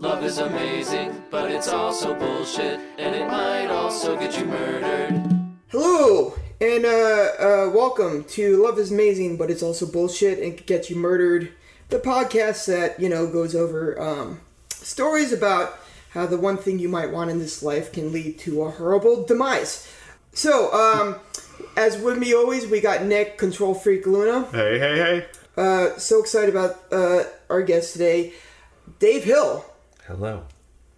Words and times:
Love 0.00 0.24
is 0.24 0.38
amazing, 0.38 1.22
but 1.30 1.50
it's 1.50 1.68
also 1.68 2.14
bullshit, 2.14 2.80
and 2.96 3.14
it 3.14 3.26
might 3.26 3.66
also 3.66 4.16
get 4.18 4.38
you 4.38 4.46
murdered. 4.46 5.12
Hello, 5.68 6.32
and 6.58 6.86
uh, 6.86 6.88
uh, 6.88 7.70
welcome 7.74 8.24
to 8.24 8.56
Love 8.64 8.78
is 8.78 8.90
Amazing, 8.90 9.36
but 9.36 9.50
it's 9.50 9.62
also 9.62 9.84
bullshit 9.84 10.38
and 10.38 10.56
can 10.56 10.64
get 10.64 10.88
you 10.88 10.96
murdered. 10.96 11.52
The 11.90 11.98
podcast 11.98 12.64
that, 12.64 12.98
you 12.98 13.10
know, 13.10 13.30
goes 13.30 13.54
over 13.54 14.00
um, 14.00 14.40
stories 14.70 15.34
about 15.34 15.78
how 16.12 16.24
the 16.24 16.38
one 16.38 16.56
thing 16.56 16.78
you 16.78 16.88
might 16.88 17.12
want 17.12 17.30
in 17.30 17.38
this 17.38 17.62
life 17.62 17.92
can 17.92 18.10
lead 18.10 18.38
to 18.38 18.62
a 18.62 18.70
horrible 18.70 19.24
demise. 19.24 19.86
So, 20.32 20.72
um, 20.72 21.16
as 21.76 21.98
with 21.98 22.16
me 22.16 22.32
always, 22.32 22.66
we 22.66 22.80
got 22.80 23.04
Nick, 23.04 23.36
Control 23.36 23.74
Freak 23.74 24.06
Luna. 24.06 24.46
Hey, 24.50 24.78
hey, 24.78 24.96
hey. 24.96 25.26
Uh, 25.58 25.98
so 25.98 26.20
excited 26.20 26.48
about 26.48 26.82
uh, 26.90 27.24
our 27.50 27.60
guest 27.60 27.92
today, 27.92 28.32
Dave 28.98 29.24
Hill. 29.24 29.66
Hello. 30.10 30.42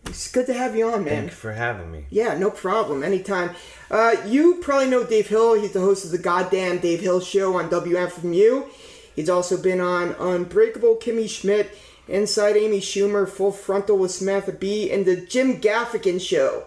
It's 0.06 0.32
good 0.32 0.46
to 0.46 0.54
have 0.54 0.74
you 0.74 0.86
on, 0.86 1.04
man. 1.04 1.14
Thank 1.14 1.30
you 1.32 1.36
for 1.36 1.52
having 1.52 1.92
me. 1.92 2.06
Yeah, 2.08 2.38
no 2.38 2.50
problem. 2.50 3.02
Anytime. 3.02 3.50
Uh, 3.90 4.16
you 4.26 4.54
probably 4.62 4.88
know 4.88 5.04
Dave 5.04 5.28
Hill. 5.28 5.52
He's 5.60 5.72
the 5.72 5.80
host 5.80 6.06
of 6.06 6.12
the 6.12 6.18
goddamn 6.18 6.78
Dave 6.78 7.00
Hill 7.00 7.20
Show 7.20 7.58
on 7.58 7.68
WFMU. 7.68 8.66
He's 9.14 9.28
also 9.28 9.62
been 9.62 9.80
on 9.80 10.12
Unbreakable 10.18 10.96
Kimmy 10.96 11.28
Schmidt, 11.28 11.76
Inside 12.08 12.56
Amy 12.56 12.80
Schumer, 12.80 13.28
Full 13.28 13.52
Frontal 13.52 13.98
with 13.98 14.12
Samantha 14.12 14.52
Bee, 14.52 14.90
and 14.90 15.04
the 15.04 15.16
Jim 15.16 15.60
Gaffigan 15.60 16.18
Show. 16.18 16.64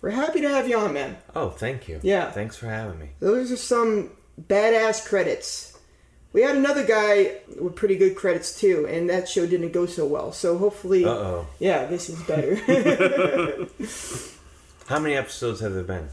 We're 0.00 0.10
happy 0.10 0.40
to 0.40 0.48
have 0.48 0.68
you 0.68 0.78
on, 0.78 0.92
man. 0.92 1.16
Oh, 1.34 1.50
thank 1.50 1.88
you. 1.88 1.98
Yeah. 2.04 2.30
Thanks 2.30 2.54
for 2.54 2.66
having 2.66 3.00
me. 3.00 3.08
Those 3.18 3.50
are 3.50 3.56
some 3.56 4.10
badass 4.40 5.04
credits. 5.04 5.67
We 6.32 6.42
had 6.42 6.56
another 6.56 6.84
guy 6.84 7.38
with 7.58 7.74
pretty 7.74 7.96
good 7.96 8.14
credits 8.14 8.58
too, 8.60 8.86
and 8.88 9.08
that 9.10 9.28
show 9.28 9.46
didn't 9.46 9.72
go 9.72 9.86
so 9.86 10.04
well. 10.06 10.30
So 10.32 10.58
hopefully, 10.58 11.04
Uh 11.04 11.08
oh. 11.10 11.46
yeah, 11.58 11.86
this 11.86 12.08
is 12.10 12.20
better. 12.22 12.56
How 14.88 14.98
many 14.98 15.14
episodes 15.16 15.60
have 15.60 15.72
there 15.74 15.82
been? 15.84 16.08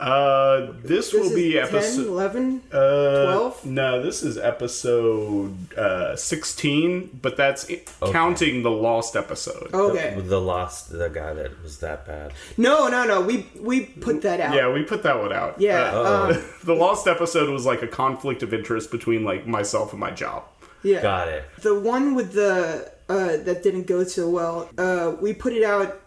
Uh, 0.00 0.72
this, 0.82 1.10
this 1.10 1.12
will 1.14 1.26
is 1.30 1.34
be 1.34 1.52
10, 1.52 1.64
episode 1.64 2.06
11? 2.08 2.62
uh, 2.72 3.24
12? 3.26 3.66
No, 3.66 4.02
this 4.02 4.22
is 4.22 4.36
episode 4.36 5.72
uh, 5.78 6.16
sixteen, 6.16 7.16
but 7.22 7.36
that's 7.36 7.70
i 7.70 7.80
counting 8.10 8.62
the 8.62 8.70
lost 8.70 9.14
episode. 9.16 9.72
Okay. 9.72 10.14
The, 10.16 10.22
the 10.22 10.40
lost, 10.40 10.90
the 10.90 11.08
guy 11.08 11.32
that 11.34 11.62
was 11.62 11.78
that 11.78 12.06
bad. 12.06 12.32
No, 12.56 12.88
no, 12.88 13.04
no. 13.04 13.20
We 13.20 13.46
we 13.60 13.82
put 13.86 14.22
that 14.22 14.40
out. 14.40 14.54
Yeah, 14.54 14.72
we 14.72 14.82
put 14.82 15.02
that 15.04 15.18
one 15.20 15.32
out. 15.32 15.60
Yeah. 15.60 15.82
Uh-oh. 15.94 16.30
um, 16.34 16.44
the 16.64 16.74
lost 16.74 17.06
episode 17.06 17.48
was 17.50 17.64
like 17.64 17.82
a 17.82 17.88
conflict 17.88 18.42
of 18.42 18.52
interest 18.52 18.90
between 18.90 19.24
like 19.24 19.46
myself 19.46 19.92
and 19.92 20.00
my 20.00 20.10
job. 20.10 20.44
yeah. 20.82 21.02
Got 21.02 21.28
it. 21.28 21.44
The 21.62 21.78
one 21.78 22.14
with 22.14 22.32
the 22.32 22.90
uh, 23.08 23.36
that 23.38 23.62
didn't 23.62 23.86
go 23.86 24.02
so 24.04 24.28
well. 24.28 24.68
Uh, 24.76 25.14
we 25.20 25.32
put 25.34 25.52
it 25.52 25.62
out, 25.62 26.00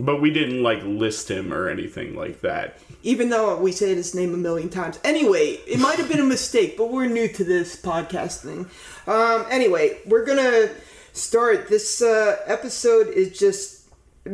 But 0.00 0.20
we 0.20 0.30
didn't 0.30 0.62
like 0.62 0.82
list 0.84 1.28
him 1.30 1.52
or 1.52 1.68
anything 1.68 2.14
like 2.14 2.40
that. 2.42 2.78
even 3.02 3.30
though 3.30 3.56
we 3.58 3.72
said 3.72 3.96
his 3.96 4.14
name 4.14 4.32
a 4.34 4.36
million 4.36 4.68
times. 4.68 4.98
Anyway, 5.04 5.58
it 5.66 5.78
might 5.80 5.98
have 5.98 6.08
been 6.08 6.20
a 6.20 6.24
mistake, 6.24 6.76
but 6.76 6.90
we're 6.92 7.06
new 7.06 7.28
to 7.28 7.44
this 7.44 7.74
podcast 7.80 8.42
thing. 8.42 8.66
Um, 9.06 9.44
anyway, 9.50 9.98
we're 10.06 10.24
gonna 10.24 10.68
start. 11.12 11.68
This 11.68 12.00
uh, 12.02 12.36
episode 12.46 13.08
is 13.08 13.36
just 13.38 13.88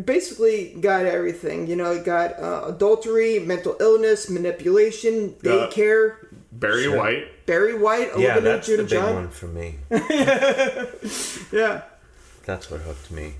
basically 0.04 0.74
got 0.80 1.06
everything. 1.06 1.66
You 1.66 1.76
know, 1.76 1.92
it 1.92 2.04
got 2.04 2.38
uh, 2.40 2.64
adultery, 2.66 3.38
mental 3.38 3.76
illness, 3.80 4.28
manipulation, 4.28 5.30
daycare. 5.42 6.16
Barry 6.52 6.84
Sure. 6.84 6.96
White. 6.98 7.46
Barry 7.46 7.76
White, 7.78 8.08
Yeah, 8.18 8.32
Olivia 8.36 8.40
that's 8.40 8.66
the 8.68 8.76
big 8.78 8.90
Newton-John. 8.90 9.14
one 9.14 9.28
for 9.28 9.46
me. 9.48 9.74
Yeah. 11.52 11.82
That's 12.46 12.70
what 12.70 12.80
hooked 12.82 13.10
me. 13.10 13.34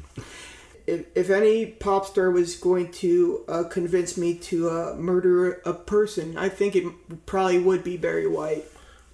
If, 0.86 1.06
if 1.14 1.30
any 1.30 1.66
pop 1.66 2.06
star 2.06 2.30
was 2.30 2.56
going 2.56 2.90
to 2.92 3.44
uh, 3.48 3.64
convince 3.64 4.16
me 4.16 4.34
to 4.34 4.68
uh, 4.70 4.94
murder 4.98 5.60
a 5.64 5.72
person, 5.72 6.36
I 6.36 6.48
think 6.48 6.76
it 6.76 6.84
probably 7.26 7.58
would 7.58 7.82
be 7.84 7.96
Barry 7.96 8.26
White. 8.26 8.64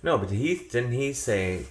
No, 0.02 0.18
but 0.18 0.30
he 0.30 0.56
didn't 0.56 0.92
he 0.92 1.12
say 1.12 1.66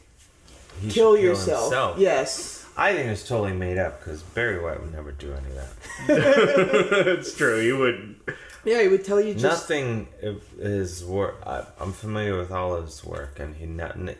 he 0.81 0.89
Kill 0.89 1.15
should 1.15 1.23
yourself. 1.23 1.63
himself? 1.63 1.97
Yes. 1.99 2.65
I 2.77 2.93
think 2.93 3.07
it's 3.09 3.27
totally 3.27 3.51
made 3.53 3.77
up 3.77 3.99
because 3.99 4.21
Barry 4.21 4.59
White 4.63 4.79
would 4.81 4.93
never 4.93 5.11
do 5.11 5.33
any 5.33 5.47
of 5.49 5.55
that. 5.55 5.73
it's 7.19 7.35
true. 7.35 7.59
He 7.59 7.73
would. 7.73 8.15
Yeah, 8.63 8.81
he 8.81 8.87
would 8.87 9.03
tell 9.03 9.19
you 9.19 9.33
just. 9.33 9.43
Nothing 9.43 10.07
of 10.21 10.41
his 10.57 11.03
work. 11.03 11.41
I, 11.45 11.65
I'm 11.79 11.91
familiar 11.91 12.37
with 12.37 12.51
all 12.51 12.73
of 12.73 12.85
his 12.85 13.03
work, 13.03 13.39
and 13.39 13.55
he 13.57 13.65
not 13.65 13.97
n- 13.97 14.15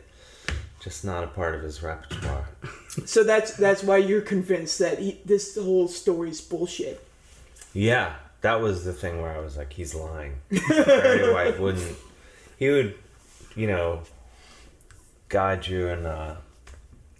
just 0.79 1.03
not 1.05 1.23
a 1.23 1.27
part 1.27 1.55
of 1.55 1.61
his 1.61 1.81
repertoire. 1.83 2.47
So 3.05 3.23
that's 3.23 3.55
that's 3.55 3.83
why 3.83 3.97
you're 3.97 4.19
convinced 4.21 4.79
that 4.79 4.97
he, 4.99 5.21
this 5.23 5.55
whole 5.55 5.87
story's 5.87 6.41
bullshit. 6.41 6.99
Yeah, 7.71 8.15
that 8.41 8.59
was 8.61 8.83
the 8.83 8.91
thing 8.93 9.21
where 9.21 9.31
I 9.31 9.39
was 9.39 9.55
like, 9.57 9.71
he's 9.71 9.93
lying. 9.95 10.33
Barry 10.49 11.31
White 11.33 11.59
wouldn't. 11.59 11.95
He 12.57 12.67
would, 12.69 12.95
you 13.55 13.67
know, 13.67 14.01
guide 15.29 15.67
you 15.67 15.87
in 15.87 16.05
uh, 16.05 16.37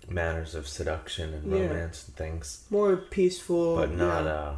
manners 0.10 0.56
of 0.56 0.68
seduction 0.68 1.34
and 1.34 1.50
Yeah. 1.52 1.62
romance 1.68 2.06
and 2.08 2.16
things, 2.18 2.66
More 2.70 2.98
peaceful. 2.98 3.76
but 3.78 3.92
not 3.92 4.26
yeah. 4.26 4.32
uh, 4.32 4.56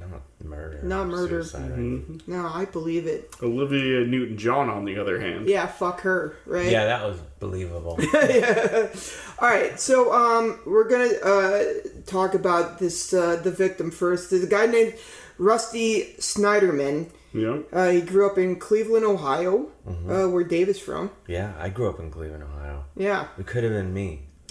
not 0.00 0.22
murder. 0.42 0.80
Not 0.82 1.02
or 1.02 1.06
murder. 1.06 1.42
suicide. 1.44 2.26
No, 2.26 2.46
I 2.52 2.64
believe 2.64 3.06
it. 3.06 3.34
Olivia 3.42 4.06
Newton 4.06 4.36
John, 4.38 4.68
on 4.70 4.84
the 4.84 4.98
other 4.98 5.20
hand. 5.20 5.48
Yeah, 5.48 5.66
fuck 5.66 6.00
her, 6.00 6.36
right? 6.46 6.70
Yeah, 6.70 6.84
that 6.86 7.04
was 7.04 7.18
believable. 7.38 7.98
All 9.38 9.48
right, 9.48 9.78
so 9.78 10.12
um, 10.12 10.60
we're 10.66 10.88
gonna 10.88 11.14
uh, 11.24 11.64
talk 12.06 12.34
about 12.34 12.78
this 12.78 13.12
uh, 13.14 13.36
the 13.36 13.50
victim 13.50 13.90
first. 13.90 14.30
There's 14.30 14.44
a 14.44 14.48
guy 14.48 14.66
named 14.66 14.94
Rusty 15.38 16.14
Sneiderman. 16.18 17.10
Yeah. 17.32 17.58
Uh, 17.72 17.90
he 17.90 18.00
grew 18.00 18.26
up 18.28 18.38
in 18.38 18.56
Cleveland, 18.56 19.04
Ohio, 19.04 19.68
uh, 19.86 20.26
where 20.26 20.42
Dave 20.42 20.68
is 20.68 20.80
from. 20.80 21.10
yeah, 21.28 21.52
I 21.60 21.68
grew 21.68 21.88
up 21.88 22.00
in 22.00 22.10
Cleveland, 22.10 22.42
Ohio. 22.42 22.84
Yeah, 22.96 23.28
It 23.38 23.46
could 23.46 23.62
have 23.62 23.72
been 23.72 23.94
me. 23.94 24.22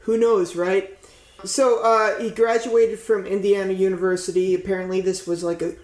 who 0.00 0.16
knows, 0.18 0.56
right? 0.56 0.95
So 1.44 1.82
uh, 1.82 2.20
he 2.20 2.30
graduated 2.30 2.98
from 2.98 3.26
Indiana 3.26 3.72
University. 3.72 4.54
Apparently, 4.54 5.00
this 5.00 5.26
was 5.26 5.44
like 5.44 5.62
a 5.62 5.74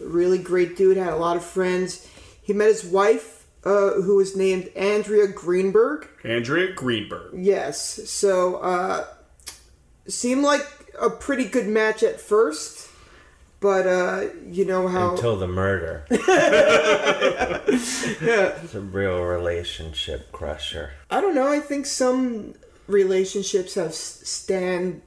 really 0.00 0.38
great 0.38 0.76
dude. 0.76 0.96
Had 0.96 1.12
a 1.12 1.16
lot 1.16 1.36
of 1.36 1.44
friends. 1.44 2.08
He 2.42 2.52
met 2.52 2.68
his 2.68 2.84
wife, 2.84 3.46
uh, 3.64 3.92
who 3.92 4.16
was 4.16 4.36
named 4.36 4.68
Andrea 4.74 5.28
Greenberg. 5.28 6.08
Andrea 6.24 6.72
Greenberg. 6.72 7.34
Yes. 7.34 8.08
So, 8.10 8.56
uh, 8.56 9.06
seemed 10.06 10.42
like 10.42 10.66
a 11.00 11.10
pretty 11.10 11.44
good 11.44 11.68
match 11.68 12.02
at 12.02 12.20
first, 12.20 12.88
but 13.60 13.86
uh, 13.86 14.26
you 14.50 14.64
know 14.64 14.88
how. 14.88 15.12
Until 15.12 15.36
the 15.36 15.46
murder. 15.46 16.04
yeah. 16.10 16.20
It's 18.62 18.74
a 18.74 18.80
real 18.80 19.22
relationship 19.22 20.32
crusher. 20.32 20.92
I 21.10 21.20
don't 21.20 21.34
know. 21.34 21.48
I 21.48 21.60
think 21.60 21.86
some 21.86 22.54
relationships 22.86 23.74
have 23.74 23.88
s- 23.88 24.20
stand. 24.24 25.02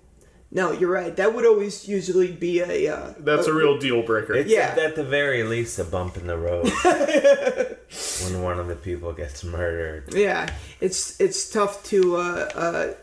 No, 0.52 0.72
you're 0.72 0.92
right. 0.92 1.14
That 1.18 1.34
would 1.34 1.46
always 1.46 1.88
usually 1.88 2.32
be 2.32 2.60
a. 2.62 2.88
Uh, 2.96 3.14
That's 3.20 3.48
a 3.48 3.54
real 3.54 3.78
deal 3.78 4.04
breaker. 4.04 4.34
It's 4.36 4.50
Yeah. 4.50 4.76
at 4.80 4.96
the 4.96 5.04
very 5.04 5.44
least 5.44 5.80
a 5.80 5.84
bump 5.84 6.16
in 6.18 6.28
the 6.28 6.38
road 6.38 6.70
when 8.24 8.42
one 8.42 8.60
of 8.60 8.68
the 8.68 8.76
people 8.76 9.12
gets 9.14 9.44
murdered. 9.44 10.14
yeah. 10.14 10.48
It's 10.80 11.20
it's 11.20 11.50
tough 11.50 11.84
to 11.86 12.16
uh, 12.18 12.50
uh, 12.56 12.94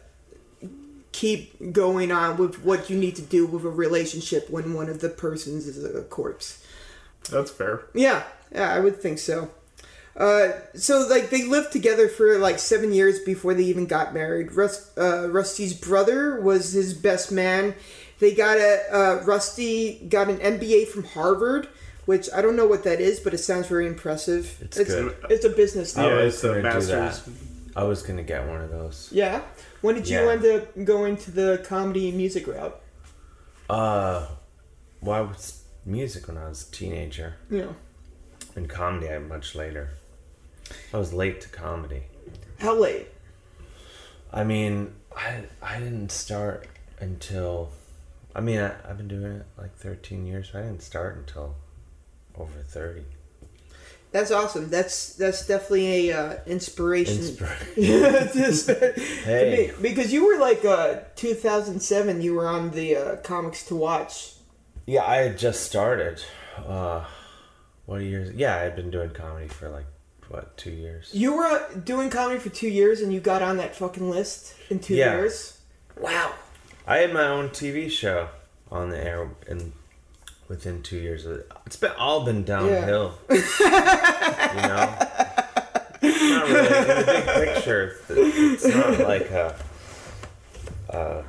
keep 1.13 1.73
going 1.73 2.11
on 2.11 2.37
with 2.39 2.65
what 2.65 2.89
you 2.89 2.97
need 2.97 3.17
to 3.17 3.23
do 3.23 3.45
with 3.47 3.65
a 3.65 3.71
relationship 3.71 4.49
when 4.49 4.73
one 4.73 4.89
of 4.89 5.01
the 5.01 5.09
persons 5.11 5.67
is 5.67 5.85
a 5.85 6.03
corpse. 6.03 6.65
That's 7.31 7.51
fair. 7.51 7.83
Yeah, 7.95 8.23
yeah, 8.51 8.73
I 8.73 8.81
would 8.81 9.01
think 9.01 9.19
so. 9.19 9.51
Uh, 10.17 10.51
so 10.75 11.07
like 11.09 11.31
they 11.31 11.45
lived 11.45 11.73
together 11.73 12.07
for 12.09 12.37
like 12.39 12.59
seven 12.59 12.93
years 12.93 13.19
before 13.21 13.55
they 13.55 13.65
even 13.65 13.87
got 13.87 14.13
married. 14.13 14.53
Rust, 14.53 14.91
uh, 14.99 15.29
Rusty's 15.29 15.73
brother 15.75 16.41
was 16.41 16.73
his 16.73 16.93
best 16.95 17.33
man. 17.33 17.75
They 18.19 18.35
got 18.35 18.59
a 18.59 18.83
uh, 18.93 19.23
Rusty 19.25 20.07
got 20.09 20.29
an 20.29 20.37
MBA 20.39 20.89
from 20.89 21.05
Harvard, 21.05 21.67
which 22.05 22.29
I 22.35 22.43
don't 22.43 22.57
know 22.57 22.67
what 22.67 22.85
that 22.85 23.01
is, 23.01 23.21
but 23.21 23.33
it 23.33 23.39
sounds 23.39 23.67
very 23.69 23.87
impressive. 23.87 24.59
It's 24.61 24.77
it's, 24.77 24.91
good. 24.91 25.17
it's 25.31 25.45
a 25.47 25.51
business. 25.51 25.97
I. 25.97 26.07
Yeah, 26.07 26.15
was 26.25 26.35
it's 26.35 26.45
a 26.45 26.49
gonna 26.49 26.59
do 26.59 26.63
master's. 26.63 27.23
that. 27.23 27.33
I 27.75 27.85
was 27.85 28.03
gonna 28.03 28.23
get 28.23 28.47
one 28.47 28.61
of 28.61 28.71
those. 28.71 29.09
Yeah. 29.13 29.41
When 29.81 29.95
did 29.95 30.07
you 30.09 30.19
Yeah. 30.19 30.31
end 30.33 30.45
up 30.45 30.85
going 30.85 31.17
to 31.17 31.31
the 31.31 31.65
comedy 31.67 32.09
and 32.11 32.19
music 32.19 32.47
route? 32.47 32.79
Uh, 33.71 34.27
well, 35.01 35.17
I 35.17 35.21
was 35.23 35.63
music 35.87 36.29
when 36.29 36.37
I 36.37 36.49
was 36.49 36.69
a 36.69 36.71
teenager, 36.71 37.37
Yeah. 37.51 37.73
and 38.55 38.69
comedy 38.69 39.09
I 39.09 39.19
much 39.19 39.55
later. 39.55 39.91
I 40.93 40.99
was 40.99 41.13
late 41.13 41.41
to 41.43 41.49
comedy. 41.49 42.03
How 42.59 42.75
late? 42.75 43.09
I 44.33 44.45
mean, 44.45 44.95
I 45.17 45.45
I 45.61 45.79
didn't 45.79 46.11
start 46.13 46.67
until. 47.01 47.71
I 48.35 48.41
mean, 48.41 48.61
I, 48.61 48.73
I've 48.89 48.97
been 48.97 49.09
doing 49.09 49.33
it 49.37 49.47
like 49.59 49.75
13 49.77 50.27
years. 50.27 50.51
But 50.53 50.61
I 50.61 50.63
didn't 50.67 50.83
start 50.83 51.17
until 51.17 51.55
over 52.39 52.63
30. 52.67 53.03
That's 54.11 54.31
awesome. 54.31 54.69
That's 54.71 55.15
that's 55.15 55.47
definitely 55.47 56.11
a 56.11 56.19
uh, 56.19 56.37
inspiration. 56.47 57.19
Inspir- 57.19 57.77
Yeah, 57.77 58.31
just- 58.33 58.67
to 58.67 58.93
Hey. 59.25 59.73
me. 59.77 59.83
because 59.83 60.13
you 60.13 60.27
were 60.27 60.39
like 60.39 60.65
uh, 60.65 61.01
2007. 61.17 62.21
You 62.23 62.35
were 62.35 62.47
on 62.49 62.71
the 62.71 62.97
uh, 62.97 63.17
comics 63.17 63.65
to 63.67 63.77
watch. 63.77 64.35
yeah, 64.87 65.05
I 65.05 65.17
had 65.17 65.39
just 65.39 65.63
started. 65.65 66.23
Uh, 66.57 67.05
what 67.87 68.03
years? 68.03 68.35
Yeah, 68.35 68.55
I 68.57 68.61
had 68.61 68.77
been 68.77 68.91
doing 68.91 69.11
comedy 69.11 69.49
for 69.49 69.69
like 69.71 69.87
what 70.33 70.57
two 70.57 70.71
years. 70.71 71.11
You 71.13 71.35
were 71.37 71.45
uh, 71.45 71.69
doing 71.85 72.09
comedy 72.11 72.41
for 72.41 72.49
two 72.49 72.69
years, 72.69 73.01
and 73.01 73.13
you 73.13 73.21
got 73.21 73.43
on 73.43 73.59
that 73.59 73.77
fucking 73.77 74.09
list 74.09 74.55
in 74.71 74.79
two 74.81 74.95
Yeah. 74.95 75.15
years. 75.17 75.59
Wow. 75.99 76.33
I 76.87 76.99
had 76.99 77.13
my 77.13 77.27
own 77.29 77.51
TV 77.51 77.91
show 77.91 78.29
on 78.71 78.91
the 78.91 79.03
air, 79.03 79.29
and 79.47 79.73
within 80.49 80.83
two 80.83 80.97
years, 80.97 81.27
of 81.27 81.33
it, 81.41 81.53
it's 81.67 81.77
been 81.77 81.93
all 81.99 82.25
been 82.25 82.45
downhill. 82.45 83.19
you 83.29 83.37
know, 83.37 83.43
it's 86.03 86.21
not 86.23 86.49
really 86.49 86.79
in 86.79 86.87
the 86.89 87.05
big 87.07 87.55
picture. 87.55 87.97
It's 88.09 88.67
not 88.67 88.99
like 89.01 89.31
a. 89.31 89.55
Uh, 90.91 91.23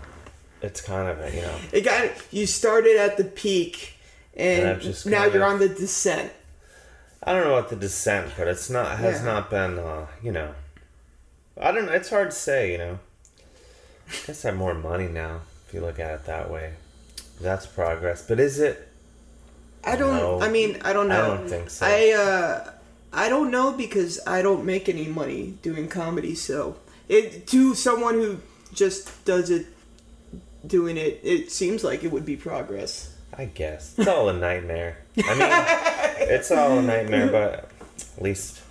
it's 0.62 0.82
kind 0.82 1.08
of 1.10 1.20
a 1.20 1.30
you 1.36 1.42
know. 1.42 1.56
It 1.74 1.82
got 1.82 2.10
you 2.32 2.46
started 2.48 2.96
at 2.98 3.18
the 3.18 3.26
peak, 3.26 3.96
and, 4.36 4.82
And 4.82 5.06
now 5.06 5.24
kind 5.24 5.34
you're 5.34 5.44
on 5.44 5.60
the 5.60 5.70
descent. 5.70 6.32
I 7.26 7.34
don't 7.34 7.44
know 7.46 7.56
about 7.58 7.70
the 7.70 7.76
descent, 7.76 8.34
but 8.38 8.48
it's 8.48 8.70
not 8.70 8.98
has 8.98 9.20
Yeah. 9.20 9.26
not 9.26 9.50
been 9.50 9.80
uh, 9.80 10.08
you 10.22 10.32
know. 10.32 10.54
I 11.60 11.72
don't. 11.72 11.88
It's 11.90 12.10
hard 12.10 12.32
to 12.32 12.36
say, 12.36 12.72
you 12.72 12.78
know. 12.78 13.00
I 14.10 14.28
guess 14.28 14.44
I 14.46 14.50
have 14.50 14.58
more 14.58 14.74
money 14.74 15.08
now 15.08 15.42
if 15.68 15.74
you 15.74 15.82
look 15.82 16.00
at 16.00 16.12
it 16.14 16.26
that 16.26 16.50
way. 16.52 16.74
That's 17.40 17.66
progress, 17.66 18.26
but 18.28 18.40
is 18.40 18.60
it? 18.60 18.88
I 19.84 19.96
don't. 19.96 20.16
No. 20.18 20.42
I 20.42 20.50
mean, 20.50 20.80
I 20.84 20.94
don't 20.94 21.08
know. 21.08 21.34
I 21.34 21.38
don't 21.38 21.48
think 21.48 21.70
so. 21.70 21.86
I 21.86 22.12
uh, 22.12 22.72
I 23.14 23.30
don't 23.30 23.52
know 23.52 23.72
because 23.72 24.20
I 24.28 24.42
don't 24.42 24.66
make 24.66 24.90
any 24.90 25.08
money 25.08 25.58
doing 25.62 25.88
comedy. 25.88 26.36
So 26.36 26.78
it 27.08 27.48
to 27.48 27.76
someone 27.76 28.16
who 28.16 28.40
just 28.74 29.24
does 29.26 29.50
it, 29.50 29.68
doing 30.66 30.98
it, 30.98 31.20
it 31.24 31.52
seems 31.52 31.84
like 31.84 32.04
it 32.04 32.12
would 32.12 32.26
be 32.26 32.36
progress. 32.36 33.16
I 33.38 33.46
guess 33.46 33.94
it's 33.98 34.08
all 34.08 34.30
a 34.30 34.34
nightmare. 34.34 34.98
I 35.18 35.36
mean, 35.36 36.30
it's 36.30 36.52
all 36.52 36.80
a 36.80 36.82
nightmare, 36.82 37.28
but 37.28 37.70
at 38.18 38.22
least 38.24 38.62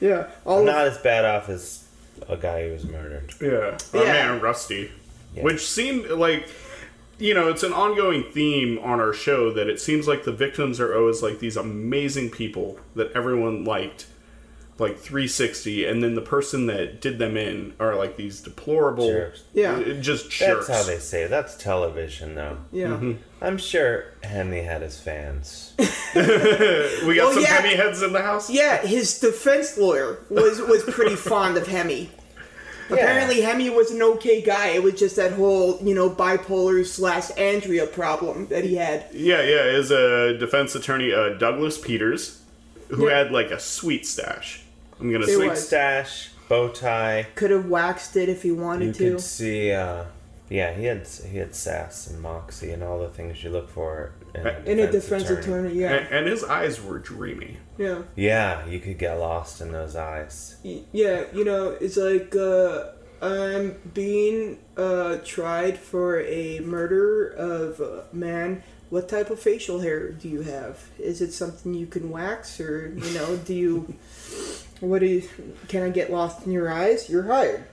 Yeah. 0.00 0.26
All 0.44 0.60
I'm 0.60 0.68
of- 0.68 0.74
not 0.74 0.86
as 0.86 0.98
bad 0.98 1.24
off 1.24 1.48
as 1.48 1.84
a 2.28 2.36
guy 2.36 2.66
who 2.66 2.72
was 2.74 2.84
murdered. 2.84 3.32
Yeah, 3.40 3.78
our 3.98 4.04
Yeah. 4.04 4.12
man 4.12 4.40
Rusty, 4.40 4.90
Yeah. 5.34 5.42
which 5.42 5.66
seemed 5.66 6.08
like 6.10 6.48
you 7.18 7.32
know 7.34 7.48
it's 7.48 7.62
an 7.62 7.72
ongoing 7.72 8.24
theme 8.32 8.78
on 8.82 9.00
our 9.00 9.12
show 9.14 9.50
that 9.52 9.68
it 9.68 9.80
seems 9.80 10.06
like 10.06 10.24
the 10.24 10.32
victims 10.32 10.78
are 10.80 10.94
always 10.96 11.22
like 11.22 11.38
these 11.38 11.56
amazing 11.56 12.30
people 12.30 12.78
that 12.94 13.10
everyone 13.14 13.64
liked, 13.64 14.06
like 14.78 14.98
360, 14.98 15.86
and 15.86 16.02
then 16.02 16.14
the 16.14 16.20
person 16.20 16.66
that 16.66 17.00
did 17.00 17.18
them 17.18 17.36
in 17.36 17.72
are 17.80 17.94
like 17.94 18.16
these 18.16 18.40
deplorable, 18.40 19.08
Jerks. 19.08 19.44
Yeah. 19.54 19.82
just 20.00 20.38
That's 20.38 20.68
how 20.68 20.82
they 20.82 20.98
say 20.98 21.22
it. 21.22 21.28
That's 21.30 21.56
television, 21.56 22.34
though. 22.34 22.58
yeah. 22.72 22.88
Mm-hmm. 22.88 23.12
I'm 23.40 23.56
sure 23.58 24.04
Hemi 24.22 24.60
had 24.62 24.82
his 24.82 24.98
fans. 25.00 25.72
we 25.78 25.84
got 25.84 27.06
Well, 27.06 27.32
some 27.32 27.42
yeah. 27.42 27.48
heavy 27.48 27.74
heads 27.76 28.02
in 28.02 28.12
the 28.12 28.22
house. 28.22 28.50
Yeah, 28.50 28.78
his 28.86 29.18
defense 29.18 29.76
lawyer 29.78 30.18
was 30.30 30.60
was 30.60 30.82
pretty 30.84 31.16
fond 31.30 31.56
of 31.56 31.66
Hemi. 31.66 32.10
Apparently, 32.88 33.40
Hemi 33.40 33.68
was 33.70 33.90
an 33.90 34.00
okay 34.00 34.40
guy. 34.40 34.68
It 34.68 34.82
was 34.82 34.94
just 34.94 35.16
that 35.16 35.32
whole, 35.32 35.78
you 35.82 35.92
know, 35.94 36.08
bipolar 36.08 36.86
slash 36.86 37.30
Andrea 37.36 37.84
problem 37.86 38.46
that 38.46 38.62
he 38.62 38.76
had. 38.76 39.06
Yeah, 39.12 39.42
yeah, 39.42 39.64
is 39.64 39.90
a 39.90 40.38
defense 40.38 40.74
attorney, 40.76 41.12
uh, 41.12 41.30
Douglas 41.30 41.78
Peters, 41.78 42.42
who 42.88 43.08
Yeah. 43.08 43.18
had 43.18 43.32
like 43.32 43.50
a 43.50 43.58
sweet 43.58 44.06
stash. 44.06 44.62
I'm 45.00 45.12
gonna 45.12 45.24
It 45.24 45.36
say, 45.36 45.48
was. 45.48 45.66
Stash, 45.66 46.30
bow 46.48 46.68
tie. 46.68 47.26
Could 47.34 47.50
have 47.50 47.66
waxed 47.66 48.16
it 48.16 48.28
if 48.28 48.42
he 48.42 48.52
wanted 48.52 48.86
You 48.86 48.92
to. 48.92 49.04
You 49.04 49.10
could 49.12 49.20
see, 49.20 49.72
uh, 49.72 50.04
yeah, 50.48 50.72
he 50.74 50.84
had 50.84 51.06
he 51.30 51.38
had 51.38 51.54
sass 51.54 52.06
and 52.08 52.20
moxie 52.20 52.70
and 52.70 52.82
all 52.82 52.98
the 53.00 53.08
things 53.08 53.42
you 53.42 53.50
look 53.50 53.68
for 53.68 54.12
in 54.34 54.46
a 54.46 54.62
In 54.64 54.78
a 54.78 54.90
defense 54.90 55.28
attorney, 55.28 55.74
yeah. 55.74 55.92
and, 55.92 56.08
and 56.14 56.26
his 56.26 56.44
eyes 56.44 56.82
were 56.82 56.98
dreamy. 56.98 57.58
Yeah. 57.78 58.02
Yeah, 58.14 58.64
you 58.66 58.78
could 58.80 58.98
get 58.98 59.14
lost 59.14 59.60
in 59.60 59.72
those 59.72 59.96
eyes. 59.96 60.56
Y- 60.64 60.82
Yeah, 60.92 61.24
you 61.34 61.44
know, 61.44 61.70
it's 61.80 61.96
like 61.96 62.34
uh, 62.36 62.92
I'm 63.20 63.76
being 63.92 64.58
uh, 64.76 65.16
tried 65.24 65.78
for 65.78 66.20
a 66.22 66.60
murder 66.60 67.28
of 67.28 67.80
a 67.80 68.04
man. 68.12 68.62
What 68.88 69.08
type 69.08 69.30
of 69.30 69.40
facial 69.40 69.80
hair 69.80 70.12
do 70.12 70.28
you 70.28 70.42
have? 70.42 70.78
Is 70.98 71.20
it 71.20 71.32
something 71.32 71.74
you 71.74 71.86
can 71.86 72.08
wax, 72.10 72.60
or 72.60 72.94
you 72.96 73.10
know, 73.14 73.36
do 73.36 73.52
you? 73.52 73.94
What 74.80 75.00
do 75.00 75.06
you? 75.06 75.28
Can 75.68 75.82
I 75.82 75.90
get 75.90 76.10
lost 76.12 76.46
in 76.46 76.52
your 76.52 76.70
eyes? 76.70 77.08
You're 77.08 77.24
hired. 77.24 77.64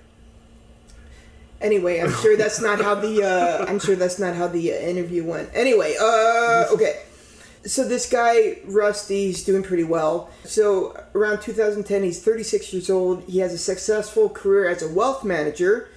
Anyway, 1.61 1.99
I'm 1.99 2.11
sure 2.11 2.35
that's 2.35 2.61
not 2.61 2.81
how 2.81 2.95
the 2.95 3.23
uh, 3.23 3.65
I'm 3.69 3.79
sure 3.79 3.95
that's 3.95 4.19
not 4.19 4.35
how 4.35 4.47
the 4.47 4.73
uh, 4.73 4.75
interview 4.75 5.23
went. 5.23 5.49
Anyway, 5.53 5.95
uh, 5.99 6.65
okay. 6.71 7.01
So 7.65 7.87
this 7.87 8.09
guy 8.09 8.57
Rusty's 8.65 9.45
doing 9.45 9.63
pretty 9.63 9.85
well. 9.85 10.29
So 10.43 11.01
around 11.15 11.41
2010, 11.41 12.03
he's 12.03 12.21
36 12.21 12.73
years 12.73 12.89
old. 12.89 13.23
He 13.23 13.39
has 13.39 13.53
a 13.53 13.57
successful 13.57 14.27
career 14.27 14.67
as 14.67 14.83
a 14.83 14.89
wealth 14.89 15.23
manager, 15.23 15.87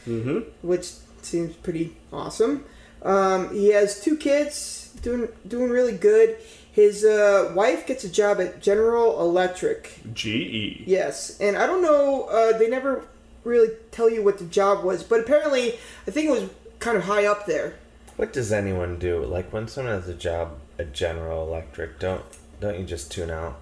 which 0.63 0.93
seems 1.23 1.57
pretty 1.57 1.97
awesome. 2.13 2.65
Um, 3.03 3.53
he 3.53 3.71
has 3.71 4.01
two 4.01 4.17
kids, 4.17 4.93
doing 5.03 5.29
doing 5.47 5.71
really 5.71 5.97
good. 5.97 6.37
His 6.77 7.05
uh, 7.07 7.53
wife 7.55 7.87
gets 7.87 8.05
a 8.05 8.09
job 8.11 8.39
at 8.39 8.61
General 8.61 9.19
Electric. 9.21 9.99
GE. 10.13 10.83
Yes, 10.87 11.39
and 11.41 11.57
I 11.57 11.67
don't 11.67 11.81
know. 11.81 12.25
Uh, 12.25 12.53
they 12.59 12.69
never 12.69 13.03
really 13.45 13.71
tell 13.93 14.11
you 14.11 14.23
what 14.23 14.37
the 14.37 14.45
job 14.45 14.85
was, 14.85 15.03
but 15.03 15.21
apparently, 15.21 15.79
I 16.07 16.11
think 16.11 16.29
it 16.29 16.33
was 16.33 16.51
kind 16.79 16.99
of 16.99 17.05
high 17.05 17.25
up 17.25 17.47
there. 17.47 17.77
What 18.17 18.31
does 18.35 18.53
anyone 18.53 18.99
do? 18.99 19.25
Like 19.25 19.51
when 19.55 19.69
someone 19.69 19.95
has 19.95 20.07
a 20.07 20.13
job 20.13 20.59
at 20.79 20.93
General 20.93 21.47
Electric, 21.49 21.99
don't 21.99 22.23
don't 22.61 22.79
you 22.79 22.85
just 22.85 23.11
tune 23.11 23.31
out? 23.31 23.57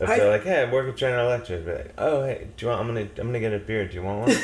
If 0.00 0.08
I- 0.08 0.18
they're 0.18 0.28
like, 0.30 0.42
"Hey, 0.42 0.62
I 0.62 0.72
work 0.72 0.88
at 0.88 0.96
General 0.96 1.26
Electric," 1.28 1.64
be 1.64 1.72
like, 1.74 1.92
"Oh, 1.96 2.24
hey, 2.24 2.48
do 2.56 2.66
you 2.66 2.70
want? 2.72 2.80
I'm 2.80 2.86
gonna 2.88 3.08
I'm 3.18 3.28
gonna 3.28 3.38
get 3.38 3.52
a 3.54 3.60
beer. 3.60 3.86
Do 3.86 3.94
you 3.94 4.02
want 4.02 4.26
one?" 4.26 4.30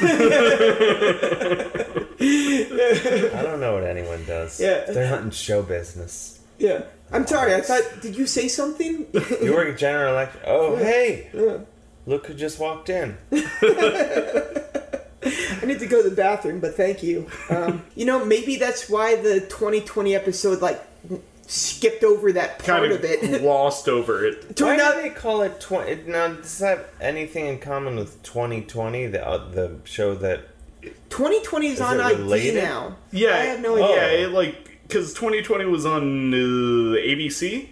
I 2.23 3.43
don't 3.43 3.59
know 3.61 3.75
what 3.75 3.83
anyone 3.85 4.25
does. 4.25 4.61
Yeah. 4.61 4.85
they're 4.85 5.11
not 5.11 5.23
in 5.23 5.31
show 5.33 5.63
business. 5.65 6.39
Yeah. 6.63 6.83
I'm 7.13 7.27
sorry. 7.27 7.55
I 7.55 7.61
thought. 7.61 7.83
Did 8.01 8.17
you 8.17 8.27
say 8.27 8.49
something? 8.49 9.07
You 9.43 9.53
work 9.55 9.69
at 9.69 9.79
General 9.79 10.13
Electric. 10.15 10.43
Oh, 10.47 10.77
hey, 10.77 11.29
Yeah. 11.35 11.59
look 12.07 12.27
who 12.27 12.35
just 12.35 12.59
walked 12.59 12.89
in. 12.89 13.17
I 13.31 13.37
need 15.67 15.79
to 15.79 15.87
go 15.87 16.03
to 16.03 16.11
the 16.11 16.17
bathroom, 16.17 16.61
but 16.61 16.75
thank 16.77 17.03
you. 17.03 17.29
Um, 17.49 17.83
you 17.95 18.05
know, 18.05 18.25
maybe 18.25 18.57
that's 18.57 18.89
why 18.91 19.17
the 19.17 19.41
2020 19.41 20.15
episode 20.15 20.61
like 20.61 20.83
skipped 21.47 22.03
over 22.03 22.33
that 22.33 22.59
part 22.61 22.81
Kind 22.81 22.93
of 22.93 23.05
it. 23.05 23.43
lost 23.43 23.89
over 23.89 24.25
it. 24.27 24.45
Why 24.61 24.77
Turned 24.77 24.81
do 24.81 25.03
they 25.03 25.11
call 25.11 25.43
it 25.43 25.61
twenty? 25.61 26.03
Now, 26.11 26.29
does 26.29 26.59
that 26.59 26.79
have 26.79 26.87
anything 27.01 27.47
in 27.47 27.59
common 27.59 27.97
with 27.97 28.23
2020, 28.23 29.07
the 29.09 29.27
uh, 29.27 29.51
the 29.51 29.77
show 29.85 30.15
that 30.17 30.41
2020 31.11 31.67
is, 31.67 31.73
Is 31.75 31.81
on 31.81 32.01
ID 32.01 32.55
now. 32.55 32.97
Yeah, 33.13 33.31
I 33.37 33.45
have 33.45 33.61
no 33.61 33.77
Oh. 33.77 33.85
idea. 33.85 33.97
Yeah, 33.97 34.27
it, 34.27 34.31
like 34.33 34.72
because 34.93 35.15
2020 35.15 35.65
was 35.67 35.87
on 35.87 36.33
uh, 36.35 36.37
ABC 36.97 37.69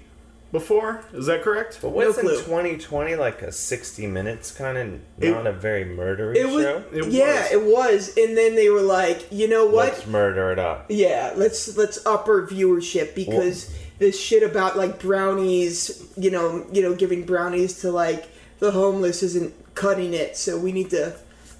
before. 0.52 1.04
Is 1.12 1.26
that 1.26 1.42
correct? 1.42 1.78
But 1.82 1.90
wasn't 1.90 2.26
clue. 2.28 2.36
2020 2.38 3.14
like 3.16 3.42
a 3.42 3.52
60 3.52 4.06
minutes 4.06 4.50
kind 4.50 4.76
of 4.78 5.00
It- 5.20 5.30
not 5.30 5.46
a 5.46 5.52
very 5.52 5.84
murdery 5.84 6.36
It 6.36 6.46
was, 6.48 6.62
show? 6.64 6.84
It 6.92 7.06
yeah, 7.08 7.42
was. 7.42 7.52
it 7.52 7.62
was, 7.64 8.16
and 8.16 8.36
then 8.36 8.54
they 8.56 8.68
were 8.68 8.80
like, 8.80 9.26
you 9.30 9.48
know 9.48 9.66
what? 9.66 9.92
Let's 9.94 10.06
murder 10.06 10.50
it 10.50 10.58
up. 10.58 10.86
Yeah, 10.88 11.32
let's 11.36 11.76
let's 11.76 12.04
up 12.06 12.26
our 12.26 12.46
viewership 12.46 13.14
because 13.14 13.72
this 13.98 14.18
shit 14.18 14.42
about 14.42 14.76
like 14.76 14.98
brownies, 15.00 16.04
you 16.16 16.30
know, 16.30 16.66
you 16.72 16.82
know, 16.82 16.94
giving 16.94 17.24
brownies 17.24 17.80
to 17.82 17.90
like 17.92 18.28
the 18.58 18.72
homeless 18.72 19.22
isn't 19.22 19.54
cutting 19.74 20.14
it. 20.14 20.36
So 20.36 20.58
we 20.58 20.72
need 20.72 20.90
to 20.90 21.14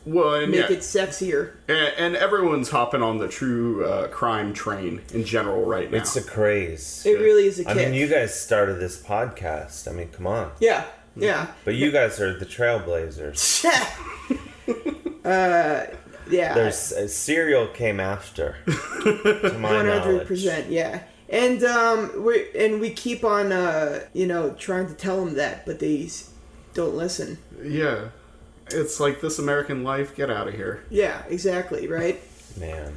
Well, 0.06 0.34
and, 0.34 0.50
make 0.50 0.68
yeah, 0.70 0.76
it 0.76 0.80
sexier. 0.80 1.52
and, 1.68 1.92
and 1.98 2.16
everyone's 2.16 2.70
hopping 2.70 3.02
on 3.02 3.18
the 3.18 3.28
true 3.28 3.84
uh, 3.84 4.08
crime 4.08 4.54
train 4.54 5.02
in 5.12 5.24
general 5.24 5.64
right 5.64 5.90
now. 5.90 5.98
It's 5.98 6.16
a 6.16 6.22
craze. 6.22 7.02
It 7.04 7.18
really 7.20 7.46
is 7.46 7.60
a 7.60 7.68
I 7.68 7.74
kick. 7.74 7.88
mean, 7.88 7.94
you 7.94 8.08
guys 8.08 8.34
started 8.38 8.80
this 8.80 9.00
podcast. 9.00 9.86
I 9.86 9.92
mean, 9.92 10.08
come 10.08 10.26
on. 10.26 10.52
yeah, 10.58 10.84
yeah, 11.16 11.48
But 11.64 11.74
you 11.74 11.90
guys 11.92 12.18
are 12.20 12.36
the 12.38 12.46
trailblazers. 12.46 13.64
uh, 15.24 15.86
yeah. 16.30 16.54
There's 16.54 16.92
uh, 16.92 17.08
Serial 17.08 17.66
came 17.68 18.00
after. 18.00 18.56
to 18.66 19.56
my 19.58 19.72
One 19.74 19.86
hundred 19.86 20.12
knowledge. 20.12 20.28
percent, 20.28 20.70
yeah. 20.70 21.02
And 21.28 21.62
um, 21.62 22.24
we 22.24 22.46
and 22.58 22.80
we 22.80 22.90
keep 22.90 23.22
on, 23.24 23.52
uh, 23.52 24.00
you 24.12 24.26
know, 24.26 24.52
trying 24.54 24.88
to 24.88 24.94
tell 24.94 25.24
them 25.24 25.34
that, 25.34 25.64
but 25.66 25.78
they 25.78 26.08
don't 26.74 26.94
listen. 26.96 27.38
yeah, 27.62 28.08
it's 28.72 29.00
like 29.00 29.20
this 29.20 29.38
American 29.38 29.84
life. 29.84 30.14
Get 30.14 30.30
out 30.30 30.48
of 30.48 30.54
here. 30.54 30.84
Yeah, 30.90 31.22
exactly, 31.28 31.88
right. 31.88 32.20
Man. 32.58 32.96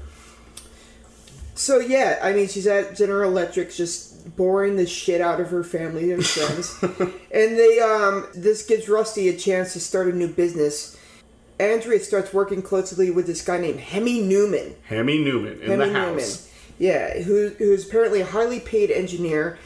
so 1.55 1.79
yeah, 1.79 2.19
I 2.21 2.33
mean, 2.33 2.47
she's 2.47 2.67
at 2.67 2.95
General 2.95 3.29
Electric, 3.29 3.71
just 3.73 4.35
boring 4.35 4.77
the 4.77 4.87
shit 4.87 5.21
out 5.21 5.39
of 5.39 5.49
her 5.49 5.63
family 5.63 6.11
and 6.11 6.25
friends, 6.25 6.77
and 6.83 7.57
they 7.57 7.79
um, 7.79 8.27
this 8.33 8.65
gives 8.65 8.89
Rusty 8.89 9.29
a 9.29 9.37
chance 9.37 9.73
to 9.73 9.79
start 9.79 10.07
a 10.07 10.15
new 10.15 10.27
business. 10.27 10.97
Andrea 11.59 11.99
starts 11.99 12.33
working 12.33 12.61
closely 12.61 13.11
with 13.11 13.27
this 13.27 13.43
guy 13.43 13.59
named 13.59 13.79
Hemi 13.79 14.21
Newman. 14.21 14.75
Hemi 14.85 15.23
Newman 15.23 15.61
in 15.61 15.69
Hemi 15.69 15.85
the 15.85 15.93
house. 15.93 16.49
Yeah, 16.79 17.21
who 17.21 17.49
who's 17.57 17.87
apparently 17.87 18.21
a 18.21 18.25
highly 18.25 18.59
paid 18.59 18.89
engineer 18.89 19.59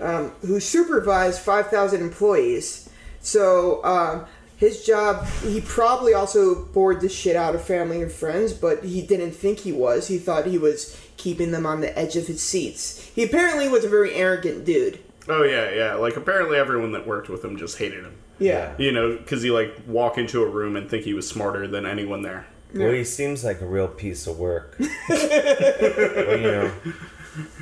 um, 0.00 0.30
who 0.42 0.60
supervised 0.60 1.40
5,000 1.40 2.00
employees. 2.00 2.88
So 3.20 3.84
um, 3.84 4.26
his 4.62 4.86
job, 4.86 5.26
he 5.42 5.60
probably 5.60 6.14
also 6.14 6.54
bored 6.66 7.00
the 7.00 7.08
shit 7.08 7.34
out 7.34 7.56
of 7.56 7.64
family 7.64 8.00
and 8.00 8.12
friends, 8.12 8.52
but 8.52 8.84
he 8.84 9.02
didn't 9.02 9.32
think 9.32 9.58
he 9.58 9.72
was. 9.72 10.06
He 10.06 10.18
thought 10.18 10.46
he 10.46 10.56
was 10.56 10.96
keeping 11.16 11.50
them 11.50 11.66
on 11.66 11.80
the 11.80 11.98
edge 11.98 12.14
of 12.14 12.28
his 12.28 12.40
seats. 12.40 13.10
He 13.12 13.24
apparently 13.24 13.68
was 13.68 13.84
a 13.84 13.88
very 13.88 14.14
arrogant 14.14 14.64
dude. 14.64 15.00
Oh 15.28 15.42
yeah, 15.42 15.70
yeah. 15.70 15.94
Like 15.94 16.16
apparently 16.16 16.58
everyone 16.58 16.92
that 16.92 17.08
worked 17.08 17.28
with 17.28 17.44
him 17.44 17.56
just 17.56 17.76
hated 17.76 18.04
him. 18.04 18.14
Yeah. 18.38 18.74
You 18.78 18.92
know, 18.92 19.16
because 19.16 19.42
he 19.42 19.50
like 19.50 19.74
walk 19.88 20.16
into 20.16 20.44
a 20.44 20.48
room 20.48 20.76
and 20.76 20.88
think 20.88 21.02
he 21.02 21.12
was 21.12 21.26
smarter 21.26 21.66
than 21.66 21.84
anyone 21.84 22.22
there. 22.22 22.46
Well, 22.72 22.92
he 22.92 23.02
seems 23.02 23.42
like 23.42 23.60
a 23.62 23.66
real 23.66 23.88
piece 23.88 24.28
of 24.28 24.38
work. 24.38 24.76
well, 25.08 26.38
you 26.38 26.52
know, 26.52 26.72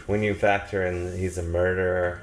when 0.07 0.23
you 0.23 0.35
factor 0.35 0.85
in 0.85 1.17
he's 1.17 1.39
a 1.39 1.43
murderer. 1.43 2.21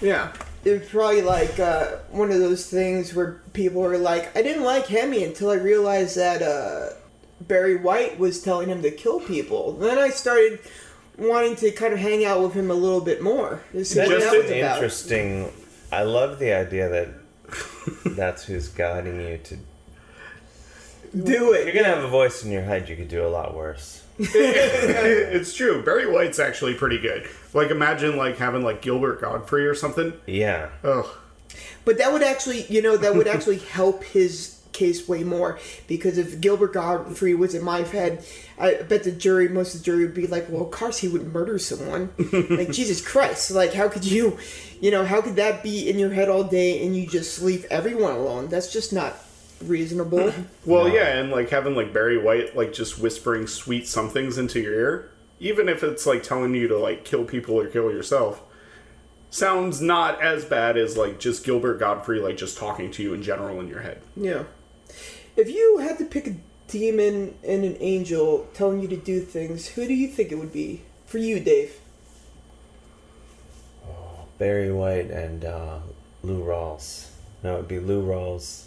Yeah. 0.00 0.32
It's 0.64 0.90
probably 0.90 1.22
like 1.22 1.58
uh, 1.58 1.96
one 2.10 2.30
of 2.30 2.38
those 2.40 2.66
things 2.66 3.14
where 3.14 3.40
people 3.52 3.84
are 3.84 3.96
like, 3.96 4.36
I 4.36 4.42
didn't 4.42 4.64
like 4.64 4.86
Hemi 4.86 5.24
until 5.24 5.50
I 5.50 5.54
realized 5.54 6.16
that 6.16 6.42
uh, 6.42 6.94
Barry 7.40 7.76
White 7.76 8.18
was 8.18 8.42
telling 8.42 8.68
him 8.68 8.82
to 8.82 8.90
kill 8.90 9.20
people. 9.20 9.72
Then 9.72 9.98
I 9.98 10.10
started 10.10 10.58
wanting 11.16 11.56
to 11.56 11.70
kind 11.70 11.92
of 11.94 12.00
hang 12.00 12.24
out 12.24 12.42
with 12.42 12.54
him 12.54 12.70
a 12.70 12.74
little 12.74 13.00
bit 13.00 13.22
more. 13.22 13.62
to 13.72 13.84
see 13.84 14.00
what 14.00 14.08
that 14.08 14.20
Just 14.20 14.36
was 14.36 14.50
an 14.50 14.58
about. 14.58 14.76
interesting. 14.76 15.52
I 15.92 16.02
love 16.02 16.38
the 16.38 16.52
idea 16.52 16.88
that 16.88 17.08
that's 18.16 18.44
who's 18.44 18.68
guiding 18.68 19.20
you 19.20 19.38
to. 19.38 19.56
Do 21.16 21.52
it. 21.54 21.64
You're 21.64 21.74
gonna 21.82 21.94
have 21.94 22.04
a 22.04 22.08
voice 22.08 22.44
in 22.44 22.50
your 22.52 22.62
head. 22.62 22.88
You 22.88 22.96
could 22.96 23.08
do 23.08 23.26
a 23.26 23.28
lot 23.30 23.54
worse. 23.54 24.02
it's 24.18 25.54
true. 25.54 25.82
Barry 25.82 26.10
White's 26.10 26.38
actually 26.38 26.74
pretty 26.74 26.98
good. 26.98 27.28
Like 27.54 27.70
imagine 27.70 28.16
like 28.16 28.36
having 28.38 28.62
like 28.62 28.82
Gilbert 28.82 29.20
Gottfried 29.20 29.66
or 29.66 29.74
something. 29.74 30.12
Yeah. 30.26 30.70
Oh, 30.82 31.18
But 31.84 31.98
that 31.98 32.12
would 32.12 32.22
actually, 32.22 32.64
you 32.66 32.82
know, 32.82 32.96
that 32.96 33.14
would 33.14 33.28
actually 33.28 33.58
help 33.76 34.04
his 34.04 34.56
case 34.72 35.08
way 35.08 35.24
more 35.24 35.58
because 35.88 36.18
if 36.18 36.40
Gilbert 36.40 36.72
Gottfried 36.72 37.38
was 37.38 37.54
in 37.54 37.64
my 37.64 37.82
head, 37.82 38.24
I 38.58 38.74
bet 38.74 39.04
the 39.04 39.12
jury, 39.12 39.48
most 39.48 39.74
of 39.74 39.80
the 39.80 39.84
jury 39.84 40.04
would 40.04 40.14
be 40.14 40.26
like, 40.26 40.48
well, 40.48 40.62
of 40.62 40.70
course 40.70 40.98
he 40.98 41.08
would 41.08 41.32
murder 41.32 41.58
someone. 41.58 42.10
like, 42.50 42.70
Jesus 42.70 43.06
Christ. 43.06 43.50
Like, 43.50 43.72
how 43.72 43.88
could 43.88 44.04
you, 44.04 44.38
you 44.80 44.90
know, 44.90 45.04
how 45.04 45.20
could 45.20 45.36
that 45.36 45.62
be 45.62 45.88
in 45.88 45.98
your 45.98 46.10
head 46.10 46.28
all 46.28 46.44
day 46.44 46.84
and 46.84 46.96
you 46.96 47.06
just 47.06 47.42
leave 47.42 47.64
everyone 47.70 48.12
alone? 48.12 48.48
That's 48.48 48.72
just 48.72 48.92
not 48.92 49.16
reasonable. 49.62 50.32
well, 50.64 50.88
No. 50.88 50.94
yeah, 50.94 51.18
and 51.18 51.30
like 51.30 51.50
having 51.50 51.74
like 51.74 51.92
Barry 51.92 52.18
White 52.18 52.56
like 52.56 52.72
just 52.72 52.98
whispering 52.98 53.46
sweet 53.46 53.86
somethings 53.86 54.38
into 54.38 54.60
your 54.60 54.72
ear, 54.74 55.10
even 55.40 55.68
if 55.68 55.82
it's 55.82 56.06
like 56.06 56.22
telling 56.22 56.54
you 56.54 56.68
to 56.68 56.78
like 56.78 57.04
kill 57.04 57.24
people 57.24 57.58
or 57.58 57.66
kill 57.68 57.90
yourself, 57.90 58.42
sounds 59.30 59.80
not 59.80 60.20
as 60.22 60.44
bad 60.44 60.76
as 60.76 60.96
like 60.96 61.18
just 61.20 61.44
Gilbert 61.44 61.78
Gottfried 61.78 62.22
like 62.22 62.36
just 62.36 62.56
talking 62.58 62.90
to 62.92 63.02
you 63.02 63.14
in 63.14 63.22
general 63.22 63.60
in 63.60 63.68
your 63.68 63.80
head. 63.80 64.00
yeah. 64.16 64.44
If 65.36 65.48
you 65.48 65.78
had 65.78 65.98
to 65.98 66.04
pick 66.04 66.26
a 66.26 66.34
demon 66.66 67.34
and 67.46 67.64
an 67.64 67.76
angel 67.78 68.48
telling 68.54 68.80
you 68.80 68.88
to 68.88 68.96
do 68.96 69.20
things, 69.20 69.68
who 69.68 69.86
do 69.86 69.94
you 69.94 70.08
think 70.08 70.32
it 70.32 70.34
would 70.34 70.52
be? 70.52 70.82
For 71.06 71.18
you, 71.18 71.38
Dave. 71.40 71.74
Barry 74.38 74.72
White 74.72 75.10
and 75.10 75.44
uh, 75.44 75.78
Lou 76.22 76.44
Rawls. 76.44 77.08
No, 77.42 77.54
it'd 77.54 77.68
be 77.68 77.80
Lou 77.80 78.02
Rawls 78.06 78.66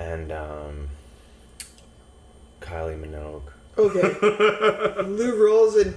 and 0.00 0.32
um, 0.32 0.88
Kylie 2.60 3.00
Minogue. 3.00 3.42
Okay. 3.78 4.02
Lou 5.04 5.34
Rawls 5.36 5.80
and 5.80 5.94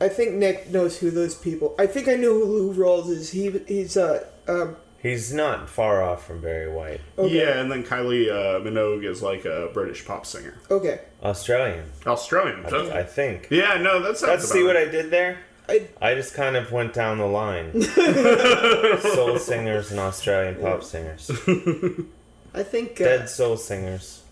I 0.00 0.08
think 0.08 0.34
Nick 0.34 0.70
knows 0.70 0.98
who 0.98 1.10
those 1.10 1.34
people. 1.34 1.74
I 1.78 1.86
think 1.86 2.06
I 2.08 2.14
know 2.14 2.32
who 2.34 2.44
Lou 2.44 2.74
Rawls 2.74 3.08
is. 3.08 3.30
He 3.32 3.50
he's 3.66 3.96
uh 3.96 4.24
um 4.46 4.76
He's 5.02 5.32
not 5.32 5.68
far 5.68 6.00
off 6.00 6.24
from 6.24 6.40
Barry 6.40 6.72
White. 6.72 7.00
okay. 7.18 7.36
Yeah, 7.36 7.58
and 7.60 7.72
then 7.72 7.82
Kylie 7.82 8.30
uh, 8.30 8.60
Minogue 8.60 9.04
is 9.04 9.20
like 9.20 9.44
a 9.44 9.68
British 9.74 10.06
pop 10.06 10.24
singer, 10.24 10.54
Okay. 10.70 11.00
Australian, 11.24 11.86
Australian. 12.06 12.64
I, 12.72 13.00
I 13.00 13.02
think. 13.02 13.48
yeah, 13.50 13.78
no, 13.78 14.00
that 14.00 14.16
sounds. 14.16 14.28
Let's 14.42 14.48
see 14.48 14.60
about 14.60 14.68
what 14.68 14.76
right. 14.76 14.86
I 14.88 14.90
did 14.92 15.10
there. 15.10 15.38
I 15.68 15.88
I 16.00 16.14
just 16.14 16.34
kind 16.34 16.56
of 16.56 16.70
went 16.70 16.92
down 16.94 17.18
the 17.18 17.26
line. 17.26 17.82
soul 19.14 19.38
singers 19.38 19.90
and 19.90 19.98
Australian 19.98 20.56
pop 20.60 20.84
singers. 20.84 21.30
I 22.54 22.62
think 22.62 23.00
uh, 23.00 23.04
Dead 23.04 23.28
soul 23.30 23.56
singers. 23.56 24.22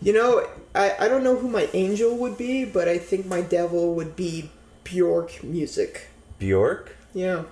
you 0.00 0.12
know 0.12 0.46
I 0.74 0.96
I 0.98 1.08
don't 1.08 1.22
know 1.24 1.36
who 1.36 1.48
my 1.48 1.68
angel 1.74 2.16
would 2.16 2.36
be, 2.38 2.64
but 2.64 2.88
I 2.88 2.98
think 2.98 3.26
my 3.26 3.42
devil 3.42 3.94
would 3.94 4.16
be 4.16 4.50
Bjork 4.84 5.42
music. 5.44 6.08
Bjork? 6.38 6.96
Yeah. 7.14 7.44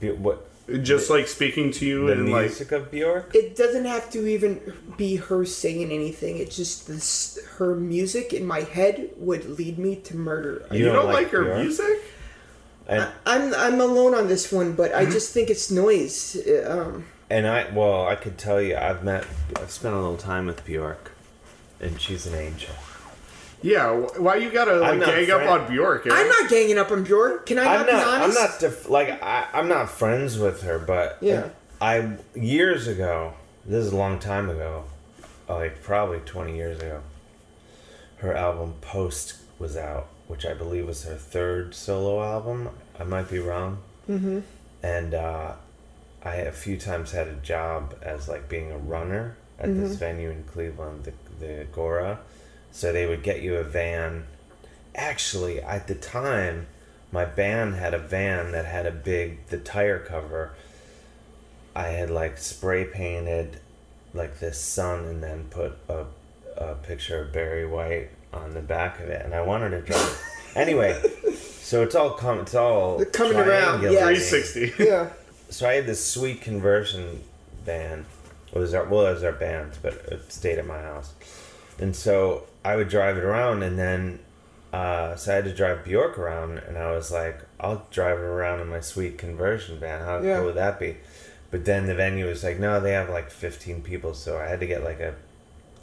B- 0.00 0.10
what? 0.12 0.46
Just 0.82 1.10
like 1.10 1.28
speaking 1.28 1.70
to 1.72 1.84
you 1.84 2.06
The 2.06 2.12
and 2.12 2.32
like 2.32 2.46
music 2.48 2.72
of 2.72 2.90
Bjork? 2.90 3.34
It 3.34 3.54
doesn't 3.56 3.84
have 3.84 4.08
to 4.10 4.26
even 4.26 4.60
be 4.96 5.16
her 5.16 5.44
saying 5.44 5.90
anything. 5.92 6.38
It's 6.38 6.56
just 6.56 6.86
this 6.86 7.38
her 7.58 7.74
music 7.76 8.32
in 8.32 8.46
my 8.46 8.60
head 8.60 9.10
would 9.16 9.44
lead 9.58 9.78
me 9.78 9.96
to 10.08 10.16
murder. 10.16 10.64
you, 10.72 10.84
don't, 10.86 11.06
like, 11.12 11.28
her 11.36 11.44
Bjork? 11.44 11.58
music. 11.58 11.96
And 12.88 13.08
I'm 13.26 13.52
I'm 13.54 13.80
alone 13.80 14.14
on 14.14 14.28
this 14.28 14.52
one, 14.52 14.72
but 14.74 14.94
I 14.94 15.04
just 15.04 15.32
think 15.34 15.48
it's 15.50 15.70
noise. 15.70 16.36
Uh, 16.36 16.64
Um, 16.68 17.04
and 17.34 17.48
I 17.48 17.68
well, 17.72 18.06
I 18.06 18.14
could 18.14 18.38
tell 18.38 18.62
you, 18.62 18.76
I've 18.76 19.02
met, 19.02 19.26
I've 19.56 19.70
spent 19.72 19.92
a 19.92 19.98
little 19.98 20.16
time 20.16 20.46
with 20.46 20.64
Bjork, 20.64 21.10
and 21.80 22.00
she's 22.00 22.26
an 22.26 22.34
angel. 22.36 22.74
Yeah, 23.60 23.90
why 24.18 24.36
you 24.36 24.50
gotta 24.50 24.76
like 24.76 24.92
I'm 24.92 24.98
not 25.00 25.06
gang 25.08 25.30
up 25.32 25.48
on 25.48 25.68
Bjork? 25.68 26.06
eh? 26.06 26.10
I'm 26.12 26.28
not 26.28 26.48
ganging 26.48 26.78
up 26.78 26.92
on 26.92 27.02
Bjork. 27.02 27.46
Can 27.46 27.58
I 27.58 27.64
not, 27.64 27.76
I'm 27.80 27.86
be 27.86 27.92
not. 27.92 28.22
I'm 28.22 28.34
not 28.34 28.60
def- 28.60 28.88
like 28.88 29.20
I, 29.20 29.48
I'm 29.52 29.68
not 29.68 29.90
friends 29.90 30.38
with 30.38 30.62
her, 30.62 30.78
but 30.78 31.18
Yeah. 31.20 31.48
I 31.80 32.12
years 32.36 32.86
ago. 32.86 33.34
This 33.66 33.84
is 33.86 33.92
a 33.92 33.96
long 33.96 34.18
time 34.20 34.48
ago, 34.48 34.84
like 35.48 35.82
probably 35.82 36.20
20 36.20 36.54
years 36.54 36.78
ago. 36.80 37.00
Her 38.18 38.34
album 38.34 38.74
Post 38.80 39.36
was 39.58 39.76
out, 39.76 40.06
which 40.28 40.46
I 40.46 40.54
believe 40.54 40.86
was 40.86 41.04
her 41.04 41.16
third 41.16 41.74
solo 41.74 42.22
album. 42.22 42.68
I 43.00 43.04
might 43.04 43.28
be 43.28 43.38
wrong. 43.40 43.78
Mm-hmm. 44.08 44.40
And 44.82 45.14
uh, 45.14 45.52
I 46.24 46.36
a 46.36 46.52
few 46.52 46.76
times 46.76 47.12
had 47.12 47.28
a 47.28 47.34
job 47.34 47.94
as 48.02 48.28
like 48.28 48.48
being 48.48 48.72
a 48.72 48.78
runner 48.78 49.36
at 49.58 49.74
this 49.74 49.90
mm-hmm. 49.90 49.98
venue 49.98 50.30
in 50.30 50.44
Cleveland, 50.44 51.04
the 51.04 51.12
the 51.38 51.60
Agora. 51.62 52.20
So 52.72 52.92
they 52.92 53.06
would 53.06 53.22
get 53.22 53.42
you 53.42 53.56
a 53.56 53.64
van. 53.64 54.26
Actually, 54.94 55.60
at 55.60 55.86
the 55.86 55.94
time, 55.94 56.66
my 57.12 57.24
band 57.24 57.74
had 57.74 57.94
a 57.94 57.98
van 57.98 58.52
that 58.52 58.64
had 58.64 58.86
a 58.86 58.90
big 58.90 59.46
the 59.46 59.58
tire 59.58 59.98
cover. 59.98 60.54
I 61.76 61.88
had 61.88 62.10
like 62.10 62.38
spray 62.38 62.84
painted 62.84 63.60
like 64.14 64.38
this 64.38 64.60
sun 64.60 65.04
and 65.04 65.22
then 65.22 65.44
put 65.50 65.76
a, 65.88 66.06
a 66.56 66.74
picture 66.76 67.22
of 67.22 67.32
Barry 67.32 67.66
White 67.66 68.10
on 68.32 68.54
the 68.54 68.60
back 68.60 69.00
of 69.00 69.08
it, 69.08 69.24
and 69.24 69.34
I 69.34 69.42
wanted 69.42 69.70
to 69.70 69.80
drive. 69.82 70.22
anyway, 70.56 71.00
so 71.34 71.82
it's 71.82 71.94
all 71.94 72.10
com- 72.10 72.40
it's 72.40 72.54
all 72.54 73.04
coming 73.06 73.36
around, 73.36 73.82
yeah. 73.82 73.90
triangulating. 73.90 74.30
360. 74.30 74.84
Yeah. 74.84 75.10
So 75.54 75.68
I 75.68 75.74
had 75.74 75.86
this 75.86 76.04
sweet 76.04 76.40
conversion 76.40 77.22
van. 77.64 78.06
It 78.52 78.58
was 78.58 78.74
our 78.74 78.84
well, 78.86 79.06
it 79.06 79.12
was 79.14 79.22
our 79.22 79.30
band, 79.32 79.70
but 79.82 79.92
it 80.10 80.32
stayed 80.32 80.58
at 80.58 80.66
my 80.66 80.80
house. 80.80 81.12
And 81.78 81.94
so 81.94 82.42
I 82.64 82.74
would 82.74 82.88
drive 82.88 83.16
it 83.16 83.22
around, 83.22 83.62
and 83.62 83.78
then 83.78 84.18
uh, 84.72 85.14
so 85.14 85.30
I 85.30 85.36
had 85.36 85.44
to 85.44 85.54
drive 85.54 85.84
Bjork 85.84 86.18
around, 86.18 86.58
and 86.58 86.76
I 86.76 86.90
was 86.90 87.12
like, 87.12 87.38
I'll 87.60 87.86
drive 87.92 88.18
her 88.18 88.32
around 88.32 88.62
in 88.62 88.68
my 88.68 88.80
sweet 88.80 89.16
conversion 89.16 89.78
van. 89.78 90.00
How 90.04 90.20
Yeah. 90.20 90.38
cool 90.38 90.46
would 90.46 90.56
that 90.56 90.80
be? 90.80 90.96
But 91.52 91.64
then 91.64 91.86
the 91.86 91.94
venue 91.94 92.26
was 92.26 92.42
like, 92.42 92.58
no, 92.58 92.80
they 92.80 92.90
have 92.90 93.08
like 93.08 93.30
15 93.30 93.82
people, 93.82 94.12
so 94.14 94.36
I 94.38 94.46
had 94.48 94.58
to 94.58 94.66
get 94.66 94.82
like 94.82 94.98
a. 94.98 95.14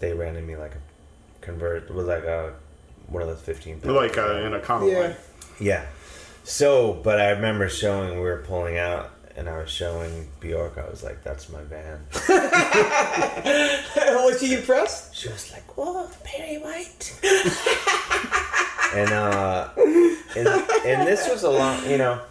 They 0.01 0.12
rented 0.13 0.46
me 0.46 0.58
like 0.58 0.74
a 0.75 1.46
convert 1.46 1.90
with 1.96 2.10
like 2.10 2.25
a 2.25 2.56
one 3.08 3.22
of 3.24 3.30
those 3.30 3.40
15 3.42 3.75
people. 3.80 3.94
like 3.96 4.18
uh, 4.18 4.34
in 4.46 4.54
a 4.54 4.60
common 4.60 4.90
Yeah. 4.90 5.00
line. 5.00 5.16
Yeah. 5.62 5.86
So, 6.44 6.94
but 6.94 7.22
I 7.22 7.30
remember 7.30 7.70
showing, 7.70 8.16
we 8.16 8.22
were 8.22 8.44
pulling 8.46 8.78
out, 8.78 9.12
and 9.36 9.50
I 9.50 9.58
was 9.58 9.70
showing 9.70 10.28
Bjork. 10.40 10.78
I 10.78 10.90
was 10.90 11.04
like, 11.04 11.24
that's 11.24 11.50
my 11.50 11.62
van. 11.64 12.06
was 14.32 14.40
she 14.40 14.54
impressed? 14.54 15.16
She 15.16 15.30
was 15.30 15.52
like, 15.52 15.64
oh, 15.78 16.10
Barry 16.24 16.58
White. 16.58 17.20
and, 18.96 19.12
uh, 19.12 19.70
and, 20.36 20.48
and 20.86 21.08
this 21.08 21.30
was 21.30 21.44
a 21.44 21.50
long, 21.50 21.90
you 21.90 21.98
know, 21.98 22.22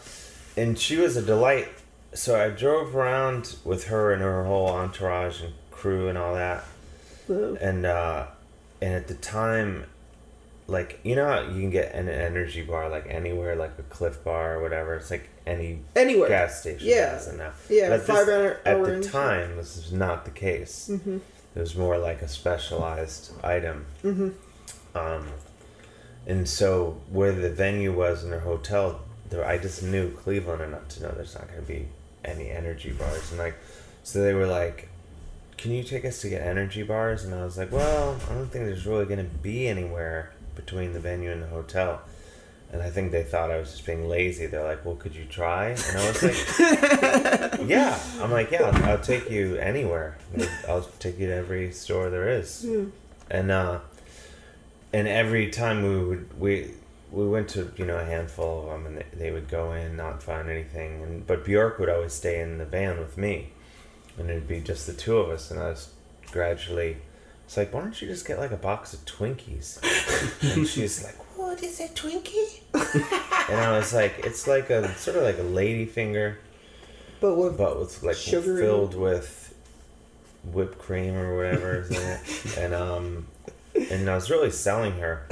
and 0.57 0.79
she 0.79 0.97
was 0.97 1.17
a 1.17 1.23
delight. 1.23 1.69
So 2.15 2.41
I 2.41 2.51
drove 2.51 2.97
around 2.97 3.57
with 3.65 3.85
her 3.85 4.13
and 4.13 4.23
her 4.23 4.45
whole 4.45 4.69
entourage 4.69 5.43
and 5.43 5.55
crew 5.71 6.09
and 6.09 6.19
all 6.19 6.35
that. 6.35 6.65
And, 7.29 7.87
uh, 7.87 8.27
and 8.83 8.95
at 8.95 9.07
the 9.07 9.15
time, 9.15 9.85
like 10.71 11.01
you 11.03 11.17
know 11.17 11.27
how 11.27 11.41
you 11.43 11.61
can 11.61 11.71
get 11.71 11.95
an 11.95 12.09
energy 12.09 12.63
bar 12.63 12.89
like 12.89 13.07
anywhere, 13.09 13.57
like 13.57 13.73
a 13.79 13.83
Clif 13.83 14.23
Bar 14.25 14.57
or 14.57 14.63
whatever. 14.63 14.95
It's 14.97 15.11
like 15.11 15.29
any 15.47 15.81
Anywhere. 15.97 16.29
gas 16.29 16.61
station 16.61 16.87
Yeah. 16.89 17.11
has 17.13 17.29
it 17.29 17.37
now. 17.37 17.53
Yeah, 17.69 17.89
But 17.91 18.03
five 18.03 18.27
this- 18.27 18.35
hour- 18.35 18.61
At 18.65 18.85
the 18.85 19.03
time, 19.03 19.57
this 19.57 19.77
was 19.77 19.93
not 19.93 20.25
the 20.25 20.31
case. 20.31 20.89
Mm-hmm. 20.93 21.19
It 21.57 21.61
was 21.61 21.75
more 21.77 21.99
like 21.99 22.23
a 22.23 22.29
specialized 22.29 23.33
item. 23.45 23.87
Mm-hmm. 24.05 24.31
Um, 24.97 25.27
and 26.27 26.49
so 26.49 27.01
where 27.11 27.33
the 27.33 27.51
venue 27.51 27.93
was 27.93 28.23
in 28.23 28.31
their 28.31 28.41
hotel, 28.41 29.01
there, 29.31 29.45
I 29.45 29.59
just 29.59 29.83
knew 29.83 30.11
Cleveland 30.13 30.63
enough 30.63 30.87
to 30.89 31.03
know 31.03 31.11
there's 31.11 31.35
not 31.35 31.49
going 31.49 31.61
to 31.61 31.67
be 31.67 31.89
any 32.25 32.51
energy 32.51 32.93
bars, 32.93 33.31
and 33.31 33.39
like, 33.39 33.55
so 34.05 34.23
they 34.23 34.35
were 34.35 34.47
like, 34.47 34.89
"Can 35.57 35.71
you 35.73 35.83
take 35.83 36.05
us 36.05 36.21
to 36.21 36.29
get 36.29 36.43
energy 36.43 36.83
bars?" 36.83 37.25
And 37.25 37.35
I 37.35 37.45
was 37.45 37.57
like, 37.57 37.73
"Well, 37.73 38.17
I 38.31 38.35
don't 38.35 38.49
think 38.51 38.67
there's 38.67 38.87
really 38.87 39.07
going 39.07 39.19
to 39.25 39.37
be 39.39 39.67
anywhere 39.69 40.33
between 40.61 40.93
the 40.93 41.01
venue 41.01 41.31
and 41.33 41.43
the 41.43 41.49
hotel." 41.49 42.03
And 42.73 42.81
I 42.83 42.91
think 42.91 43.11
they 43.11 43.25
thought 43.25 43.51
I 43.51 43.59
was 43.59 43.73
just 43.73 43.85
being 43.85 44.09
lazy. 44.09 44.47
They're 44.47 44.63
like, 44.63 44.85
"Well, 44.85 44.95
could 44.95 45.15
you 45.15 45.25
try?" 45.25 45.71
And 45.71 45.99
I 45.99 46.09
was 46.09 46.23
like, 46.23 47.61
"Yeah." 47.69 47.99
I'm 48.21 48.31
like, 48.31 48.51
"Yeah, 48.53 48.63
I'll, 48.65 48.85
I'll 48.91 49.01
take 49.01 49.29
you 49.31 49.57
anywhere. 49.57 50.17
I'll 50.69 50.89
take 51.01 51.19
you 51.19 51.27
to 51.29 51.35
every 51.35 51.73
store 51.73 52.11
there 52.11 52.29
is." 52.29 52.65
And 53.31 53.51
uh, 53.51 53.81
and 54.93 55.09
every 55.09 55.51
time 55.51 55.83
we 55.83 56.05
would 56.05 56.41
we 56.41 56.71
we 57.11 57.27
went 57.29 57.49
to 57.51 57.73
you 57.77 57.85
know 57.87 57.97
a 57.99 58.05
handful 58.05 58.63
of 58.63 58.67
them, 58.71 58.87
and 58.87 58.99
they, 58.99 59.07
they 59.15 59.31
would 59.33 59.49
go 59.49 59.73
in, 59.73 59.97
not 59.97 60.23
find 60.23 60.49
anything, 60.49 61.03
and 61.03 61.27
but 61.27 61.45
Bjork 61.45 61.79
would 61.81 61.89
always 61.89 62.13
stay 62.13 62.41
in 62.41 62.59
the 62.59 62.65
van 62.65 62.99
with 62.99 63.17
me, 63.19 63.51
and 64.19 64.31
it'd 64.31 64.47
be 64.49 64.61
just 64.61 64.87
the 64.87 64.93
two 64.93 65.17
of 65.19 65.29
us, 65.29 65.51
and 65.51 65.59
I 65.61 65.71
was 65.71 65.91
gradually. 66.31 66.99
It's 67.51 67.57
like, 67.57 67.75
why 67.75 67.81
don't 67.81 68.01
you 68.01 68.07
just 68.07 68.29
get 68.29 68.39
like 68.39 68.53
a 68.53 68.57
box 68.57 68.95
of 68.95 69.05
Twinkies? 69.07 69.81
and 70.55 70.65
she's 70.69 71.03
like, 71.03 71.17
what 71.37 71.61
is 71.65 71.81
a 71.81 71.89
Twinkie? 71.89 72.61
and 73.51 73.61
I 73.61 73.77
was 73.77 73.93
like, 73.93 74.21
it's 74.21 74.47
like 74.47 74.71
a 74.71 74.95
sort 74.95 75.17
of 75.17 75.25
like 75.25 75.37
a 75.37 75.43
lady 75.43 75.85
finger, 75.85 76.39
But 77.21 77.35
with 77.35 77.59
but 77.59 77.77
with 77.77 78.05
like 78.05 78.15
Sugar 78.15 78.53
in 78.57 78.65
filled 78.65 78.95
with 78.95 79.53
whipped 80.45 80.79
cream 80.79 81.17
or 81.17 81.37
whatever 81.37 81.81
is 81.81 81.91
in 81.91 81.97
it. 81.97 82.57
And 82.57 82.73
um 82.73 83.27
and 83.75 84.09
I 84.09 84.15
was 84.15 84.31
really 84.31 84.53
selling 84.53 84.93
her. 85.01 85.27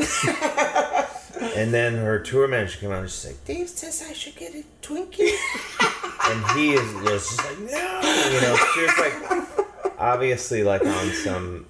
and 1.55 1.73
then 1.73 1.99
her 1.99 2.19
tour 2.19 2.49
manager 2.49 2.81
came 2.81 2.91
out 2.91 3.03
and 3.03 3.09
she's 3.09 3.27
like, 3.27 3.45
Dave 3.45 3.69
says 3.69 4.05
I 4.11 4.13
should 4.13 4.35
get 4.35 4.57
a 4.57 4.65
Twinkie. 4.83 5.37
and 6.33 6.59
he 6.59 6.73
is 6.73 6.95
was 6.95 7.29
just 7.29 7.45
like, 7.45 7.61
No 7.61 8.01
you 8.33 8.41
know, 8.41 8.57
she 8.75 8.81
was 8.81 8.99
like 8.99 9.68
obviously 9.99 10.62
like 10.62 10.85
on 10.85 11.11
some 11.12 11.67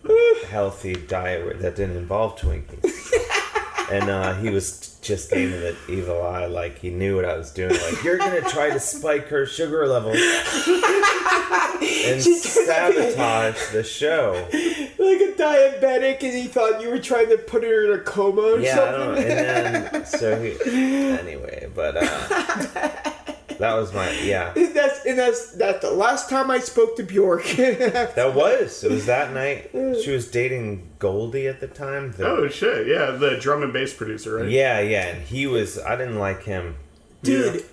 healthy 0.48 0.94
diet 0.94 1.60
that 1.60 1.76
didn't 1.76 1.96
involve 1.96 2.38
Twinkies. 2.38 3.12
And 3.90 4.10
uh, 4.10 4.34
he 4.34 4.50
was 4.50 4.98
just 5.00 5.32
me 5.32 5.46
the 5.46 5.74
evil 5.88 6.22
eye, 6.22 6.44
like 6.44 6.78
he 6.78 6.90
knew 6.90 7.16
what 7.16 7.24
I 7.24 7.38
was 7.38 7.50
doing. 7.50 7.70
Like 7.70 8.04
you're 8.04 8.18
gonna 8.18 8.42
try 8.42 8.68
to 8.68 8.78
spike 8.78 9.28
her 9.28 9.46
sugar 9.46 9.86
levels 9.86 10.18
and 11.80 12.22
sabotage 12.22 13.72
the 13.72 13.82
show. 13.82 14.46
like 14.52 15.20
a 15.22 15.32
diabetic, 15.38 16.22
and 16.22 16.34
he 16.34 16.48
thought 16.48 16.82
you 16.82 16.90
were 16.90 16.98
trying 16.98 17.30
to 17.30 17.38
put 17.38 17.62
her 17.62 17.86
in 17.86 17.98
a 17.98 18.02
coma 18.02 18.42
or 18.42 18.60
Yeah, 18.60 18.78
I 18.78 18.90
don't 18.90 19.16
And 19.16 19.24
then 19.24 20.04
so 20.04 20.38
he 20.42 20.54
anyway, 21.18 21.70
but 21.74 21.96
uh, 21.96 23.10
that 23.58 23.74
was 23.74 23.92
my 23.92 24.10
yeah. 24.20 24.52
that's 24.74 25.04
and 25.06 25.18
that's 25.18 25.52
that's 25.52 25.80
the 25.82 25.90
last 25.90 26.28
time 26.30 26.50
I 26.50 26.58
spoke 26.58 26.96
to 26.96 27.02
Bjork. 27.02 27.44
That 27.56 28.32
was 28.34 28.82
it 28.84 28.90
was 28.90 29.06
that 29.06 29.32
night. 29.32 29.70
She 30.02 30.10
was 30.10 30.30
dating 30.30 30.88
Goldie 30.98 31.46
at 31.48 31.60
the 31.60 31.68
time. 31.68 32.12
the- 32.12 32.26
Oh 32.26 32.48
shit! 32.48 32.86
Yeah, 32.86 33.12
the 33.12 33.36
drum 33.36 33.62
and 33.62 33.72
bass 33.72 33.92
producer, 33.94 34.36
right? 34.36 34.48
yeah, 34.48 34.80
yeah, 34.80 35.06
and 35.08 35.22
he 35.22 35.46
was. 35.46 35.78
I 35.78 35.96
didn't 35.96 36.18
like 36.18 36.42
him. 36.44 36.76
Dude, 37.22 37.64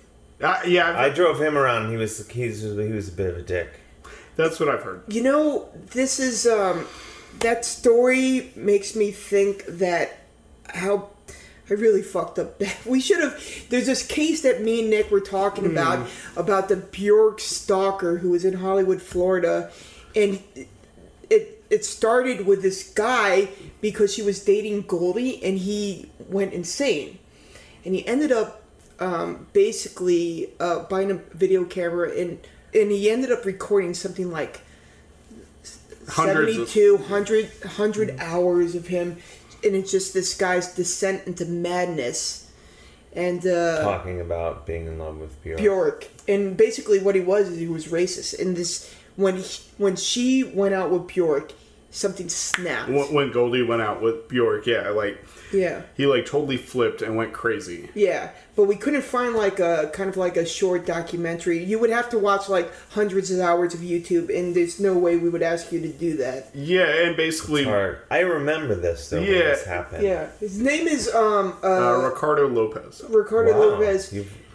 Uh, 0.42 0.60
yeah, 0.66 0.98
I 0.98 1.08
drove 1.08 1.40
him 1.40 1.56
around. 1.56 1.90
He 1.90 1.96
was 1.96 2.28
he's 2.28 2.62
he 2.62 2.68
was 2.92 3.08
a 3.08 3.12
bit 3.12 3.30
of 3.30 3.36
a 3.38 3.42
dick. 3.42 3.68
that's 4.36 4.60
what 4.60 4.68
I've 4.68 4.82
heard. 4.82 5.02
you 5.08 5.22
know, 5.22 5.68
this 5.92 6.18
is 6.20 6.46
um 6.46 6.86
that 7.40 7.64
story 7.64 8.50
makes 8.56 8.94
me 8.96 9.10
think 9.12 9.64
that 9.66 10.18
how 10.74 11.08
I 11.68 11.74
really 11.74 12.02
fucked 12.02 12.38
up. 12.38 12.60
We 12.86 13.00
should 13.00 13.20
have. 13.20 13.42
There's 13.68 13.86
this 13.86 14.06
case 14.06 14.42
that 14.42 14.62
me 14.62 14.80
and 14.80 14.90
Nick 14.90 15.10
were 15.10 15.20
talking 15.20 15.66
about 15.66 16.08
about 16.36 16.68
the 16.68 16.76
Bjork 16.76 17.40
stalker 17.40 18.18
who 18.18 18.30
was 18.30 18.44
in 18.44 18.54
Hollywood, 18.54 19.02
Florida, 19.02 19.70
and 20.14 20.40
it 21.28 21.64
it 21.68 21.84
started 21.84 22.46
with 22.46 22.62
this 22.62 22.92
guy 22.92 23.48
because 23.80 24.14
she 24.14 24.22
was 24.22 24.44
dating 24.44 24.82
Goldie 24.82 25.42
and 25.42 25.58
he 25.58 26.08
went 26.28 26.52
insane, 26.52 27.18
and 27.84 27.94
he 27.94 28.06
ended 28.06 28.30
up 28.30 28.62
um, 29.00 29.48
basically 29.52 30.50
uh, 30.60 30.80
buying 30.84 31.10
a 31.10 31.14
video 31.14 31.64
camera 31.64 32.10
and 32.16 32.38
and 32.72 32.90
he 32.90 33.10
ended 33.10 33.32
up 33.32 33.44
recording 33.44 33.92
something 33.94 34.30
like 34.30 34.60
Hundreds 36.08 36.56
of- 36.56 36.68
72 36.68 36.96
100, 36.96 37.50
100 37.62 38.16
hours 38.20 38.74
of 38.76 38.86
him 38.86 39.16
and 39.66 39.76
it's 39.76 39.90
just 39.90 40.14
this 40.14 40.34
guy's 40.34 40.74
descent 40.74 41.26
into 41.26 41.44
madness 41.44 42.50
and 43.12 43.46
uh 43.46 43.82
Talking 43.82 44.20
about 44.20 44.66
being 44.66 44.86
in 44.86 44.98
love 44.98 45.18
with 45.18 45.42
Bjork. 45.42 45.58
Bjork. 45.58 46.08
And 46.28 46.56
basically 46.56 46.98
what 46.98 47.14
he 47.14 47.20
was 47.20 47.48
is 47.48 47.58
he 47.58 47.68
was 47.68 47.86
racist. 47.86 48.38
And 48.38 48.56
this 48.56 48.94
when 49.16 49.36
he, 49.36 49.60
when 49.78 49.96
she 49.96 50.44
went 50.44 50.74
out 50.74 50.90
with 50.90 51.06
Bjork 51.06 51.52
something 51.90 52.28
snapped. 52.28 52.90
When 52.90 53.12
when 53.12 53.32
Goldie 53.32 53.62
went 53.62 53.82
out 53.82 54.02
with 54.02 54.28
Bjork, 54.28 54.66
yeah, 54.66 54.90
like 54.90 55.24
yeah 55.52 55.82
he 55.96 56.06
like 56.06 56.26
totally 56.26 56.56
flipped 56.56 57.02
and 57.02 57.16
went 57.16 57.32
crazy. 57.32 57.88
yeah 57.94 58.30
but 58.56 58.64
we 58.64 58.74
couldn't 58.76 59.02
find 59.02 59.34
like 59.34 59.60
a 59.60 59.90
kind 59.92 60.08
of 60.08 60.16
like 60.16 60.36
a 60.36 60.44
short 60.46 60.86
documentary 60.86 61.62
you 61.62 61.78
would 61.78 61.90
have 61.90 62.08
to 62.08 62.18
watch 62.18 62.48
like 62.48 62.70
hundreds 62.90 63.30
of 63.30 63.38
hours 63.40 63.74
of 63.74 63.80
YouTube 63.80 64.34
and 64.36 64.54
there's 64.56 64.80
no 64.80 64.96
way 64.96 65.16
we 65.16 65.28
would 65.28 65.42
ask 65.42 65.70
you 65.72 65.80
to 65.80 65.88
do 65.88 66.16
that 66.16 66.48
Yeah, 66.54 66.86
and 67.04 67.16
basically, 67.16 67.64
uh, 67.64 67.68
Hard. 67.70 67.98
I 68.10 68.20
remember 68.20 68.74
this 68.74 69.08
though. 69.10 69.20
when 69.20 69.30
Yeah. 69.30 69.38
this 69.38 69.64
happened. 69.64 70.02
yeah 70.04 70.28
his 70.40 70.58
name 70.58 70.86
is 70.88 71.12
um 71.14 71.56
uh, 71.62 72.00
Ricardo 72.08 72.48
Lopez. 72.48 73.02
Ricardo 73.08 73.52
Wow. 73.52 73.60
Lopez 73.78 74.12
You've 74.12 74.26
d- 74.26 74.30
got- 74.30 74.45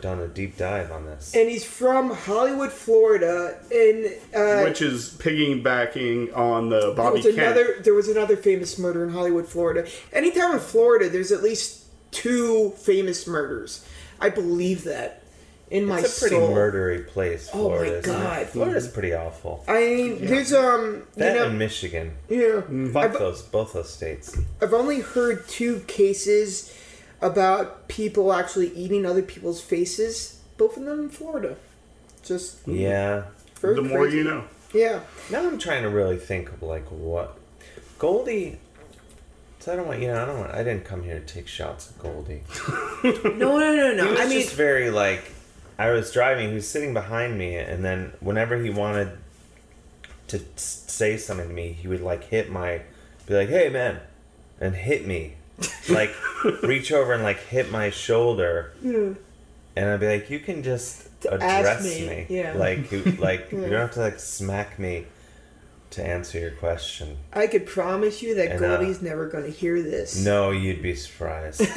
done 0.00 0.20
a 0.20 0.28
deep 0.28 0.56
dive 0.56 0.90
on 0.92 1.04
this. 1.06 1.34
and 1.34 1.48
he's 1.48 1.64
from 1.64 2.10
Hollywood, 2.10 2.72
Florida. 2.72 3.58
And 3.72 4.06
uh, 4.34 4.64
which 4.64 4.82
is 4.82 5.10
piggybacking 5.18 6.36
on 6.36 6.68
the 6.68 6.80
there 6.80 6.92
Bobby 6.94 7.16
was 7.18 7.24
Kent. 7.26 7.38
another 7.38 7.76
there 7.82 7.94
was 7.94 8.08
another 8.08 8.36
famous 8.36 8.78
murder 8.78 9.04
in 9.04 9.10
Hollywood, 9.10 9.46
Florida. 9.46 9.88
Anytime 10.12 10.54
in 10.54 10.60
Florida, 10.60 11.08
there's 11.08 11.32
at 11.32 11.42
least 11.42 11.84
two 12.10 12.70
famous 12.78 13.26
murders. 13.26 13.84
I 14.20 14.28
believe 14.30 14.84
that 14.84 15.22
in 15.70 15.86
my 15.86 16.00
it's 16.00 16.16
a 16.18 16.20
pretty 16.20 16.36
soul. 16.36 16.50
murdery 16.50 17.06
place, 17.06 17.48
Oh 17.54 17.68
my 17.70 17.76
Florida. 17.76 17.98
isn't? 17.98 18.12
God. 18.12 18.46
Florida's 18.48 18.88
pretty 18.88 19.14
awful. 19.14 19.64
I 19.68 19.80
mean, 19.80 20.26
there's 20.26 20.52
um, 20.52 21.04
That 21.14 21.34
you 21.34 21.38
know, 21.40 21.46
and 21.46 21.58
Michigan. 21.58 22.16
yeah. 22.28 22.60
Fuck 22.92 23.04
I've, 23.04 23.12
those, 23.18 23.42
both 23.42 23.72
those 23.74 23.88
states. 23.92 24.36
I've 24.60 24.74
only 24.74 24.98
heard 25.00 25.46
two 25.48 25.78
cases 25.86 26.74
about 27.22 27.88
people 27.88 28.32
actually 28.32 28.68
eating 28.74 29.04
other 29.06 29.22
people's 29.22 29.60
faces. 29.60 30.40
Both 30.56 30.76
of 30.76 30.84
them 30.84 31.00
in 31.00 31.08
Florida. 31.08 31.56
Just 32.24 32.66
Yeah. 32.66 33.24
very 33.60 33.74
the 33.76 33.82
more 33.82 34.06
you 34.08 34.24
know. 34.24 34.44
Yeah. 34.72 35.00
Now 35.30 35.46
I'm 35.46 35.58
trying 35.58 35.82
to 35.82 35.88
really 35.90 36.16
think 36.16 36.50
of 36.50 36.62
like 36.62 36.86
what 36.90 37.36
Goldie. 37.98 38.58
So 39.58 39.72
I 39.72 39.76
don't 39.76 39.86
want 39.86 40.00
you 40.00 40.08
know 40.08 40.22
I 40.22 40.24
don't 40.26 40.38
want 40.38 40.50
I 40.52 40.62
didn't 40.64 40.84
come 40.84 41.02
here 41.02 41.18
to 41.18 41.24
take 41.26 41.46
shots 41.48 41.90
at 41.90 41.98
Goldie. 42.02 42.42
No, 43.02 43.58
no, 43.58 43.74
no, 43.74 43.94
no. 43.94 44.04
He 44.04 44.10
was 44.10 44.20
I 44.20 44.26
mean, 44.26 44.40
just 44.42 44.54
very 44.54 44.90
like 44.90 45.32
I 45.78 45.90
was 45.90 46.12
driving. 46.12 46.48
He 46.50 46.54
was 46.54 46.68
sitting 46.68 46.92
behind 46.92 47.38
me, 47.38 47.56
and 47.56 47.82
then 47.82 48.12
whenever 48.20 48.58
he 48.62 48.68
wanted 48.68 49.16
to 50.28 50.38
say 50.56 51.16
something 51.16 51.48
to 51.48 51.54
me, 51.54 51.72
he 51.72 51.88
would 51.88 52.02
like 52.02 52.24
hit 52.24 52.50
my, 52.50 52.82
be 53.26 53.32
like, 53.34 53.48
"Hey, 53.48 53.70
man," 53.70 54.00
and 54.60 54.74
hit 54.74 55.06
me, 55.06 55.36
like 55.88 56.14
reach 56.62 56.92
over 56.92 57.12
and 57.12 57.22
like 57.22 57.38
hit 57.38 57.70
my 57.70 57.90
shoulder, 57.90 58.72
and 58.82 59.16
I'd 59.76 60.00
be 60.00 60.08
like, 60.08 60.30
"You 60.30 60.40
can 60.40 60.62
just 60.62 61.08
address 61.26 61.84
me, 61.84 62.06
me, 62.06 62.26
yeah. 62.28 62.54
like 62.54 62.90
you 62.90 63.02
like 63.18 63.48
you 63.52 63.60
don't 63.60 63.72
have 63.72 63.92
to 63.92 64.00
like 64.00 64.18
smack 64.18 64.78
me 64.78 65.06
to 65.90 66.06
answer 66.06 66.38
your 66.38 66.52
question." 66.52 67.18
I 67.32 67.46
could 67.46 67.66
promise 67.66 68.22
you 68.22 68.34
that 68.36 68.52
And, 68.52 68.64
uh, 68.64 68.76
Goldie's 68.76 69.02
never 69.02 69.28
going 69.28 69.44
to 69.44 69.50
hear 69.50 69.82
this. 69.82 70.24
No, 70.24 70.50
you'd 70.50 70.82
be 70.82 70.94
surprised. 70.94 71.60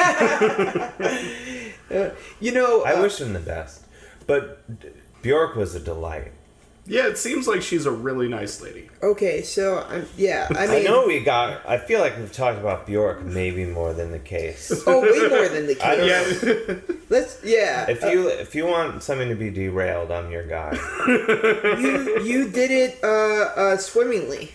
You 2.40 2.52
know, 2.52 2.82
I 2.84 2.94
uh, 2.94 3.02
wish 3.02 3.22
him 3.22 3.34
the 3.34 3.40
best, 3.40 3.86
but 4.26 4.64
Bjork 5.22 5.56
was 5.56 5.76
a 5.76 5.80
delight. 5.80 6.32
Yeah, 6.86 7.08
it 7.08 7.18
seems 7.18 7.48
like 7.48 7.62
she's 7.62 7.86
a 7.86 7.92
really 7.92 8.28
nice 8.28 8.60
lady. 8.62 8.90
Okay, 9.02 9.42
so 9.42 9.86
I'm 9.90 10.06
yeah. 10.18 10.48
I 10.50 10.68
mean, 10.68 10.82
I, 10.82 10.90
know 10.90 11.08
we 11.08 11.22
got. 11.22 11.62
I 11.66 11.78
feel 11.78 12.02
like 12.02 12.18
we've 12.18 12.32
talked 12.32 12.60
about 12.60 12.86
Bjork 12.86 13.22
maybe 13.24 13.66
more 13.66 13.94
than 13.94 14.12
the 14.12 14.20
case. 14.20 14.70
Oh, 14.86 15.00
way 15.02 15.30
more 15.30 15.48
than 15.48 15.68
the 15.68 15.78
I 15.82 15.96
case. 15.96 16.42
don't 16.42 16.68
know. 16.68 16.96
Let's 17.10 17.40
yeah. 17.44 17.90
If 17.90 18.02
you 18.04 18.28
if 18.28 18.54
you 18.54 18.66
want 18.66 19.02
something 19.02 19.30
to 19.30 19.36
be 19.36 19.50
derailed, 19.50 20.12
I'm 20.12 20.30
your 20.30 20.46
guy. 20.46 20.78
uh, 20.78 21.08
you 21.80 22.20
you 22.22 22.50
did 22.50 22.70
it 22.72 23.00
uh, 23.02 23.08
uh, 23.56 23.78
swimmingly, 23.78 24.52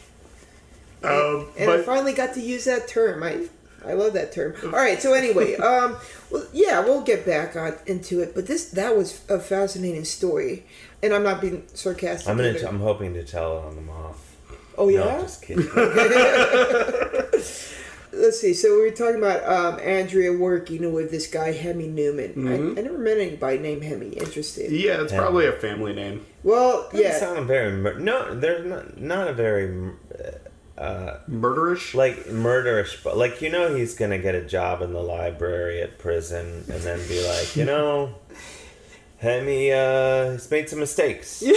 Um, 1.03 1.47
and 1.57 1.71
I 1.71 1.77
but 1.79 1.87
finally 1.87 2.13
got 2.13 2.35
to 2.35 2.41
use 2.43 2.65
that 2.67 2.89
term. 2.89 3.23
I 3.23 3.49
I 3.87 3.93
love 3.95 4.13
that 4.15 4.33
term. 4.33 4.55
All 4.65 4.71
right. 4.71 5.01
So 5.01 5.15
anyway, 5.15 5.55
um, 5.71 5.97
well, 6.31 6.47
yeah, 6.53 6.81
we'll 6.81 7.03
get 7.03 7.25
back 7.25 7.57
on 7.57 7.75
into 7.87 8.21
it. 8.21 8.35
But 8.35 8.47
this 8.47 8.71
that 8.71 8.97
was 8.97 9.21
a 9.29 9.39
fascinating 9.39 10.05
story, 10.05 10.65
and 11.03 11.13
I'm 11.15 11.23
not 11.23 11.41
being 11.41 11.63
sarcastic. 11.75 12.29
I'm 12.29 12.37
gonna. 12.37 12.59
T- 12.59 12.67
I'm 12.67 12.81
hoping 12.81 13.15
to 13.15 13.25
tell 13.25 13.59
it 13.59 13.65
on 13.65 13.77
the 13.77 13.83
moth. 13.83 14.37
oh 14.77 14.89
yeah. 14.89 15.05
No, 15.05 15.21
just 15.23 15.43
kidding. 15.43 15.69
Let's 18.11 18.41
see. 18.41 18.55
So 18.55 18.75
we 18.75 18.81
were 18.83 18.91
talking 18.91 19.17
about 19.19 19.45
um, 19.47 19.79
Andrea 19.81 20.33
working 20.33 20.93
with 20.95 21.11
this 21.11 21.27
guy 21.27 21.53
Hemi 21.53 21.89
Newman. 21.89 22.31
Mm-hmm. 22.31 22.49
I, 22.77 22.81
I 22.81 22.83
never 22.85 22.99
met 22.99 23.19
anybody 23.19 23.59
named 23.59 23.85
Hemi. 23.85 24.09
Interesting. 24.09 24.69
Yeah, 24.71 25.03
it's 25.03 25.13
Yeah. 25.13 25.19
probably 25.21 25.47
a 25.47 25.53
family 25.53 25.93
name. 25.93 26.25
Well, 26.43 26.85
Doesn't 26.91 27.01
yeah. 27.01 27.19
sound 27.19 27.47
very. 27.47 27.73
Mur- 27.73 27.99
no, 28.01 28.35
there's 28.35 28.65
not 28.67 28.99
not 28.99 29.29
a 29.29 29.33
very 29.35 29.93
uh, 30.19 30.31
Murderish? 30.79 31.95
like 31.95 32.17
murderish, 32.27 33.03
but 33.03 33.17
like 33.17 33.43
you 33.43 33.51
know 33.51 33.75
he's 33.75 33.95
gonna 33.95 34.19
get 34.19 34.35
a 34.35 34.43
job 34.43 34.83
in 34.83 34.93
the 34.93 35.03
library 35.03 35.83
at 35.83 35.99
prison 35.99 36.65
and 36.71 36.83
then 36.83 37.07
be 37.09 37.27
like, 37.27 37.57
you 37.57 37.65
know, 37.65 38.15
Hemi, 39.19 39.73
uh, 39.73 40.33
he's 40.33 40.51
made 40.51 40.69
some 40.69 40.79
mistakes. 40.81 41.43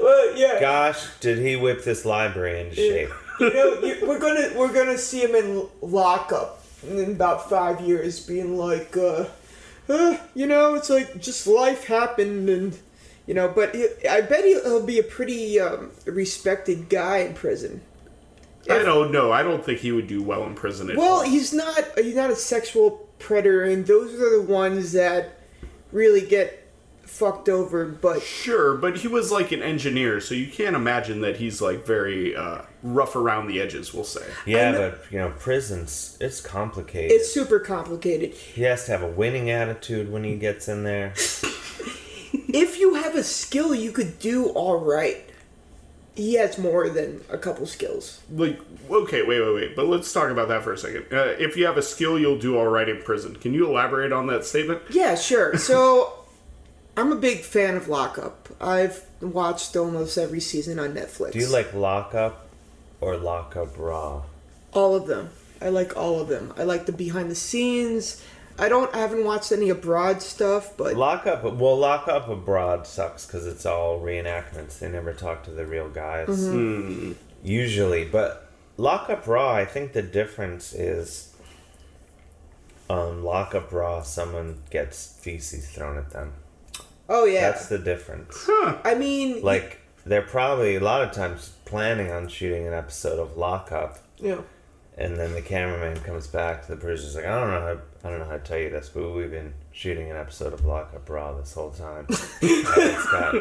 Well, 0.00 0.36
yeah. 0.36 0.60
gosh, 0.60 1.06
did 1.20 1.38
he 1.38 1.56
whip 1.56 1.82
this 1.84 2.04
library 2.04 2.60
into 2.60 2.76
shape? 2.76 3.10
you 3.40 3.52
know, 3.52 3.80
you, 3.80 4.06
we're 4.06 4.18
gonna 4.18 4.50
we're 4.56 4.72
gonna 4.72 4.98
see 4.98 5.22
him 5.22 5.34
in 5.34 5.66
lockup 5.80 6.64
in 6.86 7.12
about 7.12 7.48
five 7.48 7.80
years, 7.80 8.24
being 8.24 8.56
like, 8.56 8.96
uh, 8.96 9.26
uh, 9.88 10.16
you 10.34 10.46
know, 10.46 10.74
it's 10.74 10.88
like 10.90 11.20
just 11.20 11.46
life 11.46 11.84
happened, 11.84 12.48
and 12.48 12.78
you 13.28 13.34
know. 13.34 13.46
But 13.48 13.76
he, 13.76 13.86
I 14.10 14.22
bet 14.22 14.44
he'll, 14.44 14.64
he'll 14.64 14.84
be 14.86 14.98
a 14.98 15.04
pretty 15.04 15.60
um, 15.60 15.92
respected 16.04 16.88
guy 16.88 17.18
in 17.18 17.34
prison. 17.34 17.82
I 18.68 18.82
don't 18.82 19.12
know. 19.12 19.30
I 19.32 19.42
don't 19.42 19.64
think 19.64 19.78
he 19.78 19.92
would 19.92 20.08
do 20.08 20.22
well 20.22 20.44
in 20.44 20.54
prison. 20.54 20.90
At 20.90 20.96
Well, 20.96 21.18
all. 21.18 21.22
he's 21.22 21.52
not 21.54 21.78
he's 21.96 22.16
not 22.16 22.30
a 22.30 22.36
sexual 22.36 23.08
predator, 23.20 23.62
and 23.64 23.86
those 23.86 24.12
are 24.14 24.36
the 24.40 24.42
ones 24.42 24.92
that 24.92 25.38
really 25.92 26.20
get 26.26 26.66
fucked 27.02 27.48
over. 27.48 27.86
But 27.86 28.20
Sure, 28.22 28.76
but 28.76 28.98
he 28.98 29.08
was 29.08 29.32
like 29.32 29.52
an 29.52 29.62
engineer, 29.62 30.20
so 30.20 30.34
you 30.34 30.46
can't 30.48 30.76
imagine 30.76 31.22
that 31.22 31.36
he's 31.38 31.62
like 31.62 31.86
very 31.86 32.36
uh, 32.36 32.60
rough 32.82 33.16
around 33.16 33.46
the 33.46 33.58
edges. 33.58 33.94
We'll 33.94 34.04
say. 34.04 34.26
Yeah, 34.44 34.72
but 34.72 35.04
you 35.10 35.18
know, 35.18 35.30
prisons 35.38 36.18
it's 36.20 36.42
complicated. 36.42 37.12
it's 37.12 37.32
super 37.32 37.60
complicated. 37.60 38.34
he 38.34 38.62
has 38.64 38.84
to 38.84 38.92
have 38.92 39.02
a 39.02 39.08
winning 39.08 39.48
attitude 39.50 40.12
when 40.12 40.24
he 40.24 40.36
gets 40.36 40.68
in 40.68 40.84
there. 40.84 41.14
if 42.32 42.78
you 42.78 42.94
have 42.94 43.14
a 43.14 43.22
skill, 43.24 43.74
you 43.74 43.92
could 43.92 44.18
do 44.18 44.46
all 44.50 44.78
right. 44.78 45.24
He 46.14 46.34
has 46.34 46.58
more 46.58 46.88
than 46.88 47.22
a 47.30 47.38
couple 47.38 47.64
skills. 47.66 48.20
Like, 48.32 48.58
okay, 48.90 49.22
wait, 49.22 49.40
wait, 49.40 49.54
wait. 49.54 49.76
But 49.76 49.86
let's 49.86 50.12
talk 50.12 50.30
about 50.30 50.48
that 50.48 50.64
for 50.64 50.72
a 50.72 50.78
second. 50.78 51.06
Uh, 51.12 51.34
if 51.38 51.56
you 51.56 51.64
have 51.66 51.76
a 51.76 51.82
skill, 51.82 52.18
you'll 52.18 52.38
do 52.38 52.58
all 52.58 52.66
right 52.66 52.88
in 52.88 53.00
prison. 53.02 53.36
Can 53.36 53.54
you 53.54 53.68
elaborate 53.68 54.12
on 54.12 54.26
that 54.26 54.44
statement? 54.44 54.82
Yeah, 54.90 55.14
sure. 55.14 55.56
So, 55.56 56.12
I'm 56.96 57.12
a 57.12 57.16
big 57.16 57.42
fan 57.42 57.76
of 57.76 57.88
Lockup. 57.88 58.48
I've 58.60 59.04
watched 59.20 59.76
almost 59.76 60.18
every 60.18 60.40
season 60.40 60.80
on 60.80 60.94
Netflix. 60.94 61.32
Do 61.32 61.38
you 61.38 61.48
like 61.48 61.72
lockup 61.72 62.48
or 63.00 63.16
lockup 63.16 63.78
raw? 63.78 64.22
all 64.72 64.94
of 64.96 65.06
them? 65.06 65.30
I 65.60 65.68
like 65.70 65.96
all 65.96 66.20
of 66.20 66.28
them. 66.28 66.52
I 66.56 66.62
like 66.64 66.86
the 66.86 66.92
behind 66.92 67.30
the 67.30 67.34
scenes. 67.34 68.22
I 68.58 68.68
don't. 68.68 68.92
I 68.94 68.98
haven't 68.98 69.24
watched 69.24 69.52
any 69.52 69.68
abroad 69.70 70.20
stuff, 70.22 70.76
but 70.76 70.96
Lock 70.96 71.26
Up. 71.26 71.44
well, 71.44 71.76
Lock 71.78 72.08
Up 72.08 72.28
abroad 72.28 72.86
sucks 72.86 73.26
because 73.26 73.46
it's 73.46 73.64
all 73.64 74.00
reenactments. 74.00 74.78
They 74.80 74.88
never 74.90 75.12
talk 75.12 75.44
to 75.44 75.50
the 75.50 75.64
real 75.66 75.88
guys. 75.88 76.28
Mm-hmm. 76.28 77.12
Usually, 77.42 78.04
but 78.04 78.50
Lock 78.76 79.10
Up 79.10 79.26
raw, 79.26 79.52
I 79.52 79.64
think 79.64 79.92
the 79.92 80.02
difference 80.02 80.72
is 80.72 81.34
on 82.90 83.22
lockup 83.22 83.70
raw, 83.70 84.02
someone 84.02 84.62
gets 84.70 85.18
feces 85.20 85.68
thrown 85.70 85.98
at 85.98 86.10
them. 86.10 86.32
oh 87.08 87.24
yeah. 87.26 87.42
That's 87.50 87.68
the 87.68 87.78
difference. 87.78 88.34
Huh. 88.46 88.78
I 88.84 88.94
mean, 88.94 89.42
Like 89.42 89.80
they're 90.06 90.22
probably 90.22 90.76
a 90.76 90.80
lot 90.80 91.02
of 91.02 91.12
times 91.12 91.52
planning 91.66 92.10
on 92.10 92.28
shooting 92.28 92.66
an 92.66 92.72
episode 92.72 93.18
of 93.18 93.36
lockup. 93.36 93.98
yeah. 94.16 94.40
And 94.98 95.16
then 95.16 95.32
the 95.32 95.42
cameraman 95.42 96.00
comes 96.00 96.26
back 96.26 96.66
to 96.66 96.74
the 96.74 96.76
producer's 96.76 97.14
like, 97.14 97.24
I 97.24 97.40
don't 97.40 97.50
know 97.50 97.60
how 97.60 98.06
I 98.06 98.10
don't 98.10 98.18
know 98.18 98.24
how 98.24 98.32
to 98.32 98.40
tell 98.40 98.58
you 98.58 98.68
this, 98.68 98.88
but 98.88 99.08
we've 99.10 99.30
been 99.30 99.54
shooting 99.70 100.10
an 100.10 100.16
episode 100.16 100.52
of 100.52 100.64
Lockup 100.64 101.08
Raw 101.08 101.34
this 101.38 101.54
whole 101.54 101.70
time. 101.70 102.06
it's 102.10 103.06
got 103.10 103.34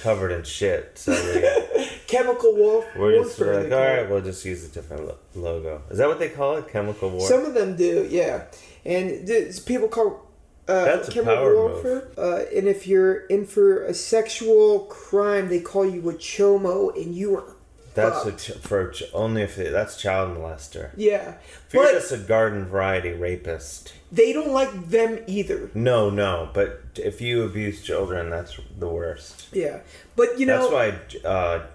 covered 0.00 0.32
in 0.32 0.42
shit, 0.42 0.98
so 0.98 1.12
we, 1.12 1.86
Chemical 2.08 2.54
wolf. 2.54 2.84
we're 2.96 3.22
just 3.22 3.38
warfare, 3.38 3.62
like, 3.62 3.72
all 3.72 3.78
call 3.78 4.10
we'll 4.10 4.20
just 4.20 4.44
use 4.44 4.64
a 4.64 4.68
different 4.68 5.06
lo- 5.06 5.18
logo. 5.34 5.82
Is 5.90 5.98
that 5.98 6.08
what 6.08 6.18
they 6.18 6.28
call 6.28 6.56
it? 6.56 6.68
Chemical 6.68 7.10
War. 7.10 7.26
Some 7.26 7.44
of 7.44 7.54
them 7.54 7.76
do, 7.76 8.06
yeah. 8.10 8.44
And 8.84 9.28
people 9.64 9.88
call 9.88 10.24
uh, 10.66 10.84
That's 10.84 11.08
chemical 11.08 11.54
warfare. 11.54 12.08
Uh, 12.16 12.44
and 12.54 12.66
if 12.68 12.86
you're 12.86 13.26
in 13.26 13.46
for 13.46 13.84
a 13.84 13.94
sexual 13.94 14.80
crime, 14.80 15.48
they 15.48 15.60
call 15.60 15.86
you 15.86 16.08
a 16.08 16.14
chomo, 16.14 16.94
and 16.96 17.14
you 17.14 17.36
are. 17.36 17.53
That's 17.94 18.26
a 18.26 18.32
ch- 18.32 18.56
for 18.58 18.90
ch- 18.90 19.04
only 19.12 19.42
if 19.42 19.58
it, 19.58 19.72
that's 19.72 20.00
child 20.00 20.36
molester. 20.36 20.90
yeah, 20.96 21.34
If 21.66 21.74
you're 21.74 21.90
just 21.92 22.12
a 22.12 22.18
garden 22.18 22.64
variety 22.66 23.12
rapist, 23.12 23.92
they 24.12 24.32
don't 24.32 24.50
like 24.52 24.88
them 24.90 25.20
either. 25.26 25.70
no, 25.74 26.10
no. 26.10 26.50
But 26.52 26.80
if 26.96 27.20
you 27.20 27.42
abuse 27.44 27.82
children, 27.82 28.30
that's 28.30 28.58
the 28.78 28.88
worst. 28.88 29.46
Yeah, 29.52 29.80
but 30.16 30.38
you 30.38 30.46
know, 30.46 30.70
That's 30.70 31.02
why 31.24 31.28
uh, 31.28 31.66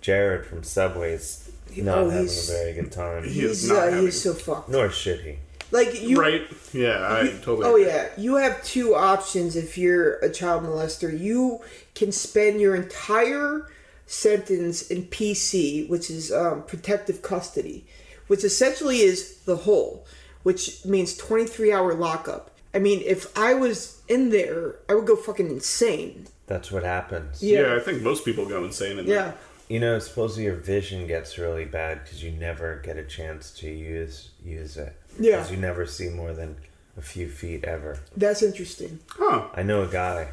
Jared 0.00 0.46
from 0.46 0.62
Subway's 0.62 1.50
not 1.76 1.98
Oh, 1.98 2.10
having 2.10 2.28
a 2.28 2.46
very 2.52 2.72
good 2.74 2.92
time. 2.92 3.24
He 3.24 3.40
he's 3.40 3.68
not 3.68 3.78
uh, 3.78 3.84
having- 3.90 4.02
he's 4.04 4.20
so 4.22 4.34
fucked. 4.34 4.68
Nor 4.68 4.90
should 4.90 5.20
he. 5.20 5.38
Like 5.70 6.00
you, 6.02 6.20
right? 6.20 6.42
Yeah, 6.72 6.98
I 7.10 7.28
totally. 7.42 7.64
Oh 7.66 7.70
agree. 7.70 7.86
yeah, 7.86 8.08
you 8.16 8.36
have 8.36 8.62
two 8.62 8.94
options 8.94 9.56
if 9.56 9.76
you're 9.76 10.18
a 10.18 10.30
child 10.30 10.62
molester. 10.62 11.18
You 11.18 11.62
can 11.96 12.12
spend 12.12 12.60
your 12.60 12.76
entire 12.76 13.66
sentence 14.06 14.82
in 14.90 15.04
PC, 15.04 15.88
which 15.88 16.10
is 16.10 16.32
um, 16.32 16.62
protective 16.64 17.22
custody, 17.22 17.86
which 18.26 18.44
essentially 18.44 19.00
is 19.00 19.38
the 19.44 19.56
whole, 19.56 20.06
which 20.42 20.84
means 20.84 21.16
23 21.16 21.72
hour 21.72 21.94
lockup. 21.94 22.50
I 22.74 22.80
mean, 22.80 23.02
if 23.04 23.36
I 23.38 23.54
was 23.54 24.02
in 24.08 24.30
there, 24.30 24.76
I 24.88 24.94
would 24.94 25.06
go 25.06 25.16
fucking 25.16 25.48
insane. 25.48 26.26
That's 26.46 26.70
what 26.72 26.82
happens. 26.82 27.42
Yeah. 27.42 27.60
Yeah, 27.60 27.76
I 27.76 27.78
think 27.78 28.02
most 28.02 28.24
people 28.24 28.46
go 28.46 28.64
insane 28.64 28.98
in 28.98 29.06
Yeah. 29.06 29.32
You 29.68 29.80
know, 29.80 29.98
supposedly 29.98 30.44
your 30.44 30.56
vision 30.56 31.06
gets 31.06 31.38
really 31.38 31.64
bad 31.64 32.04
because 32.04 32.22
you 32.22 32.32
never 32.32 32.80
get 32.84 32.98
a 32.98 33.04
chance 33.04 33.50
to 33.52 33.70
use 33.70 34.30
use 34.44 34.76
it. 34.76 34.94
Yeah. 35.18 35.36
Because 35.36 35.52
you 35.52 35.56
never 35.56 35.86
see 35.86 36.10
more 36.10 36.34
than 36.34 36.56
a 36.98 37.02
few 37.02 37.28
feet 37.28 37.64
ever. 37.64 38.00
That's 38.16 38.42
interesting. 38.42 38.98
Huh. 39.08 39.46
I 39.54 39.62
know 39.62 39.82
a 39.82 39.86
guy 39.86 40.28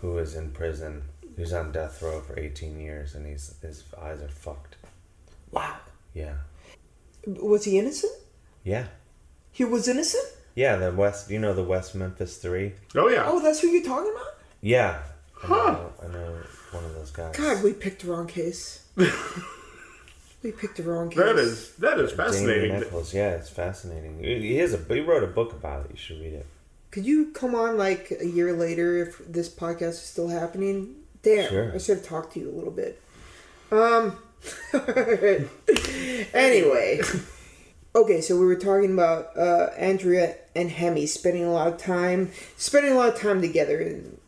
who 0.00 0.12
was 0.12 0.36
in 0.36 0.52
prison. 0.52 1.02
He 1.36 1.40
was 1.42 1.52
on 1.52 1.72
death 1.72 2.00
row 2.02 2.20
for 2.20 2.38
18 2.38 2.78
years, 2.80 3.14
and 3.14 3.26
he's 3.26 3.54
his 3.60 3.84
eyes 4.00 4.20
are 4.22 4.28
fucked. 4.28 4.76
Wow. 5.50 5.76
Yeah. 6.14 6.34
Was 7.26 7.64
he 7.64 7.78
innocent? 7.78 8.12
Yeah. 8.62 8.86
He 9.52 9.64
was 9.64 9.88
innocent? 9.88 10.24
Yeah. 10.54 10.76
The 10.76 10.92
West. 10.92 11.30
You 11.30 11.38
know 11.38 11.54
the 11.54 11.64
West 11.64 11.94
Memphis 11.94 12.36
Three. 12.38 12.72
Oh 12.94 13.08
yeah. 13.08 13.24
Oh, 13.26 13.40
that's 13.40 13.60
who 13.60 13.68
you're 13.68 13.84
talking 13.84 14.12
about? 14.12 14.34
Yeah. 14.60 14.98
I 15.42 15.46
Huh. 15.46 15.54
know, 15.72 15.92
I 16.02 16.06
know 16.12 16.36
one 16.70 16.84
of 16.84 16.94
those 16.94 17.10
guys. 17.10 17.36
God, 17.36 17.62
we 17.62 17.72
picked 17.72 18.02
the 18.02 18.08
wrong 18.10 18.26
case. 18.26 18.86
we 18.96 20.52
picked 20.52 20.76
the 20.76 20.82
wrong 20.82 21.10
case. 21.10 21.18
that 21.18 21.36
is 21.36 21.70
that 21.76 21.98
is 21.98 22.10
Damien 22.12 22.26
fascinating. 22.32 22.72
Echols. 22.72 23.12
Yeah, 23.14 23.30
it's 23.30 23.48
fascinating. 23.50 24.18
He 24.22 24.56
has 24.58 24.72
a. 24.74 24.78
He 24.92 25.00
wrote 25.00 25.22
a 25.24 25.28
book 25.28 25.52
about 25.52 25.84
it. 25.86 25.90
You 25.92 25.96
should 25.96 26.20
read 26.20 26.34
it. 26.34 26.46
Could 26.90 27.04
you 27.06 27.32
come 27.32 27.54
on 27.54 27.76
like 27.76 28.12
a 28.20 28.26
year 28.26 28.52
later 28.52 28.98
if 28.98 29.18
this 29.26 29.48
podcast 29.48 29.90
is 29.90 30.00
still 30.02 30.28
happening? 30.28 30.94
Damn, 31.24 31.48
Sure. 31.50 31.72
I 31.74 31.78
should 31.78 31.98
have 31.98 32.06
talked 32.06 32.34
to 32.34 32.40
you 32.40 32.50
a 32.50 32.54
little 32.54 32.70
bit. 32.70 33.00
Um. 33.72 34.18
anyway, 36.34 37.00
okay, 37.94 38.20
so 38.20 38.38
we 38.38 38.44
were 38.46 38.56
talking 38.56 38.92
about 38.92 39.36
uh, 39.36 39.70
Andrea 39.76 40.36
and 40.54 40.70
Hemi 40.70 41.06
spending 41.06 41.44
a 41.44 41.50
lot 41.52 41.68
of 41.68 41.78
time, 41.78 42.30
spending 42.56 42.92
a 42.92 42.96
lot 42.96 43.08
of 43.08 43.18
time 43.20 43.40
together, 43.40 43.80
and 43.80 44.18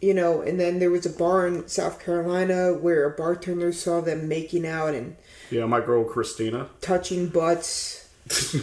you 0.00 0.14
know, 0.14 0.40
and 0.42 0.58
then 0.60 0.78
there 0.78 0.90
was 0.90 1.06
a 1.06 1.10
bar 1.10 1.46
in 1.46 1.68
South 1.68 2.02
Carolina 2.04 2.72
where 2.74 3.04
a 3.04 3.10
bartender 3.16 3.72
saw 3.72 4.00
them 4.00 4.28
making 4.28 4.66
out 4.66 4.94
and 4.94 5.16
Yeah, 5.50 5.66
my 5.66 5.80
girl 5.80 6.04
Christina. 6.04 6.68
touching 6.80 7.28
butts. 7.28 8.08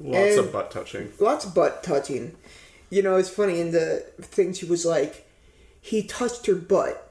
Lots 0.00 0.36
of 0.36 0.52
butt 0.52 0.70
touching. 0.70 1.12
lots 1.18 1.44
of 1.44 1.54
butt 1.56 1.82
touching. 1.82 2.36
You 2.88 3.02
know, 3.02 3.16
it's 3.16 3.28
funny 3.28 3.60
in 3.60 3.72
the 3.72 4.04
thing 4.20 4.52
she 4.52 4.64
was 4.64 4.86
like, 4.86 5.27
he 5.80 6.02
touched 6.02 6.46
her 6.46 6.54
butt 6.54 7.10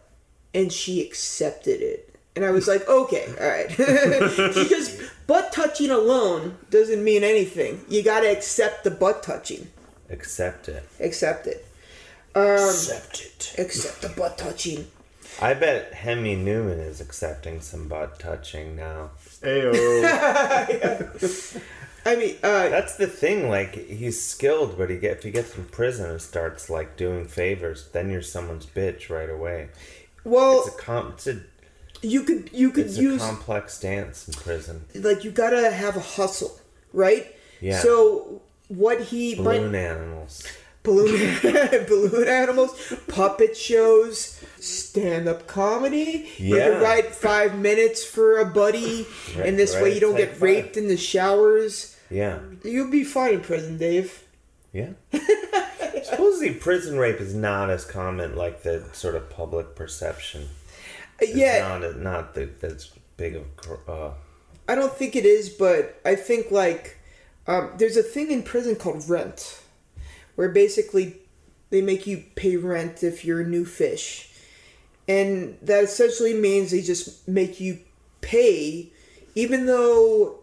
and 0.53 0.71
she 0.71 1.01
accepted 1.01 1.81
it. 1.81 2.15
And 2.35 2.45
I 2.45 2.51
was 2.51 2.67
like, 2.67 2.87
okay, 2.87 3.25
all 3.39 3.47
right. 3.47 3.67
because 3.77 5.01
butt 5.25 5.51
touching 5.51 5.89
alone 5.89 6.57
doesn't 6.69 7.03
mean 7.03 7.23
anything. 7.23 7.83
You 7.89 8.03
gotta 8.03 8.31
accept 8.31 8.83
the 8.83 8.91
butt 8.91 9.23
touching. 9.23 9.69
Accept 10.09 10.69
it. 10.69 10.87
Accept 10.99 11.47
it. 11.47 11.65
Um, 12.35 12.43
Accept 12.43 13.21
it. 13.21 13.55
accept 13.57 14.01
the 14.01 14.09
butt 14.09 14.37
touching. 14.37 14.87
I 15.41 15.53
bet 15.53 15.93
Hemi 15.93 16.35
Newman 16.35 16.79
is 16.79 17.01
accepting 17.01 17.61
some 17.61 17.87
butt 17.87 18.19
touching 18.19 18.75
now. 18.75 19.11
Ayo. 19.41 19.73
I 22.07 22.15
mean, 22.15 22.35
uh, 22.43 22.69
That's 22.69 22.95
the 22.95 23.07
thing. 23.07 23.49
Like 23.49 23.75
he's 23.75 24.25
skilled, 24.25 24.77
but 24.77 24.89
he 24.89 24.97
get 24.97 25.17
if 25.17 25.23
he 25.23 25.31
gets 25.31 25.57
in 25.57 25.65
prison 25.65 26.09
and 26.09 26.21
starts 26.21 26.69
like 26.69 26.97
doing 26.97 27.27
favors, 27.27 27.89
then 27.91 28.09
you're 28.09 28.21
someone's 28.21 28.65
bitch 28.65 29.09
right 29.09 29.29
away. 29.29 29.69
well, 30.23 30.63
It's 30.65 30.75
a 30.75 30.79
com- 30.79 31.11
it's 31.13 31.27
a 31.27 31.41
you 32.01 32.23
could 32.23 32.49
you 32.53 32.71
could 32.71 32.91
use 32.91 33.21
a 33.23 33.25
complex 33.25 33.79
dance 33.79 34.27
in 34.27 34.33
prison. 34.35 34.85
like 34.95 35.23
you 35.23 35.31
gotta 35.31 35.71
have 35.71 35.95
a 35.97 35.99
hustle, 36.17 36.59
right? 36.93 37.35
Yeah. 37.59 37.79
So 37.79 38.41
what 38.67 39.01
he 39.01 39.35
Balloon 39.35 39.71
might 39.71 39.77
animals. 39.79 40.43
balloon 40.83 41.37
balloon 41.87 42.27
animals, 42.27 42.93
puppet 43.07 43.57
shows, 43.57 44.39
stand 44.59 45.27
up 45.27 45.47
comedy. 45.47 46.29
You 46.37 46.55
Yeah. 46.57 46.65
could 46.69 46.81
write 46.83 47.15
five 47.15 47.57
minutes 47.57 48.05
for 48.05 48.37
a 48.39 48.45
buddy, 48.45 49.07
Right, 49.35 49.47
and 49.47 49.57
this 49.59 49.73
way 49.75 49.93
you 49.93 49.99
don't 49.99 50.15
get 50.15 50.33
five. 50.33 50.41
raped 50.43 50.77
in 50.77 50.87
the 50.87 50.97
showers. 50.97 51.95
Yeah, 52.09 52.39
You'll 52.63 52.89
be 52.91 53.03
fine 53.03 53.35
in 53.35 53.41
prison, 53.41 53.77
Dave. 53.77 54.23
yeah. 54.71 54.91
Supposedly, 56.03 56.53
prison 56.53 56.97
rape 56.97 57.19
is 57.19 57.33
not 57.35 57.69
as 57.69 57.83
common 57.83 58.35
like 58.35 58.63
the 58.63 58.85
sort 58.93 59.15
of 59.15 59.29
public 59.29 59.75
perception. 59.75 60.47
It's 61.19 61.35
yeah, 61.35 61.79
not 61.79 61.99
not 61.99 62.33
the, 62.35 62.45
that's 62.59 62.91
big 63.17 63.35
of 63.35 63.55
cr- 63.57 63.91
uh, 63.91 64.11
I 64.69 64.75
don't 64.75 64.93
think 64.93 65.15
it 65.15 65.25
is, 65.25 65.49
but 65.49 65.99
I 66.05 66.15
think 66.15 66.51
like 66.51 66.97
um, 67.47 67.71
there's 67.77 67.97
a 67.97 68.03
thing 68.03 68.31
in 68.31 68.43
prison 68.43 68.75
called 68.75 69.09
rent, 69.09 69.61
where 70.35 70.49
basically 70.49 71.17
they 71.71 71.81
make 71.81 72.07
you 72.07 72.23
pay 72.35 72.55
rent 72.55 73.03
if 73.03 73.25
you're 73.25 73.41
a 73.41 73.47
new 73.47 73.65
fish, 73.65 74.29
and 75.07 75.57
that 75.61 75.83
essentially 75.83 76.33
means 76.35 76.71
they 76.71 76.81
just 76.81 77.27
make 77.27 77.59
you 77.59 77.79
pay, 78.21 78.91
even 79.35 79.65
though 79.65 80.39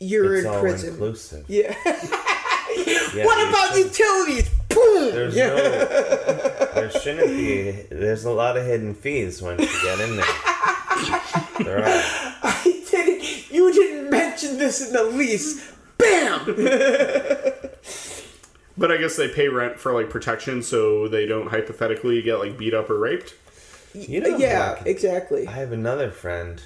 you're 0.00 0.34
it's 0.36 0.44
in 0.46 0.50
all 0.52 0.60
prison. 0.60 0.90
inclusive. 0.90 1.44
Yeah. 1.48 1.74
Yeah, 3.12 3.24
what 3.24 3.48
about 3.48 3.74
shouldn't- 3.74 3.98
utilities? 3.98 4.48
Boom. 4.68 5.10
There's 5.12 5.34
yeah. 5.34 5.48
no, 5.48 5.56
there 6.74 6.90
shouldn't 6.92 7.26
be. 7.26 7.72
There's 7.90 8.24
a 8.24 8.30
lot 8.30 8.56
of 8.56 8.64
hidden 8.64 8.94
fees 8.94 9.42
once 9.42 9.60
you 9.60 9.82
get 9.82 9.98
in 10.00 10.16
there. 10.16 10.24
There 11.64 11.78
are. 11.78 11.84
I 12.42 12.84
didn't. 12.88 13.50
You 13.50 13.72
didn't 13.72 14.08
mention 14.10 14.56
this 14.58 14.86
in 14.86 14.92
the 14.92 15.02
lease. 15.02 15.72
Bam. 15.98 16.44
but 18.78 18.92
I 18.92 18.96
guess 18.96 19.16
they 19.16 19.28
pay 19.28 19.48
rent 19.48 19.78
for 19.80 19.92
like 19.92 20.08
protection 20.08 20.62
so 20.62 21.08
they 21.08 21.26
don't 21.26 21.48
hypothetically 21.48 22.22
get 22.22 22.36
like 22.38 22.56
beat 22.56 22.72
up 22.74 22.88
or 22.88 22.98
raped. 22.98 23.34
You 23.94 24.20
know, 24.20 24.36
yeah, 24.36 24.76
like, 24.78 24.86
exactly. 24.86 25.46
I 25.48 25.52
have 25.52 25.72
another 25.72 26.10
friend. 26.10 26.62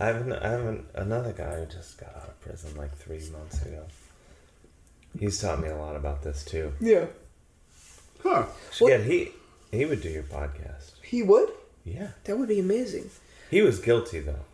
I 0.00 0.06
have, 0.06 0.16
an, 0.16 0.32
I 0.32 0.48
have 0.50 0.64
an, 0.66 0.86
another 0.94 1.32
guy 1.32 1.60
who 1.60 1.66
just 1.66 1.98
got 1.98 2.10
out 2.10 2.15
of 2.15 2.15
prison 2.46 2.76
like 2.76 2.94
three 2.96 3.22
months 3.30 3.62
ago. 3.64 3.84
He's 5.18 5.40
taught 5.40 5.60
me 5.60 5.68
a 5.68 5.76
lot 5.76 5.96
about 5.96 6.22
this 6.22 6.44
too. 6.44 6.72
Yeah. 6.80 7.06
Huh. 8.22 8.44
What- 8.78 8.90
Yeah, 8.90 8.98
he 8.98 9.32
he 9.72 9.84
would 9.84 10.00
do 10.00 10.08
your 10.08 10.22
podcast. 10.24 10.92
He 11.02 11.22
would? 11.22 11.50
Yeah, 11.84 12.08
That 12.24 12.36
would 12.38 12.48
be 12.48 12.58
amazing. 12.58 13.10
he 13.50 13.62
was 13.62 13.78
guilty 13.78 14.20
though. 14.20 14.44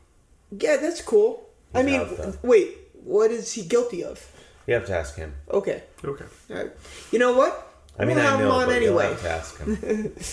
Yeah, 0.51 0.77
that's 0.77 1.01
cool. 1.01 1.49
I 1.75 1.83
mean, 1.83 2.01
out, 2.01 2.37
wait, 2.45 2.77
what 3.05 3.31
is 3.31 3.53
he 3.53 3.63
guilty 3.63 4.05
of? 4.05 4.21
You 4.67 4.75
have 4.75 4.87
to 4.87 4.95
ask 4.97 5.17
him. 5.17 5.35
Okay. 5.51 5.83
Okay. 6.05 6.25
All 6.51 6.57
right. 6.57 6.71
You 7.11 7.19
know 7.19 7.33
what? 7.33 7.69
I 7.99 8.05
mean, 8.05 8.17
We'll 8.17 8.27
I 8.27 8.31
have 8.31 8.41
him 8.41 8.51
on 8.51 8.67
but 8.67 8.83
you'll 8.83 9.01
anyway. 9.01 9.07
have 9.09 9.23
to 9.23 9.31
ask 9.31 9.59
him. 9.59 10.15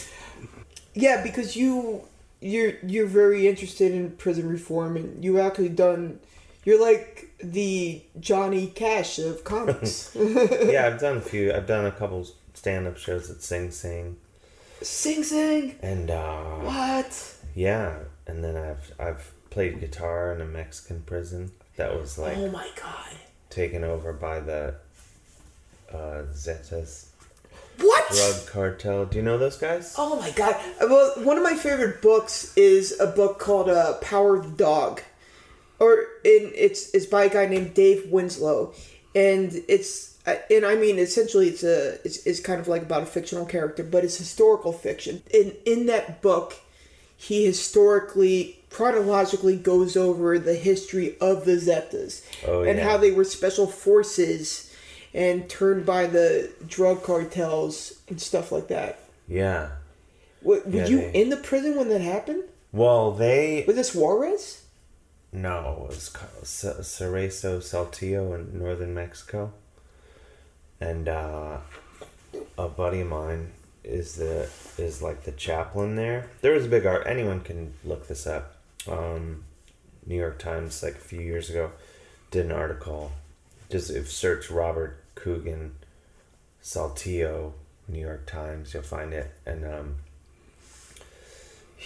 Yeah, 0.94 1.22
because 1.24 1.56
you 1.56 2.04
you're 2.42 2.74
you're 2.84 3.06
very 3.08 3.48
interested 3.48 3.92
in 3.94 4.12
prison 4.12 4.50
reform 4.50 4.98
and 4.98 5.24
you 5.24 5.40
actually 5.40 5.70
done 5.70 6.20
you're 6.70 6.80
like 6.82 7.30
the 7.44 8.02
Johnny 8.20 8.68
Cash 8.68 9.18
of 9.18 9.44
comics. 9.44 10.12
yeah, 10.16 10.86
I've 10.86 11.00
done 11.00 11.18
a 11.18 11.22
few. 11.22 11.52
I've 11.52 11.66
done 11.66 11.86
a 11.86 11.92
couple 11.92 12.28
stand-up 12.54 12.98
shows 12.98 13.30
at 13.32 13.42
Sing 13.42 13.72
Sing, 13.72 14.18
Sing 14.82 15.24
Sing. 15.24 15.76
and 15.82 16.12
uh, 16.12 16.44
What? 16.60 17.36
yeah, 17.56 18.00
and 18.28 18.44
then 18.44 18.56
I've 18.56 18.94
I've 19.00 19.32
played 19.50 19.80
guitar 19.80 20.32
in 20.34 20.42
a 20.42 20.46
Mexican 20.46 21.02
prison 21.08 21.52
that 21.76 22.00
was 22.00 22.18
like 22.20 22.38
oh 22.38 22.50
my 22.52 22.70
god. 22.80 23.16
taken 23.50 23.84
over 23.84 24.14
by 24.14 24.40
the 24.40 24.76
uh, 25.92 26.24
Zetas 26.34 27.08
What? 27.80 28.10
drug 28.12 28.48
cartel. 28.48 29.06
Do 29.06 29.18
you 29.18 29.24
know 29.24 29.38
those 29.40 29.58
guys? 29.58 29.96
Oh 29.98 30.20
my 30.20 30.30
god. 30.32 30.56
Well, 30.82 31.14
one 31.24 31.38
of 31.38 31.44
my 31.44 31.56
favorite 31.56 32.02
books 32.02 32.54
is 32.56 33.00
a 33.00 33.08
book 33.08 33.40
called 33.40 33.70
uh, 33.70 33.94
Power 34.02 34.36
of 34.36 34.44
the 34.52 34.64
Dog. 34.64 35.02
Or 35.80 36.00
in 36.24 36.52
it's 36.56 36.94
it's 36.94 37.06
by 37.06 37.26
a 37.26 37.30
guy 37.30 37.46
named 37.46 37.74
Dave 37.74 38.10
Winslow. 38.12 38.74
And 39.16 39.52
it's 39.68 40.18
uh, 40.28 40.36
and 40.52 40.66
I 40.66 40.76
mean 40.76 41.00
essentially 41.00 41.48
it's 41.48 41.64
a 41.64 41.94
it's, 42.06 42.26
it's 42.26 42.40
kind 42.40 42.60
of 42.60 42.68
like 42.68 42.82
about 42.84 43.04
a 43.04 43.08
fictional 43.08 43.46
character, 43.46 43.84
but 43.84 44.04
it's 44.04 44.18
historical 44.18 44.74
fiction. 44.74 45.24
In 45.34 45.56
in 45.66 45.86
that 45.88 46.22
book, 46.22 46.56
he 47.18 47.46
historically 47.46 48.60
chronologically 48.70 49.56
goes 49.58 49.98
over 49.98 50.38
the 50.38 50.54
history 50.56 51.18
of 51.20 51.46
the 51.46 51.54
Zetas 51.58 52.22
Oh, 52.48 52.62
and 52.64 52.78
yeah. 52.78 52.88
how 52.88 52.98
they 52.98 53.12
were 53.12 53.24
special 53.24 53.66
forces 53.66 54.72
and 55.14 55.50
turned 55.50 55.86
by 55.88 56.06
the 56.06 56.52
drug 56.68 57.02
cartels 57.04 57.94
and 58.10 58.22
stuff 58.22 58.52
like 58.52 58.68
that. 58.68 59.00
Yeah. 59.28 59.70
Were, 60.44 60.62
were 60.66 60.70
Yeah, 60.72 60.88
you 60.88 60.98
they- 61.00 61.12
in 61.14 61.30
the 61.30 61.38
prison 61.38 61.76
when 61.78 61.90
that 61.90 62.02
happened? 62.02 62.44
Well, 62.72 63.12
they 63.14 63.64
Was 63.66 63.76
this 63.76 63.96
Juarez? 63.96 64.62
No, 65.32 65.88
it 65.90 65.96
was 65.96 66.10
Cerezo 66.44 67.60
Saltillo 67.60 68.34
in 68.34 68.58
northern 68.58 68.94
Mexico, 68.94 69.54
and 70.80 71.08
uh, 71.08 71.58
a 72.58 72.68
buddy 72.68 73.02
of 73.02 73.08
mine 73.08 73.52
is 73.84 74.16
the 74.16 74.50
is 74.78 75.02
like 75.02 75.24
the 75.24 75.32
chaplain 75.32 75.96
there. 75.96 76.30
There 76.42 76.54
was 76.54 76.66
a 76.66 76.70
big 76.70 76.86
art. 76.86 77.04
Anyone 77.06 77.42
can 77.42 77.74
look 77.84 78.08
this 78.08 78.26
up. 78.26 78.56
Um, 78.88 79.44
New 80.06 80.16
York 80.16 80.40
Times, 80.40 80.82
like 80.82 80.96
a 80.96 81.00
few 81.00 81.22
years 81.22 81.50
ago, 81.50 81.72
did 82.32 82.46
an 82.46 82.52
article. 82.52 83.12
Just 83.70 83.92
if 83.92 84.10
search 84.10 84.50
Robert 84.50 85.04
Coogan, 85.14 85.76
Saltillo, 86.64 87.54
New 87.88 88.00
York 88.00 88.26
Times, 88.26 88.74
you'll 88.74 88.82
find 88.82 89.14
it. 89.14 89.32
And 89.46 89.64
um, 89.64 89.96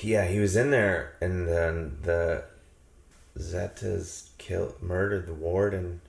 yeah, 0.01 0.25
he 0.25 0.39
was 0.39 0.55
in 0.55 0.71
there, 0.71 1.13
and 1.19 1.47
then 1.47 1.97
the 2.03 2.45
Zetas 3.37 4.29
killed, 4.37 4.75
murdered 4.81 5.27
the 5.27 5.33
warden, 5.33 6.01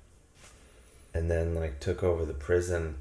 and 1.12 1.30
then 1.30 1.54
like 1.54 1.80
took 1.80 2.02
over 2.02 2.24
the 2.24 2.34
prison, 2.34 2.96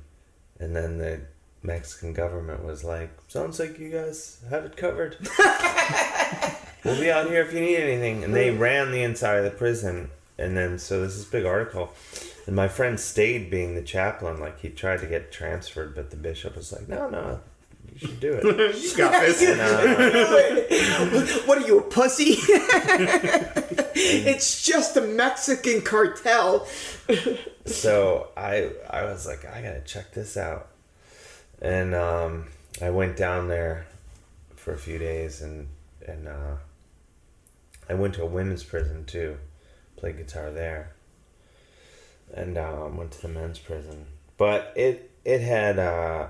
and 0.59 0.75
then 0.75 0.97
the 0.97 1.21
Mexican 1.61 2.13
government 2.13 2.63
was 2.63 2.83
like, 2.83 3.09
"Sounds 3.27 3.59
like 3.59 3.79
you 3.79 3.89
guys 3.89 4.39
have 4.49 4.65
it 4.65 4.77
covered. 4.77 5.17
we'll 6.85 6.99
be 6.99 7.11
out 7.11 7.29
here 7.29 7.41
if 7.41 7.53
you 7.53 7.59
need 7.59 7.77
anything." 7.77 8.23
And 8.23 8.33
they 8.33 8.51
ran 8.51 8.91
the 8.91 9.03
inside 9.03 9.37
of 9.37 9.45
the 9.45 9.57
prison, 9.57 10.09
and 10.37 10.55
then 10.55 10.79
so 10.79 11.01
this 11.01 11.15
is 11.15 11.27
a 11.27 11.31
big 11.31 11.45
article, 11.45 11.93
and 12.45 12.55
my 12.55 12.67
friend 12.67 12.99
stayed 12.99 13.49
being 13.49 13.75
the 13.75 13.81
chaplain. 13.81 14.39
Like 14.39 14.59
he 14.59 14.69
tried 14.69 15.01
to 15.01 15.07
get 15.07 15.31
transferred, 15.31 15.95
but 15.95 16.11
the 16.11 16.17
bishop 16.17 16.55
was 16.55 16.71
like, 16.71 16.87
"No, 16.87 17.09
no, 17.09 17.41
you 17.91 17.99
should 17.99 18.19
do 18.19 18.33
it." 18.33 18.43
you 18.83 18.97
got 18.97 19.21
this. 19.21 19.41
And, 19.43 19.61
uh, 19.61 21.21
what 21.45 21.57
are 21.57 21.67
you, 21.67 21.79
a 21.79 21.81
pussy? 21.81 22.35
it's 23.95 24.63
just 24.63 24.97
a 24.97 25.01
Mexican 25.01 25.81
cartel. 25.81 26.67
so 27.65 28.29
I 28.37 28.71
I 28.89 29.03
was 29.05 29.27
like, 29.27 29.45
I 29.45 29.61
gotta 29.61 29.81
check 29.81 30.13
this 30.13 30.37
out, 30.37 30.69
and 31.61 31.93
um, 31.93 32.47
I 32.81 32.89
went 32.89 33.17
down 33.17 33.47
there 33.47 33.85
for 34.55 34.73
a 34.73 34.77
few 34.77 34.97
days, 34.97 35.41
and 35.41 35.67
and 36.07 36.27
uh, 36.27 36.55
I 37.89 37.93
went 37.93 38.15
to 38.15 38.23
a 38.23 38.25
women's 38.25 38.63
prison 38.63 39.05
too, 39.05 39.37
played 39.97 40.17
guitar 40.17 40.51
there, 40.51 40.93
and 42.33 42.57
um, 42.57 42.97
went 42.97 43.11
to 43.13 43.21
the 43.21 43.27
men's 43.27 43.59
prison, 43.59 44.05
but 44.37 44.73
it 44.75 45.11
it 45.25 45.41
had 45.41 45.79
uh, 45.79 46.27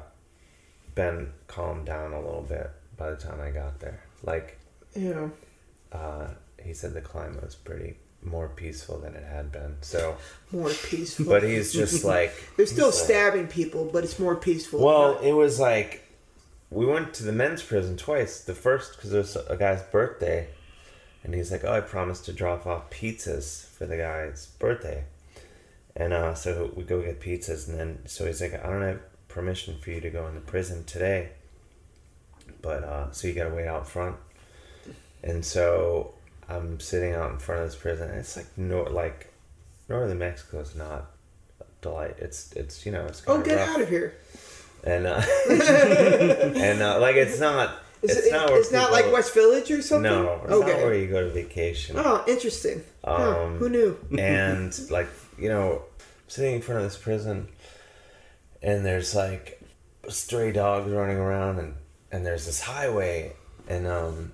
been 0.96 1.32
calmed 1.54 1.86
down 1.86 2.14
a 2.14 2.20
little 2.20 2.42
bit 2.42 2.70
by 2.98 3.10
the 3.12 3.16
time 3.18 3.40
I 3.42 3.52
got 3.52 3.80
there. 3.80 4.04
Like 4.24 4.60
Yeah. 4.96 5.30
uh, 5.92 6.28
he 6.64 6.74
said, 6.74 6.94
the 6.94 7.02
climate 7.02 7.44
was 7.44 7.56
pretty 7.56 7.98
more 8.24 8.48
peaceful 8.48 9.00
than 9.00 9.16
it 9.16 9.24
had 9.26 9.52
been. 9.52 9.76
So. 9.82 10.16
More 10.52 10.70
peaceful. 10.70 11.26
But 11.26 11.44
he's 11.44 11.74
just 11.74 12.04
like 12.16 12.34
They're 12.58 12.66
still 12.66 12.92
he's 12.92 12.96
like- 13.00 13.06
stabbing 13.06 13.48
people, 13.48 13.90
but 13.92 14.04
it's 14.04 14.18
more 14.18 14.36
peaceful. 14.36 14.80
Well, 14.84 15.20
it 15.20 15.34
was 15.34 15.60
like 15.60 16.02
we 16.72 16.86
went 16.86 17.14
to 17.16 17.24
the 17.24 17.32
men's 17.34 17.62
prison 17.62 17.98
twice. 17.98 18.40
The 18.42 18.56
first 18.56 18.96
because 18.96 19.14
it 19.14 19.18
was 19.18 19.36
a 19.48 19.56
guy's 19.58 19.84
birthday, 19.84 20.48
and 21.24 21.36
he's 21.36 21.52
like, 21.52 21.64
"Oh, 21.64 21.72
I 21.74 21.82
promised 21.82 22.26
to 22.26 22.34
drop 22.34 22.66
off 22.66 22.90
pizzas 22.90 23.66
for 23.76 23.86
the 23.86 23.98
guy's 23.98 24.48
birthday," 24.58 25.04
and 25.96 26.14
uh, 26.14 26.34
so 26.34 26.72
we 26.76 26.84
go 26.84 27.00
get 27.04 27.22
pizzas, 27.22 27.68
and 27.70 27.78
then 27.80 28.00
so 28.08 28.26
he's 28.26 28.42
like, 28.42 28.56
"I 28.56 28.70
don't 28.72 28.82
have 28.82 29.02
permission 29.28 29.78
for 29.80 29.92
you 29.92 30.02
to 30.02 30.10
go 30.10 30.26
in 30.28 30.34
the 30.34 30.42
prison 30.42 30.84
today." 30.86 31.30
But 32.64 32.84
uh, 32.84 33.12
so 33.12 33.28
you 33.28 33.36
gotta 33.36 33.54
wait 33.54 33.68
out 33.68 33.88
front. 33.88 34.16
And 35.24 35.46
so 35.46 36.16
I'm 36.50 36.80
sitting 36.80 37.14
out 37.14 37.30
in 37.32 37.38
front 37.38 37.62
of 37.62 37.68
this 37.68 37.76
prison. 37.80 38.10
And 38.10 38.20
it's 38.20 38.36
like 38.36 38.48
no, 38.58 38.82
like 38.84 39.32
northern 39.88 40.18
Mexico 40.18 40.60
is 40.62 40.76
not 40.76 41.12
delight. 41.82 42.16
It's 42.18 42.52
it's 42.54 42.86
you 42.86 42.92
know 42.92 43.06
it's 43.06 43.22
Oh, 43.28 43.40
get 43.42 43.58
rough. 43.58 43.70
out 43.70 43.82
of 43.82 43.90
here! 43.90 44.16
and 44.86 45.06
uh, 45.06 45.22
and 45.50 46.82
uh, 46.82 47.00
like 47.00 47.16
it's 47.16 47.40
not 47.40 47.76
Is 48.02 48.18
it's 48.18 48.28
it, 48.28 48.32
not 48.34 48.50
it's 48.52 48.72
not 48.72 48.92
like 48.92 49.12
West 49.14 49.34
Village 49.34 49.72
or 49.72 49.82
something. 49.82 50.12
no 50.12 50.42
it's 50.44 50.52
okay. 50.52 50.72
not 50.72 50.78
where 50.82 50.94
you 50.96 51.08
go 51.08 51.22
to 51.22 51.30
vacation 51.30 51.96
Oh, 51.98 52.24
interesting. 52.28 52.84
Huh, 53.06 53.44
Um, 53.44 53.58
who 53.60 53.70
knew? 53.70 53.98
and 54.18 54.78
like 54.92 55.08
you 55.38 55.48
know 55.50 55.84
sitting 56.28 56.56
in 56.56 56.62
front 56.62 56.80
of 56.82 56.86
this 56.92 56.98
prison 56.98 57.48
and 58.62 58.86
there's 58.86 59.16
like 59.16 59.62
stray 60.10 60.52
dogs 60.52 60.92
running 60.92 61.18
around 61.18 61.60
and 61.60 61.76
and 62.14 62.26
there's 62.26 62.46
this 62.46 62.62
highway 62.62 63.34
and 63.68 63.86
um 63.88 64.32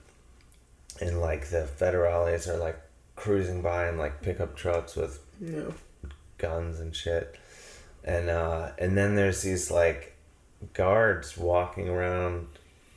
and 1.02 1.20
like 1.22 1.48
the 1.50 1.68
federales 1.80 2.48
are 2.48 2.58
like 2.58 2.80
cruising 3.16 3.62
by 3.62 3.88
in 3.90 3.98
like 3.98 4.22
pickup 4.22 4.56
trucks 4.56 4.96
with 4.96 5.20
No. 5.40 5.74
guns 6.38 6.80
and 6.80 6.96
shit. 6.96 7.36
And 8.04 8.30
uh 8.30 8.72
and 8.78 8.98
then 8.98 9.16
there's 9.16 9.42
these 9.42 9.72
like 9.72 10.16
guards 10.74 11.38
walking 11.38 11.88
around 11.90 12.48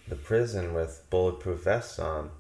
the 0.08 0.16
prison 0.16 0.74
with 0.74 1.02
bulletproof 1.10 1.62
vests 1.64 1.98
on. 1.98 2.30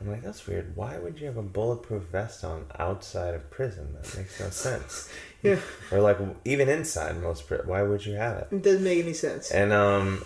I'm 0.00 0.10
like 0.10 0.22
that's 0.22 0.46
weird. 0.48 0.74
Why 0.76 0.98
would 0.98 1.20
you 1.20 1.26
have 1.26 1.36
a 1.36 1.42
bulletproof 1.42 2.02
vest 2.04 2.42
on 2.44 2.66
outside 2.78 3.34
of 3.34 3.48
prison? 3.50 3.94
That 3.94 4.16
makes 4.16 4.40
no 4.40 4.50
sense. 4.50 5.08
Yeah, 5.44 5.58
or 5.90 5.98
like 6.00 6.18
even 6.44 6.68
inside 6.68 7.20
most 7.20 7.48
pri- 7.48 7.62
why 7.64 7.82
would 7.82 8.06
you 8.06 8.14
have 8.14 8.36
it? 8.38 8.48
It 8.52 8.62
doesn't 8.62 8.84
make 8.84 9.00
any 9.00 9.12
sense. 9.12 9.50
and 9.50 9.72
um 9.72 10.22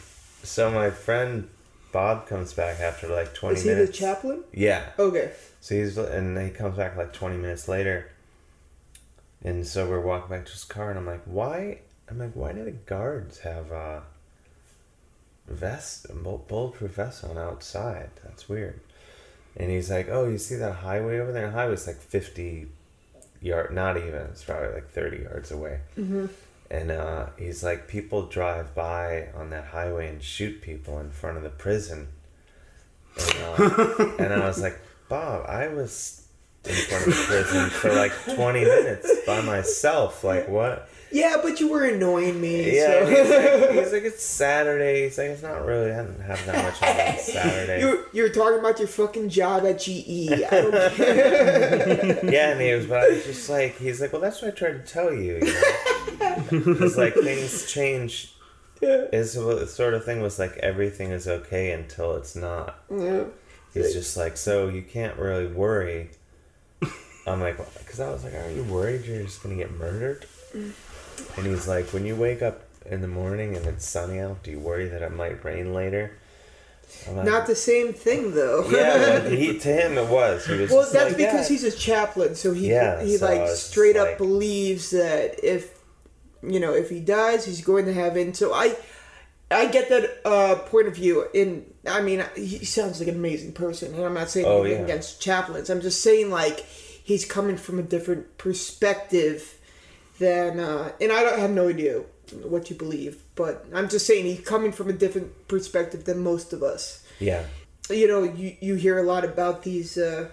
so 0.47 0.71
my 0.71 0.91
friend 0.91 1.49
bob 1.93 2.27
comes 2.27 2.53
back 2.53 2.81
after 2.81 3.09
like 3.09 3.35
20 3.35 3.57
Is 3.57 3.63
he 3.63 3.69
minutes 3.71 3.91
the 3.93 3.97
chaplain? 3.99 4.45
yeah 4.53 4.91
Okay. 4.99 5.31
so 5.61 5.75
he's 5.75 5.97
and 5.99 6.39
he 6.39 6.51
comes 6.51 6.77
back 6.77 6.97
like 6.97 7.13
twenty 7.13 7.37
minutes 7.37 7.69
later, 7.69 8.11
and 9.43 9.67
so 9.67 9.89
we're 9.89 10.01
walking 10.01 10.31
back 10.31 10.47
to 10.47 10.53
his 10.53 10.65
car, 10.65 10.91
and 10.91 10.99
I'm 10.99 11.07
like, 11.07 11.23
why? 11.25 11.79
I'm 12.09 12.19
like, 12.19 12.33
why 12.35 12.53
do 12.53 12.65
the 12.65 12.71
guards 12.71 13.39
have 13.41 13.73
uh, 13.73 14.01
vest, 15.49 16.07
bull- 16.23 16.45
bulletproof 16.49 16.93
vest 16.93 17.25
on 17.25 17.37
outside? 17.39 18.11
That's 18.25 18.49
weird. 18.49 18.81
And 19.57 19.71
he's 19.71 19.91
like, 19.91 20.09
oh, 20.11 20.29
you 20.29 20.39
see 20.39 20.57
that 20.57 20.73
highway 20.77 21.19
over 21.19 21.33
there? 21.33 21.47
The 21.47 21.53
highway's 21.57 21.87
like 21.87 21.97
fifty 21.97 22.67
yard, 23.41 23.73
not 23.75 23.97
even. 23.97 24.15
It's 24.33 24.45
probably 24.45 24.69
like 24.75 24.91
thirty 24.91 25.23
yards 25.23 25.51
away. 25.51 25.81
Mm-hmm. 25.97 26.27
And 26.71 26.91
uh, 26.91 27.27
he's 27.39 27.63
like, 27.63 27.87
people 27.87 28.27
drive 28.27 28.75
by 28.75 29.29
on 29.35 29.51
that 29.51 29.67
highway 29.67 30.09
and 30.09 30.23
shoot 30.23 30.61
people 30.63 30.99
in 30.99 31.11
front 31.11 31.37
of 31.37 31.43
the 31.43 31.51
prison. 31.51 32.09
And, 33.19 33.37
uh, 33.43 34.07
and 34.19 34.33
I 34.33 34.47
was 34.47 34.61
like, 34.61 34.79
Bob, 35.09 35.47
I 35.49 35.69
was 35.69 36.27
in 36.65 36.75
front 36.75 37.07
of 37.07 37.17
the 37.17 37.25
prison 37.27 37.71
for 37.71 37.93
like 37.95 38.13
20 38.35 38.65
minutes 38.65 39.13
by 39.27 39.41
myself. 39.43 40.25
Like, 40.25 40.49
what? 40.49 40.89
Yeah, 41.11 41.37
but 41.43 41.61
you 41.61 41.69
were 41.69 41.85
annoying 41.85 42.41
me. 42.41 42.77
Yeah, 42.77 43.05
so. 43.05 43.07
he's, 43.07 43.31
like, 43.31 43.71
he's 43.85 43.93
like, 43.93 44.03
it's 44.03 44.25
Saturday. 44.25 45.05
He's 45.05 45.19
like, 45.19 45.29
it's 45.29 45.43
not 45.43 45.65
really, 45.65 45.93
I 45.93 46.03
didn't 46.03 46.21
have 46.21 46.45
that 46.47 46.65
much 46.65 46.83
on 46.83 47.19
Saturday. 47.19 47.81
you 47.81 48.05
you 48.13 48.23
were 48.23 48.29
talking 48.29 48.59
about 48.59 48.79
your 48.79 48.89
fucking 48.89 49.29
job 49.29 49.65
at 49.65 49.81
GE. 49.81 50.31
I 50.31 50.49
don't 50.51 50.93
care. 50.95 52.25
Yeah, 52.25 52.51
and 52.51 52.61
he 52.61 52.73
was, 52.73 52.87
but 52.87 52.99
I 53.05 53.09
was 53.09 53.25
just 53.25 53.49
like, 53.49 53.79
he's 53.79 54.01
like, 54.01 54.13
well, 54.13 54.23
that's 54.23 54.43
what 54.43 54.53
I 54.53 54.57
tried 54.57 54.85
to 54.85 54.93
tell 54.93 55.13
you. 55.13 55.37
you 55.37 55.41
know? 55.45 56.85
it's 56.85 56.97
like 56.97 57.15
things 57.15 57.71
change. 57.71 58.33
Yeah. 58.83 59.07
Is 59.13 59.35
the 59.35 59.67
sort 59.67 59.95
of 59.95 60.05
thing 60.05 60.21
was 60.21 60.39
like 60.39 60.59
everything 60.59 61.11
is 61.11 61.27
okay 61.27 61.73
until 61.73 62.15
it's 62.17 62.37
not. 62.37 62.79
Yeah. 62.91 63.25
He's 63.73 63.93
just 63.95 64.17
like, 64.17 64.37
so 64.37 64.69
you 64.69 64.83
can't 64.83 65.17
really 65.19 65.47
worry. 65.47 66.11
I'm 67.27 67.41
like, 67.41 67.57
because 67.79 68.01
I 68.01 68.11
was 68.11 68.23
like, 68.23 68.35
are 68.35 68.51
you 68.51 68.63
worried 68.65 69.05
you're 69.05 69.23
just 69.23 69.43
gonna 69.43 69.57
get 69.57 69.73
murdered? 69.73 70.27
And 71.37 71.47
he's 71.47 71.67
like, 71.69 71.87
when 71.93 72.05
you 72.07 72.17
wake 72.17 72.43
up 72.43 72.63
in 72.87 73.01
the 73.03 73.09
morning 73.09 73.57
and 73.57 73.67
it's 73.67 73.87
sunny 73.87 74.19
out, 74.21 74.43
do 74.43 74.51
you 74.51 74.59
worry 74.61 74.89
that 74.89 75.03
it 75.03 75.13
might 75.13 75.45
rain 75.45 75.75
later? 75.75 76.17
Like, 77.11 77.25
Not 77.27 77.47
the 77.47 77.57
same 77.57 77.93
thing 77.93 78.33
though. 78.35 78.69
yeah, 78.71 79.29
he, 79.29 79.59
to 79.59 79.69
him 79.69 79.99
it 79.99 80.09
was. 80.09 80.47
Was 80.49 80.71
Well, 80.71 80.83
that's 80.83 80.95
like, 80.95 81.17
because 81.17 81.51
yeah. 81.51 81.57
he's 81.57 81.65
a 81.65 81.77
chaplain, 81.77 82.35
so 82.37 82.53
he 82.53 82.69
Yeah, 82.71 83.03
he 83.03 83.17
so 83.17 83.27
like 83.27 83.49
straight 83.51 83.97
up 83.97 84.07
like- 84.09 84.19
believes 84.19 84.91
that 84.91 85.43
if 85.45 85.75
you 86.43 86.61
know 86.61 86.73
if 86.75 86.89
he 86.89 87.01
dies, 87.01 87.45
he's 87.45 87.61
going 87.61 87.87
to 87.87 87.93
heaven. 87.93 88.35
So 88.35 88.55
I 88.55 88.77
I 89.51 89.67
get 89.67 89.89
that 89.89 90.21
uh, 90.25 90.55
point 90.71 90.87
of 90.87 90.95
view. 90.95 91.27
In 91.35 91.67
I 91.89 92.03
mean, 92.03 92.25
he 92.37 92.65
sounds 92.65 93.01
like 93.01 93.09
an 93.09 93.17
amazing 93.17 93.53
person, 93.53 93.93
and 93.93 94.05
I'm 94.05 94.15
not 94.15 94.31
saying 94.31 94.47
Oh, 94.47 94.63
anything 94.63 94.79
yeah. 94.87 94.93
against 94.95 95.21
chaplains. 95.21 95.69
I'm 95.71 95.81
just 95.81 96.03
saying 96.03 96.31
like 96.31 96.61
he's 96.61 97.25
coming 97.25 97.57
from 97.57 97.81
a 97.81 97.83
different 97.83 98.39
perspective 98.39 99.56
than, 100.19 100.61
uh, 100.61 100.93
and 101.01 101.13
I 101.13 101.23
don't 101.23 101.39
have 101.39 101.51
no 101.51 101.69
idea 101.69 102.03
what 102.43 102.71
you 102.71 102.77
believe, 102.77 103.23
but 103.35 103.67
I'm 103.75 103.89
just 103.89 104.07
saying 104.07 104.25
he's 104.25 104.41
coming 104.45 104.73
from 104.73 104.89
a 104.89 104.93
different 104.93 105.49
perspective 105.49 106.05
than 106.05 106.23
most 106.23 106.53
of 106.53 106.63
us 106.63 107.03
yeah, 107.19 107.45
you 107.89 108.07
know, 108.09 108.25
you, 108.25 108.57
you 108.61 108.75
hear 108.75 108.99
a 108.99 109.03
lot 109.03 109.25
about 109.25 109.63
these. 109.63 109.97
Uh, 109.97 110.29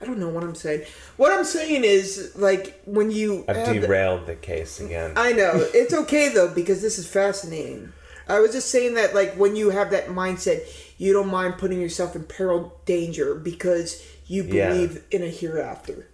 I 0.00 0.04
don't 0.04 0.18
know 0.18 0.28
what 0.28 0.42
I'm 0.44 0.54
saying. 0.54 0.84
What 1.16 1.32
I'm 1.32 1.44
saying 1.44 1.84
is, 1.84 2.32
like, 2.36 2.80
when 2.84 3.10
you. 3.10 3.44
I've 3.48 3.56
have 3.56 3.74
the- 3.74 3.80
derailed 3.80 4.26
the 4.26 4.34
case 4.36 4.78
again. 4.80 5.14
I 5.16 5.32
know. 5.32 5.52
It's 5.74 5.94
okay, 5.94 6.28
though, 6.28 6.52
because 6.52 6.82
this 6.82 6.98
is 6.98 7.06
fascinating. 7.06 7.92
I 8.28 8.38
was 8.40 8.52
just 8.52 8.70
saying 8.70 8.94
that, 8.94 9.14
like, 9.14 9.34
when 9.34 9.56
you 9.56 9.70
have 9.70 9.90
that 9.90 10.08
mindset, 10.08 10.60
you 10.98 11.12
don't 11.12 11.28
mind 11.30 11.58
putting 11.58 11.80
yourself 11.80 12.14
in 12.14 12.24
peril, 12.24 12.78
danger, 12.84 13.34
because 13.34 14.00
you 14.26 14.44
Yeah. 14.44 14.68
believe 14.68 15.04
in 15.10 15.22
a 15.22 15.28
hereafter. 15.28 16.06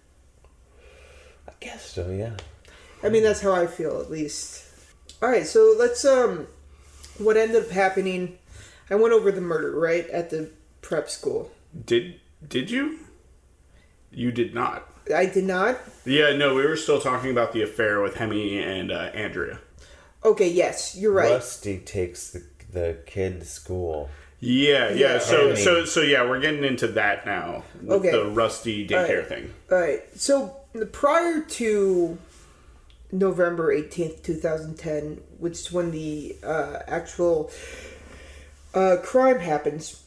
I 1.47 1.51
guess 1.59 1.85
so. 1.85 2.09
Yeah. 2.09 2.35
I 3.03 3.09
mean, 3.09 3.23
that's 3.23 3.41
how 3.41 3.53
I 3.53 3.67
feel, 3.67 3.99
at 4.01 4.11
least. 4.11 4.65
All 5.21 5.29
right, 5.29 5.45
so 5.45 5.75
let's 5.77 6.03
um, 6.05 6.47
what 7.17 7.37
ended 7.37 7.63
up 7.63 7.69
happening. 7.71 8.37
I 8.89 8.95
went 8.95 9.13
over 9.13 9.31
the 9.31 9.41
murder 9.41 9.77
right 9.77 10.07
at 10.09 10.29
the 10.29 10.49
prep 10.81 11.09
school. 11.09 11.51
Did 11.85 12.19
did 12.47 12.71
you? 12.71 12.99
You 14.11 14.31
did 14.31 14.53
not. 14.53 14.87
I 15.13 15.25
did 15.25 15.43
not. 15.43 15.77
Yeah, 16.05 16.35
no, 16.35 16.55
we 16.55 16.65
were 16.65 16.75
still 16.77 16.99
talking 17.01 17.31
about 17.31 17.53
the 17.53 17.61
affair 17.63 18.01
with 18.01 18.15
Hemi 18.15 18.59
and 18.61 18.91
uh, 18.91 19.11
Andrea. 19.13 19.59
Okay, 20.23 20.49
yes, 20.49 20.95
you're 20.97 21.11
right. 21.13 21.31
Rusty 21.31 21.79
takes 21.79 22.31
the 22.31 22.43
the 22.71 22.97
kid 23.05 23.39
to 23.41 23.45
school. 23.45 24.09
Yeah, 24.39 24.89
yeah. 24.89 25.13
Yeah. 25.13 25.19
So, 25.19 25.47
Hemi. 25.49 25.55
so, 25.59 25.85
so, 25.85 26.01
yeah, 26.01 26.23
we're 26.23 26.39
getting 26.39 26.63
into 26.63 26.87
that 26.89 27.25
now 27.25 27.63
with 27.81 27.91
Okay. 28.05 28.11
the 28.11 28.29
rusty 28.29 28.87
daycare 28.87 29.09
Alright. 29.09 29.27
thing. 29.27 29.53
All 29.71 29.79
right. 29.79 30.01
So 30.15 30.55
prior 30.93 31.41
to 31.41 32.17
November 33.11 33.71
eighteenth, 33.71 34.23
two 34.23 34.35
thousand 34.35 34.77
ten, 34.77 35.21
which 35.37 35.53
is 35.53 35.71
when 35.71 35.91
the 35.91 36.35
uh, 36.43 36.79
actual 36.87 37.51
uh, 38.73 38.97
crime 39.03 39.39
happens, 39.39 40.03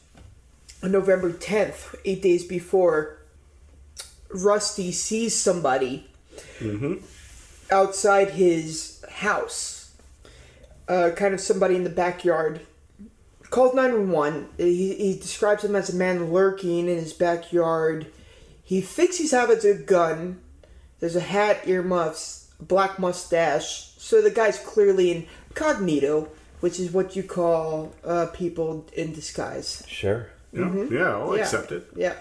on 0.83 0.91
November 0.91 1.31
tenth, 1.31 1.95
eight 2.05 2.21
days 2.21 2.43
before, 2.43 3.17
Rusty 4.29 4.91
sees 4.91 5.35
somebody 5.35 6.09
outside 7.71 8.31
his 8.31 9.03
house. 9.09 9.95
Uh, 10.87 11.11
kind 11.15 11.33
of 11.33 11.39
somebody 11.39 11.75
in 11.75 11.85
the 11.85 11.89
backyard. 11.89 12.59
Calls 13.49 13.73
911. 13.73 14.49
He, 14.57 14.95
he 14.95 15.13
describes 15.13 15.63
him 15.63 15.75
as 15.75 15.89
a 15.89 15.95
man 15.95 16.33
lurking 16.33 16.89
in 16.89 16.97
his 16.97 17.13
backyard. 17.13 18.07
He 18.63 18.81
thinks 18.81 19.17
he's 19.17 19.31
having 19.31 19.59
a 19.65 19.75
gun. 19.75 20.41
There's 20.99 21.15
a 21.15 21.21
hat, 21.21 21.61
earmuffs, 21.65 22.42
black 22.67 22.99
mustache. 22.99 23.91
So 23.97 24.21
the 24.21 24.31
guy's 24.31 24.59
clearly 24.59 25.27
incognito, 25.49 26.29
which 26.59 26.79
is 26.79 26.91
what 26.91 27.15
you 27.15 27.23
call 27.23 27.93
uh, 28.03 28.27
people 28.33 28.85
in 28.93 29.13
disguise. 29.13 29.83
Sure. 29.87 30.27
Yeah, 30.51 30.59
yeah, 30.61 30.65
I'll 30.65 30.71
Mm-hmm. 30.87 30.93
Yeah. 31.35 31.41
accept 31.41 31.71
it. 31.71 31.87
Yeah. 31.95 32.13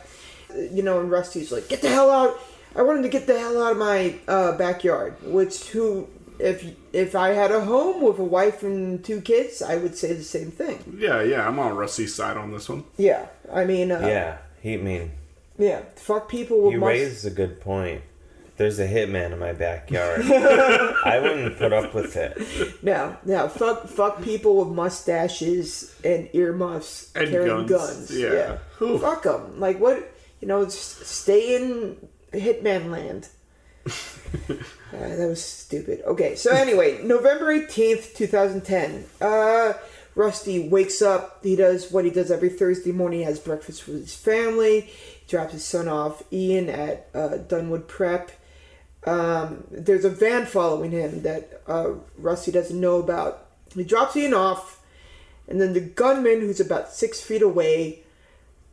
You 0.55 0.83
know, 0.83 1.01
and 1.01 1.11
Rusty's 1.11 1.51
like, 1.53 1.69
get 1.69 1.83
the 1.83 1.89
hell 1.89 2.11
out. 2.11 2.39
I 2.75 2.83
wanted 2.83 3.03
to 3.03 3.09
get 3.09 3.27
the 3.27 3.39
hell 3.39 3.63
out 3.63 3.73
of 3.73 3.79
my 3.79 4.15
uh, 4.29 4.57
backyard. 4.57 5.17
Which, 5.23 5.69
who, 5.71 6.09
if 6.39 6.65
if 6.93 7.15
I 7.15 7.31
had 7.31 7.51
a 7.51 7.61
home 7.65 8.03
with 8.03 8.19
a 8.19 8.25
wife 8.25 8.63
and 8.63 9.05
two 9.05 9.21
kids, 9.21 9.61
I 9.63 9.77
would 9.77 9.95
say 9.97 10.13
the 10.15 10.23
same 10.23 10.51
thing. 10.51 10.97
Yeah, 10.99 11.23
yeah, 11.23 11.47
I'm 11.47 11.59
on 11.59 11.77
Rusty's 11.77 12.15
side 12.15 12.37
on 12.39 12.51
this 12.53 12.69
one. 12.69 12.85
Yeah. 12.97 13.27
I 13.53 13.65
mean, 13.65 13.93
uh, 13.93 14.01
Yeah. 14.01 14.39
He 14.63 14.75
I 14.75 14.77
mean 14.79 15.11
Yeah. 15.59 15.83
Fuck 15.97 16.29
people 16.31 16.63
with 16.63 16.73
you 16.73 16.81
mus- 16.81 16.89
raised 16.89 17.27
a 17.27 17.31
good 17.31 17.61
point. 17.61 18.03
There's 18.63 18.79
a 18.79 18.87
hitman 18.87 19.33
in 19.33 19.41
my 19.41 19.53
backyard. 19.53 20.23
I 21.05 21.19
wouldn't 21.21 21.59
put 21.59 21.73
up 21.73 21.93
with 21.95 22.15
it. 22.17 22.81
No, 22.81 23.17
no. 23.25 23.49
Fuck, 23.49 23.89
fuck 23.89 24.23
people 24.23 24.57
with 24.65 24.69
mustaches 24.69 25.93
and 26.05 26.29
earmuffs 26.33 27.11
And 27.17 27.29
carrying 27.29 27.67
guns, 27.67 28.09
guns. 28.09 28.17
yeah. 28.17 28.59
Whew. 28.79 29.01
Fuck 29.01 29.25
them. 29.25 29.59
Like 29.59 29.81
what? 29.81 30.15
You 30.41 30.47
know, 30.47 30.63
s- 30.63 30.75
stay 30.77 31.57
in 31.57 31.97
hitman 32.33 32.91
land. 32.93 33.29
Uh, 34.95 35.09
that 35.17 35.27
was 35.27 35.43
stupid. 35.43 36.03
Okay, 36.07 36.37
so 36.37 36.51
anyway, 36.51 37.01
November 37.03 37.47
18th, 37.47 38.15
2010. 38.15 39.07
Uh, 39.23 39.73
Rusty 40.15 40.69
wakes 40.69 41.01
up. 41.01 41.41
He 41.43 41.57
does 41.57 41.91
what 41.91 42.05
he 42.05 42.11
does 42.11 42.31
every 42.31 42.51
Thursday 42.51 42.93
morning. 42.93 43.21
He 43.21 43.25
has 43.25 43.39
breakfast 43.41 43.87
with 43.87 43.97
his 44.03 44.15
family. 44.15 44.91
Drops 45.29 45.55
his 45.55 45.65
son 45.65 45.89
off, 45.89 46.23
Ian, 46.31 46.69
at 46.69 47.09
uh, 47.15 47.39
Dunwoody 47.39 47.85
Prep. 47.89 48.33
Um, 49.05 49.65
there's 49.71 50.05
a 50.05 50.11
van 50.11 50.47
following 50.47 50.93
him 50.93 51.23
that 51.23 51.63
uh, 51.67 51.91
Rusty 52.19 52.53
doesn't 52.53 52.79
know 52.81 52.99
about. 52.99 53.47
He 53.75 53.85
drops 53.85 54.17
Ian 54.17 54.35
off, 54.35 54.81
and 55.49 55.61
then 55.61 55.73
the 55.73 55.81
gunman, 55.81 56.41
who's 56.41 56.61
about 56.61 56.93
six 56.93 57.21
feet 57.21 57.43
away, 57.43 58.01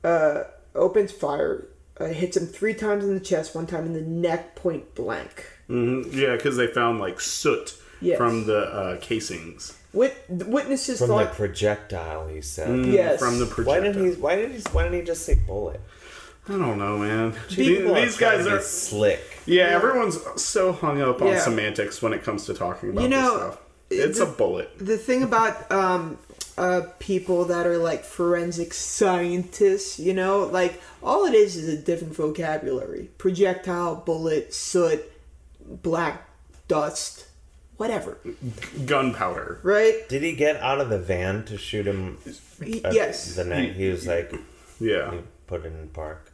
uh, 0.03 0.43
opens 0.75 1.11
fire, 1.11 1.65
uh, 1.99 2.05
hits 2.07 2.37
him 2.37 2.45
three 2.45 2.73
times 2.73 3.03
in 3.05 3.13
the 3.13 3.19
chest, 3.19 3.55
one 3.55 3.65
time 3.65 3.85
in 3.85 3.93
the 3.93 4.01
neck, 4.01 4.55
point 4.55 4.93
blank. 4.95 5.45
hmm 5.67 6.01
Yeah, 6.11 6.35
because 6.35 6.57
they 6.57 6.67
found 6.67 6.99
like 6.99 7.19
soot 7.19 7.75
Yes. 8.01 8.17
from 8.17 8.45
the 8.45 8.59
uh, 8.59 8.97
casings. 9.01 9.73
Wit- 9.91 10.15
witnesses 10.29 10.99
From 10.99 11.07
thought, 11.09 11.31
the 11.31 11.35
projectile, 11.35 12.27
he 12.29 12.39
said. 12.41 12.69
Mm, 12.69 12.93
Yes. 12.93 13.19
From 13.19 13.39
the 13.39 13.45
projectile." 13.45 13.65
Why 13.65 13.79
didn't 13.87 14.05
he? 14.05 14.21
Why 14.21 14.35
did 14.37 14.51
he? 14.51 14.61
Why 14.71 14.83
didn't 14.83 14.99
he 14.99 15.05
just 15.05 15.25
say 15.25 15.35
bullet? 15.35 15.81
I 16.49 16.53
don't 16.53 16.79
know, 16.79 16.97
man. 16.97 17.33
People 17.49 17.93
These 17.95 18.17
trying 18.17 18.37
guys 18.37 18.45
to 18.45 18.51
be 18.51 18.57
are. 18.57 18.61
slick. 18.61 19.21
Yeah, 19.45 19.65
everyone's 19.67 20.17
so 20.41 20.71
hung 20.71 20.99
up 21.01 21.21
on 21.21 21.27
Yeah. 21.27 21.39
semantics 21.41 22.01
when 22.01 22.11
it 22.11 22.23
comes 22.23 22.45
to 22.47 22.53
talking 22.53 22.89
about 22.89 23.03
You 23.03 23.09
know, 23.09 23.21
this 23.21 23.37
stuff. 23.39 23.57
It's 23.91 24.17
the- 24.19 24.25
a 24.25 24.31
bullet. 24.31 24.69
the 24.79 24.97
thing 24.97 25.23
about 25.23 25.71
um, 25.71 26.17
uh, 26.57 26.81
people 26.99 27.45
that 27.45 27.65
are 27.67 27.77
like 27.77 28.03
forensic 28.03 28.73
scientists, 28.73 29.99
you 29.99 30.13
know, 30.13 30.39
like 30.39 30.81
all 31.03 31.25
it 31.25 31.33
is 31.33 31.55
is 31.55 31.69
a 31.69 31.77
different 31.77 32.15
vocabulary 32.15 33.09
projectile, 33.17 33.95
bullet, 33.95 34.53
soot, 34.53 35.03
black 35.65 36.27
dust, 36.67 37.25
whatever, 37.77 38.17
Gunpowder. 38.85 39.59
right? 39.63 40.07
Did 40.09 40.23
he 40.23 40.33
get 40.33 40.57
out 40.57 40.81
of 40.81 40.89
the 40.89 40.99
van 40.99 41.45
to 41.45 41.57
shoot 41.57 41.85
him? 41.87 42.17
He- 42.63 42.83
at 42.83 42.93
yes. 42.93 43.35
The 43.35 43.43
night 43.45 43.73
he 43.73 43.89
was 43.89 44.05
like, 44.07 44.33
Yeah. 44.79 45.11
he 45.11 45.17
put 45.47 45.65
it 45.65 45.67
in 45.67 45.87
park. 45.89 46.31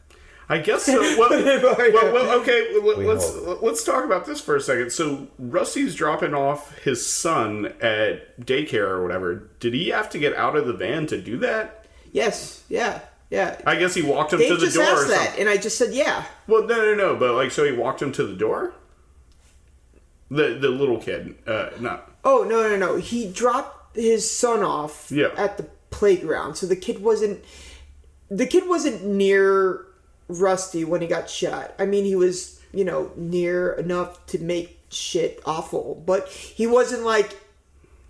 I 0.48 0.58
guess 0.58 0.84
so. 0.84 1.00
Well, 1.18 1.30
well, 1.30 2.12
well, 2.12 2.40
okay, 2.40 2.78
well, 2.80 2.98
We 2.98 3.06
let's 3.06 3.32
hope. 3.34 3.62
let's 3.62 3.82
talk 3.82 4.04
about 4.04 4.26
this 4.26 4.40
for 4.40 4.54
a 4.56 4.60
second. 4.60 4.92
So 4.92 5.26
Rusty's 5.38 5.94
dropping 5.94 6.34
off 6.34 6.76
his 6.78 7.04
son 7.04 7.66
at 7.80 8.38
daycare 8.40 8.88
or 8.88 9.02
whatever. 9.02 9.48
Did 9.60 9.74
he 9.74 9.88
have 9.88 10.08
to 10.10 10.18
get 10.18 10.34
out 10.36 10.56
of 10.56 10.66
the 10.66 10.72
van 10.72 11.06
to 11.08 11.20
do 11.20 11.38
that? 11.38 11.86
Yes, 12.12 12.62
yeah, 12.68 13.00
yeah. 13.30 13.60
I 13.66 13.74
guess 13.76 13.94
he 13.94 14.02
walked 14.02 14.32
him 14.32 14.38
Dave 14.38 14.50
to 14.50 14.54
the 14.56 14.66
just 14.66 14.76
door. 14.76 14.84
asked 14.84 15.04
or 15.06 15.08
that, 15.08 15.36
and 15.38 15.48
I 15.48 15.56
just 15.56 15.76
said, 15.78 15.92
yeah. 15.92 16.24
Well, 16.46 16.62
no, 16.66 16.76
no, 16.76 16.94
no. 16.94 17.16
But 17.16 17.34
like, 17.34 17.50
so 17.50 17.64
he 17.64 17.72
walked 17.72 18.00
him 18.00 18.12
to 18.12 18.24
the 18.24 18.34
door. 18.36 18.72
The 20.30 20.58
the 20.60 20.68
little 20.68 20.98
kid, 20.98 21.36
uh, 21.46 21.70
not 21.78 22.10
Oh 22.24 22.44
no 22.48 22.68
no 22.68 22.76
no! 22.76 22.96
He 22.96 23.30
dropped 23.30 23.96
his 23.96 24.28
son 24.30 24.62
off 24.64 25.10
Yeah. 25.10 25.28
at 25.36 25.56
the 25.56 25.64
playground, 25.90 26.56
so 26.56 26.66
the 26.66 26.74
kid 26.76 27.00
wasn't 27.00 27.44
the 28.28 28.46
kid 28.46 28.68
wasn't 28.68 29.04
near 29.04 29.85
Rusty 30.28 30.84
when 30.84 31.00
he 31.00 31.06
got 31.06 31.28
shot. 31.30 31.74
I 31.78 31.86
mean, 31.86 32.04
he 32.04 32.16
was 32.16 32.60
you 32.72 32.84
know 32.84 33.10
near 33.16 33.72
enough 33.72 34.24
to 34.26 34.38
make 34.38 34.78
shit 34.90 35.40
awful, 35.46 36.02
but 36.06 36.28
he 36.28 36.66
wasn't 36.66 37.02
like 37.02 37.38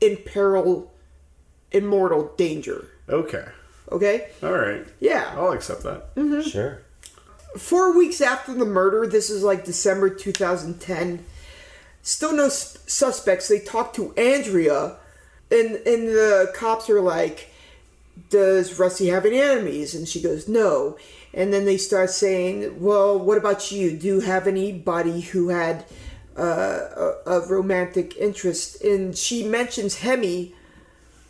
in 0.00 0.16
peril, 0.18 0.92
in 1.72 1.86
mortal 1.86 2.32
danger. 2.36 2.88
okay. 3.08 3.44
Okay, 3.92 4.26
All 4.42 4.50
right, 4.50 4.84
yeah. 4.98 5.32
I'll 5.36 5.52
accept 5.52 5.84
that. 5.84 6.12
Mm-hmm. 6.16 6.40
Sure. 6.48 6.82
Four 7.56 7.96
weeks 7.96 8.20
after 8.20 8.52
the 8.52 8.64
murder, 8.64 9.06
this 9.06 9.30
is 9.30 9.44
like 9.44 9.64
December 9.64 10.10
2010. 10.10 11.24
Still 12.02 12.32
no 12.34 12.46
s- 12.46 12.78
suspects. 12.88 13.46
They 13.46 13.60
talk 13.60 13.92
to 13.94 14.12
Andrea, 14.16 14.96
and 15.52 15.76
and 15.86 16.08
the 16.08 16.50
cops 16.52 16.90
are 16.90 17.00
like, 17.00 17.50
"Does 18.30 18.78
Rusty 18.78 19.06
have 19.08 19.26
any 19.26 19.40
enemies?" 19.40 19.94
And 19.94 20.08
she 20.08 20.20
goes, 20.20 20.48
"No." 20.48 20.96
And 21.34 21.52
then 21.52 21.64
they 21.64 21.76
start 21.76 22.10
saying, 22.10 22.80
"Well, 22.80 23.18
what 23.18 23.38
about 23.38 23.70
you? 23.70 23.96
Do 23.96 24.06
you 24.06 24.20
have 24.20 24.46
anybody 24.46 25.20
who 25.20 25.48
had 25.48 25.84
uh, 26.36 26.42
a, 26.96 27.14
a 27.26 27.46
romantic 27.48 28.16
interest?" 28.16 28.82
And 28.82 29.16
she 29.16 29.46
mentions 29.46 29.98
Hemi 29.98 30.54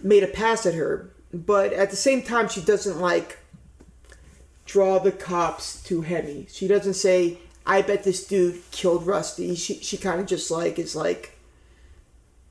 made 0.03 0.23
a 0.23 0.29
pass 0.29 0.67
at 0.67 0.75
her, 0.75 1.11
but 1.33 1.73
at 1.73 1.91
the 1.91 1.97
same 1.97 2.23
time, 2.23 2.49
she 2.49 2.61
doesn't 2.61 3.01
like 3.01 3.39
draw 4.65 4.99
the 4.99 5.13
cops 5.13 5.83
to 5.85 6.03
Hemi. 6.03 6.47
She 6.51 6.69
doesn't 6.69 6.95
say, 6.95 7.39
"I 7.67 7.83
bet 7.83 8.05
this 8.05 8.27
dude 8.27 8.63
killed 8.71 9.07
Rusty." 9.07 9.55
She 9.55 9.75
she 9.81 9.97
kind 9.97 10.21
of 10.21 10.27
just 10.27 10.51
like 10.51 10.79
is 10.79 10.95
like, 10.95 11.37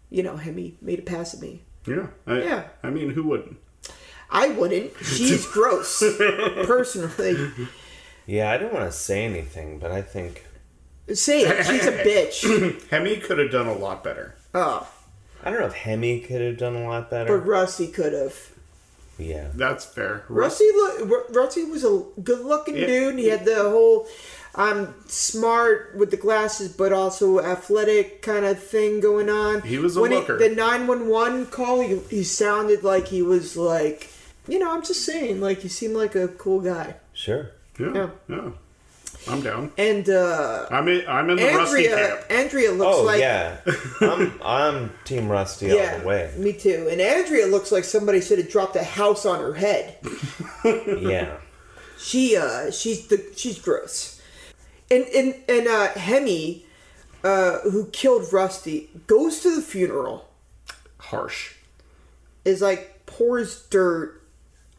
you 0.10 0.24
know, 0.24 0.38
Hemi 0.38 0.78
made 0.82 1.00
a 1.00 1.04
pass 1.04 1.34
at 1.34 1.42
me. 1.42 1.62
Yeah, 1.88 2.08
I, 2.26 2.42
Yeah. 2.42 2.64
I 2.84 2.90
mean, 2.90 3.12
who 3.12 3.24
wouldn't? 3.24 3.58
I 4.30 4.50
wouldn't. 4.50 4.92
She's 5.04 5.46
gross, 5.52 6.00
personally. 6.66 7.52
Yeah, 8.26 8.52
I 8.52 8.58
didn't 8.58 8.74
want 8.74 8.92
to 8.92 8.98
say 8.98 9.24
anything, 9.26 9.80
but 9.80 9.92
I 9.92 10.02
think 10.02 10.46
Say 11.14 11.42
it. 11.42 11.66
She's 11.66 11.86
a 11.86 11.92
bitch. 12.04 12.88
Hemi 12.90 13.18
could 13.18 13.38
have 13.38 13.52
done 13.52 13.68
a 13.68 13.74
lot 13.76 14.04
better. 14.04 14.36
Oh, 14.56 14.88
I 15.44 15.52
don't 15.52 15.60
know 15.60 15.68
if 15.68 15.74
Hemi 15.74 16.22
could 16.22 16.42
have 16.42 16.58
done 16.58 16.76
a 16.76 16.84
lot 16.88 17.12
better. 17.12 17.38
but 17.38 17.46
Rusty 17.46 17.88
could 17.88 18.14
have. 18.14 18.36
yeah. 19.20 19.50
That's 19.54 19.86
fair. 19.86 20.24
Rusty 20.28 20.66
look. 20.74 21.00
Ru- 21.02 21.26
Rusty 21.42 21.64
was 21.66 21.84
a 21.84 22.02
good-looking 22.24 22.76
Yeah. 22.78 22.88
dude. 22.88 23.20
He 23.20 23.28
had 23.28 23.46
the 23.46 23.70
whole, 23.70 24.08
"I'm 24.56 24.96
smart 25.08 25.94
with 25.96 26.10
the 26.10 26.18
glasses, 26.18 26.70
but 26.70 26.92
also 26.92 27.40
athletic 27.40 28.24
kind 28.24 28.44
of 28.44 28.58
thing 28.64 29.00
going 29.00 29.30
on. 29.30 29.62
He 29.62 29.78
was 29.78 29.96
a 29.98 30.02
when 30.02 30.10
looker. 30.12 30.40
the 30.40 30.50
nine 30.50 30.88
one 30.88 31.08
one 31.08 31.46
call, 31.46 31.82
he, 31.82 32.00
he 32.10 32.24
sounded 32.24 32.84
like 32.84 33.10
he 33.10 33.22
was 33.22 33.56
like, 33.56 34.10
you 34.48 34.60
know, 34.60 34.72
I'm 34.72 34.84
just 34.84 35.06
saying, 35.06 35.41
like 35.41 35.64
you 35.64 35.70
seem 35.70 35.93
like 35.93 36.16
a 36.16 36.28
cool 36.28 36.62
guy. 36.62 36.96
Sure. 37.14 37.52
Yeah, 37.80 37.93
Yeah. 37.93 38.10
yeah. 38.30 38.50
I'm 39.28 39.41
down. 39.41 39.72
And 39.78 40.08
uh, 40.08 40.68
I'm 40.70 40.88
in. 40.88 41.04
I'm 41.08 41.30
in 41.32 41.38
the 41.38 41.46
rusty 41.46 41.86
camp. 41.88 42.22
Andrea 42.30 42.72
looks 42.72 42.96
Oh 42.98 43.04
like 43.04 43.20
yeah, 43.20 43.58
I'm 44.02 44.39
I'm 44.43 44.91
Team 45.04 45.30
Rusty 45.30 45.72
all 45.72 45.78
yeah, 45.78 45.98
the 45.98 46.06
way. 46.08 46.32
me 46.38 46.54
too. 46.54 46.88
And 46.91 47.02
Andrea 47.02 47.48
looks 47.48 47.72
like 47.72 47.86
somebody 47.86 48.22
should 48.22 48.38
have 48.38 48.50
dropped 48.50 48.76
a 48.76 48.84
house 48.84 49.26
on 49.26 49.39
her 49.39 49.54
head. 49.54 49.98
Yeah. 50.64 51.38
She 51.98 52.36
uh 52.38 52.70
she's 52.72 53.08
the 53.08 53.24
she's 53.36 53.58
gross. 53.60 54.22
And 54.91 55.06
and 55.06 55.36
and 55.50 55.68
uh 55.68 55.88
Hemi, 55.93 56.66
uh, 57.24 57.60
who 57.62 57.88
killed 57.88 58.32
Rusty, 58.32 58.89
goes 59.08 59.39
to 59.39 59.56
the 59.56 59.62
funeral, 59.62 60.30
Harsh. 61.00 61.54
is 62.43 62.62
like 62.62 63.06
pours 63.08 63.64
dirt 63.70 64.22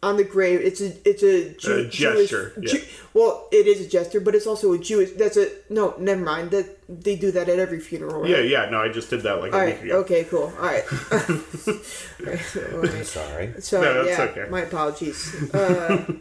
on 0.03 0.17
the 0.17 0.25
grave. 0.25 0.61
It's 0.61 0.81
a 0.81 0.93
it's 1.09 1.23
a, 1.23 1.55
Jew, 1.55 1.75
A 1.79 1.85
gesture, 1.89 2.53
Jewish, 2.61 2.73
yeah. 2.75 2.81
Jew- 2.81 2.87
well, 3.15 3.49
it 3.51 3.67
is 3.67 3.85
a 3.85 3.89
gesture, 3.89 4.21
but 4.21 4.35
it's 4.35 4.47
also 4.47 4.73
a 4.73 4.79
Jewish. 4.79 5.11
That's 5.13 5.37
a 5.37 5.51
no. 5.71 5.95
Never 5.99 6.23
mind. 6.23 6.51
That 6.51 6.79
they 6.89 7.17
do 7.17 7.31
that 7.33 7.49
at 7.49 7.59
every 7.59 7.81
funeral. 7.81 8.21
Right? 8.23 8.31
Yeah, 8.31 8.39
yeah. 8.41 8.71
No, 8.71 8.81
I 8.81 8.89
just 8.89 9.11
did 9.11 9.23
that 9.23 9.41
like 9.41 9.53
a 9.53 9.59
All 9.59 9.65
week 9.67 9.83
ago. 9.83 9.99
Okay. 10.01 10.25
Cool. 10.25 10.43
All 10.43 10.51
right. 10.61 10.85
All 10.91 12.81
right. 12.81 13.07
Sorry. 13.07 13.55
So 13.61 13.81
No, 13.81 14.05
that's 14.05 14.19
yeah, 14.19 14.25
okay. 14.43 14.51
my 14.51 14.61
apologies. 14.63 15.53
Uh, 15.55 16.13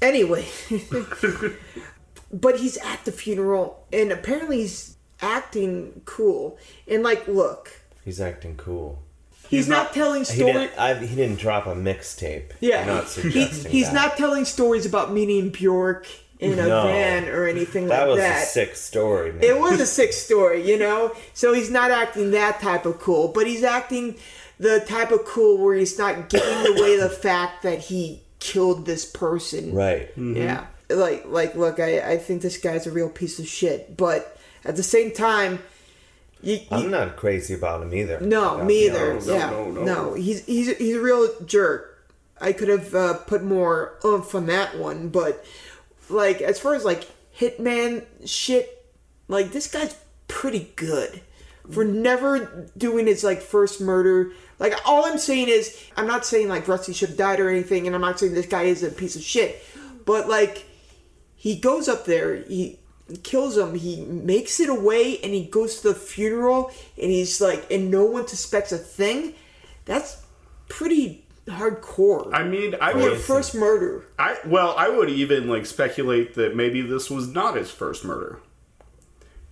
anyway, 0.00 0.46
but 2.32 2.58
he's 2.60 2.76
at 2.78 3.04
the 3.04 3.12
funeral, 3.12 3.84
and 3.92 4.12
apparently 4.12 4.58
he's 4.58 4.96
acting 5.20 6.02
cool. 6.04 6.58
And 6.88 7.02
like, 7.02 7.26
look, 7.28 7.70
He's 8.04 8.20
acting 8.20 8.56
cool. 8.56 9.02
He's, 9.48 9.60
He's 9.64 9.68
not, 9.68 9.84
not- 9.86 9.92
telling 9.94 10.20
He 10.20 10.24
stories. 10.24 10.70
didn't. 10.70 11.08
He 11.08 11.16
didn't 11.16 11.38
drop 11.38 11.66
a 11.66 11.74
mixtape. 11.74 12.50
Yeah, 12.60 12.80
I'm 12.80 12.86
not 12.86 13.08
he, 13.10 13.44
he's 13.46 13.86
that. 13.86 13.94
not 13.94 14.16
telling 14.16 14.44
stories 14.44 14.86
about 14.86 15.12
meeting 15.12 15.50
Bjork 15.50 16.06
in 16.38 16.52
a 16.58 16.66
No. 16.68 16.82
van 16.84 17.28
or 17.28 17.46
anything 17.46 17.86
That 17.88 18.08
like 18.08 18.18
that. 18.18 18.28
that. 18.28 18.34
Was 18.40 18.42
a 18.48 18.50
sick 18.50 18.76
story. 18.76 19.32
Man. 19.32 19.42
It 19.42 19.58
was 19.58 19.80
a 19.80 19.86
sick 19.86 20.12
story, 20.12 20.68
you 20.70 20.78
know? 20.78 21.14
So 21.34 21.54
he's 21.54 21.70
not 21.70 21.90
acting 21.90 22.32
that 22.32 22.60
type 22.60 22.84
of 22.84 22.98
cool, 23.00 23.28
but 23.28 23.46
he's 23.46 23.62
acting 23.64 24.16
the 24.58 24.80
type 24.80 25.10
of 25.12 25.24
cool 25.24 25.56
where 25.58 25.74
he's 25.74 25.98
not 25.98 26.28
giving 26.28 26.76
away 26.78 26.98
the 26.98 27.08
fact 27.22 27.62
that 27.62 27.78
he 27.78 28.20
killed 28.38 28.84
this 28.86 29.04
person. 29.06 29.72
right. 29.74 30.08
Mm-hmm. 30.10 30.36
Yeah. 30.36 30.66
Like 30.90 31.24
like 31.26 31.54
look, 31.56 31.80
I, 31.80 32.12
I 32.12 32.16
think 32.18 32.42
this 32.42 32.58
guy's 32.58 32.86
a 32.86 32.90
real 32.92 33.08
piece 33.08 33.38
of 33.40 33.46
shit, 33.48 33.96
but 33.96 34.38
at 34.64 34.76
the 34.76 34.82
same 34.84 35.10
time 35.12 35.58
you, 36.46 36.56
you- 36.56 36.66
I'm 36.70 36.90
not 36.90 37.16
crazy 37.16 37.54
about 37.54 37.82
him 37.82 37.92
either. 37.94 38.20
no, 38.20 38.58
I'll 38.58 38.64
me 38.64 38.86
either. 38.86 39.14
no, 39.20 39.34
yeah. 39.34 39.50
no, 39.50 39.70
no. 39.70 40.14
he's 40.14 40.44
he's 40.46 40.76
he's 40.76 40.96
a 40.96 41.00
real 41.00 41.28
jerk. 41.44 41.92
I 42.40 42.52
could 42.52 42.68
have 42.68 42.94
uh, 42.94 43.14
put 43.14 43.42
more 43.42 43.98
oomph 44.04 44.34
on 44.34 44.46
that 44.46 44.78
one, 44.78 45.08
but 45.08 45.44
like 46.08 46.40
as 46.40 46.58
far 46.60 46.74
as 46.74 46.84
like 46.84 47.04
hitman 47.38 48.04
shit, 48.26 48.84
like 49.28 49.52
this 49.52 49.70
guy's 49.70 49.96
pretty 50.28 50.70
good 50.76 51.20
for 51.70 51.84
never 51.84 52.68
doing 52.76 53.06
his 53.06 53.24
like 53.24 53.40
first 53.40 53.80
murder. 53.80 54.32
Like 54.58 54.74
all 54.86 55.04
I'm 55.04 55.18
saying 55.18 55.48
is, 55.48 55.82
I'm 55.96 56.06
not 56.06 56.24
saying 56.24 56.48
like 56.48 56.68
Rusty 56.68 56.92
should 56.92 57.10
have 57.10 57.18
died 57.18 57.40
or 57.40 57.48
anything, 57.48 57.86
and 57.86 57.94
I'm 57.94 58.02
not 58.02 58.18
saying 58.20 58.34
this 58.34 58.46
guy 58.46 58.62
is 58.64 58.82
a 58.82 58.90
piece 58.90 59.16
of 59.16 59.22
shit, 59.22 59.62
but 60.04 60.28
like 60.28 60.64
he 61.34 61.56
goes 61.56 61.88
up 61.88 62.04
there, 62.04 62.36
he 62.36 62.78
kills 63.22 63.56
him, 63.56 63.74
he 63.74 64.04
makes 64.04 64.60
it 64.60 64.68
away, 64.68 65.18
and 65.22 65.32
he 65.32 65.44
goes 65.44 65.80
to 65.80 65.88
the 65.88 65.94
funeral, 65.94 66.70
and 67.00 67.10
he's 67.10 67.40
like, 67.40 67.70
and 67.70 67.90
no 67.90 68.04
one 68.04 68.26
suspects 68.26 68.72
a 68.72 68.78
thing. 68.78 69.34
That's 69.84 70.24
pretty 70.68 71.24
hardcore. 71.46 72.32
I 72.32 72.42
mean, 72.42 72.74
I 72.80 72.92
for 72.92 72.98
your 72.98 73.10
would, 73.10 73.20
first 73.20 73.54
murder. 73.54 74.04
I 74.18 74.38
well, 74.46 74.74
I 74.76 74.88
would 74.88 75.08
even 75.08 75.48
like 75.48 75.66
speculate 75.66 76.34
that 76.34 76.56
maybe 76.56 76.82
this 76.82 77.08
was 77.08 77.28
not 77.28 77.56
his 77.56 77.70
first 77.70 78.04
murder. 78.04 78.40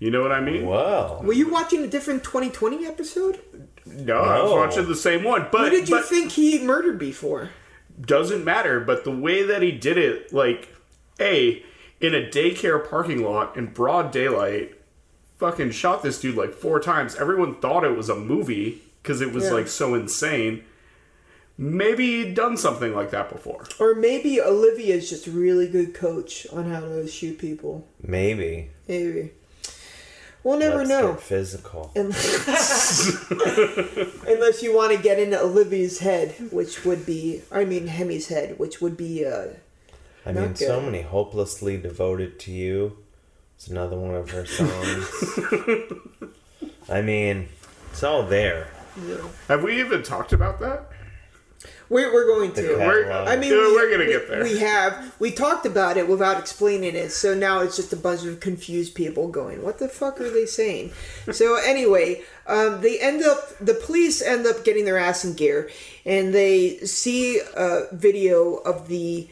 You 0.01 0.11
know 0.11 0.21
what 0.21 0.33
I 0.33 0.41
mean? 0.41 0.67
Whoa. 0.67 1.21
Were 1.23 1.33
you 1.33 1.49
watching 1.49 1.85
a 1.85 1.87
different 1.87 2.25
2020 2.25 2.85
episode? 2.85 3.41
No, 3.87 4.19
I 4.19 4.43
was 4.43 4.51
watching 4.51 4.89
the 4.89 4.97
same 4.97 5.23
one, 5.23 5.47
but 5.53 5.71
Who 5.71 5.71
did 5.71 5.89
you 5.89 5.97
but 5.97 6.05
think 6.07 6.33
he 6.33 6.59
murdered 6.65 6.99
before? 6.99 7.51
doesn't 8.01 8.45
matter. 8.45 8.81
But 8.81 9.05
the 9.05 9.11
way 9.11 9.43
that 9.45 9.63
he 9.63 9.73
did 9.73 9.99
it, 9.99 10.33
like, 10.33 10.69
a 11.21 11.63
in 12.05 12.15
a 12.15 12.21
daycare 12.29 12.89
parking 12.89 13.23
lot 13.23 13.57
in 13.57 13.67
broad 13.67 14.11
daylight, 14.13 14.81
fucking 15.39 15.71
shot 15.73 16.03
this 16.03 16.21
dude 16.21 16.37
like 16.37 16.53
four 16.53 16.81
times. 16.81 17.15
Everyone 17.17 17.57
thought 17.57 17.85
it 17.85 17.97
was 17.97 18.09
a 18.09 18.15
movie 18.17 18.83
because 19.03 19.21
it 19.21 19.33
was 19.33 19.45
Yeah. 19.45 19.53
like 19.53 19.69
so 19.69 19.95
insane. 19.95 20.65
Maybe 21.57 22.25
he'd 22.25 22.35
done 22.35 22.57
something 22.57 22.95
like 22.95 23.11
that 23.13 23.31
before. 23.31 23.65
Or 23.79 23.95
maybe 23.95 24.41
Olivia's 24.41 25.09
just 25.09 25.27
a 25.29 25.31
really 25.31 25.69
good 25.69 25.95
coach 25.95 26.47
on 26.53 26.65
how 26.71 26.81
to 26.81 27.07
shoot 27.07 27.39
people. 27.39 27.87
Maybe. 28.03 28.71
Maybe. 28.89 29.31
We'll 30.43 30.59
never 30.59 30.79
Let's 30.79 30.89
know. 30.91 31.13
get 31.13 31.21
physical. 31.23 31.91
Unless, 31.95 33.31
unless 34.27 34.63
you 34.63 34.75
want 34.77 34.95
to 34.95 35.03
get 35.03 35.19
into 35.19 35.41
Olivia's 35.41 36.01
head, 36.01 36.35
which 36.51 36.85
would 36.85 37.07
be, 37.07 37.43
I 37.51 37.65
mean, 37.65 37.87
Hemi's 37.87 38.29
head, 38.29 38.59
which 38.59 38.81
would 38.83 38.97
be, 38.97 39.25
uh, 39.25 39.47
I 40.27 40.33
Not 40.33 40.43
mean, 40.43 40.55
so 40.57 40.81
many 40.81 41.03
hopelessly 41.03 41.77
devoted 41.77 42.39
to 42.41 42.51
you. 42.53 42.99
It's 43.57 43.69
another 43.69 43.97
one 43.97 44.15
of 44.15 44.31
her 44.31 44.47
songs. 44.47 45.09
I 46.89 47.03
mean, 47.03 47.49
it's 47.91 48.03
all 48.03 48.25
there. 48.25 48.69
Have 49.49 49.63
we 49.63 49.81
even 49.81 50.03
talked 50.03 50.33
about 50.33 50.61
that? 50.61 50.91
we're, 51.89 52.13
we're 52.13 52.27
going 52.27 52.53
to. 52.55 52.77
We're, 52.77 53.11
I 53.11 53.37
mean, 53.37 53.53
yeah, 53.53 53.59
we, 53.59 53.73
we're 53.73 53.91
gonna 53.91 54.05
we- 54.05 54.13
get 54.13 54.29
there. 54.29 54.43
We 54.43 54.59
have 54.59 55.15
we 55.19 55.31
talked 55.31 55.67
about 55.67 55.97
it 55.97 56.09
without 56.09 56.39
explaining 56.39 56.95
it, 56.95 57.11
so 57.13 57.35
now 57.35 57.61
it's 57.61 57.77
just 57.77 57.93
a 57.93 57.97
bunch 57.97 58.25
of 58.25 58.41
confused 58.41 58.95
people 58.95 59.29
going, 59.29 59.63
"What 59.63 59.79
the 59.79 59.89
fuck 59.89 60.21
are 60.21 60.31
they 60.31 60.47
saying?" 60.47 60.93
so 61.33 61.57
anyway, 61.57 62.23
um, 62.47 62.81
they 62.81 62.99
end 63.01 63.23
up 63.25 63.59
the 63.59 63.75
police 63.75 64.23
end 64.23 64.47
up 64.47 64.65
getting 64.65 64.85
their 64.85 64.99
ass 64.99 65.25
in 65.25 65.35
gear, 65.35 65.71
and 66.05 66.35
they 66.35 66.79
see 66.79 67.41
a 67.57 67.87
video 67.93 68.55
of 68.57 68.89
the 68.89 69.29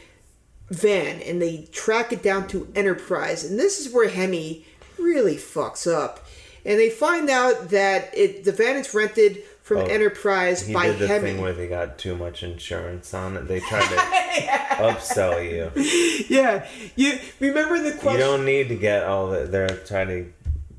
van, 0.72 1.20
and 1.22 1.40
they 1.40 1.68
track 1.72 2.12
it 2.12 2.22
down 2.22 2.48
to 2.48 2.66
Enterprise, 2.74 3.44
and 3.44 3.58
this 3.58 3.78
is 3.80 3.92
where 3.92 4.08
Hemi 4.08 4.64
really 4.98 5.36
fucks 5.36 5.90
up, 5.92 6.26
and 6.64 6.78
they 6.78 6.90
find 6.90 7.28
out 7.30 7.70
that 7.70 8.16
it 8.16 8.44
the 8.44 8.52
van 8.52 8.76
is 8.76 8.92
rented 8.94 9.42
from 9.62 9.78
Oh, 9.78 9.84
Enterprise 9.86 10.66
He 10.66 10.74
by 10.74 10.86
did 10.88 10.98
the 10.98 11.06
Hemi. 11.06 11.32
thing 11.32 11.40
where 11.40 11.52
they 11.52 11.68
got 11.68 11.96
too 11.96 12.16
much 12.16 12.42
insurance 12.42 13.14
on 13.14 13.36
it. 13.36 13.46
They 13.46 13.60
tried 13.60 13.88
to 13.88 13.96
upsell 14.82 15.42
you. 15.44 15.70
Yeah, 16.28 16.66
you 16.96 17.18
remember 17.40 17.80
the 17.80 17.92
question. 17.92 18.12
You 18.12 18.18
don't 18.18 18.44
need 18.44 18.68
to 18.68 18.74
get 18.76 19.04
all 19.04 19.28
the. 19.30 19.44
They're 19.44 19.68
trying 19.68 20.08
to 20.08 20.32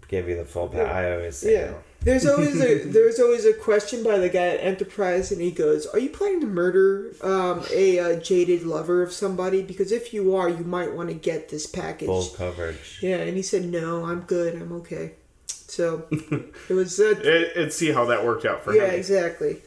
give 0.07 0.27
you 0.27 0.35
the 0.37 0.45
full. 0.45 0.67
Pa- 0.69 0.79
I 0.79 1.13
always 1.13 1.37
say 1.37 1.53
yeah, 1.53 1.65
no. 1.71 1.77
There's 2.03 2.25
always 2.27 2.59
a 2.61 2.83
there's 2.85 3.19
always 3.19 3.45
a 3.45 3.53
question 3.53 4.03
by 4.03 4.17
the 4.17 4.29
guy 4.29 4.47
at 4.47 4.59
Enterprise, 4.59 5.31
and 5.31 5.41
he 5.41 5.51
goes, 5.51 5.85
"Are 5.87 5.99
you 5.99 6.09
planning 6.09 6.41
to 6.41 6.47
murder 6.47 7.13
um, 7.21 7.63
a 7.71 7.99
uh, 7.99 8.19
jaded 8.19 8.63
lover 8.63 9.01
of 9.01 9.11
somebody? 9.11 9.61
Because 9.61 9.91
if 9.91 10.13
you 10.13 10.35
are, 10.35 10.49
you 10.49 10.63
might 10.63 10.93
want 10.93 11.09
to 11.09 11.15
get 11.15 11.49
this 11.49 11.65
package." 11.65 12.07
full 12.07 12.27
coverage. 12.29 12.99
Yeah, 13.01 13.17
and 13.17 13.35
he 13.35 13.43
said, 13.43 13.65
"No, 13.65 14.05
I'm 14.05 14.21
good. 14.21 14.55
I'm 14.55 14.71
okay." 14.73 15.13
So 15.47 16.05
it 16.11 16.73
was 16.73 16.99
uh, 16.99 17.15
It, 17.17 17.55
and 17.55 17.71
see 17.71 17.91
how 17.91 18.05
that 18.05 18.23
worked 18.23 18.45
out 18.45 18.63
for 18.63 18.73
yeah, 18.73 18.83
him. 18.83 18.91
Yeah, 18.91 18.97
exactly. 18.97 19.61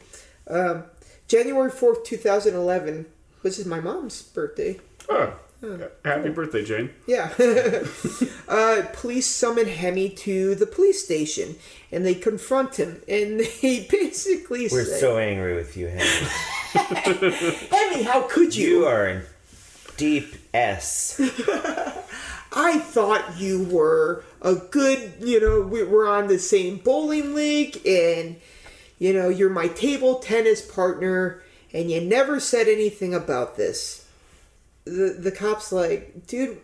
Um, 0.47 0.83
January 1.27 1.71
fourth, 1.71 2.03
two 2.03 2.17
thousand 2.17 2.55
eleven. 2.55 3.05
This 3.43 3.59
is 3.59 3.65
my 3.65 3.79
mom's 3.79 4.21
birthday. 4.21 4.79
Oh, 5.09 5.33
happy 6.05 6.29
birthday, 6.29 6.63
Jane. 6.63 6.91
Yeah. 7.07 7.33
uh, 8.47 8.83
police 8.93 9.27
summon 9.27 9.67
Hemi 9.67 10.09
to 10.09 10.55
the 10.55 10.65
police 10.65 11.03
station 11.03 11.55
and 11.91 12.05
they 12.05 12.15
confront 12.15 12.75
him 12.75 13.01
and 13.07 13.39
they 13.61 13.87
basically 13.89 14.67
says 14.69 14.71
We're 14.71 14.85
say, 14.85 14.99
so 14.99 15.17
angry 15.17 15.55
with 15.55 15.75
you, 15.75 15.87
Henry. 15.87 16.01
Hemi, 17.71 18.03
how 18.03 18.27
could 18.29 18.55
you? 18.55 18.67
You 18.67 18.85
are 18.85 19.07
in 19.07 19.23
deep 19.97 20.35
S. 20.53 21.19
I 22.53 22.79
thought 22.79 23.37
you 23.37 23.63
were 23.63 24.23
a 24.41 24.55
good, 24.55 25.13
you 25.19 25.39
know, 25.39 25.61
we 25.61 25.83
were 25.83 26.07
on 26.07 26.27
the 26.27 26.39
same 26.39 26.77
bowling 26.77 27.35
league 27.35 27.85
and, 27.85 28.37
you 28.99 29.13
know, 29.13 29.29
you're 29.29 29.49
my 29.49 29.67
table 29.67 30.15
tennis 30.15 30.61
partner 30.61 31.41
and 31.73 31.91
you 31.91 32.01
never 32.01 32.39
said 32.39 32.67
anything 32.67 33.13
about 33.13 33.57
this. 33.57 34.06
The, 34.87 35.17
the 35.19 35.31
cop's 35.31 35.71
like, 35.71 36.27
dude, 36.27 36.57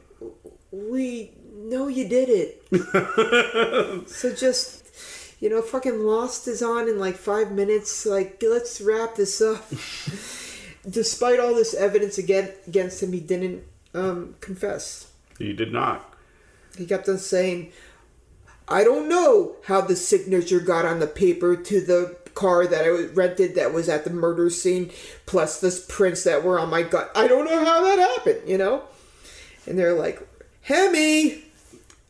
we 0.72 1.32
know 1.56 1.88
you 1.88 2.08
did 2.08 2.30
it. 2.30 4.08
so 4.10 4.34
just, 4.34 4.86
you 5.40 5.50
know, 5.50 5.62
fucking 5.62 6.00
Lost 6.00 6.48
is 6.48 6.62
on 6.62 6.88
in 6.88 7.00
like 7.00 7.16
five 7.16 7.52
minutes. 7.52 8.06
Like, 8.06 8.42
let's 8.42 8.82
wrap 8.82 9.16
this 9.16 9.42
up. 9.42 9.70
Despite 10.90 11.40
all 11.40 11.56
this 11.56 11.74
evidence 11.74 12.18
again 12.18 12.52
against 12.68 13.02
him, 13.02 13.14
he 13.14 13.20
didn't 13.20 13.64
um, 13.94 14.36
confess. 14.42 15.12
He 15.38 15.54
did 15.54 15.72
not. 15.72 16.14
He 16.78 16.86
kept 16.86 17.08
on 17.08 17.18
saying, 17.18 17.72
I 18.68 18.84
don't 18.84 19.08
know 19.08 19.56
how 19.66 19.82
the 19.82 19.96
signature 19.96 20.60
got 20.60 20.86
on 20.86 21.00
the 21.00 21.08
paper 21.08 21.56
to 21.56 21.82
the 21.82 22.18
car 22.34 22.68
that 22.68 22.86
I 22.86 22.90
rented 23.14 23.56
that 23.56 23.74
was 23.74 23.90
at 23.90 24.04
the 24.04 24.10
murder 24.10 24.50
scene, 24.50 24.92
plus 25.26 25.60
the 25.60 25.84
prints 25.88 26.24
that 26.24 26.44
were 26.44 26.60
on 26.60 26.70
my 26.70 26.84
gun. 26.84 27.08
I 27.16 27.28
don't 27.28 27.46
know 27.46 27.64
how 27.64 27.82
that 27.84 28.00
happened, 28.00 28.48
you 28.48 28.58
know? 28.58 28.84
And 29.66 29.78
they're 29.78 29.94
like, 29.94 30.22
Hemi! 30.62 31.44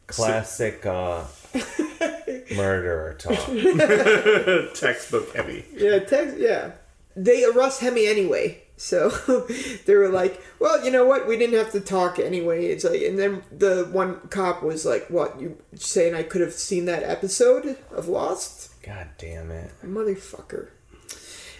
Classic 0.07 0.85
uh, 0.85 1.23
murderer 2.55 3.15
talk. 3.15 3.37
Textbook 4.75 5.35
heavy. 5.35 5.65
Yeah, 5.73 5.99
text, 5.99 6.37
yeah. 6.37 6.71
They 7.15 7.45
arrest 7.45 7.81
Hemi 7.81 8.05
anyway. 8.05 8.63
So 8.75 9.09
they 9.85 9.95
were 9.95 10.09
like, 10.09 10.41
well, 10.59 10.83
you 10.83 10.91
know 10.91 11.05
what? 11.05 11.27
We 11.27 11.37
didn't 11.37 11.57
have 11.57 11.71
to 11.71 11.79
talk 11.79 12.19
anyway. 12.19 12.65
It's 12.65 12.83
like, 12.83 13.01
and 13.01 13.17
then 13.17 13.43
the 13.51 13.87
one 13.91 14.19
cop 14.29 14.63
was 14.63 14.85
like, 14.85 15.07
what? 15.09 15.39
You 15.39 15.57
saying 15.75 16.15
I 16.15 16.23
could 16.23 16.41
have 16.41 16.53
seen 16.53 16.85
that 16.85 17.03
episode 17.03 17.77
of 17.91 18.07
Lost? 18.07 18.72
God 18.83 19.09
damn 19.17 19.49
it. 19.49 19.71
Motherfucker. 19.83 20.69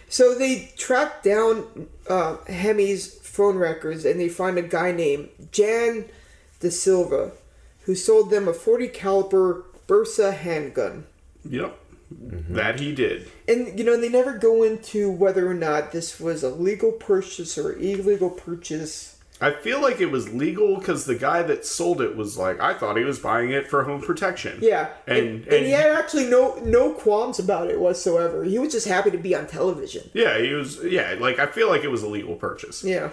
So 0.10 0.36
they 0.36 0.72
track 0.78 1.24
down 1.24 1.88
uh, 2.08 2.38
Hemi's 2.46 3.16
phone 3.16 3.58
records 3.58 4.06
and 4.06 4.20
they 4.20 4.30
find 4.30 4.58
a 4.58 4.62
guy 4.62 4.92
named 4.92 5.30
Jan 5.52 6.06
De 6.60 6.70
Silva 6.70 7.32
who 7.86 7.96
sold 7.96 8.30
them 8.30 8.48
a 8.48 8.54
40 8.54 8.90
caliber 8.90 9.66
Bersa 9.88 10.34
handgun. 10.36 11.06
Yep. 11.50 11.80
That 12.50 12.80
he 12.80 12.94
did. 12.94 13.30
And 13.48 13.78
you 13.78 13.84
know 13.84 14.00
they 14.00 14.10
never 14.10 14.38
go 14.38 14.62
into 14.62 15.10
whether 15.10 15.50
or 15.50 15.56
not 15.56 15.92
this 15.92 16.20
was 16.20 16.44
a 16.44 16.50
legal 16.50 16.92
purchase 16.92 17.58
or 17.58 17.74
illegal 17.74 18.30
purchase. 18.30 19.20
I 19.48 19.52
feel 19.52 19.82
like 19.82 20.00
it 20.00 20.12
was 20.12 20.32
legal 20.34 20.78
because 20.78 21.06
the 21.06 21.16
guy 21.16 21.44
that 21.44 21.66
sold 21.66 22.02
it 22.02 22.16
was 22.16 22.38
like, 22.38 22.60
I 22.62 22.74
thought 22.74 22.96
he 22.98 23.04
was 23.04 23.20
buying 23.20 23.50
it 23.52 23.68
for 23.68 23.84
home 23.84 24.02
protection. 24.02 24.58
Yeah, 24.62 24.90
And, 25.06 25.18
and, 25.18 25.28
and, 25.44 25.48
and 25.54 25.66
he 25.66 25.72
had 25.72 25.92
actually 25.92 26.28
no 26.30 26.56
no 26.64 26.94
qualms 26.94 27.40
about 27.40 27.70
it 27.70 27.80
whatsoever. 27.80 28.44
He 28.44 28.58
was 28.58 28.72
just 28.72 28.88
happy 28.88 29.12
to 29.12 29.18
be 29.18 29.36
on 29.36 29.46
television. 29.48 30.10
yeah, 30.14 30.38
he 30.40 30.54
was, 30.54 30.84
yeah, 30.84 31.16
like, 31.20 31.40
I 31.40 31.48
feel 31.48 31.68
like 31.70 31.84
it 31.84 31.92
was 31.92 32.04
a 32.04 32.08
legal 32.08 32.36
purchase. 32.36 32.84
Yeah. 32.84 33.10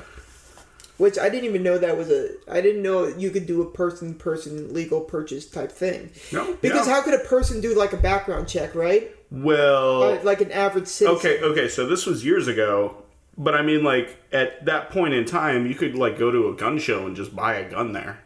Which 0.99 1.19
I 1.19 1.31
didn't 1.31 1.47
even 1.47 1.63
know 1.63 1.79
that 1.79 1.97
was 1.97 2.11
a. 2.11 2.29
I 2.47 2.61
didn't 2.61 2.83
know 2.83 3.07
you 3.07 3.31
could 3.31 3.47
do 3.47 3.63
a 3.63 3.71
person 3.71 4.13
person 4.15 4.75
legal 4.75 5.01
purchase 5.01 5.47
type 5.47 5.73
thing. 5.73 6.11
No, 6.31 6.55
Because 6.61 6.87
yeah. 6.87 6.93
how 6.95 7.01
could 7.03 7.15
a 7.15 7.25
person 7.25 7.63
do 7.63 7.75
like 7.75 7.95
a 7.95 7.97
background 7.97 8.49
check, 8.49 8.75
right? 8.75 9.11
Well, 9.31 10.03
Uh, 10.03 10.19
like 10.23 10.43
an 10.43 10.53
average 10.53 10.89
citizen. 10.89 11.17
okay, 11.17 11.41
okay, 11.41 11.69
so 11.69 11.87
this 11.87 12.05
was 12.05 12.23
years 12.23 12.49
ago, 12.49 12.97
but 13.43 13.55
I 13.55 13.63
mean, 13.63 13.83
like, 13.83 14.17
at 14.33 14.65
that 14.67 14.91
point 14.91 15.15
in 15.15 15.25
time, 15.25 15.67
you 15.67 15.75
could, 15.75 15.95
like, 15.95 16.19
go 16.19 16.31
to 16.31 16.49
a 16.49 16.55
gun 16.55 16.79
show 16.79 17.07
and 17.07 17.17
just 17.17 17.35
buy 17.35 17.55
a 17.55 17.69
gun 17.71 17.93
there. 17.93 18.21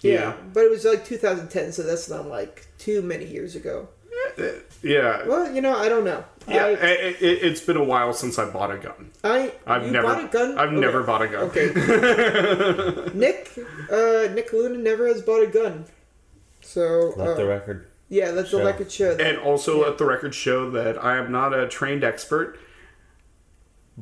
Yeah, 0.00 0.34
but 0.52 0.60
it 0.64 0.70
was 0.70 0.84
like 0.84 1.04
2010, 1.04 1.72
so 1.72 1.82
that's 1.82 2.08
not 2.08 2.28
like 2.28 2.66
too 2.78 3.02
many 3.02 3.24
years 3.24 3.56
ago. 3.56 3.88
Yeah. 4.82 5.26
Well, 5.26 5.52
you 5.52 5.60
know, 5.60 5.76
I 5.76 5.88
don't 5.88 6.04
know. 6.04 6.24
Yeah, 6.46 6.66
I, 6.66 6.70
it, 6.70 7.16
it, 7.20 7.42
it's 7.42 7.60
been 7.60 7.76
a 7.76 7.82
while 7.82 8.12
since 8.12 8.38
I 8.38 8.48
bought 8.48 8.70
a 8.70 8.78
gun. 8.78 9.10
I 9.24 9.52
I've 9.66 9.86
you 9.86 9.90
never 9.90 10.06
bought 10.06 10.24
a 10.24 10.28
gun. 10.28 10.56
I've 10.58 10.68
Okay. 10.68 10.78
never 10.80 11.02
bought 11.02 11.22
a 11.22 11.28
gun. 11.28 11.42
Okay. 11.50 13.10
Nick, 13.14 13.50
uh, 13.90 14.32
Nick 14.34 14.52
Luna 14.52 14.78
never 14.78 15.08
has 15.08 15.20
bought 15.22 15.42
a 15.42 15.48
gun. 15.48 15.86
So 16.60 17.12
Let 17.16 17.28
uh, 17.30 17.34
the 17.34 17.46
record. 17.46 17.88
yeah, 18.08 18.30
let 18.30 18.50
the 18.50 18.62
record 18.62 18.92
show 18.92 19.14
that. 19.16 19.26
And 19.26 19.38
also 19.38 19.82
let 19.82 19.98
the 19.98 20.04
record 20.04 20.32
show 20.34 20.70
that 20.70 21.02
I 21.02 21.16
am 21.18 21.32
not 21.32 21.52
a 21.58 21.66
trained 21.66 22.04
expert, 22.04 22.56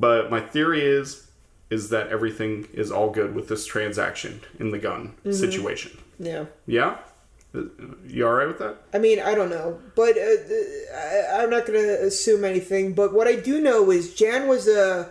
but 0.05 0.29
my 0.31 0.39
theory 0.39 0.81
is 0.99 1.27
is 1.69 1.89
that 1.89 2.07
everything 2.07 2.67
is 2.73 2.91
all 2.91 3.09
good 3.09 3.35
with 3.35 3.47
this 3.49 3.65
transaction 3.65 4.39
in 4.59 4.71
the 4.71 4.77
gun 4.77 5.03
Mm-hmm. 5.25 5.31
situation. 5.33 5.91
yeah. 6.19 6.45
Yeah? 6.65 6.97
You 8.07 8.27
all 8.27 8.33
right 8.33 8.47
with 8.47 8.59
that? 8.59 8.75
I 8.93 8.99
mean, 8.99 9.19
I 9.19 9.33
don't 9.33 9.49
know, 9.49 9.79
but 9.95 10.15
uh, 10.17 10.21
I, 10.95 11.41
I'm 11.43 11.49
not 11.49 11.65
going 11.65 11.79
to 11.81 12.03
assume 12.05 12.45
anything. 12.45 12.93
But 12.93 13.13
what 13.13 13.27
I 13.27 13.35
do 13.35 13.59
know 13.61 13.89
is 13.91 14.13
Jan 14.13 14.47
was 14.47 14.67
a 14.67 15.09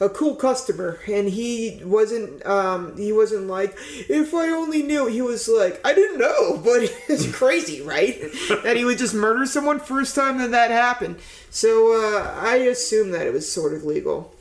a 0.00 0.08
cool 0.08 0.34
customer, 0.36 0.98
and 1.08 1.28
he 1.28 1.80
wasn't 1.84 2.44
um, 2.46 2.96
he 2.96 3.12
wasn't 3.12 3.46
like 3.46 3.74
if 4.08 4.34
I 4.34 4.48
only 4.48 4.82
knew. 4.82 5.06
He 5.06 5.22
was 5.22 5.48
like 5.48 5.80
I 5.84 5.94
didn't 5.94 6.18
know, 6.18 6.56
but 6.64 6.82
it's 7.08 7.30
crazy, 7.34 7.80
right? 7.82 8.20
that 8.64 8.76
he 8.76 8.84
would 8.84 8.98
just 8.98 9.14
murder 9.14 9.46
someone 9.46 9.78
first 9.80 10.14
time 10.14 10.38
that 10.38 10.50
that 10.50 10.70
happened. 10.70 11.16
So 11.50 11.92
uh, 11.92 12.34
I 12.40 12.56
assume 12.56 13.10
that 13.12 13.26
it 13.26 13.32
was 13.32 13.50
sort 13.50 13.72
of 13.74 13.84
legal. 13.84 14.34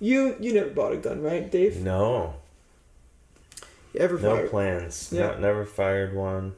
You 0.00 0.36
you 0.40 0.52
never 0.52 0.70
bought 0.70 0.92
a 0.92 0.96
gun, 0.96 1.22
right, 1.22 1.50
Dave? 1.50 1.76
No, 1.78 2.34
You 3.94 4.00
ever 4.00 4.18
no 4.18 4.36
fired? 4.36 4.50
plans. 4.50 5.08
Yeah. 5.12 5.28
No, 5.28 5.38
never 5.38 5.64
fired 5.64 6.14
one. 6.14 6.54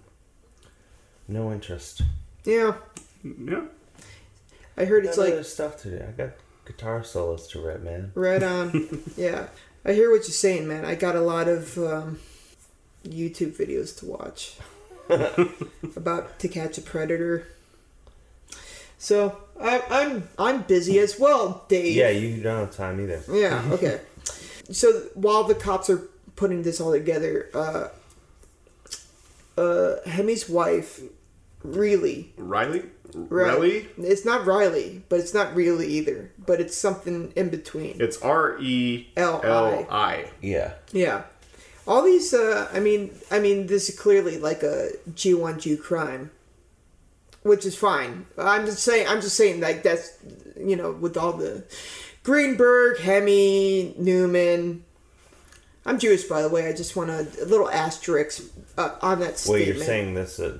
No 1.28 1.52
interest. 1.52 2.02
Yeah, 2.44 2.74
Yeah. 3.22 3.64
I 4.76 4.84
heard 4.86 5.04
it's 5.04 5.18
like 5.18 5.32
other 5.34 5.42
stuff 5.44 5.76
to 5.82 5.90
do. 5.90 5.96
I 6.02 6.10
got 6.12 6.30
guitar 6.68 7.02
solos 7.02 7.48
to 7.48 7.60
rip, 7.60 7.82
man. 7.82 8.12
Right 8.14 8.42
on. 8.42 9.00
yeah. 9.16 9.48
I 9.84 9.92
hear 9.94 10.10
what 10.10 10.18
you're 10.18 10.30
saying, 10.46 10.68
man. 10.68 10.84
I 10.84 10.94
got 10.94 11.16
a 11.16 11.20
lot 11.20 11.48
of 11.48 11.76
um, 11.78 12.20
YouTube 13.04 13.56
videos 13.56 13.96
to 13.98 14.06
watch 14.06 14.56
about 15.96 16.38
to 16.38 16.48
catch 16.48 16.78
a 16.78 16.82
predator. 16.82 17.48
So 18.98 19.38
I, 19.60 19.82
I'm 19.88 20.28
I'm 20.38 20.62
busy 20.62 20.98
as 20.98 21.18
well, 21.18 21.64
Dave. 21.68 21.96
Yeah, 21.96 22.10
you 22.10 22.42
don't 22.42 22.66
have 22.66 22.76
time 22.76 23.00
either. 23.00 23.22
Yeah. 23.32 23.62
Okay. 23.72 24.00
so 24.70 24.92
while 25.14 25.44
the 25.44 25.54
cops 25.54 25.88
are 25.88 26.02
putting 26.36 26.62
this 26.62 26.80
all 26.80 26.92
together, 26.92 27.48
uh, 27.54 27.88
uh, 29.56 29.96
Hemi's 30.06 30.48
wife, 30.48 31.00
really, 31.62 32.32
Riley? 32.36 32.82
Ri- 33.14 33.44
Riley? 33.44 33.88
It's 33.98 34.24
not 34.24 34.46
Riley, 34.46 35.02
but 35.08 35.20
it's 35.20 35.32
not 35.34 35.54
really 35.54 35.86
either. 35.86 36.30
But 36.46 36.60
it's 36.60 36.76
something 36.76 37.32
in 37.36 37.48
between. 37.50 37.96
It's 38.00 38.20
R 38.22 38.58
E 38.60 39.08
L 39.16 39.40
I. 39.90 40.30
Yeah. 40.42 40.74
Yeah. 40.92 41.22
All 41.86 42.02
these, 42.02 42.34
uh, 42.34 42.68
I 42.72 42.80
mean, 42.80 43.12
I 43.30 43.38
mean, 43.38 43.66
this 43.66 43.88
is 43.88 43.98
clearly 43.98 44.36
like 44.38 44.62
a 44.62 44.90
Jew 45.14 45.42
on 45.44 45.58
Jew 45.58 45.78
crime, 45.78 46.30
which 47.42 47.64
is 47.64 47.74
fine. 47.76 48.26
I'm 48.36 48.66
just 48.66 48.82
saying, 48.82 49.06
I'm 49.08 49.22
just 49.22 49.36
saying, 49.36 49.60
like 49.62 49.82
that's, 49.82 50.18
you 50.58 50.76
know, 50.76 50.92
with 50.92 51.16
all 51.16 51.32
the 51.32 51.64
Greenberg, 52.24 52.98
Hemi, 52.98 53.94
Neuman. 53.98 54.80
I'm 55.86 55.98
Jewish, 55.98 56.24
by 56.24 56.42
the 56.42 56.50
way. 56.50 56.68
I 56.68 56.74
just 56.74 56.94
want 56.94 57.08
a, 57.08 57.20
a 57.42 57.46
little 57.46 57.70
asterisk 57.70 58.42
uh, 58.76 58.96
on 59.00 59.20
that 59.20 59.26
Well, 59.28 59.36
statement. 59.36 59.66
you're 59.76 59.84
saying 59.86 60.12
this. 60.12 60.38
Uh, 60.38 60.58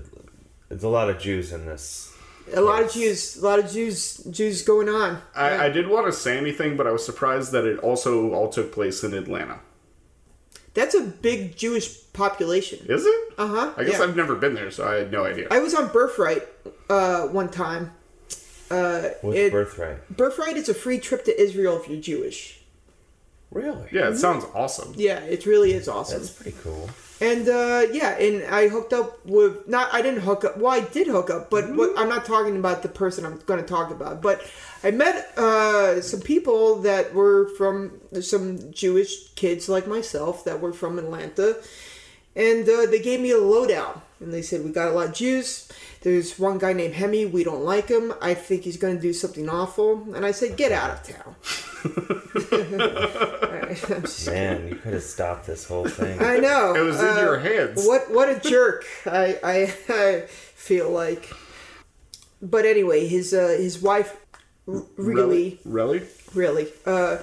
there's 0.71 0.83
a 0.85 0.89
lot 0.89 1.11
of 1.11 1.19
Jews 1.19 1.53
in 1.53 1.67
this. 1.67 2.08
A 2.55 2.61
lot 2.61 2.83
of 2.83 2.93
Jews, 2.93 3.37
a 3.37 3.45
lot 3.45 3.59
of 3.59 3.71
Jews, 3.71 4.19
Jews 4.31 4.63
going 4.63 4.89
on. 4.89 5.21
I, 5.35 5.67
I 5.67 5.69
didn't 5.71 5.91
want 5.91 6.07
to 6.07 6.13
say 6.13 6.37
anything, 6.39 6.77
but 6.77 6.87
I 6.87 6.91
was 6.91 7.05
surprised 7.05 7.53
that 7.53 7.65
it 7.65 7.79
also 7.79 8.33
all 8.33 8.49
took 8.49 8.73
place 8.73 9.03
in 9.05 9.15
Atlanta. 9.15 9.61
That's 10.75 10.95
a 10.95 11.03
big 11.03 11.57
Jewish 11.57 12.13
population. 12.13 12.79
Is 12.89 13.05
it? 13.05 13.21
Uh 13.37 13.47
huh. 13.47 13.73
I 13.77 13.85
guess 13.85 13.99
yeah. 13.99 14.05
I've 14.05 14.17
never 14.17 14.35
been 14.37 14.55
there, 14.55 14.71
so 14.71 14.87
I 14.87 14.95
had 14.97 15.11
no 15.11 15.25
idea. 15.25 15.49
I 15.51 15.59
was 15.59 15.75
on 15.75 15.89
Birthright 15.89 16.43
uh, 16.89 17.27
one 17.29 17.49
time. 17.49 17.93
Uh, 18.71 19.09
What's 19.23 19.39
it- 19.39 19.53
birthright? 19.53 20.09
Birthright 20.17 20.57
is 20.57 20.69
a 20.69 20.75
free 20.75 20.99
trip 20.99 21.25
to 21.25 21.41
Israel 21.41 21.81
if 21.81 21.89
you're 21.89 22.01
Jewish. 22.01 22.61
Really? 23.51 23.89
yeah, 23.91 24.11
it 24.11 24.19
sounds 24.19 24.45
awesome. 24.55 24.93
Yeah, 24.97 25.21
it 25.21 25.47
really 25.47 25.73
is 25.73 25.89
awesome. 25.89 26.19
That's 26.19 26.31
pretty 26.31 26.57
cool. 26.63 26.91
And 27.21 27.49
uh, 27.49 27.87
yeah, 27.93 28.16
and 28.16 28.45
I 28.45 28.69
hooked 28.69 28.93
up 28.93 29.25
with 29.27 29.66
not 29.66 29.93
I 29.93 30.03
didn't 30.03 30.21
hook 30.21 30.45
up. 30.45 30.57
Well, 30.57 30.73
I 30.73 30.81
did 30.81 31.09
hook 31.09 31.31
up, 31.31 31.51
but 31.51 31.75
what, 31.75 31.99
I'm 31.99 32.09
not 32.09 32.25
talking 32.25 32.57
about 32.57 32.83
the 32.83 32.89
person 32.89 33.27
I'm 33.27 33.39
going 33.47 33.61
to 33.61 33.66
talk 33.66 33.91
about. 33.91 34.23
But 34.23 34.41
I 34.85 34.93
met 34.93 35.37
uh, 35.37 36.01
some 36.01 36.21
people 36.21 36.77
that 36.83 37.12
were 37.12 37.49
from 37.57 38.01
some 38.21 38.73
Jewish 38.73 39.31
kids 39.35 39.69
like 39.69 39.89
myself 39.89 40.45
that 40.45 40.61
were 40.61 40.73
from 40.73 40.99
Atlanta, 40.99 41.57
and 42.37 42.69
uh, 42.69 42.87
they 42.87 43.01
gave 43.01 43.21
me 43.21 43.33
a 43.33 43.39
lowdown. 43.39 44.01
And 44.21 44.33
they 44.33 44.43
said 44.43 44.64
we 44.64 44.71
got 44.71 44.89
a 44.89 44.93
lot 44.93 45.09
of 45.09 45.14
Jews. 45.14 45.69
There's 46.01 46.39
one 46.39 46.59
guy 46.59 46.73
named 46.73 46.95
Hemi. 46.95 47.27
We 47.27 47.45
don't 47.45 47.64
like 47.64 47.89
him. 47.89 48.12
I 48.21 48.35
think 48.35 48.62
he's 48.62 48.77
going 48.77 48.97
to 48.97 49.03
do 49.03 49.12
something 49.12 49.49
awful. 49.49 50.14
And 50.14 50.25
I 50.25 50.33
said, 50.33 50.57
get 50.57 50.73
out 50.73 50.91
of 50.91 51.03
town. 51.03 51.37
Alright, 51.85 54.26
Man, 54.26 54.68
you 54.68 54.74
could 54.76 54.95
have 54.95 55.03
stopped 55.03 55.47
this 55.47 55.66
whole 55.66 55.87
thing. 55.87 56.20
I 56.20 56.39
know. 56.39 56.74
It 56.74 56.81
was 56.81 57.01
in 57.01 57.07
uh, 57.09 57.20
your 57.20 57.39
hands. 57.39 57.87
What 57.87 58.11
what 58.11 58.29
a 58.29 58.39
jerk! 58.41 58.85
I 59.07 59.39
I, 59.43 59.74
I 59.89 60.20
feel 60.29 60.91
like. 60.91 61.31
But 62.41 62.66
anyway, 62.66 63.07
his 63.07 63.35
uh, 63.35 63.57
his 63.59 63.81
wife 63.83 64.16
really 64.66 65.59
Really? 65.64 66.03
really 66.35 66.68
uh, 66.85 67.18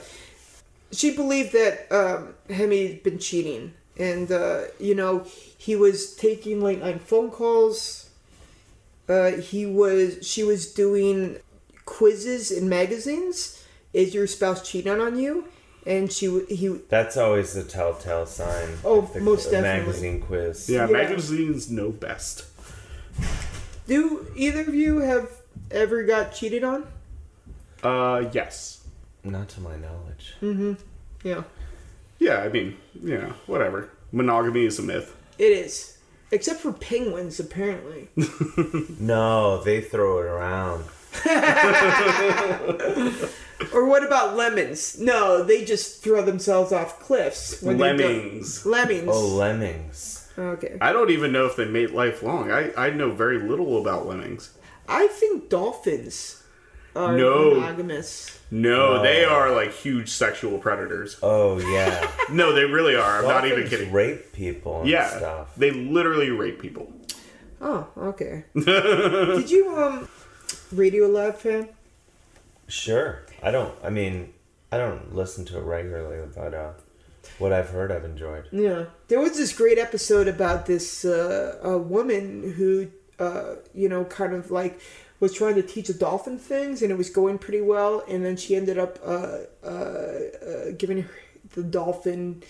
she 0.91 1.16
believed 1.16 1.53
that 1.53 1.91
um, 1.91 2.34
Hemi 2.49 2.88
had 2.88 3.03
been 3.03 3.20
cheating, 3.20 3.74
and 3.97 4.32
uh, 4.32 4.64
you 4.80 4.95
know 4.95 5.26
he 5.58 5.76
was 5.76 6.16
taking 6.16 6.62
late 6.62 6.80
night 6.80 7.01
phone 7.01 7.32
calls. 7.32 8.10
Uh, 9.08 9.32
he 9.32 9.66
was 9.66 10.26
she 10.28 10.43
was 10.43 10.74
doing 10.74 11.38
quizzes 11.86 12.51
in 12.51 12.68
magazines. 12.68 13.62
Is 13.96 14.14
your 14.14 14.28
spouse 14.28 14.68
cheating 14.70 15.00
on 15.00 15.18
you? 15.18 15.46
And 15.86 16.12
she 16.12 16.26
w- 16.26 16.46
he 16.48 16.68
That's 16.89 17.16
always 17.16 17.54
the 17.54 17.64
telltale 17.64 18.26
sign. 18.26 18.70
Oh, 18.84 19.04
If 19.04 19.14
the 19.14 19.22
most 19.22 19.46
qu- 19.46 19.52
definitely. 19.52 19.86
Magazine 19.86 20.22
quiz. 20.22 20.70
Yeah, 20.70 20.88
Yeah. 20.88 20.91
magazines 20.91 21.70
know 21.72 21.91
best. 21.91 22.43
Do 23.88 24.28
either 24.36 24.62
of 24.62 24.76
you 24.76 24.98
have 25.00 25.30
ever 25.72 26.04
got 26.04 26.34
cheated 26.34 26.64
on? 26.64 26.86
Uh, 27.84 28.26
yes. 28.34 28.82
Not 29.24 29.48
to 29.50 29.62
my 29.62 29.76
knowledge. 29.78 30.34
Mm-hmm. 30.41 30.74
Yeah, 31.24 31.43
Yeah, 32.20 32.39
I 32.39 32.50
mean, 32.50 32.76
you 33.02 33.18
know, 33.18 33.34
whatever. 33.48 33.89
Monogamy 34.12 34.66
is 34.66 34.78
a 34.80 34.84
myth. 34.84 35.16
it 35.38 35.52
is. 35.52 35.98
Except 36.32 36.60
for 36.60 36.74
penguins, 36.74 37.39
apparently. 37.39 38.10
No, 39.00 39.64
they 39.64 39.80
throw 39.82 40.20
it 40.20 40.26
around. 40.26 40.84
or 43.74 43.86
what 43.86 44.03
about 44.06 44.36
lemons? 44.36 44.99
No, 44.99 45.43
they 45.43 45.64
just 45.66 46.03
throw 46.03 46.22
themselves 46.22 46.72
off 46.72 46.99
cliffs. 46.99 47.62
when 47.62 47.78
they 47.78 47.95
go- 47.97 48.03
Lemmings. 48.06 48.66
Lemmings. 48.66 49.08
Oh, 49.12 49.28
lemmings. 49.36 50.28
okay. 50.38 50.78
I 50.82 50.91
don't 50.93 51.10
even 51.12 51.32
know 51.32 51.45
if 51.45 51.56
they 51.56 51.66
mate 51.66 51.93
lifelong. 51.93 52.51
I, 52.51 52.72
I 52.76 52.89
know 52.89 53.12
very 53.12 53.39
little 53.39 53.80
about 53.80 54.08
lemmings. 54.08 54.51
I 54.88 55.08
think 55.08 55.49
dolphins 55.49 56.43
are 56.95 57.16
No. 57.18 57.56
monogamous. 57.56 58.39
No, 58.51 58.97
No. 58.97 59.01
they 59.03 59.26
are 59.26 59.51
like 59.51 59.72
huge 59.74 60.10
sexual 60.10 60.58
predators. 60.60 61.18
Oh 61.24 61.58
yeah. 61.60 62.12
No, 62.32 62.53
they 62.53 62.66
really 62.66 62.95
are. 62.95 63.20
I'm 63.20 63.24
not 63.28 63.45
even 63.45 63.60
Dolphins 63.62 63.70
kidding. 63.70 63.91
Rape 63.93 64.32
people 64.34 64.82
and 64.82 64.89
Yeah, 64.89 65.08
stuff. 65.18 65.56
they 65.56 65.72
literally 65.72 66.30
rape 66.30 66.60
people. 66.62 66.91
Oh, 67.62 67.88
okay. 67.97 68.43
Did 68.56 69.49
you 69.49 69.76
um 69.78 70.08
Radiolab 70.74 71.36
fan? 71.36 71.70
Sure. 72.68 73.25
I 73.42 73.52
don't. 73.52 73.74
I 73.84 73.90
mean, 73.90 74.34
I 74.72 74.78
don't 74.78 75.16
listen 75.16 75.46
to 75.46 75.58
it 75.58 75.64
regularly, 75.64 76.28
but 76.36 76.54
uh, 76.54 76.72
what 77.40 77.54
I've 77.54 77.70
heard, 77.70 77.92
I've 77.92 78.06
enjoyed. 78.06 78.46
Yeah, 78.52 78.86
there 79.08 79.20
was 79.20 79.38
this 79.38 79.54
great 79.54 79.78
episode 79.78 80.28
about 80.28 80.66
this 80.66 81.06
uh, 81.06 81.60
a 81.64 81.78
woman 81.78 82.54
who, 82.54 82.90
uh, 83.20 83.56
you 83.74 83.90
know, 83.90 84.06
kind 84.06 84.34
of 84.34 84.52
like 84.52 84.80
was 85.20 85.34
trying 85.34 85.56
to 85.56 85.64
teach 85.64 85.90
a 85.90 85.94
dolphin 85.94 86.38
things, 86.38 86.82
and 86.82 86.92
it 86.92 86.98
was 86.98 87.10
going 87.10 87.38
pretty 87.38 87.62
well, 87.62 88.04
and 88.08 88.26
then 88.26 88.36
she 88.36 88.56
ended 88.56 88.78
up 88.78 89.00
uh, 89.06 89.38
uh, 89.64 89.68
uh, 89.68 90.72
giving 90.78 91.04
her 91.04 91.12
the 91.54 91.64
dolphin 91.64 92.44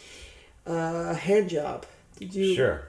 uh, 0.68 1.10
a 1.10 1.14
hand 1.14 1.50
job. 1.50 1.86
Did 2.18 2.34
you? 2.34 2.56
Sure. 2.56 2.88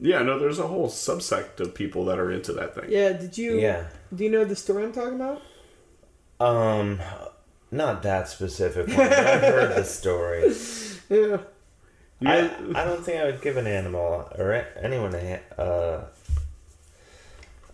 Yeah, 0.00 0.22
no, 0.22 0.38
there's 0.40 0.58
a 0.58 0.66
whole 0.66 0.88
subsect 0.88 1.60
of 1.60 1.74
people 1.74 2.04
that 2.06 2.18
are 2.18 2.30
into 2.32 2.52
that 2.54 2.74
thing. 2.74 2.86
Yeah. 2.88 3.12
Did 3.12 3.38
you? 3.38 3.58
Yeah. 3.58 3.86
Do 4.12 4.24
you 4.24 4.30
know 4.30 4.44
the 4.44 4.56
story 4.56 4.82
I'm 4.84 4.92
talking 4.92 5.14
about? 5.14 5.40
Um, 6.44 7.00
not 7.70 8.02
that 8.02 8.28
specific 8.28 8.88
one. 8.88 9.00
I've 9.00 9.40
heard 9.42 9.76
the 9.76 9.84
story. 9.84 10.52
Yeah. 11.10 11.38
I, 12.24 12.50
I 12.74 12.84
don't 12.84 13.04
think 13.04 13.20
I 13.20 13.24
would 13.26 13.42
give 13.42 13.58
an 13.58 13.66
animal 13.66 14.26
or 14.38 14.64
anyone 14.80 15.14
a 15.14 15.40
uh. 15.58 16.04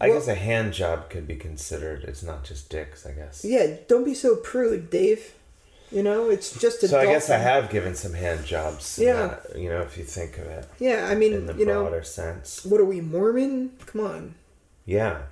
I 0.00 0.08
Well- 0.08 0.18
guess 0.18 0.26
a 0.28 0.34
hand 0.34 0.72
job 0.72 1.10
could 1.10 1.28
be 1.28 1.36
considered. 1.36 2.02
It's 2.04 2.22
not 2.24 2.42
just 2.42 2.68
dicks, 2.70 3.06
I 3.06 3.12
guess. 3.12 3.44
Yeah. 3.44 3.76
Don't 3.86 4.02
be 4.04 4.14
so 4.14 4.34
prude, 4.36 4.90
Dave. 4.90 5.34
You 5.92 6.02
know, 6.02 6.28
it's 6.30 6.58
just 6.58 6.82
a. 6.82 6.88
So 6.88 6.98
I 6.98 7.06
guess 7.06 7.30
I 7.30 7.36
have 7.38 7.70
given 7.70 7.94
some 7.94 8.14
hand 8.14 8.44
jobs. 8.44 8.98
Yeah. 9.00 9.26
that, 9.28 9.58
you 9.58 9.68
know, 9.68 9.82
if 9.82 9.96
you 9.98 10.04
think 10.04 10.38
of 10.38 10.46
it 10.46 10.66
Yeah, 10.80 11.06
I 11.08 11.14
mean, 11.14 11.32
in 11.34 11.46
the 11.46 11.54
you 11.54 11.66
know, 11.66 11.82
broader 11.82 12.02
sense. 12.02 12.64
what 12.64 12.80
are 12.80 12.84
we 12.84 13.00
Mormon? 13.00 13.70
Come 13.86 14.00
on. 14.00 14.34
Yeah. 14.86 15.22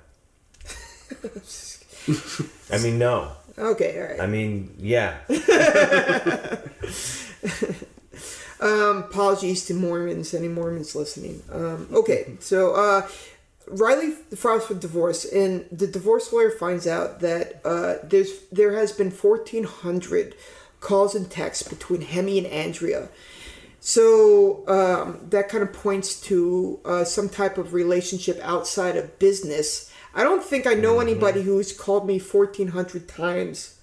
I 2.71 2.77
mean, 2.79 2.99
no. 2.99 3.31
Okay, 3.57 3.99
all 3.99 4.07
right. 4.07 4.21
I 4.21 4.27
mean, 4.27 4.75
yeah. 4.79 5.17
Um, 8.61 9.05
apologies 9.09 9.65
to 9.65 9.73
Mormons, 9.73 10.33
any 10.33 10.49
Mormons 10.49 10.95
listening. 10.95 11.41
Um, 11.51 11.87
okay, 11.93 12.35
so 12.39 12.73
uh, 12.73 13.07
Riley 13.67 14.11
files 14.35 14.65
for 14.65 14.73
divorce, 14.73 15.23
and 15.23 15.65
the 15.71 15.87
divorce 15.87 16.33
lawyer 16.33 16.49
finds 16.49 16.85
out 16.85 17.21
that 17.21 17.61
uh, 17.63 17.95
there's 18.03 18.31
there 18.51 18.73
has 18.73 18.91
been 18.91 19.11
fourteen 19.11 19.63
hundred 19.63 20.35
calls 20.81 21.15
and 21.15 21.31
texts 21.31 21.67
between 21.67 22.01
Hemi 22.01 22.37
and 22.37 22.47
Andrea. 22.47 23.07
So 23.79 24.67
um, 24.67 25.29
that 25.29 25.47
kind 25.47 25.63
of 25.63 25.71
points 25.71 26.19
to 26.23 26.81
uh, 26.83 27.05
some 27.05 27.29
type 27.29 27.57
of 27.57 27.73
relationship 27.73 28.37
outside 28.43 28.97
of 28.97 29.19
business. 29.19 29.88
I 30.13 30.23
don't 30.23 30.43
think 30.43 30.65
I 30.67 30.73
know 30.73 30.99
anybody 30.99 31.41
who's 31.43 31.71
called 31.73 32.05
me 32.07 32.19
fourteen 32.19 32.69
hundred 32.69 33.07
times 33.07 33.75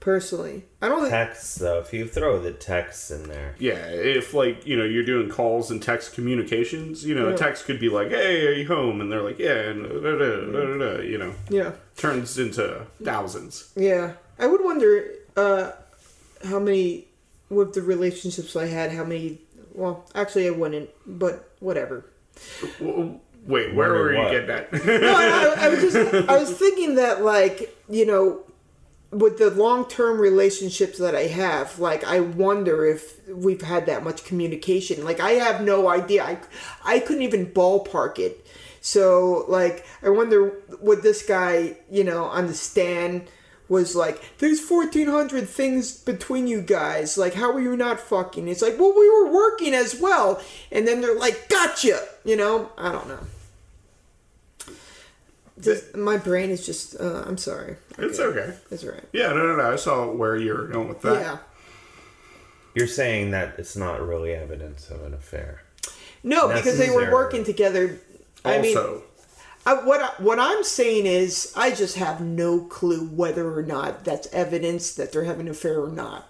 personally. 0.00 0.64
I 0.80 0.88
don't 0.88 1.00
think. 1.00 1.10
Texts 1.10 1.56
though, 1.56 1.78
if 1.80 1.92
you 1.92 2.06
throw 2.06 2.40
the 2.40 2.52
texts 2.52 3.10
in 3.10 3.24
there, 3.28 3.54
Yeah, 3.58 3.86
if 3.88 4.34
like 4.34 4.66
you 4.66 4.76
know 4.76 4.84
you're 4.84 5.04
doing 5.04 5.28
calls 5.28 5.70
and 5.70 5.82
text 5.82 6.14
communications, 6.14 7.04
you 7.04 7.14
know 7.14 7.28
Yeah. 7.28 7.34
a 7.34 7.38
text 7.38 7.64
could 7.66 7.78
be 7.80 7.88
like, 7.88 8.10
"Hey, 8.10 8.46
are 8.46 8.52
you 8.52 8.66
home?" 8.66 9.00
and 9.00 9.10
they're 9.10 9.22
like, 9.22 9.38
"Yeah," 9.38 9.70
and 9.70 9.82
da, 9.84 10.18
da, 10.18 10.18
da, 10.18 10.50
da, 10.50 10.78
da, 10.96 11.02
you 11.02 11.18
know, 11.18 11.34
Yeah. 11.50 11.72
turns 11.96 12.38
into 12.38 12.86
thousands. 13.02 13.70
Yeah, 13.76 14.12
I 14.38 14.46
would 14.46 14.62
wonder 14.64 15.06
uh, 15.36 15.70
how 16.44 16.58
many 16.58 17.08
with 17.48 17.72
the 17.74 17.82
relationships 17.82 18.54
I 18.56 18.66
had. 18.66 18.92
How 18.92 19.04
many? 19.04 19.40
Well, 19.74 20.04
actually, 20.14 20.46
I 20.46 20.50
wouldn't, 20.50 20.90
but 21.06 21.48
whatever. 21.60 22.04
W- 22.80 23.18
Wait, 23.46 23.74
where 23.74 23.88
Wonder 23.94 24.02
were 24.04 24.12
you 24.12 24.18
what? 24.18 24.30
getting 24.30 24.50
at? 24.50 24.72
No, 25.02 25.14
I, 25.14 25.66
I 25.66 25.68
was 25.68 25.80
just 25.80 26.28
I 26.28 26.38
was 26.38 26.50
thinking 26.52 26.94
that 26.96 27.22
like 27.22 27.76
you 27.88 28.06
know, 28.06 28.42
with 29.10 29.38
the 29.38 29.50
long 29.50 29.88
term 29.88 30.20
relationships 30.20 30.98
that 30.98 31.14
I 31.14 31.26
have, 31.26 31.78
like 31.78 32.04
I 32.04 32.20
wonder 32.20 32.86
if 32.86 33.26
we've 33.28 33.62
had 33.62 33.86
that 33.86 34.04
much 34.04 34.24
communication. 34.24 35.04
Like 35.04 35.20
I 35.20 35.32
have 35.32 35.60
no 35.62 35.88
idea. 35.88 36.24
I 36.24 36.38
I 36.84 37.00
couldn't 37.00 37.22
even 37.22 37.46
ballpark 37.46 38.18
it. 38.18 38.46
So 38.80 39.44
like 39.48 39.84
I 40.02 40.10
wonder 40.10 40.52
would 40.80 41.02
this 41.02 41.22
guy 41.24 41.76
you 41.90 42.04
know 42.04 42.24
on 42.24 42.46
the 42.46 42.54
stand 42.54 43.28
was 43.72 43.96
like 43.96 44.20
there's 44.38 44.60
1400 44.60 45.48
things 45.48 45.96
between 45.96 46.46
you 46.46 46.60
guys. 46.60 47.16
Like 47.16 47.34
how 47.34 47.50
are 47.52 47.60
you 47.60 47.76
not 47.76 47.98
fucking? 47.98 48.46
It's 48.46 48.62
like 48.62 48.78
well 48.78 48.94
we 48.96 49.08
were 49.08 49.32
working 49.32 49.72
as 49.74 49.98
well. 49.98 50.40
And 50.70 50.86
then 50.86 51.00
they're 51.00 51.18
like 51.18 51.48
gotcha. 51.48 51.98
You 52.24 52.36
know? 52.36 52.70
I 52.76 52.92
don't 52.92 53.08
know. 53.08 53.18
Just, 55.60 55.96
my 55.96 56.16
brain 56.16 56.50
is 56.50 56.66
just 56.66 57.00
uh, 57.00 57.22
i'm 57.26 57.38
sorry. 57.38 57.76
It's 57.98 58.18
okay. 58.18 58.54
It's 58.70 58.84
right. 58.84 59.04
Yeah, 59.12 59.28
no, 59.28 59.46
no, 59.46 59.56
no. 59.56 59.72
I 59.72 59.76
saw 59.76 60.10
where 60.10 60.36
you 60.36 60.54
were 60.54 60.66
going 60.66 60.88
with 60.88 61.02
that. 61.02 61.20
yeah. 61.20 61.38
You're 62.74 62.88
saying 62.88 63.32
that 63.32 63.58
it's 63.58 63.76
not 63.76 64.00
really 64.00 64.32
evidence 64.32 64.90
of 64.90 65.04
an 65.04 65.14
affair. 65.14 65.62
no 66.22 66.48
because 66.48 66.78
they 66.78 66.90
were 66.90 67.10
working 67.12 67.44
together. 67.44 68.00
I 68.44 68.60
mean 68.60 68.76
Also, 68.76 69.02
I, 69.64 69.74
what 69.74 70.00
I, 70.02 70.08
what 70.22 70.38
I'm 70.40 70.64
saying 70.64 71.06
is, 71.06 71.52
I 71.56 71.70
just 71.70 71.96
have 71.96 72.20
no 72.20 72.60
clue 72.60 73.06
whether 73.06 73.56
or 73.56 73.62
not 73.62 74.04
that's 74.04 74.26
evidence 74.32 74.94
that 74.94 75.12
they're 75.12 75.24
having 75.24 75.46
an 75.46 75.52
affair 75.52 75.80
or 75.82 75.90
not. 75.90 76.28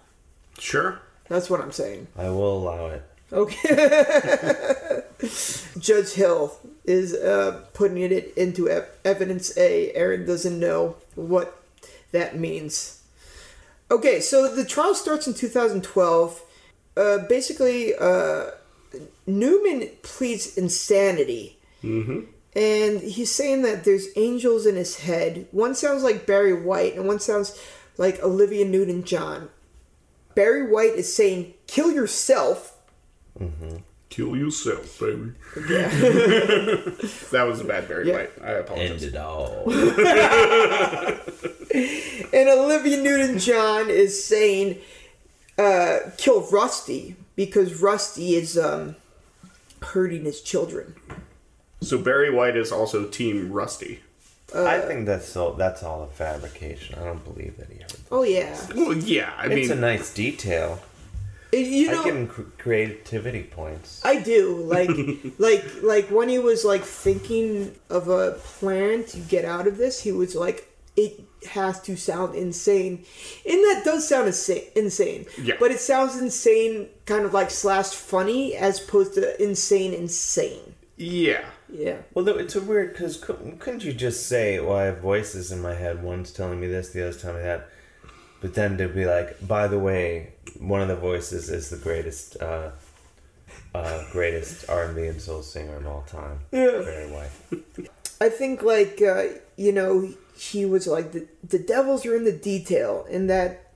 sure. 0.59 1.01
That's 1.29 1.49
what 1.49 1.63
I'm 1.63 1.73
saying. 1.73 2.09
I 2.17 2.29
will 2.29 2.59
allow 2.59 2.87
it. 2.89 3.03
Okay. 3.33 5.03
Judge 5.79 6.13
Hill 6.13 6.55
is 6.85 7.15
uh, 7.15 7.65
putting 7.73 7.99
it 7.99 8.35
into 8.37 8.69
ev- 8.69 8.91
evidence 9.05 9.57
A. 9.57 9.93
Aaron 9.95 10.27
doesn't 10.27 10.61
know 10.61 10.97
what 11.15 11.63
that 12.11 12.37
means. 12.39 13.03
Okay, 13.91 14.21
so 14.21 14.55
the 14.55 14.65
trial 14.65 14.95
starts 14.95 15.27
in 15.27 15.33
2012. 15.33 16.43
Uh, 16.97 17.19
basically, 17.29 17.95
uh, 17.95 18.51
Neuman 19.27 19.91
pleads 20.03 20.59
insanity. 20.59 21.59
Mm-hmm. 21.83 22.21
And 22.55 23.01
he's 23.01 23.31
saying 23.35 23.63
that 23.63 23.85
there's 23.85 24.09
angels 24.17 24.67
in 24.67 24.77
his 24.77 24.99
head. 25.01 25.47
One 25.53 25.75
sounds 25.75 26.03
like 26.03 26.27
Barry 26.27 26.53
White, 26.53 26.95
and 26.97 27.07
one 27.07 27.19
sounds 27.19 27.59
like 27.97 28.23
Olivia 28.23 28.65
Newton 28.67 29.05
John. 29.05 29.49
Barry 30.35 30.71
White 30.71 30.95
is 30.95 31.15
saying, 31.15 31.55
kill 31.67 31.91
yourself. 31.93 32.77
Kill 34.11 34.37
yourself, 34.37 34.99
baby. 35.01 35.33
that 35.55 37.45
was 37.49 37.61
a 37.61 37.65
bad 37.65 37.89
Barry 37.89 38.09
Yeah. 38.09 38.15
White. 38.17 38.31
I 38.43 38.51
apologize. 38.53 39.03
it 39.03 39.17
all. 39.17 39.65
And 42.35 42.49
Olivia 42.49 42.97
Newton 43.03 43.39
John 43.39 43.89
is 43.91 44.23
saying, 44.25 44.79
uh, 45.59 45.99
kill 46.19 46.43
Rusty 46.51 47.17
because 47.37 47.81
Rusty 47.81 48.35
is 48.35 48.57
um, 48.59 48.97
hurting 49.83 50.25
his 50.25 50.41
children. 50.43 50.95
So 51.83 51.99
Barry 51.99 52.31
White 52.31 52.57
is 52.57 52.73
also 52.73 53.07
Team 53.07 53.53
Rusty. 53.53 54.01
I 54.55 54.79
uh, 54.79 54.87
think 54.87 55.07
that's 55.07 55.35
all. 55.37 55.55
That's 55.55 55.83
all 55.83 56.03
a 56.03 56.07
fabrication. 56.09 56.99
I 56.99 57.05
don't 57.05 57.25
believe 57.25 57.57
that 57.57 57.69
he 57.69 57.79
heard. 57.79 57.91
That. 57.91 58.01
Oh, 58.11 58.23
yeah. 58.23 58.59
Well, 58.75 58.95
yeah. 58.95 59.33
I 59.37 59.47
It's 59.47 59.49
mean, 59.55 59.59
it's 59.59 59.71
a 59.71 59.77
nice 59.77 60.13
detail. 60.13 60.81
Uh, 61.55 61.59
you 61.59 61.91
know, 61.91 62.01
I 62.01 62.05
give 62.05 62.17
him 62.17 62.29
cr- 62.29 62.43
creativity 62.59 63.43
points. 63.45 64.01
I 64.05 64.21
do 64.21 64.57
like 64.65 64.91
like 65.39 65.65
like 65.83 66.07
when 66.09 66.29
he 66.29 66.39
was 66.39 66.65
like 66.65 66.83
thinking 66.83 67.75
of 67.91 68.09
a 68.09 68.33
plan 68.33 69.05
to 69.05 69.19
get 69.19 69.45
out 69.45 69.67
of 69.67 69.77
this, 69.77 70.03
he 70.03 70.13
was 70.13 70.35
like, 70.35 70.69
it 70.97 71.21
has 71.51 71.81
to 71.83 71.97
sound 71.97 72.35
insane, 72.35 73.05
and 73.47 73.59
that 73.65 73.83
does 73.85 74.09
sound 74.09 74.29
insane. 74.29 74.65
Insane, 74.77 75.27
Yeah. 75.43 75.55
But 75.59 75.73
it 75.73 75.81
sounds 75.81 76.17
insane, 76.17 76.89
kind 77.07 77.25
of 77.25 77.35
like 77.35 77.51
slash 77.51 77.89
funny, 77.89 78.55
as 78.55 78.83
opposed 78.83 79.15
to 79.15 79.43
insane 79.43 79.93
insane. 79.93 80.75
Yeah. 81.03 81.45
Yeah. 81.73 81.99
Well, 82.13 82.25
though, 82.25 82.39
it's 82.39 82.55
a 82.55 82.61
weird 82.61 82.93
because 82.93 83.17
couldn't, 83.17 83.59
couldn't 83.59 83.85
you 83.85 83.93
just 83.93 84.27
say, 84.27 84.61
"Well, 84.61 84.77
I 84.77 84.85
have 84.85 84.99
voices 84.99 85.51
in 85.51 85.63
my 85.63 85.75
head. 85.75 86.03
One's 86.03 86.31
telling 86.31 86.61
me 86.61 86.67
this, 86.67 86.91
the 86.91 87.03
other's 87.03 87.21
telling 87.21 87.39
me 87.39 87.43
that," 87.45 87.69
but 88.41 88.55
then 88.55 88.77
to 88.79 88.89
be 88.89 89.07
like, 89.07 89.47
"By 89.47 89.69
the 89.69 89.79
way, 89.79 90.35
one 90.59 90.83
of 90.83 90.89
the 90.89 90.97
voices 90.97 91.49
is 91.49 91.71
the 91.71 91.79
greatest, 91.79 92.37
uh, 92.43 92.71
uh, 93.75 94.05
greatest 94.13 94.69
R 94.69 94.85
and 94.85 94.95
B 94.95 95.07
and 95.07 95.21
soul 95.21 95.43
singer 95.43 95.77
of 95.77 95.87
all 95.87 96.03
time." 96.03 96.41
Yeah. 96.53 96.83
Barry 96.85 97.11
White. 97.11 97.89
I 98.21 98.29
think 98.29 98.63
like 98.63 99.01
uh, 99.03 99.25
you 99.57 99.73
know 99.73 100.13
he 100.37 100.67
was 100.67 100.87
like 100.87 101.13
the 101.13 101.27
the 101.43 101.59
devils 101.59 102.05
are 102.05 102.15
in 102.15 102.25
the 102.25 102.33
detail, 102.33 103.07
and 103.11 103.31
that 103.31 103.73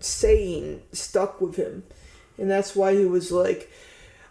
saying 0.00 0.82
stuck 0.92 1.40
with 1.40 1.56
him, 1.56 1.84
and 2.38 2.50
that's 2.50 2.74
why 2.74 2.94
he 2.94 3.04
was 3.04 3.30
like, 3.30 3.70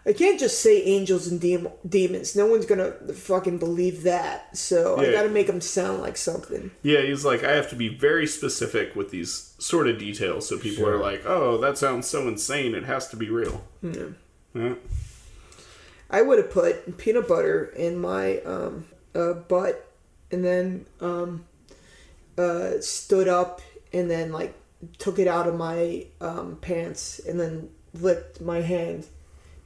I 0.06 0.12
can't 0.12 0.38
just 0.38 0.62
say 0.62 0.82
angels 0.84 1.26
and 1.26 1.40
dem- 1.40 1.68
demons. 1.86 2.36
No 2.36 2.46
one's 2.46 2.64
gonna 2.64 2.92
fucking 2.92 3.58
believe 3.58 4.04
that. 4.04 4.56
So 4.56 4.96
I 4.98 5.10
gotta 5.10 5.28
make 5.28 5.48
them 5.48 5.60
sound 5.60 6.00
like 6.00 6.16
something. 6.16 6.70
Yeah, 6.82 7.00
he's 7.00 7.24
like, 7.24 7.42
I 7.42 7.52
have 7.52 7.68
to 7.70 7.76
be 7.76 7.88
very 7.88 8.26
specific 8.26 8.94
with 8.94 9.10
these 9.10 9.54
sort 9.58 9.88
of 9.88 9.98
details 9.98 10.48
so 10.48 10.58
people 10.58 10.86
are 10.86 10.98
like, 10.98 11.26
oh, 11.26 11.58
that 11.58 11.76
sounds 11.76 12.06
so 12.06 12.28
insane, 12.28 12.74
it 12.74 12.84
has 12.84 13.08
to 13.08 13.16
be 13.16 13.28
real. 13.30 13.64
Yeah. 13.82 14.74
I 16.08 16.22
would 16.22 16.38
have 16.38 16.52
put 16.52 16.98
peanut 16.98 17.26
butter 17.26 17.64
in 17.76 17.98
my 17.98 18.38
um, 18.42 18.86
uh, 19.12 19.32
butt, 19.32 19.92
and 20.30 20.44
then 20.44 20.86
um, 21.00 21.44
uh, 22.38 22.80
stood 22.80 23.26
up, 23.26 23.60
and 23.92 24.08
then 24.08 24.30
like 24.30 24.54
took 24.98 25.18
it 25.18 25.26
out 25.26 25.48
of 25.48 25.56
my 25.56 26.06
um, 26.20 26.58
pants, 26.60 27.18
and 27.18 27.40
then 27.40 27.70
licked 27.92 28.40
my 28.40 28.60
hand 28.60 29.06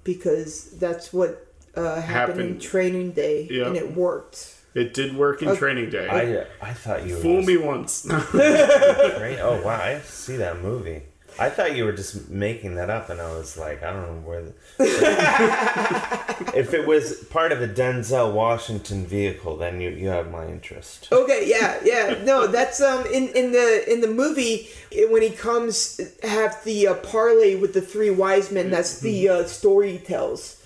because 0.05 0.71
that's 0.79 1.13
what 1.13 1.47
uh, 1.75 2.01
happened, 2.01 2.41
in 2.41 2.59
training 2.59 3.13
day, 3.13 3.47
Yeah. 3.51 3.67
and 3.67 3.77
it 3.77 3.95
worked. 3.95 4.57
It 4.75 4.95
did 4.95 5.17
work 5.17 5.43
in 5.43 5.49
Okay. 5.49 5.59
training 5.59 5.91
day. 5.91 6.09
I 6.09 6.69
I 6.71 6.73
thought 6.73 7.07
you 7.07 7.17
Fool 7.17 7.37
just 7.39 7.49
me 7.49 7.57
once. 7.57 8.07
Oh 8.11 9.61
wow, 9.65 9.81
I 9.81 10.01
see 10.01 10.37
that 10.37 10.61
movie. 10.63 11.03
I 11.41 11.49
thought 11.49 11.75
you 11.75 11.87
were 11.87 11.93
just 11.93 12.29
making 12.29 12.75
that 12.75 12.91
up, 12.91 13.09
and 13.09 13.19
I 13.19 13.33
was 13.33 13.57
like, 13.57 13.83
I 13.83 13.95
don't 13.95 14.03
know 14.03 14.29
where. 14.29 14.43
The... 14.43 14.55
if 16.55 16.75
it 16.75 16.87
was 16.87 17.25
part 17.25 17.51
of 17.51 17.63
a 17.63 17.67
Denzel 17.67 18.35
Washington 18.35 19.07
vehicle, 19.07 19.57
then 19.57 19.81
you 19.81 19.89
you 19.89 20.09
have 20.09 20.31
my 20.31 20.47
interest. 20.47 21.09
Okay, 21.11 21.49
yeah, 21.49 21.81
yeah. 21.83 22.23
No, 22.25 22.47
that's 22.47 22.83
um 22.83 23.07
in 23.07 23.29
in 23.29 23.53
the 23.53 23.91
in 23.91 24.03
the 24.03 24.09
movie 24.09 24.69
it- 24.91 25.11
when 25.11 25.23
he 25.23 25.31
comes 25.31 25.99
have 26.23 26.63
the 26.65 26.89
uh, 26.89 26.95
parlay 26.97 27.55
with 27.55 27.73
the 27.73 27.81
three 27.81 28.11
wise 28.11 28.51
men. 28.53 28.69
That's 28.71 29.01
the 29.01 29.29
uh, 29.31 29.45
story 29.45 29.93
he 29.93 29.99
tells. 29.99 30.63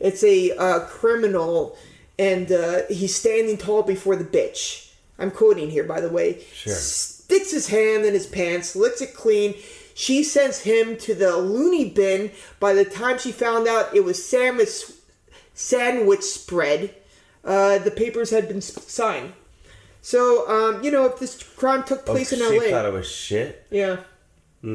It's 0.00 0.24
a 0.24 0.50
uh, 0.56 0.80
criminal, 0.86 1.78
and 2.18 2.50
uh, 2.50 2.80
he's 2.88 3.14
standing 3.14 3.56
tall 3.56 3.84
before 3.84 4.16
the 4.16 4.24
bitch. 4.24 4.90
I'm 5.18 5.30
quoting 5.30 5.70
here, 5.70 5.84
by 5.84 6.00
the 6.00 6.10
way. 6.10 6.42
Sure. 6.52 6.74
Sticks 6.74 7.50
his 7.50 7.68
hand 7.68 8.04
in 8.04 8.12
his 8.12 8.26
pants, 8.26 8.76
licks 8.76 9.00
it 9.00 9.14
clean. 9.14 9.54
She 9.98 10.22
sends 10.24 10.60
him 10.60 10.98
to 10.98 11.14
the 11.14 11.38
loony 11.38 11.88
bin. 11.88 12.30
By 12.60 12.74
the 12.74 12.84
time 12.84 13.16
she 13.18 13.32
found 13.32 13.66
out 13.66 13.96
it 13.96 14.04
was 14.04 14.22
sandwich 14.22 14.68
sandwich 15.54 16.20
spread, 16.20 16.94
uh, 17.42 17.78
the 17.78 17.90
papers 17.90 18.28
had 18.28 18.46
been 18.46 18.60
signed. 18.60 19.32
So, 20.02 20.46
um, 20.50 20.84
you 20.84 20.90
know, 20.90 21.06
if 21.06 21.18
this 21.18 21.42
crime 21.42 21.82
took 21.82 22.00
Oh, 22.00 22.12
place 22.12 22.30
in 22.30 22.40
she 22.40 22.58
LA, 22.60 22.68
thought 22.68 22.84
it 22.84 22.92
was 22.92 23.10
shit. 23.10 23.66
yeah, 23.70 23.96
Guess 24.62 24.68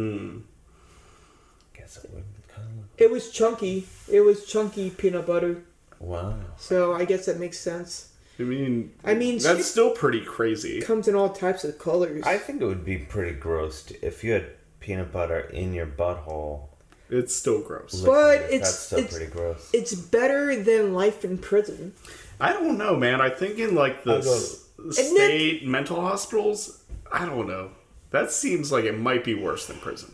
it 2.03 2.09
would. 2.11 2.23
Kind 2.47 2.67
of... 2.67 2.85
It 2.97 3.11
was 3.11 3.29
chunky. 3.29 3.87
It 4.11 4.21
was 4.21 4.47
chunky 4.47 4.89
peanut 4.89 5.27
butter. 5.27 5.61
Wow. 5.99 6.39
So 6.57 6.93
I 6.93 7.05
guess 7.05 7.27
that 7.27 7.39
makes 7.39 7.59
sense. 7.59 8.07
I 8.39 8.43
mean, 8.43 8.91
I 9.05 9.13
mean, 9.13 9.37
that's 9.37 9.67
still 9.67 9.91
pretty 9.91 10.21
crazy. 10.21 10.79
It 10.79 10.85
comes 10.85 11.07
in 11.07 11.13
all 11.13 11.29
types 11.29 11.63
of 11.63 11.77
colors. 11.77 12.23
I 12.25 12.39
think 12.39 12.59
it 12.59 12.65
would 12.65 12.83
be 12.83 12.97
pretty 12.97 13.33
gross 13.33 13.83
to, 13.83 14.03
if 14.03 14.23
you 14.23 14.31
had 14.31 14.47
peanut 14.81 15.13
butter 15.13 15.39
in 15.39 15.73
your 15.73 15.85
butthole. 15.85 16.63
It's 17.09 17.33
still 17.35 17.61
gross. 17.61 18.01
But 18.01 18.41
licking 18.41 18.55
it's- 18.55 18.59
that's 18.61 18.79
still 18.79 18.99
it's- 18.99 19.13
pretty 19.13 19.31
gross. 19.31 19.69
it's 19.73 19.93
better 19.93 20.61
than 20.61 20.93
life 20.93 21.23
in 21.23 21.37
prison. 21.37 21.93
I 22.39 22.51
don't 22.53 22.77
know, 22.77 22.95
man. 22.97 23.21
I 23.21 23.29
think 23.29 23.57
in 23.59 23.75
like 23.75 24.03
the 24.03 24.17
s- 24.17 24.65
state 24.97 25.65
mental 25.65 26.01
hospitals, 26.01 26.79
I 27.11 27.25
don't 27.25 27.47
know. 27.47 27.71
That 28.09 28.31
seems 28.31 28.71
like 28.71 28.83
it 28.85 28.97
might 28.97 29.23
be 29.23 29.35
worse 29.35 29.67
than 29.67 29.77
prison. 29.77 30.13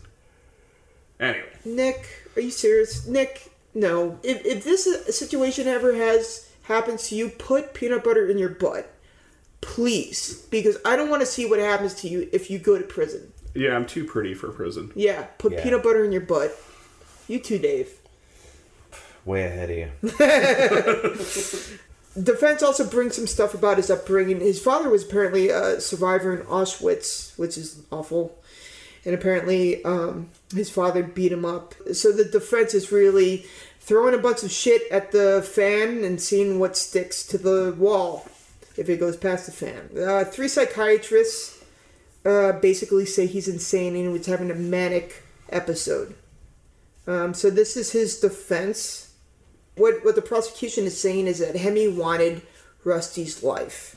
Anyway, 1.18 1.48
Nick, 1.64 2.06
are 2.36 2.40
you 2.42 2.50
serious? 2.50 3.06
Nick, 3.06 3.50
no. 3.74 4.20
If, 4.22 4.44
if 4.46 4.62
this 4.64 4.86
situation 5.16 5.66
ever 5.66 5.94
has 5.94 6.48
happens 6.62 7.08
to 7.08 7.16
you, 7.16 7.28
put 7.30 7.74
peanut 7.74 8.04
butter 8.04 8.28
in 8.28 8.38
your 8.38 8.50
butt. 8.50 8.92
Please. 9.60 10.46
Because 10.50 10.76
I 10.84 10.94
don't 10.96 11.08
want 11.10 11.22
to 11.22 11.26
see 11.26 11.44
what 11.46 11.58
happens 11.58 11.94
to 12.02 12.08
you 12.08 12.28
if 12.32 12.50
you 12.50 12.58
go 12.58 12.78
to 12.78 12.84
prison. 12.84 13.32
Yeah, 13.58 13.74
I'm 13.74 13.86
too 13.86 14.04
pretty 14.04 14.34
for 14.34 14.48
prison. 14.50 14.92
Yeah, 14.94 15.24
put 15.38 15.52
Yeah. 15.52 15.62
peanut 15.62 15.82
butter 15.82 16.04
in 16.04 16.12
your 16.12 16.20
butt. 16.22 16.56
You 17.26 17.38
too, 17.40 17.58
Dave. 17.58 17.90
Way 19.24 19.44
ahead 19.44 19.70
of 19.70 19.76
you. 19.76 19.88
Defense 22.22 22.62
also 22.62 22.88
brings 22.88 23.14
some 23.14 23.26
stuff 23.26 23.54
about 23.54 23.76
his 23.76 23.90
upbringing. 23.90 24.40
His 24.40 24.60
father 24.60 24.88
was 24.88 25.04
apparently 25.04 25.50
a 25.50 25.80
survivor 25.80 26.34
in 26.36 26.44
Auschwitz, 26.46 27.38
which 27.38 27.56
is 27.58 27.82
awful. 27.92 28.36
And 29.04 29.14
apparently, 29.14 29.84
um, 29.84 30.30
his 30.54 30.70
father 30.70 31.02
beat 31.02 31.30
him 31.32 31.44
up. 31.44 31.74
So 31.92 32.10
the 32.10 32.24
defense 32.24 32.74
is 32.74 32.90
really 32.90 33.46
throwing 33.80 34.14
a 34.14 34.18
bunch 34.18 34.42
of 34.42 34.50
shit 34.50 34.82
at 34.90 35.12
the 35.12 35.46
fan 35.48 36.02
and 36.02 36.20
seeing 36.20 36.58
what 36.58 36.76
sticks 36.76 37.22
to 37.26 37.38
the 37.38 37.74
wall 37.78 38.26
if 38.76 38.88
it 38.88 38.98
goes 38.98 39.16
past 39.16 39.46
the 39.46 39.52
fan. 39.52 39.90
Uh, 39.96 40.24
three 40.24 40.48
psychiatrists 40.48 41.57
uh, 42.28 42.52
basically 42.52 43.06
say 43.06 43.26
he's 43.26 43.48
insane 43.48 43.96
and 43.96 44.12
was 44.12 44.26
having 44.26 44.50
a 44.50 44.54
manic 44.54 45.22
episode. 45.50 46.14
Um, 47.06 47.32
so 47.32 47.48
this 47.48 47.76
is 47.76 47.92
his 47.92 48.20
defense 48.20 49.08
what 49.78 50.04
what 50.04 50.14
the 50.14 50.22
prosecution 50.22 50.84
is 50.84 51.00
saying 51.00 51.26
is 51.26 51.38
that 51.38 51.56
Hemi 51.56 51.88
wanted 51.88 52.42
Rusty's 52.84 53.42
life. 53.42 53.96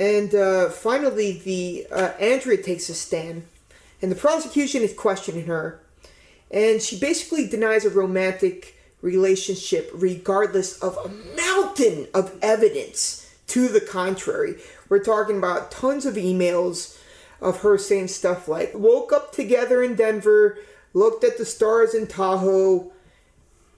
And 0.00 0.34
uh, 0.34 0.70
finally, 0.70 1.38
the 1.38 1.86
uh, 1.90 2.12
Andrea 2.20 2.62
takes 2.62 2.88
a 2.88 2.94
stand, 2.94 3.46
and 4.00 4.10
the 4.10 4.16
prosecution 4.16 4.82
is 4.82 4.94
questioning 4.94 5.46
her, 5.46 5.80
and 6.50 6.80
she 6.80 6.98
basically 6.98 7.48
denies 7.48 7.84
a 7.84 7.90
romantic 7.90 8.76
relationship, 9.02 9.90
regardless 9.92 10.78
of 10.80 10.96
a 10.96 11.36
mountain 11.36 12.06
of 12.14 12.36
evidence 12.42 13.30
to 13.48 13.68
the 13.68 13.80
contrary. 13.80 14.56
We're 14.88 15.02
talking 15.02 15.38
about 15.38 15.70
tons 15.70 16.06
of 16.06 16.14
emails 16.14 16.97
of 17.40 17.60
her 17.60 17.78
saying 17.78 18.08
stuff 18.08 18.48
like, 18.48 18.72
"Woke 18.74 19.12
up 19.12 19.32
together 19.32 19.82
in 19.82 19.94
Denver, 19.94 20.58
looked 20.92 21.24
at 21.24 21.38
the 21.38 21.44
stars 21.44 21.94
in 21.94 22.06
Tahoe." 22.06 22.92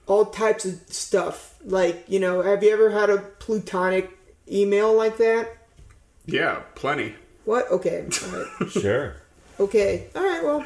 all 0.07 0.25
types 0.25 0.65
of 0.65 0.81
stuff. 0.87 1.55
Like, 1.63 2.03
you 2.07 2.19
know, 2.19 2.41
have 2.41 2.63
you 2.63 2.73
ever 2.73 2.89
had 2.89 3.09
a 3.09 3.17
plutonic 3.17 4.09
email 4.51 4.93
like 4.93 5.17
that? 5.17 5.57
Yeah, 6.25 6.61
plenty. 6.75 7.15
What? 7.45 7.71
Okay. 7.71 8.07
All 8.25 8.31
right. 8.31 8.69
Sure. 8.71 9.15
Okay. 9.59 10.07
All 10.15 10.23
right. 10.23 10.43
Well, 10.43 10.65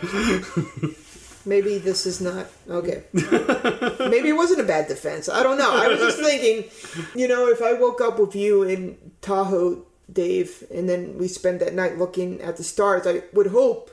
maybe 1.46 1.78
this 1.78 2.06
is 2.06 2.22
not 2.22 2.48
okay. 2.70 3.04
Maybe 3.14 4.30
it 4.30 4.36
wasn't 4.36 4.62
a 4.62 4.64
bad 4.64 4.88
defense. 4.88 5.30
I 5.30 5.44
don't 5.44 5.58
know. 5.58 5.72
I 5.76 5.88
was 5.88 6.00
just 6.00 6.20
thinking, 6.20 6.70
you 7.14 7.28
know, 7.28 7.48
if 7.48 7.62
I 7.62 7.74
woke 7.74 8.02
up 8.02 8.20
with 8.20 8.36
you 8.36 8.64
in 8.64 8.98
Tahoe, 9.22 9.86
Dave, 10.16 10.64
and 10.74 10.90
then 10.90 11.18
we 11.20 11.28
spent 11.28 11.60
that 11.60 11.76
night 11.76 12.00
looking 12.00 12.42
at 12.42 12.58
the 12.58 12.64
stars, 12.64 13.06
I 13.06 13.22
would 13.34 13.48
hope 13.48 13.92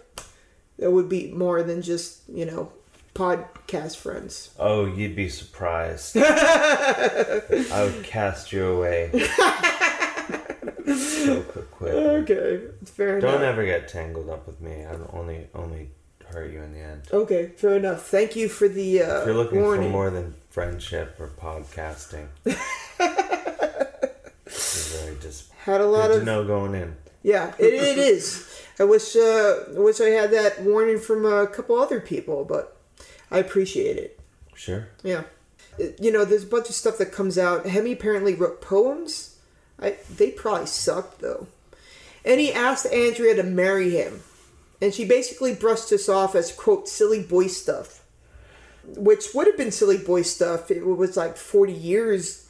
there 0.79 0.91
would 0.91 1.09
be 1.11 1.31
more 1.33 1.63
than 1.63 1.83
just, 1.83 2.23
you 2.29 2.47
know, 2.47 2.73
podcast 3.15 3.97
friends. 3.99 4.55
Oh, 4.59 4.87
you'd 4.87 5.15
be 5.15 5.29
surprised. 5.29 6.17
I 6.19 7.43
would 7.85 8.03
cast 8.05 8.53
you 8.53 8.65
away. 8.67 9.11
so 10.97 11.43
quick. 11.73 11.93
Okay. 11.93 12.61
Fair 12.85 13.19
enough. 13.19 13.31
Don't 13.33 13.43
ever 13.43 13.65
get 13.67 13.89
tangled 13.89 14.31
up 14.31 14.47
with 14.47 14.61
me. 14.61 14.85
I'll 14.85 15.11
only 15.13 15.47
only 15.55 15.91
hurt 16.29 16.51
you 16.53 16.63
in 16.63 16.73
the 16.73 16.79
end. 16.81 17.03
Okay, 17.13 17.49
fair 17.57 17.77
enough. 17.77 18.07
Thank 18.07 18.35
you 18.37 18.49
for 18.49 18.67
the 18.69 19.03
uh, 19.03 19.21
If 19.21 19.27
you're 19.27 19.35
looking 19.35 19.61
warning. 19.61 19.89
for 19.89 19.93
more 19.93 20.11
than 20.11 20.35
friendship 20.51 21.17
or 21.21 21.29
podcasting, 21.29 22.29
you're 22.47 22.57
really 25.05 25.19
just 25.21 25.52
Had 25.65 25.81
a 25.81 25.87
lot 25.87 26.09
good 26.09 26.21
of 26.21 26.25
know 26.25 26.45
going 26.45 26.75
in. 26.75 26.97
yeah. 27.23 27.55
It, 27.59 27.73
it 27.75 27.99
is. 28.13 28.49
I 28.79 28.85
wish 28.85 29.15
uh, 29.17 29.65
I 29.77 29.79
wish 29.79 30.01
I 30.01 30.09
had 30.11 30.31
that 30.33 30.63
warning 30.63 30.99
from 30.99 31.25
a 31.27 31.47
couple 31.47 31.79
other 31.79 32.01
people, 32.01 32.45
but 32.45 32.77
I 33.31 33.39
appreciate 33.39 33.97
it. 33.97 34.19
Sure. 34.55 34.89
Yeah, 35.03 35.25
It- 35.79 35.99
you 36.01 36.11
know, 36.13 36.25
there's 36.25 36.45
a 36.45 36.47
bunch 36.47 36.69
of 36.69 36.75
stuff 36.75 36.99
that 36.99 37.13
comes 37.13 37.37
out. 37.39 37.67
Hemi 37.67 37.93
apparently 37.93 38.35
wrote 38.35 38.61
poems. 38.61 39.37
I 39.81 39.97
they 40.17 40.31
probably 40.31 40.67
sucked 40.67 41.21
though. 41.21 41.47
And 42.25 42.41
he 42.41 42.53
asked 42.53 42.87
Andrea 42.87 43.35
to 43.37 43.43
marry 43.43 43.91
him, 43.91 44.23
and 44.81 44.95
she 44.95 45.05
basically 45.05 45.55
brushed 45.55 45.91
this 45.91 46.09
off 46.09 46.35
as 46.35 46.53
quote 46.53 46.89
silly 46.89 47.23
boy 47.23 47.49
stuff, 47.49 48.05
which 48.85 49.27
would 49.35 49.47
have 49.49 49.57
been 49.57 49.73
silly 49.73 49.99
boy 49.99 50.23
stuff. 50.23 50.71
It 50.71 50.85
was 50.87 51.17
like 51.17 51.37
40 51.37 51.73
years 51.73 52.49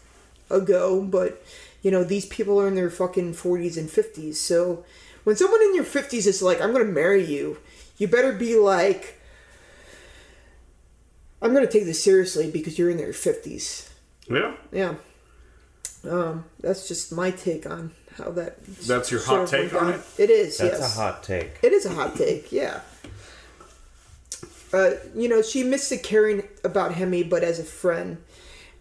ago, 0.51 1.01
but 1.03 1.43
you 1.83 1.91
know 1.91 2.05
these 2.05 2.27
people 2.27 2.61
are 2.61 2.69
in 2.69 2.75
their 2.75 2.91
fucking 2.91 3.35
40s 3.35 3.77
and 3.77 3.89
50s. 3.89 4.37
So 4.37 4.85
when 5.25 5.37
someone 5.37 5.63
in 5.63 5.75
your 5.75 5.85
50s 5.85 6.27
is 6.27 6.43
like, 6.43 6.61
"I'm 6.61 6.73
gonna 6.73 6.85
marry 6.85 7.25
you," 7.25 7.59
you 7.99 8.09
better 8.09 8.33
be 8.33 8.57
like. 8.57 9.19
I'm 11.41 11.53
gonna 11.53 11.67
take 11.67 11.87
this 11.87 12.03
seriously 12.03 12.49
because 12.49 12.79
you're 12.79 12.89
in 12.89 13.01
your 13.01 13.13
fifties. 13.13 13.91
Yeah, 14.31 14.55
Yeah. 14.71 14.95
Um, 16.09 16.45
that's 16.61 16.89
just 16.89 17.13
my 17.13 17.31
take 17.31 17.67
on 17.67 17.93
how 18.17 18.31
that. 18.31 18.65
That's 18.65 19.11
your 19.11 19.21
hot 19.21 19.49
take 19.49 19.75
on 19.75 19.91
it? 19.95 20.01
It 20.19 20.31
is. 20.31 20.59
That's 20.59 20.81
yes. 20.81 20.97
a 20.97 21.01
hot 21.01 21.23
take. 21.23 21.59
It 21.63 21.73
is 21.73 21.87
a 21.87 21.91
hot 21.91 22.17
take. 22.17 22.51
Yeah. 22.53 22.81
Uh, 24.73 24.93
you 25.15 25.29
know, 25.29 25.43
she 25.43 25.61
admits 25.61 25.91
to 25.91 25.99
caring 25.99 26.45
about 26.65 26.95
Hemi, 26.95 27.23
but 27.23 27.45
as 27.45 27.59
a 27.59 27.65
friend, 27.65 28.19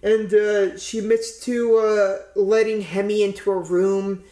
and 0.04 0.34
uh, 0.34 0.78
she 0.78 1.00
admits 1.00 1.40
to 1.46 1.78
uh, 1.78 2.18
letting 2.36 2.82
Hemi 2.82 3.24
into 3.24 3.52
a 3.52 3.58
room 3.58 4.24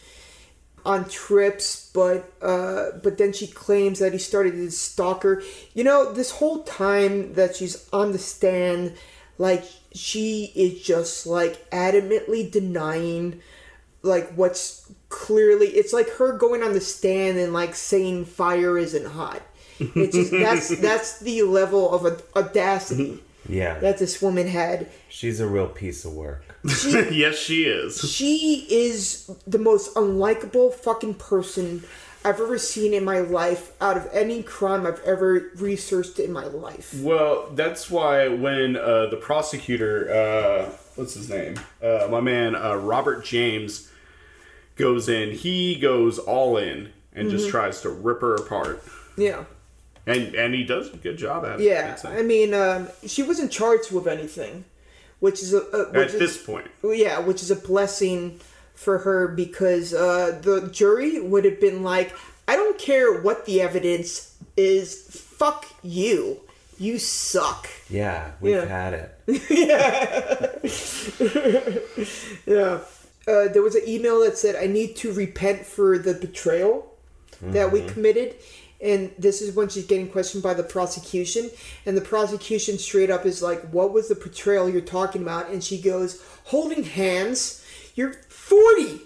on 0.84 1.08
trips, 1.08 1.90
but 1.92 2.32
uh, 2.42 2.92
but 3.02 3.18
then 3.18 3.32
she 3.32 3.46
claims 3.46 3.98
that 3.98 4.12
he 4.12 4.18
started 4.18 4.52
to 4.52 4.70
stalk 4.70 5.22
her. 5.22 5.42
You 5.74 5.84
know, 5.84 6.12
this 6.12 6.32
whole 6.32 6.62
time 6.64 7.34
that 7.34 7.56
she's 7.56 7.88
on 7.92 8.12
the 8.12 8.18
stand, 8.18 8.94
like 9.38 9.64
she 9.92 10.52
is 10.54 10.82
just 10.82 11.26
like 11.26 11.68
adamantly 11.70 12.50
denying 12.50 13.40
like 14.02 14.32
what's 14.32 14.90
clearly 15.10 15.66
it's 15.66 15.92
like 15.92 16.08
her 16.10 16.32
going 16.32 16.62
on 16.62 16.72
the 16.72 16.80
stand 16.80 17.36
and 17.38 17.52
like 17.52 17.74
saying 17.74 18.24
fire 18.24 18.76
isn't 18.76 19.06
hot. 19.06 19.42
It's 19.78 20.16
just 20.16 20.30
that's 20.32 20.68
that's 20.80 21.20
the 21.20 21.42
level 21.42 21.92
of 21.92 22.22
audacity 22.34 23.22
Yeah. 23.48 23.78
that 23.80 23.98
this 23.98 24.20
woman 24.22 24.46
had. 24.46 24.88
She's 25.08 25.40
a 25.40 25.46
real 25.46 25.68
piece 25.68 26.04
of 26.04 26.12
work. 26.12 26.44
yes, 26.64 27.36
she 27.38 27.64
is. 27.64 27.98
She 28.10 28.66
is 28.70 29.30
the 29.46 29.58
most 29.58 29.94
unlikable 29.94 30.72
fucking 30.74 31.14
person 31.14 31.84
I've 32.24 32.38
ever 32.38 32.58
seen 32.58 32.92
in 32.92 33.02
my 33.04 33.20
life 33.20 33.72
out 33.80 33.96
of 33.96 34.06
any 34.12 34.42
crime 34.42 34.86
I've 34.86 35.00
ever 35.04 35.50
researched 35.56 36.18
in 36.18 36.32
my 36.32 36.44
life. 36.44 36.92
Well, 37.00 37.48
that's 37.54 37.90
why 37.90 38.28
when 38.28 38.76
uh, 38.76 39.06
the 39.06 39.16
prosecutor, 39.16 40.12
uh, 40.12 40.70
what's 40.96 41.14
his 41.14 41.30
name, 41.30 41.58
uh, 41.82 42.08
my 42.10 42.20
man 42.20 42.54
uh, 42.54 42.74
Robert 42.74 43.24
James, 43.24 43.90
goes 44.76 45.08
in, 45.08 45.30
he 45.32 45.76
goes 45.76 46.18
all 46.18 46.56
in 46.58 46.92
and 47.14 47.30
just 47.30 47.44
Mm-hmm. 47.44 47.50
tries 47.52 47.80
to 47.82 47.88
rip 47.90 48.20
her 48.20 48.34
apart, 48.36 48.84
Yeah. 49.16 49.44
And 50.06 50.34
and 50.34 50.54
he 50.54 50.64
does 50.64 50.92
a 50.92 50.96
good 50.96 51.16
job 51.18 51.44
at 51.44 51.60
it. 51.60 51.64
Yeah, 51.64 51.90
I'd 51.92 52.00
say. 52.00 52.18
I 52.18 52.22
mean, 52.22 52.54
um, 52.54 52.88
she 53.06 53.22
wasn't 53.22 53.52
charged 53.52 53.92
with 53.92 54.06
anything, 54.06 54.64
which 55.20 55.42
is 55.42 55.52
a, 55.54 55.58
a 55.60 55.84
which 55.90 56.08
at 56.08 56.14
is, 56.14 56.18
this 56.18 56.42
point, 56.44 56.66
yeah, 56.84 57.18
which 57.18 57.42
is 57.42 57.50
a 57.50 57.56
blessing 57.56 58.40
for 58.74 58.98
her 58.98 59.28
because 59.28 59.92
uh, 59.92 60.38
the 60.42 60.68
jury 60.72 61.20
would 61.20 61.44
have 61.44 61.60
been 61.60 61.82
like, 61.82 62.14
I 62.48 62.56
don't 62.56 62.78
care 62.78 63.20
what 63.20 63.44
the 63.44 63.60
evidence 63.60 64.34
is, 64.56 65.02
fuck 65.10 65.66
you, 65.82 66.40
you 66.78 66.98
suck. 66.98 67.68
Yeah, 67.90 68.30
we've 68.40 68.54
Yeah. 68.54 68.64
had 68.64 68.94
it. 68.94 69.14
Yeah. 72.46 72.80
Uh, 73.28 73.48
there 73.48 73.62
was 73.62 73.74
an 73.74 73.82
email 73.86 74.20
that 74.20 74.38
said, 74.38 74.56
I 74.56 74.66
need 74.66 74.96
to 74.96 75.12
repent 75.12 75.66
for 75.66 75.98
the 75.98 76.14
betrayal 76.14 76.86
that 77.42 77.70
we 77.70 77.82
committed. 77.82 78.34
And 78.82 79.12
this 79.18 79.42
is 79.42 79.54
when 79.54 79.68
she's 79.68 79.86
getting 79.86 80.08
questioned 80.08 80.42
by 80.42 80.54
the 80.54 80.62
prosecution 80.62 81.50
and 81.86 81.96
the 81.96 82.00
prosecution 82.00 82.78
straight 82.78 83.10
up 83.10 83.26
is 83.26 83.42
like 83.42 83.62
what 83.70 83.92
was 83.92 84.08
the 84.08 84.14
portrayal 84.14 84.68
you're 84.68 84.80
talking 84.80 85.22
about? 85.22 85.50
And 85.50 85.62
she 85.62 85.80
goes 85.80 86.22
holding 86.44 86.84
hands? 86.84 87.64
You're 87.94 88.14
40 88.28 89.02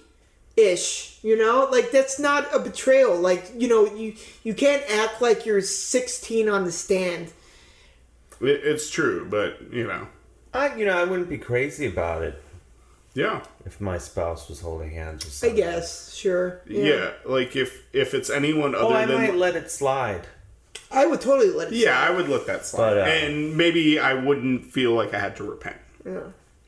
ish 0.56 1.18
you 1.24 1.36
know? 1.36 1.68
Like 1.72 1.90
that's 1.90 2.20
not 2.20 2.54
a 2.54 2.58
betrayal. 2.58 3.16
Like 3.16 3.50
you 3.56 3.66
know 3.66 3.86
you 3.86 4.14
you 4.44 4.54
can't 4.54 4.84
act 4.90 5.20
like 5.20 5.46
you're 5.46 5.60
16 5.60 6.48
on 6.48 6.64
the 6.64 6.72
stand. 6.72 7.32
It's 8.40 8.90
true, 8.90 9.26
but 9.28 9.72
you 9.72 9.86
know, 9.86 10.06
I, 10.52 10.74
you 10.76 10.84
know, 10.84 10.98
I 10.98 11.04
wouldn't 11.04 11.30
be 11.30 11.38
crazy 11.38 11.86
about 11.86 12.22
it 12.22 12.43
yeah, 13.14 13.42
if 13.64 13.80
my 13.80 13.96
spouse 13.98 14.48
was 14.48 14.60
holding 14.60 14.90
hands 14.90 15.24
with 15.24 15.32
i 15.34 15.36
someone. 15.36 15.56
guess 15.56 16.12
sure 16.14 16.60
yeah. 16.66 17.12
Like 17.24 17.54
if 17.56 17.82
if 17.92 18.12
it's 18.14 18.28
anyone 18.30 18.74
other 18.74 18.84
than 18.88 18.92
Oh, 18.92 18.96
I 18.96 19.06
than 19.06 19.16
might 19.16 19.34
let 19.36 19.54
it 19.56 19.70
slide. 19.70 20.26
i 20.90 21.06
would 21.06 21.20
totally 21.20 21.50
let 21.50 21.68
it 21.68 21.74
yeah, 21.74 21.98
I 22.00 22.10
would 22.10 22.28
let 22.28 22.46
that 22.46 22.66
slide, 22.66 22.94
But, 22.94 22.98
uh, 22.98 23.10
and 23.10 23.56
maybe 23.56 23.98
I 23.98 24.14
wouldn't 24.14 24.66
feel 24.66 24.92
like 24.92 25.14
I 25.14 25.20
had 25.20 25.36
to 25.36 25.44
repent. 25.44 25.76
yeah. 26.04 26.20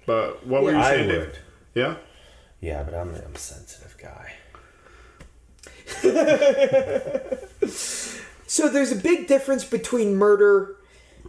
But 0.07 0.47
what 0.47 0.63
were 0.63 0.71
you 0.71 0.77
Yeah. 0.79 0.85
I 0.87 0.91
saying? 0.91 1.09
Dave? 1.09 1.19
would. 1.21 1.39
Yeah. 1.75 1.97
Yeah, 2.61 2.83
but 2.85 2.95
I'm, 2.95 3.09
I'm 3.15 3.35
a 3.35 3.39
sensitive 3.39 3.97
guy. 3.99 4.33
So 8.49 8.69
there's 8.69 8.93
a 8.93 8.97
big 8.97 9.27
difference 9.27 9.65
between 9.65 10.15
murder 10.15 10.76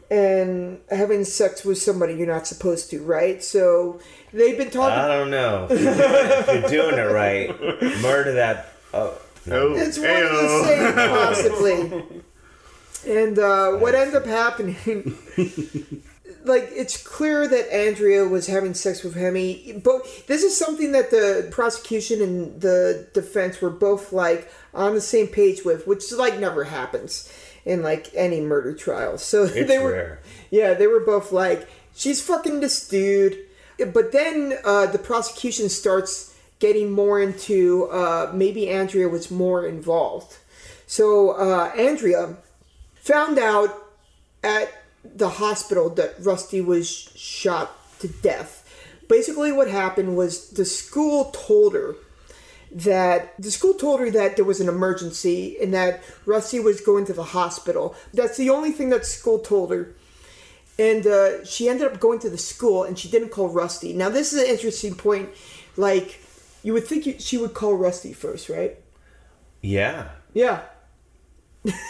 and 0.10 0.80
having 0.90 1.26
sex 1.26 1.66
with 1.66 1.78
somebody 1.78 2.14
you're 2.14 2.28
not 2.28 2.48
supposed 2.48 2.90
to, 2.92 3.02
right? 3.04 3.44
So 3.44 4.00
they've 4.32 4.58
been 4.58 4.70
talking. 4.70 4.98
I 4.98 5.08
don't 5.08 5.30
know. 5.30 5.68
If 5.70 6.48
you're 6.48 6.62
doing 6.70 6.94
it, 6.94 6.94
if 6.94 6.98
you're 6.98 7.14
right, 7.14 8.02
murder 8.02 8.34
that. 8.34 8.74
Oh, 8.94 9.20
no. 9.46 9.74
it's 9.74 9.98
one 9.98 10.08
ayo. 10.08 10.26
of 10.26 10.32
the 10.32 10.64
same, 10.66 10.94
possibly. 10.94 12.24
And 13.08 13.40
uh, 13.40 13.72
what 13.74 13.96
ended 13.96 14.16
up 14.16 14.26
happening, 14.26 14.76
like, 16.44 16.70
it's 16.72 17.02
clear 17.02 17.48
that 17.48 17.74
Andrea 17.74 18.26
was 18.26 18.48
having 18.48 18.74
sex 18.74 19.04
with 19.04 19.16
Hemi, 19.16 19.82
but 19.84 20.02
this 20.28 20.44
is 20.44 20.58
something 20.58 20.92
that 20.94 21.12
the 21.12 21.48
prosecution 21.52 22.22
and 22.22 22.60
the 22.60 23.08
defense 23.14 23.62
were 23.62 23.70
both 23.70 24.12
like 24.12 24.52
on 24.78 24.94
the 24.94 25.02
same 25.02 25.28
page 25.28 25.66
with, 25.66 25.88
which 25.88 26.12
like 26.14 26.40
never 26.40 26.66
happens 26.66 27.32
in 27.66 27.84
like 27.84 28.10
any 28.16 28.40
murder 28.40 28.74
trial. 28.74 29.18
So 29.18 29.44
it's 29.54 29.68
they 29.68 29.80
were, 29.80 29.92
rare. 29.92 30.20
yeah, 30.50 30.74
they 30.74 30.88
were 30.88 31.02
both 31.02 31.32
like, 31.32 31.68
she's 31.96 32.22
fucking 32.22 32.62
this 32.62 32.88
dude. 32.88 33.38
But 33.94 34.12
then 34.12 34.58
uh, 34.64 34.86
the 34.88 35.00
prosecution 35.00 35.70
starts 35.70 36.36
getting 36.60 36.92
more 36.92 37.20
into 37.20 37.86
uh, 37.86 38.32
maybe 38.34 38.70
Andrea 38.70 39.10
was 39.10 39.30
more 39.30 39.66
involved. 39.66 40.38
So 40.88 41.32
uh, 41.32 41.72
Andrea 41.78 42.38
found 42.96 43.38
out 43.38 43.76
at 44.44 44.72
the 45.04 45.30
hospital 45.30 45.90
that 45.92 46.16
Rusty 46.20 46.62
was 46.62 46.90
shot 46.90 47.76
to 48.00 48.08
death. 48.08 48.64
Basically, 49.08 49.52
what 49.52 49.70
happened 49.70 50.18
was 50.18 50.50
the 50.50 50.66
school 50.66 51.32
told 51.32 51.74
her 51.74 51.96
that 52.72 53.34
the 53.42 53.52
school 53.52 53.74
told 53.74 54.00
her 54.00 54.12
that 54.12 54.36
there 54.36 54.46
was 54.46 54.60
an 54.60 54.68
emergency 54.68 55.58
and 55.62 55.74
that 55.74 56.04
Rusty 56.26 56.60
was 56.60 56.82
going 56.82 57.06
to 57.06 57.14
the 57.14 57.24
hospital. 57.24 57.96
That's 58.14 58.38
the 58.38 58.50
only 58.50 58.72
thing 58.72 58.90
that 58.90 59.06
school 59.06 59.40
told 59.40 59.72
her. 59.72 59.96
And 60.80 61.08
uh, 61.08 61.44
she 61.44 61.70
ended 61.70 61.92
up 61.92 62.00
going 62.00 62.20
to 62.20 62.30
the 62.30 62.38
school 62.38 62.84
and 62.84 63.00
she 63.00 63.10
didn't 63.10 63.30
call 63.30 63.50
Rusty. 63.50 63.94
Now, 63.94 64.10
this 64.10 64.34
is 64.34 64.44
an 64.44 64.50
interesting 64.50 64.96
point. 64.96 65.30
Like, 65.76 66.20
you 66.62 66.74
would 66.74 66.86
think 66.86 67.06
you, 67.06 67.20
she 67.20 67.38
would 67.38 67.54
call 67.54 67.76
Rusty 67.76 68.14
first, 68.14 68.50
right? 68.50 68.78
Yeah. 69.62 70.10
Yeah. 70.34 70.62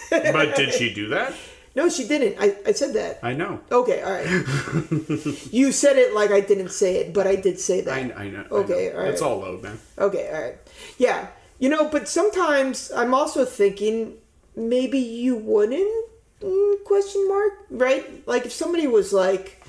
but 0.09 0.55
did 0.55 0.73
she 0.73 0.93
do 0.93 1.09
that? 1.09 1.33
No, 1.77 1.89
she 1.89 2.07
didn't. 2.07 2.37
I, 2.39 2.55
I 2.65 2.71
said 2.71 2.93
that. 2.95 3.19
I 3.21 3.33
know. 3.33 3.59
Okay, 3.71 4.01
all 4.01 4.11
right. 4.11 4.25
you 5.53 5.71
said 5.71 5.95
it 5.97 6.15
like 6.15 6.31
I 6.31 6.39
didn't 6.41 6.69
say 6.69 6.95
it, 7.01 7.13
but 7.13 7.27
I 7.27 7.35
did 7.35 7.59
say 7.59 7.81
that. 7.81 7.93
I, 7.93 8.23
I 8.23 8.29
know. 8.29 8.45
I 8.49 8.53
Okay, 8.61 8.89
know. 8.89 8.97
all 8.97 9.03
right. 9.03 9.13
It's 9.13 9.21
all 9.21 9.37
low, 9.41 9.59
man. 9.61 9.77
Okay, 9.99 10.25
all 10.33 10.41
right. 10.41 10.55
Yeah, 10.97 11.27
you 11.59 11.69
know, 11.69 11.87
but 11.87 12.09
sometimes 12.09 12.91
I'm 12.91 13.13
also 13.13 13.45
thinking 13.45 14.15
maybe 14.55 14.97
you 14.97 15.35
wouldn't 15.35 16.05
mm, 16.41 16.83
question 16.83 17.27
mark 17.27 17.53
right? 17.69 18.27
Like 18.27 18.47
if 18.47 18.53
somebody 18.53 18.87
was 18.87 19.13
like, 19.13 19.61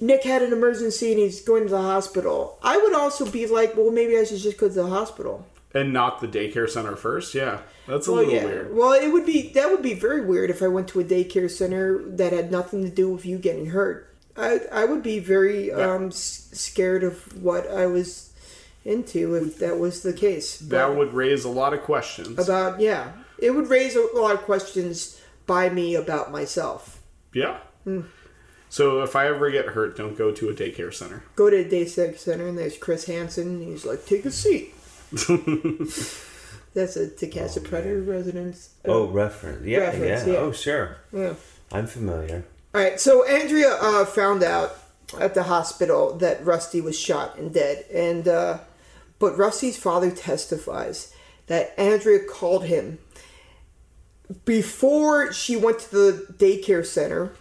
Nick 0.00 0.24
had 0.24 0.40
an 0.42 0.50
emergency 0.52 1.12
and 1.12 1.20
he's 1.20 1.42
going 1.42 1.64
to 1.64 1.68
the 1.70 1.82
hospital, 1.82 2.58
I 2.62 2.78
would 2.78 2.94
also 2.94 3.30
be 3.30 3.46
like, 3.46 3.76
well, 3.76 3.90
maybe 3.90 4.16
I 4.16 4.24
should 4.24 4.38
just 4.38 4.56
go 4.56 4.68
to 4.68 4.74
the 4.74 4.86
hospital. 4.86 5.44
And 5.72 5.92
not 5.92 6.20
the 6.20 6.26
daycare 6.26 6.68
center 6.68 6.96
first. 6.96 7.32
Yeah, 7.34 7.60
that's 7.86 8.08
a 8.08 8.12
Well, 8.12 8.20
little 8.24 8.34
yeah. 8.34 8.44
weird. 8.44 8.74
Well, 8.74 8.92
it 8.92 9.08
would 9.12 9.24
be 9.24 9.50
that 9.52 9.70
would 9.70 9.82
be 9.82 9.94
very 9.94 10.24
weird 10.24 10.50
if 10.50 10.62
I 10.62 10.68
went 10.68 10.88
to 10.88 11.00
a 11.00 11.04
daycare 11.04 11.50
center 11.50 12.02
that 12.16 12.32
had 12.32 12.50
nothing 12.50 12.82
to 12.82 12.90
do 12.90 13.10
with 13.12 13.24
you 13.24 13.38
getting 13.38 13.66
hurt. 13.66 14.12
I 14.36 14.60
I 14.72 14.84
would 14.84 15.02
be 15.02 15.20
very 15.20 15.70
um 15.72 16.10
scared 16.10 17.04
of 17.04 17.40
what 17.42 17.70
I 17.70 17.86
was 17.86 18.32
into 18.84 19.34
if 19.36 19.58
that 19.58 19.78
was 19.78 20.02
the 20.02 20.12
case. 20.12 20.58
That 20.58 20.88
But 20.88 20.96
would 20.96 21.12
raise 21.12 21.44
a 21.44 21.48
lot 21.50 21.72
of 21.72 21.82
questions. 21.82 22.36
about 22.38 22.80
yeah, 22.80 23.12
it 23.38 23.50
would 23.52 23.68
raise 23.68 23.94
a 23.94 24.06
lot 24.14 24.34
of 24.34 24.42
questions 24.42 25.20
by 25.46 25.68
me 25.68 25.94
about 25.94 26.32
myself. 26.32 26.98
yeah. 27.32 27.58
Hmm. 27.84 28.02
So 28.68 29.02
if 29.02 29.16
I 29.16 29.26
ever 29.26 29.50
get 29.50 29.66
hurt, 29.66 29.96
don't 29.96 30.16
go 30.16 30.30
to 30.32 30.48
a 30.48 30.54
daycare 30.54 30.94
center. 30.94 31.24
Go 31.34 31.50
to 31.50 31.56
a 31.56 31.64
daycare 31.64 32.16
center 32.16 32.46
and 32.46 32.56
there's 32.56 32.78
Chris 32.78 33.06
Hansen. 33.06 33.48
And 33.48 33.62
he's 33.62 33.84
like, 33.84 34.06
take 34.06 34.24
a 34.24 34.30
seat. 34.30 34.74
That's 36.72 36.96
a 36.96 37.08
To 37.08 37.26
Catch 37.26 37.56
a 37.56 37.60
Predator 37.60 38.02
residence. 38.02 38.70
Oh, 38.84 39.08
reference. 39.08 39.66
Yeah, 39.66 39.78
Reference, 39.78 40.26
yeah. 40.26 40.32
yeah. 40.34 40.38
Oh, 40.38 40.52
sure. 40.52 40.98
yeah. 41.12 41.34
I'm 41.72 41.86
familiar. 41.86 42.44
All 42.74 42.80
right, 42.80 43.00
so 43.00 43.26
Andrea 43.26 43.76
uh, 43.80 44.04
found 44.04 44.44
out 44.44 44.76
at 45.18 45.34
the 45.34 45.44
hospital 45.44 46.14
that 46.18 46.44
Rusty 46.44 46.80
was 46.80 46.98
shot 46.98 47.36
and 47.36 47.52
dead, 47.52 47.84
and 47.92 48.28
uh, 48.28 48.58
but 49.18 49.36
Rusty's 49.36 49.76
father 49.76 50.10
testifies 50.10 51.12
that 51.48 51.74
Andrea 51.76 52.20
called 52.24 52.66
him 52.66 52.98
before 54.44 55.32
she 55.32 55.56
went 55.56 55.80
to 55.80 55.90
the 55.90 56.34
daycare 56.34 56.86
center, 56.86 57.32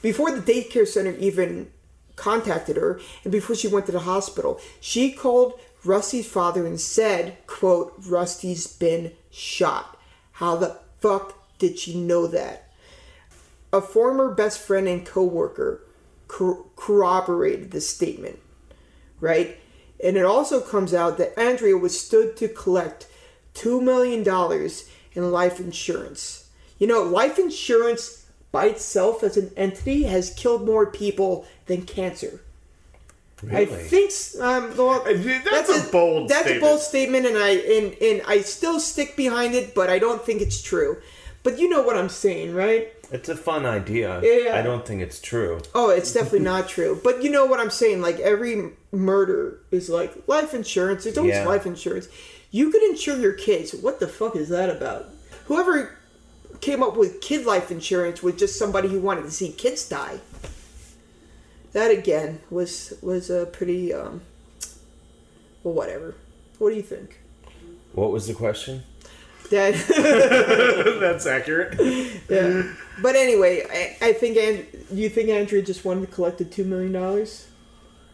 before 0.00 0.30
the 0.30 0.40
daycare 0.40 0.86
center 0.88 1.12
even 1.12 1.70
contacted 2.16 2.76
her, 2.76 3.00
and 3.24 3.32
before 3.32 3.56
she 3.56 3.68
went 3.68 3.86
to 3.86 3.92
the 3.92 4.00
hospital. 4.00 4.60
She 4.80 5.12
called 5.12 5.58
Rusty's 5.84 6.26
father 6.26 6.66
and 6.66 6.80
said, 6.80 7.38
"quote 7.46 7.94
Rusty's 8.06 8.66
been 8.66 9.12
shot." 9.30 9.96
How 10.32 10.56
the 10.56 10.78
fuck 11.00 11.34
did 11.58 11.78
she 11.78 11.98
know 11.98 12.26
that? 12.26 12.70
a 13.72 13.80
former 13.80 14.34
best 14.34 14.58
friend 14.58 14.88
and 14.88 15.06
coworker 15.06 15.82
cor- 16.28 16.64
corroborated 16.76 17.70
this 17.70 17.88
statement, 17.88 18.38
right? 19.20 19.58
And 20.02 20.16
it 20.16 20.24
also 20.24 20.60
comes 20.60 20.94
out 20.94 21.18
that 21.18 21.38
Andrea 21.38 21.76
was 21.76 21.98
stood 21.98 22.36
to 22.38 22.48
collect 22.48 23.06
two 23.54 23.80
million 23.80 24.22
dollars 24.22 24.88
in 25.12 25.30
life 25.30 25.60
insurance. 25.60 26.48
You 26.78 26.86
know, 26.86 27.02
life 27.02 27.38
insurance 27.38 28.26
by 28.52 28.66
itself 28.66 29.22
as 29.22 29.36
an 29.36 29.52
entity 29.56 30.04
has 30.04 30.34
killed 30.34 30.66
more 30.66 30.86
people 30.90 31.46
than 31.66 31.82
cancer. 31.82 32.40
I 33.50 33.64
think 33.64 34.12
um, 34.40 34.76
well, 34.76 35.02
That's 35.04 35.88
a 35.88 35.90
bold 35.90 36.28
That's 36.28 36.42
statement. 36.42 36.56
a 36.62 36.66
bold 36.66 36.80
statement, 36.80 37.26
and 37.26 37.38
I 37.38 37.50
and, 37.50 37.96
and 38.02 38.22
I 38.26 38.42
still 38.42 38.78
stick 38.80 39.16
behind 39.16 39.54
it, 39.54 39.74
but 39.74 39.88
I 39.88 39.98
don't 39.98 40.22
think 40.22 40.42
it's 40.42 40.60
true. 40.60 40.98
But 41.42 41.58
you 41.58 41.68
know 41.68 41.80
what 41.82 41.96
I'm 41.96 42.10
saying, 42.10 42.54
right? 42.54 42.92
It's 43.12 43.28
a 43.28 43.36
fun 43.36 43.64
idea. 43.66 44.20
Yeah. 44.22 44.56
I 44.56 44.62
don't 44.62 44.84
think 44.86 45.00
it's 45.02 45.20
true. 45.20 45.60
Oh, 45.74 45.88
it's 45.90 46.12
definitely 46.12 46.40
not 46.40 46.68
true. 46.68 47.00
But 47.02 47.22
you 47.22 47.30
know 47.30 47.46
what 47.46 47.58
I'm 47.60 47.70
saying? 47.70 48.02
Like 48.02 48.20
every 48.20 48.72
murder 48.92 49.58
is 49.70 49.88
like 49.88 50.12
life 50.28 50.52
insurance. 50.54 51.06
It's 51.06 51.16
always 51.18 51.34
Yeah. 51.34 51.46
life 51.46 51.64
insurance. 51.66 52.08
You 52.50 52.70
could 52.70 52.82
insure 52.82 53.16
your 53.18 53.32
kids. 53.32 53.72
What 53.74 54.00
the 54.00 54.06
fuck 54.08 54.36
is 54.36 54.48
that 54.50 54.68
about? 54.68 55.08
Whoever 55.46 55.96
came 56.60 56.82
up 56.82 56.96
with 56.96 57.20
kid 57.20 57.46
life 57.46 57.70
insurance 57.70 58.22
was 58.22 58.34
just 58.36 58.58
somebody 58.58 58.88
who 58.88 59.00
wanted 59.00 59.22
to 59.22 59.30
see 59.30 59.50
kids 59.50 59.88
die. 59.88 60.18
That 61.72 61.90
again 61.90 62.40
was 62.50 62.94
was 63.02 63.30
a 63.30 63.46
pretty 63.46 63.92
um 63.94 64.22
well 65.62 65.74
whatever. 65.74 66.14
What 66.58 66.70
do 66.70 66.76
you 66.76 66.82
think? 66.82 67.20
What 67.92 68.10
was 68.10 68.26
the 68.26 68.34
question? 68.34 68.82
That 69.50 69.74
That's 71.00 71.26
accurate. 71.26 71.74
yeah. 72.28 72.62
But 73.02 73.16
anyway, 73.16 73.64
I, 74.02 74.08
I 74.08 74.12
think 74.12 74.36
and 74.36 74.66
you 74.92 75.08
think 75.08 75.28
Andrea 75.28 75.62
just 75.62 75.84
wanted 75.84 76.02
to 76.08 76.12
collect 76.14 76.38
the 76.38 76.44
two 76.44 76.64
million 76.64 76.92
dollars? 76.92 77.46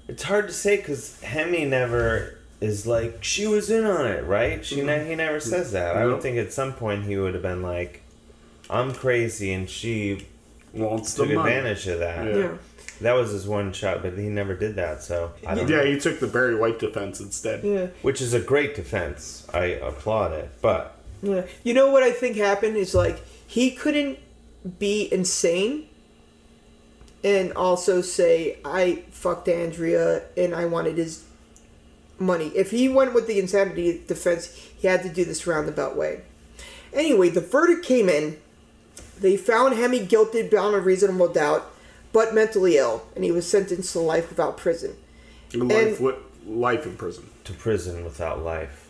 It's 0.08 0.22
hard 0.22 0.46
to 0.48 0.54
say 0.54 0.76
because 0.76 1.20
Hemi 1.22 1.64
never 1.64 2.38
is 2.60 2.86
like 2.86 3.22
she 3.24 3.46
was 3.46 3.70
in 3.70 3.84
on 3.84 4.06
it, 4.06 4.24
right? 4.24 4.64
She 4.64 4.80
ne- 4.80 5.06
he 5.08 5.14
never 5.14 5.40
says 5.40 5.72
that. 5.72 5.96
I 5.96 6.00
No. 6.00 6.12
would 6.12 6.22
think 6.22 6.38
at 6.38 6.52
some 6.52 6.72
point 6.74 7.04
he 7.04 7.16
would 7.16 7.34
have 7.34 7.42
been 7.42 7.60
like, 7.62 8.02
"I'm 8.70 8.94
crazy," 8.94 9.52
and 9.52 9.68
she 9.68 10.26
Wants 10.72 11.14
took 11.14 11.26
money. 11.28 11.36
advantage 11.38 11.86
of 11.88 11.98
that. 11.98 12.26
Yeah. 12.26 12.36
Yeah. 12.36 12.54
That 13.00 13.12
was 13.12 13.30
his 13.30 13.46
one 13.46 13.72
shot, 13.72 14.02
but 14.02 14.14
he 14.16 14.28
never 14.28 14.54
did 14.54 14.76
that. 14.76 15.02
So 15.02 15.32
I 15.46 15.54
don't 15.54 15.68
Yeah, 15.68 15.78
know. 15.78 15.84
he 15.86 15.98
took 16.00 16.18
the 16.20 16.26
Barry 16.26 16.54
White 16.54 16.78
defense 16.78 17.20
instead. 17.20 17.62
Yeah. 17.64 17.86
Which 18.02 18.20
is 18.22 18.32
a 18.34 18.40
great 18.40 18.74
defense. 18.74 19.46
I 19.52 19.64
applaud 19.64 20.32
it, 20.32 20.50
but 20.62 20.92
Yeah. 21.22 21.42
You 21.64 21.74
know 21.74 21.90
what 21.90 22.02
I 22.02 22.10
think 22.12 22.36
happened 22.36 22.76
is 22.76 22.94
like 22.94 23.20
he 23.46 23.70
couldn't 23.70 24.18
be 24.78 25.08
insane 25.12 25.88
and 27.24 27.52
also 27.54 28.00
say 28.02 28.58
I 28.64 29.02
fucked 29.10 29.48
Andrea 29.48 30.22
and 30.36 30.54
I 30.54 30.64
wanted 30.66 30.96
his 30.98 31.24
money. 32.18 32.48
If 32.54 32.70
he 32.70 32.88
went 32.88 33.14
with 33.14 33.26
the 33.26 33.38
insanity 33.38 34.02
defense, 34.06 34.54
he 34.76 34.86
had 34.88 35.02
to 35.02 35.08
do 35.08 35.24
this 35.24 35.46
roundabout 35.46 35.96
way. 35.96 36.22
Anyway, 36.92 37.28
the 37.28 37.40
verdict 37.40 37.84
came 37.84 38.08
in. 38.08 38.38
They 39.20 39.36
found 39.36 39.74
Hemi 39.74 40.00
guilty 40.06 40.42
beyond 40.48 40.74
a 40.76 40.80
reasonable 40.80 41.28
doubt, 41.28 41.70
but 42.16 42.32
mentally 42.34 42.78
ill, 42.78 43.06
and 43.14 43.22
he 43.22 43.30
was 43.30 43.46
sentenced 43.46 43.92
to 43.92 44.00
life 44.00 44.30
without 44.30 44.56
prison. 44.56 44.96
Life, 45.52 45.98
wi- 45.98 46.16
life 46.46 46.86
in 46.86 46.96
prison. 46.96 47.28
To 47.44 47.52
prison 47.52 48.04
without 48.04 48.42
life. 48.42 48.88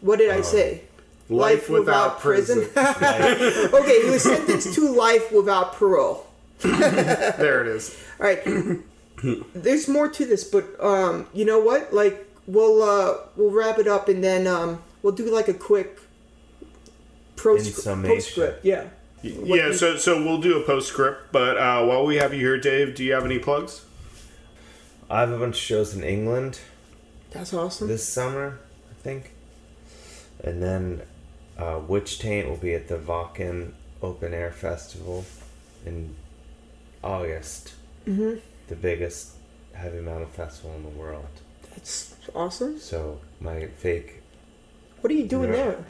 What 0.00 0.18
did 0.18 0.30
I 0.32 0.40
say? 0.40 0.80
Life 1.28 1.70
without 1.70 2.18
prison. 2.18 2.68
okay, 2.76 4.02
he 4.02 4.10
was 4.10 4.24
sentenced 4.24 4.74
to 4.74 4.88
life 4.88 5.30
without 5.30 5.74
parole. 5.74 6.26
there 6.62 7.60
it 7.60 7.68
is. 7.68 7.96
All 8.18 8.26
right. 8.26 8.42
There's 9.54 9.86
more 9.86 10.08
to 10.08 10.26
this, 10.26 10.42
but 10.42 10.64
um, 10.84 11.28
you 11.32 11.44
know 11.44 11.60
what? 11.60 11.94
Like 11.94 12.28
we'll 12.48 12.82
uh, 12.82 13.18
we'll 13.36 13.52
wrap 13.52 13.78
it 13.78 13.86
up 13.86 14.08
and 14.08 14.24
then 14.24 14.48
um, 14.48 14.82
we'll 15.02 15.14
do 15.14 15.32
like 15.32 15.46
a 15.46 15.54
quick 15.54 16.00
pros- 17.36 17.68
In 17.68 17.72
summation. 17.72 18.54
Postscript. 19.22 19.46
Yeah. 19.48 19.54
Yeah, 19.66 19.72
so 19.72 19.96
so 19.96 20.22
we'll 20.24 20.40
do 20.40 20.58
a 20.60 20.62
postscript, 20.62 21.32
but 21.32 21.56
uh, 21.56 21.84
while 21.84 22.04
we 22.04 22.16
have 22.16 22.32
you 22.32 22.40
here, 22.40 22.58
Dave, 22.58 22.94
do 22.94 23.04
you 23.04 23.12
have 23.12 23.24
any 23.24 23.38
plugs? 23.38 23.84
I 25.08 25.20
have 25.20 25.30
a 25.30 25.38
bunch 25.38 25.54
of 25.56 25.60
shows 25.62 25.94
in 25.94 26.02
England 26.02 26.60
That's 27.30 27.54
awesome. 27.54 27.86
this 27.88 28.06
summer, 28.08 28.58
I 28.90 28.94
think. 29.02 29.32
And 30.42 30.62
then 30.62 31.02
uh, 31.56 31.80
Witch 31.86 32.18
Taint 32.18 32.48
will 32.48 32.56
be 32.56 32.74
at 32.74 32.88
the 32.88 32.96
Wacken 32.96 33.72
Open 34.02 34.34
Air 34.34 34.50
Festival 34.52 35.24
in 35.84 36.14
August. 37.04 37.74
Mm-hmm. 38.06 38.40
The 38.68 38.74
biggest 38.76 39.30
heavy 39.74 40.00
metal 40.00 40.26
festival 40.26 40.74
in 40.76 40.82
the 40.82 40.88
world. 40.88 41.26
That's 41.70 42.14
awesome. 42.34 42.78
So 42.80 43.20
my 43.40 43.66
fake 43.66 44.22
What 45.00 45.10
are 45.12 45.14
you 45.14 45.26
doing 45.26 45.50
Yeah. 45.50 45.56
there? 45.56 45.84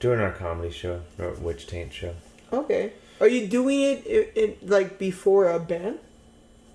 doing 0.00 0.20
our 0.20 0.32
comedy 0.32 0.70
show, 0.70 1.02
our 1.18 1.32
Witch 1.34 1.66
Taint 1.66 1.92
show. 1.92 2.14
Okay. 2.52 2.92
Are 3.20 3.28
you 3.28 3.46
doing 3.48 3.80
it 3.80 4.04
i 4.36 4.40
i 4.40 4.56
like 4.62 4.98
before 4.98 5.50
a 5.50 5.58
band? 5.58 5.98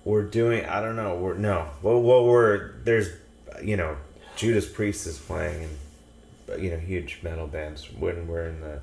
We're 0.04 0.22
doing. 0.24 0.64
I 0.66 0.80
don't 0.82 0.96
know. 0.96 1.16
We're 1.16 1.34
no. 1.38 1.68
Well, 1.82 2.00
well, 2.02 2.24
we're 2.26 2.72
there's, 2.84 3.08
you 3.62 3.76
know, 3.76 3.96
Judas 4.36 4.68
Priest 4.68 5.06
is 5.06 5.18
playing 5.18 5.68
and, 6.48 6.62
you 6.62 6.70
know, 6.70 6.78
huge 6.78 7.20
metal 7.22 7.46
bands. 7.46 7.88
When 7.98 8.26
we're 8.28 8.48
in 8.48 8.60
the, 8.60 8.80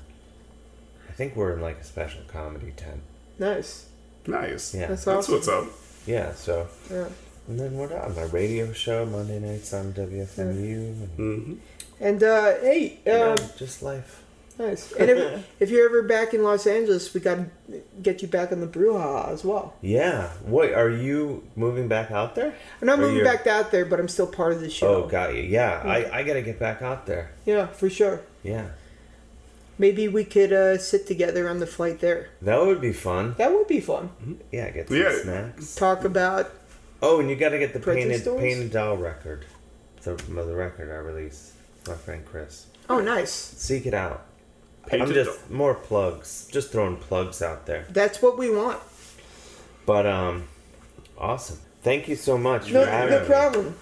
I 1.07 1.11
think 1.11 1.35
we're 1.35 1.53
in 1.53 1.61
like 1.61 1.79
a 1.79 1.83
special 1.83 2.21
comedy 2.27 2.73
tent. 2.75 3.01
Nice. 3.37 3.85
Nice. 4.25 4.73
Yeah. 4.73 4.87
That's 4.87 5.05
That's 5.05 5.29
what's 5.29 5.47
up. 5.47 5.65
Yeah. 6.07 6.33
So 6.33 6.67
Yeah. 6.89 7.07
and 7.47 7.59
then 7.59 7.77
what 7.77 7.91
else? 7.91 8.15
My 8.15 8.23
radio 8.23 8.73
show 8.73 9.05
Monday 9.05 9.39
nights 9.39 9.71
on 9.73 9.93
WFMU. 9.93 10.37
And, 10.37 11.09
hmm 11.15 11.53
And 11.99 12.23
uh, 12.23 12.55
hey, 12.61 12.99
you 13.05 13.11
know, 13.11 13.31
um, 13.33 13.37
just 13.57 13.83
life. 13.83 14.20
Nice. 14.59 14.91
And 14.93 15.09
if, 15.09 15.47
if 15.59 15.69
you're 15.69 15.85
ever 15.85 16.03
back 16.03 16.33
in 16.33 16.43
Los 16.43 16.65
Angeles, 16.67 17.13
we 17.13 17.19
got 17.21 17.35
to 17.69 17.81
get 18.01 18.21
you 18.21 18.27
back 18.27 18.51
on 18.51 18.59
the 18.61 18.67
brouhaha 18.67 19.29
as 19.29 19.43
well. 19.43 19.73
Yeah. 19.81 20.29
What 20.45 20.73
are 20.73 20.89
you 20.89 21.43
moving 21.55 21.87
back 21.87 22.11
out 22.11 22.35
there? 22.35 22.53
I'm 22.81 22.87
not 22.87 22.99
Or 22.99 23.01
moving 23.03 23.17
you're- 23.17 23.29
back 23.29 23.47
out 23.47 23.71
there, 23.71 23.85
but 23.85 23.99
I'm 23.99 24.07
still 24.07 24.27
part 24.27 24.53
of 24.53 24.61
the 24.61 24.69
show. 24.69 25.03
Oh, 25.03 25.07
got 25.07 25.33
you. 25.35 25.41
Yeah. 25.43 25.81
I 25.85 26.19
I 26.19 26.23
gotta 26.23 26.41
get 26.41 26.59
back 26.59 26.81
out 26.81 27.05
there. 27.05 27.31
Yeah, 27.45 27.67
for 27.67 27.89
sure. 27.89 28.21
Yeah. 28.43 28.67
Maybe 29.77 30.07
we 30.07 30.23
could 30.25 30.53
uh, 30.53 30.77
sit 30.77 31.07
together 31.07 31.49
on 31.49 31.59
the 31.59 31.65
flight 31.65 31.99
there. 32.01 32.29
That 32.41 32.61
would 32.63 32.81
be 32.81 32.93
fun. 32.93 33.33
That 33.37 33.51
would 33.51 33.67
be 33.67 33.79
fun. 33.79 34.09
Yeah. 34.51 34.69
Get 34.69 34.87
some 34.89 34.97
Yeah. 34.97 35.21
snacks. 35.23 35.75
Talk 35.75 36.03
about 36.03 36.51
Oh, 37.03 37.19
and 37.19 37.29
you 37.31 37.35
got 37.35 37.49
to 37.49 37.57
get 37.57 37.73
the 37.73 37.79
Printing 37.79 38.09
painted 38.09 38.21
stores? 38.21 38.41
painted 38.41 38.71
doll 38.71 38.95
record. 38.95 39.45
The, 40.03 40.13
the 40.15 40.55
record 40.55 40.91
I 40.91 40.97
released. 40.97 41.53
My 41.87 41.95
friend 41.95 42.23
Chris. 42.23 42.67
oh, 42.91 42.99
nice. 42.99 43.31
Seek 43.31 43.87
it 43.87 43.93
out. 43.95 44.25
Painted 44.88 45.07
I'm 45.09 45.13
just 45.13 45.49
more 45.49 45.73
plugs. 45.75 46.47
Just 46.51 46.71
throwing 46.71 46.97
plugs 46.97 47.41
out 47.41 47.65
there. 47.65 47.86
That's 47.89 48.21
what 48.21 48.38
we 48.38 48.49
want. 48.49 48.79
But 49.86 50.05
um, 50.05 50.47
awesome. 51.17 51.59
Thank 51.84 52.07
you 52.07 52.15
so 52.15 52.38
much 52.38 52.71
No, 52.71 52.84
for 52.86 52.89
having 52.89 53.13
no 53.15 53.19
me. 53.21 53.25
problem. 53.25 53.75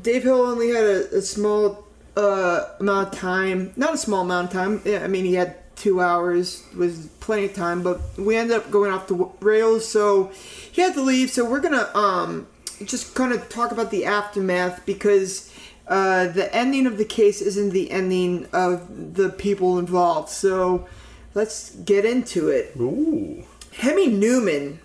Dave 0.00 0.24
Hill 0.24 0.40
only 0.42 0.70
had 0.70 0.84
a, 0.84 1.16
a 1.16 1.22
small 1.22 1.86
uh, 2.16 2.64
amount 2.80 3.08
of 3.14 3.18
time. 3.18 3.72
Not 3.76 3.94
a 3.94 3.98
small 3.98 4.22
amount 4.22 4.48
of 4.48 4.52
time. 4.52 4.82
Yeah, 4.84 5.04
I 5.04 5.06
mean, 5.06 5.24
he 5.24 5.34
had 5.34 5.56
two 5.76 6.00
hours, 6.00 6.62
was 6.76 7.06
plenty 7.20 7.46
of 7.46 7.54
time. 7.54 7.82
But 7.82 8.00
we 8.18 8.36
ended 8.36 8.56
up 8.56 8.70
going 8.70 8.90
off 8.92 9.06
the 9.08 9.28
rails, 9.40 9.88
so 9.88 10.30
he 10.72 10.82
had 10.82 10.94
to 10.94 11.02
leave. 11.02 11.30
So 11.30 11.48
we're 11.48 11.60
gonna 11.60 11.90
um, 11.94 12.46
just 12.84 13.14
kind 13.14 13.32
of 13.32 13.48
talk 13.48 13.70
about 13.72 13.90
the 13.90 14.04
aftermath 14.04 14.84
because 14.86 15.52
uh, 15.88 16.26
the 16.28 16.52
ending 16.54 16.86
of 16.86 16.98
the 16.98 17.04
case 17.04 17.40
isn't 17.40 17.70
the 17.70 17.90
ending 17.90 18.46
of 18.52 19.14
the 19.14 19.30
people 19.30 19.78
involved. 19.78 20.28
So 20.28 20.86
let's 21.34 21.74
get 21.76 22.04
into 22.04 22.48
it. 22.48 22.72
Ooh. 22.76 23.44
Hemi 23.72 24.08
Neuman. 24.08 24.78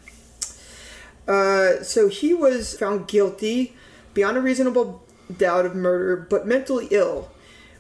Uh, 1.27 1.83
so 1.83 2.09
he 2.09 2.33
was 2.33 2.77
found 2.77 3.07
guilty 3.07 3.75
beyond 4.13 4.37
a 4.37 4.41
reasonable 4.41 5.03
doubt 5.37 5.65
of 5.65 5.75
murder, 5.75 6.27
but 6.29 6.45
mentally 6.45 6.87
ill. 6.91 7.29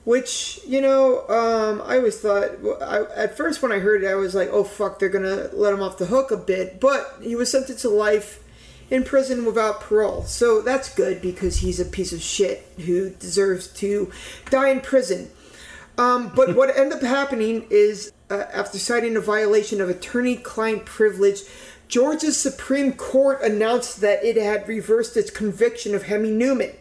Which 0.03 0.59
you 0.65 0.81
know, 0.81 1.27
um, 1.29 1.79
I 1.85 1.97
always 1.97 2.19
thought. 2.19 2.49
I, 2.81 3.03
at 3.15 3.37
first, 3.37 3.61
when 3.61 3.71
I 3.71 3.77
heard 3.77 4.03
it, 4.03 4.07
I 4.07 4.15
was 4.15 4.33
like, 4.33 4.49
"Oh 4.51 4.63
fuck, 4.63 4.97
they're 4.97 5.09
gonna 5.09 5.49
let 5.53 5.75
him 5.75 5.83
off 5.83 5.99
the 5.99 6.07
hook 6.07 6.31
a 6.31 6.37
bit." 6.37 6.79
But 6.79 7.17
he 7.21 7.35
was 7.35 7.51
sentenced 7.51 7.83
to 7.83 7.89
life 7.89 8.43
in 8.91 9.05
prison 9.05 9.45
without 9.45 9.79
parole, 9.79 10.23
so 10.25 10.61
that's 10.61 10.93
good 10.93 11.21
because 11.21 11.57
he's 11.57 11.79
a 11.79 11.85
piece 11.85 12.11
of 12.11 12.21
shit 12.21 12.67
who 12.85 13.09
deserves 13.09 13.67
to 13.67 14.11
die 14.49 14.69
in 14.69 14.81
prison. 14.81 15.31
Um, 15.97 16.31
but 16.35 16.55
what 16.55 16.69
ended 16.77 16.97
up 16.97 17.01
happening 17.01 17.65
is, 17.69 18.11
uh, 18.29 18.43
after 18.53 18.77
citing 18.77 19.15
a 19.15 19.21
violation 19.21 19.79
of 19.79 19.89
attorney-client 19.89 20.85
privilege, 20.85 21.39
Georgia's 21.87 22.37
Supreme 22.37 22.93
Court 22.93 23.41
announced 23.41 24.01
that 24.01 24.23
it 24.23 24.35
had 24.35 24.67
reversed 24.67 25.15
its 25.15 25.31
conviction 25.31 25.95
of 25.95 26.03
Hemi 26.03 26.31
Neuman. 26.31 26.75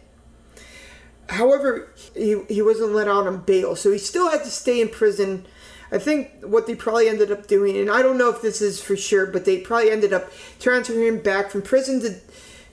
However, 1.28 1.92
he, 2.14 2.42
he 2.48 2.61
wasn't 2.61 2.92
let 2.92 3.06
out 3.06 3.28
on 3.28 3.42
bail, 3.42 3.76
so 3.76 3.92
he 3.92 3.98
still 3.98 4.30
had 4.30 4.42
to 4.42 4.50
stay 4.50 4.80
in 4.80 4.88
prison. 4.88 5.46
I 5.93 5.99
think 5.99 6.30
what 6.43 6.66
they 6.66 6.74
probably 6.74 7.09
ended 7.09 7.32
up 7.32 7.47
doing, 7.47 7.76
and 7.76 7.91
I 7.91 8.03
don't 8.03 8.16
know 8.16 8.30
if 8.30 8.43
this 8.43 8.62
is 8.62 8.80
for 8.80 8.97
sure, 8.97 9.26
but 9.26 9.45
they 9.45 9.59
probably 9.59 9.91
ended 9.91 10.12
up 10.12 10.30
transferring 10.59 11.07
him 11.07 11.18
back 11.18 11.51
from 11.51 11.62
prison 11.62 12.01
to 12.01 12.16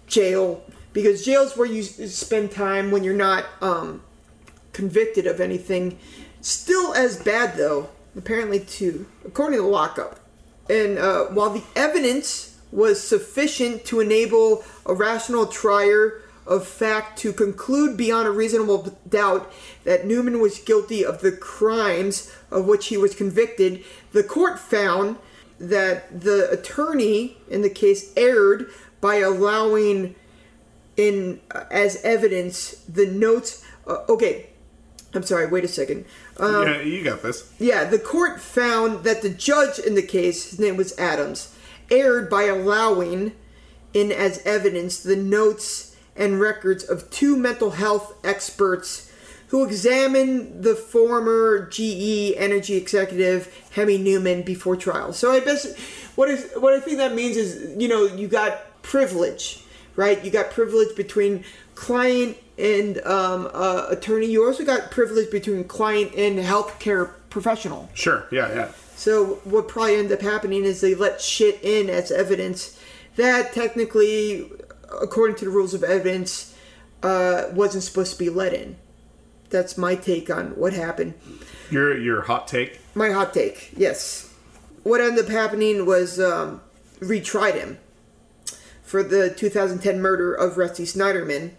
jail 0.05 0.63
because 0.93 1.25
jail's 1.25 1.57
where 1.57 1.67
you 1.67 1.83
spend 1.83 2.51
time 2.51 2.91
when 2.91 3.03
you're 3.03 3.13
not 3.13 3.45
um, 3.61 4.01
convicted 4.73 5.27
of 5.27 5.39
anything. 5.39 5.97
Still 6.41 6.93
as 6.93 7.21
bad 7.21 7.57
though, 7.57 7.89
apparently 8.15 8.59
too, 8.59 9.07
according 9.25 9.57
to 9.59 9.63
the 9.63 9.69
lockup. 9.69 10.19
And 10.69 10.97
uh, 10.97 11.25
while 11.25 11.49
the 11.49 11.63
evidence 11.75 12.57
was 12.71 13.01
sufficient 13.01 13.85
to 13.85 13.99
enable 13.99 14.63
a 14.85 14.93
rational 14.93 15.47
trier 15.47 16.21
of 16.47 16.65
fact 16.65 17.19
to 17.19 17.33
conclude 17.33 17.97
beyond 17.97 18.27
a 18.27 18.31
reasonable 18.31 18.97
doubt 19.07 19.51
that 19.83 20.05
Neuman 20.05 20.39
was 20.39 20.59
guilty 20.59 21.03
of 21.03 21.21
the 21.21 21.31
crimes 21.31 22.33
of 22.49 22.65
which 22.65 22.87
he 22.87 22.97
was 22.97 23.13
convicted, 23.13 23.83
the 24.13 24.23
court 24.23 24.57
found 24.57 25.17
that 25.59 26.21
the 26.21 26.49
attorney 26.49 27.37
in 27.49 27.61
the 27.61 27.69
case 27.69 28.13
erred 28.15 28.69
by 29.01 29.15
allowing 29.15 30.15
in 30.95 31.39
uh, 31.53 31.65
as 31.69 32.01
evidence 32.03 32.71
the 32.87 33.05
notes. 33.05 33.65
Uh, 33.85 33.97
okay, 34.09 34.49
I'm 35.13 35.23
sorry. 35.23 35.47
Wait 35.47 35.63
a 35.63 35.67
second. 35.67 36.05
Um, 36.37 36.67
yeah, 36.67 36.81
you 36.81 37.03
got 37.03 37.21
this. 37.21 37.51
yeah, 37.59 37.83
the 37.83 37.99
court 37.99 38.39
found 38.39 39.03
that 39.03 39.21
the 39.21 39.29
judge 39.29 39.79
in 39.79 39.95
the 39.95 40.01
case, 40.01 40.49
his 40.49 40.59
name 40.59 40.77
was 40.77 40.97
Adams, 40.97 41.55
erred 41.91 42.29
by 42.29 42.43
allowing 42.43 43.33
in 43.93 44.11
as 44.11 44.41
evidence 44.45 44.99
the 44.99 45.15
notes 45.15 45.86
and 46.17 46.39
records 46.39 46.83
of 46.83 47.09
two 47.09 47.37
mental 47.37 47.71
health 47.71 48.13
experts 48.23 49.11
who 49.47 49.63
examined 49.63 50.63
the 50.63 50.75
former 50.75 51.69
GE 51.69 52.33
energy 52.35 52.75
executive 52.75 53.53
Hemi 53.71 53.97
Neuman 53.97 54.43
before 54.43 54.75
trial. 54.75 55.13
So 55.13 55.31
I 55.31 55.39
guess 55.39 55.77
what 56.15 56.29
is 56.29 56.51
what 56.57 56.73
I 56.73 56.79
think 56.79 56.97
that 56.97 57.13
means 57.13 57.37
is 57.37 57.75
you 57.77 57.87
know 57.87 58.05
you 58.05 58.27
got 58.27 58.81
privilege, 58.81 59.63
right? 59.95 60.23
You 60.23 60.31
got 60.31 60.51
privilege 60.51 60.95
between 60.95 61.45
client 61.75 62.37
and 62.57 62.97
um, 63.05 63.49
uh, 63.53 63.87
attorney. 63.89 64.27
You 64.27 64.45
also 64.45 64.65
got 64.65 64.91
privilege 64.91 65.31
between 65.31 65.63
client 65.63 66.13
and 66.15 66.39
healthcare 66.39 67.11
professional. 67.29 67.89
Sure. 67.93 68.27
Yeah, 68.31 68.53
yeah. 68.53 68.71
So 68.95 69.35
what 69.43 69.67
probably 69.67 69.95
ended 69.95 70.17
up 70.17 70.21
happening 70.21 70.63
is 70.63 70.81
they 70.81 70.95
let 70.95 71.21
shit 71.21 71.59
in 71.63 71.87
as 71.89 72.11
evidence 72.11 72.77
that 73.17 73.51
technically, 73.53 74.49
according 75.01 75.35
to 75.37 75.45
the 75.45 75.51
rules 75.51 75.73
of 75.73 75.83
evidence, 75.83 76.55
uh, 77.03 77.43
wasn't 77.53 77.83
supposed 77.83 78.13
to 78.13 78.19
be 78.19 78.29
let 78.29 78.53
in. 78.53 78.75
that's 79.49 79.77
my 79.77 79.95
take 79.95 80.29
on 80.29 80.47
what 80.57 80.73
happened. 80.73 81.13
Your 81.71 81.97
your 81.97 82.21
hot 82.23 82.47
take. 82.47 82.79
My 82.95 83.11
hot 83.11 83.33
take, 83.33 83.71
yes. 83.77 84.33
What 84.83 84.99
ended 85.01 85.25
up 85.25 85.31
happening 85.31 85.85
was 85.85 86.19
um, 86.19 86.61
retried 86.99 87.55
him 87.55 87.77
for 88.83 89.03
the 89.03 89.29
2010 89.29 90.01
murder 90.01 90.33
of 90.33 90.57
Rusty 90.57 90.83
Sneiderman. 90.83 91.51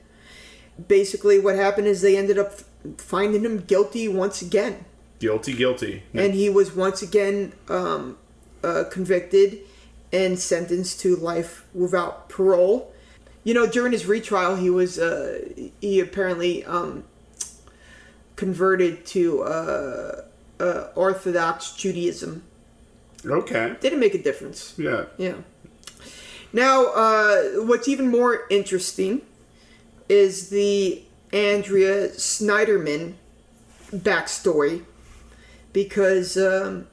Basically, 0.86 1.38
what 1.38 1.56
happened 1.56 1.86
is 1.86 2.00
they 2.00 2.16
ended 2.16 2.38
up 2.38 2.52
finding 2.98 3.44
him 3.44 3.58
guilty 3.58 4.06
once 4.08 4.40
again, 4.40 4.84
Guilty, 5.18 5.52
guilty. 5.52 6.02
and 6.14 6.32
he 6.34 6.48
was 6.48 6.74
once 6.74 7.02
again 7.02 7.52
um, 7.68 8.16
uh, 8.62 8.84
convicted 8.90 9.58
and 10.12 10.38
sentenced 10.38 11.00
to 11.00 11.16
life 11.16 11.66
without 11.74 12.28
parole. 12.28 12.92
You 13.48 13.54
know, 13.54 13.66
during 13.66 13.92
his 13.92 14.04
retrial, 14.04 14.56
he 14.56 14.68
was 14.68 14.98
uh, 14.98 15.40
he 15.80 16.00
apparently 16.00 16.66
um, 16.66 17.04
converted 18.36 19.06
to 19.06 19.40
uh, 19.42 20.22
uh, 20.60 20.88
Orthodox 20.94 21.72
Judaism. 21.72 22.42
Okay. 23.24 23.74
Didn't 23.80 24.00
make 24.00 24.14
a 24.14 24.22
difference. 24.22 24.74
Yeah. 24.76 25.06
Yeah. 25.16 25.36
Now, 26.52 26.88
uh, 26.88 27.42
what's 27.64 27.88
even 27.88 28.08
more 28.08 28.42
interesting 28.50 29.22
is 30.10 30.50
the 30.50 31.04
Andrea 31.32 32.10
Sneiderman 32.10 33.14
backstory 33.90 34.84
because 35.72 36.36
um, 36.36 36.86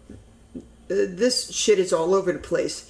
uh, 0.55 0.61
this 0.87 1.51
shit 1.51 1.79
is 1.79 1.91
all 1.91 2.15
over 2.15 2.31
the 2.31 2.39
place. 2.39 2.89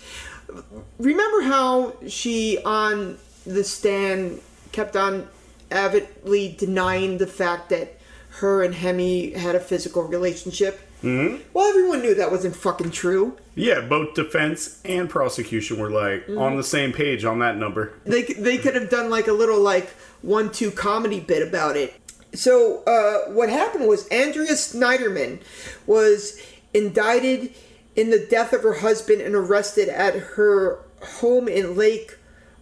Remember 1.00 1.42
how 1.42 1.96
she 2.08 2.60
on 2.64 3.18
the 3.46 3.64
Stan 3.64 4.40
kept 4.72 4.96
on 4.96 5.28
avidly 5.72 6.56
denying 6.58 7.18
the 7.18 7.28
fact 7.28 7.70
that 7.70 7.98
her 8.40 8.64
and 8.64 8.74
Hemi 8.76 9.32
had 9.32 9.56
a 9.56 9.60
physical 9.60 10.04
relationship? 10.04 10.80
Mm-hmm. 11.04 11.44
Well, 11.54 11.68
everyone 11.68 12.02
knew 12.02 12.16
that 12.16 12.32
wasn't 12.32 12.56
fucking 12.56 12.92
true. 12.92 13.38
Yeah, 13.54 13.82
both 13.82 14.16
defense 14.16 14.82
and 14.84 15.10
prosecution 15.10 15.78
were 15.80 15.90
like 15.90 16.26
Mm. 16.28 16.40
on 16.40 16.58
the 16.58 16.64
same 16.64 16.92
page 16.94 17.24
on 17.24 17.40
that 17.40 17.58
number. 17.58 17.94
they 18.06 18.24
they 18.24 18.58
could 18.58 18.76
have 18.76 18.90
done 18.90 19.10
like 19.10 19.28
a 19.28 19.32
little 19.34 19.60
like 19.60 19.90
one 20.22 20.52
two 20.52 20.72
comedy 20.72 21.20
bit 21.20 21.48
about 21.48 21.78
it. 21.78 21.94
So 22.34 22.84
uh, 22.86 23.32
what 23.32 23.50
happened 23.50 23.88
was 23.88 24.08
Andrea 24.10 24.54
Sneiderman 24.54 25.40
was 25.86 26.42
indicted 26.74 27.54
in 27.96 28.10
the 28.10 28.26
death 28.30 28.52
of 28.52 28.64
her 28.64 28.74
husband 28.74 29.22
and 29.22 29.36
arrested 29.36 29.88
at 29.88 30.16
her 30.16 30.80
home 31.02 31.48
in 31.48 31.78
Lake 31.78 32.15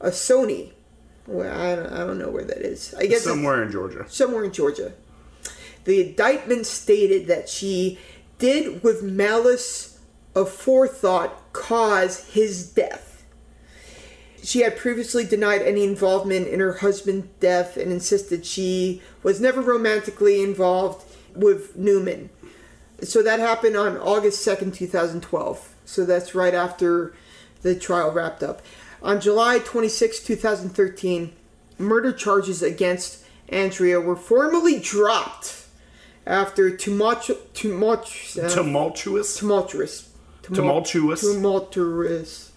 Oconee. 0.03 0.73
Well, 1.25 1.49
I 1.57 1.75
don't, 1.75 1.93
I 1.93 1.99
don't 1.99 2.17
know 2.19 2.29
where 2.29 2.43
that 2.43 2.57
is. 2.59 2.93
I 2.97 3.05
guess 3.05 3.23
Somewhere 3.23 3.63
in 3.63 3.71
Georgia. 3.71 4.05
somewhere 4.09 4.43
in 4.43 4.51
Georgia. 4.51 4.93
The 5.85 6.09
indictment 6.09 6.65
stated 6.65 7.27
that 7.27 7.47
she 7.49 7.97
did 8.39 8.83
with 8.83 9.03
malice 9.03 9.99
aforethought 10.33 11.31
cause 11.53 12.25
his 12.29 12.67
death. 12.71 13.23
She 14.43 14.59
had 14.59 14.75
previously 14.77 15.23
denied 15.23 15.61
any 15.61 15.85
involvement 15.85 16.47
in 16.47 16.59
her 16.59 16.73
husband's 16.73 17.27
death 17.39 17.77
and 17.77 17.91
insisted 17.91 18.45
she 18.45 19.01
was 19.23 19.39
never 19.39 19.61
romantically 19.61 20.43
involved 20.43 21.05
with 21.33 21.77
Neuman. 21.77 22.27
So 23.01 23.23
that 23.23 23.39
happened 23.39 23.77
on 23.77 23.97
August 23.97 24.45
2nd, 24.45 24.73
2012. 24.75 25.75
So 25.85 26.05
that's 26.05 26.35
right 26.35 26.53
after 26.53 27.13
the 27.61 27.75
trial 27.75 28.11
wrapped 28.11 28.43
up. 28.43 28.61
On 29.03 29.19
July 29.19 29.59
26, 29.59 30.21
2013, 30.21 31.33
murder 31.77 32.13
charges 32.13 32.61
against 32.63 33.23
Andrea 33.49 33.99
were 33.99 34.15
formally 34.15 34.79
dropped 34.79 35.65
after 36.25 36.71
tumultu- 36.71 37.37
tumult- 37.53 38.37
uh, 38.41 38.47
Tumultuous. 38.49 39.35
tumultuous. 39.37 40.09
Tumultuous. 40.41 41.21
Tumultuous. 41.21 42.51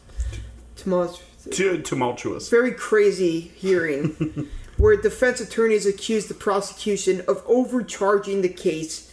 Tumultuous. 0.77 1.83
Tumultuous. 1.85 2.49
Very 2.49 2.73
crazy 2.73 3.41
hearing 3.41 4.49
where 4.77 4.97
defense 4.97 5.41
attorneys 5.41 5.87
accused 5.87 6.29
the 6.29 6.35
prosecution 6.35 7.23
of 7.27 7.43
overcharging 7.47 8.43
the 8.43 8.49
case 8.49 9.13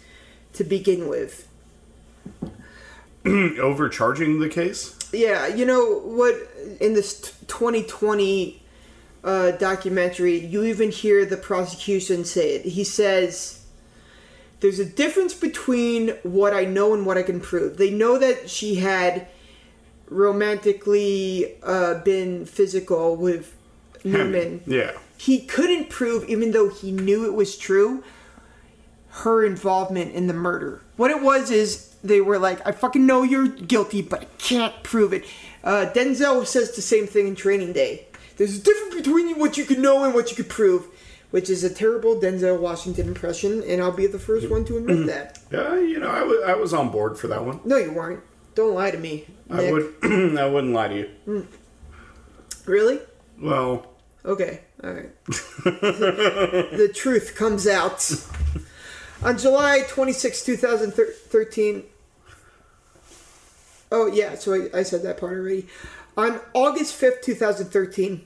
to 0.54 0.64
begin 0.64 1.08
with. 1.08 1.48
Overcharging 3.26 4.40
the 4.40 4.50
case. 4.50 4.98
Yeah, 5.14 5.48
you 5.48 5.66
know 5.66 6.00
what? 6.00 6.36
In 6.82 6.94
this 6.94 7.22
t- 7.22 7.32
2020 7.48 8.62
uh, 9.24 9.52
documentary, 9.52 10.38
you 10.38 10.64
even 10.64 10.92
hear 10.92 11.26
the 11.26 11.38
prosecution 11.38 12.26
say 12.26 12.56
it. 12.56 12.66
He 12.66 12.84
says, 12.84 13.64
"There's 14.60 14.80
a 14.80 14.86
difference 14.86 15.34
between 15.34 16.10
what 16.24 16.54
I 16.54 16.66
know 16.66 16.94
and 16.94 17.06
what 17.06 17.18
I 17.18 17.24
can 17.24 17.40
prove." 17.40 17.78
They 17.78 17.92
know 17.92 18.18
that 18.18 18.50
she 18.50 18.76
had 18.76 19.28
romantically 20.10 21.56
uh, 21.64 21.96
been 22.04 22.46
physical 22.46 23.16
with 23.16 23.56
Neuman. 24.04 24.62
Yeah. 24.66 24.92
He 25.18 25.46
couldn't 25.46 25.90
prove, 25.90 26.28
even 26.28 26.52
though 26.52 26.70
he 26.70 26.92
knew 26.92 27.26
it 27.26 27.34
was 27.34 27.58
true, 27.58 28.04
her 29.10 29.46
involvement 29.46 30.14
in 30.14 30.28
the 30.28 30.34
murder. 30.34 30.82
What 30.98 31.12
it 31.12 31.22
was 31.22 31.50
is 31.50 31.93
they 32.04 32.22
were 32.22 32.38
like, 32.40 32.66
I 32.68 32.72
fucking 32.72 33.06
know 33.06 33.24
you're 33.24 33.48
guilty, 33.48 34.02
but 34.02 34.22
I 34.22 34.26
can't 34.38 34.84
prove 34.84 35.14
it. 35.14 35.26
Uh, 35.64 35.90
Denzel 35.94 36.46
says 36.46 36.76
the 36.76 36.82
same 36.82 37.08
thing 37.08 37.28
in 37.28 37.36
Training 37.36 37.74
Day. 37.74 38.08
There's 38.38 38.58
a 38.58 38.62
difference 38.62 38.96
between 38.96 39.40
what 39.40 39.58
you 39.58 39.64
can 39.66 39.82
know 39.82 40.04
and 40.04 40.14
what 40.14 40.30
you 40.30 40.36
can 40.36 40.46
prove, 40.46 40.88
which 41.32 41.50
is 41.50 41.64
a 41.64 41.70
terrible 41.74 42.16
Denzel 42.20 42.60
Washington 42.60 43.08
impression, 43.08 43.64
and 43.64 43.82
I'll 43.82 43.92
be 43.92 44.08
the 44.08 44.20
first 44.20 44.50
one 44.50 44.66
to 44.66 44.78
admit 44.78 45.06
that. 45.08 45.40
Yeah, 45.52 45.76
you 45.80 46.00
know, 46.00 46.10
I 46.10 46.24
wa- 46.24 46.52
I 46.52 46.56
was 46.56 46.74
on 46.74 46.90
board 46.90 47.18
for 47.18 47.28
that 47.28 47.46
one. 47.46 47.60
No, 47.64 47.78
you 47.78 47.92
weren't. 47.94 48.22
Don't 48.56 48.74
lie 48.76 48.92
to 48.92 48.98
me. 48.98 49.26
I 49.50 49.72
would 49.72 49.94
I 50.38 50.46
wouldn't 50.48 50.74
lie 50.74 50.88
to 50.90 50.96
you. 51.26 51.48
Really? 52.66 53.00
Well, 53.42 53.88
Okay, 54.26 54.62
alright. 54.84 55.10
the 55.26 56.90
truth 56.96 57.36
comes 57.36 57.68
out. 57.68 58.10
On 59.22 59.38
July 59.38 59.84
26, 59.90 60.44
2013. 60.46 61.84
Oh, 63.94 64.08
yeah, 64.08 64.34
so 64.34 64.56
I, 64.56 64.80
I 64.80 64.84
said 64.84 65.04
that 65.04 65.20
part 65.20 65.34
already. 65.34 65.68
On 66.18 66.40
August 66.56 67.00
5th, 67.00 67.22
2013, 67.22 68.26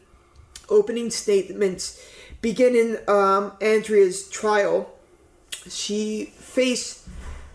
opening 0.69 1.11
statements 1.11 2.01
begin 2.41 2.73
in 2.73 2.99
um, 3.13 3.51
Andrea's 3.61 4.29
trial. 4.29 4.89
She 5.67 6.31
faced 6.37 7.05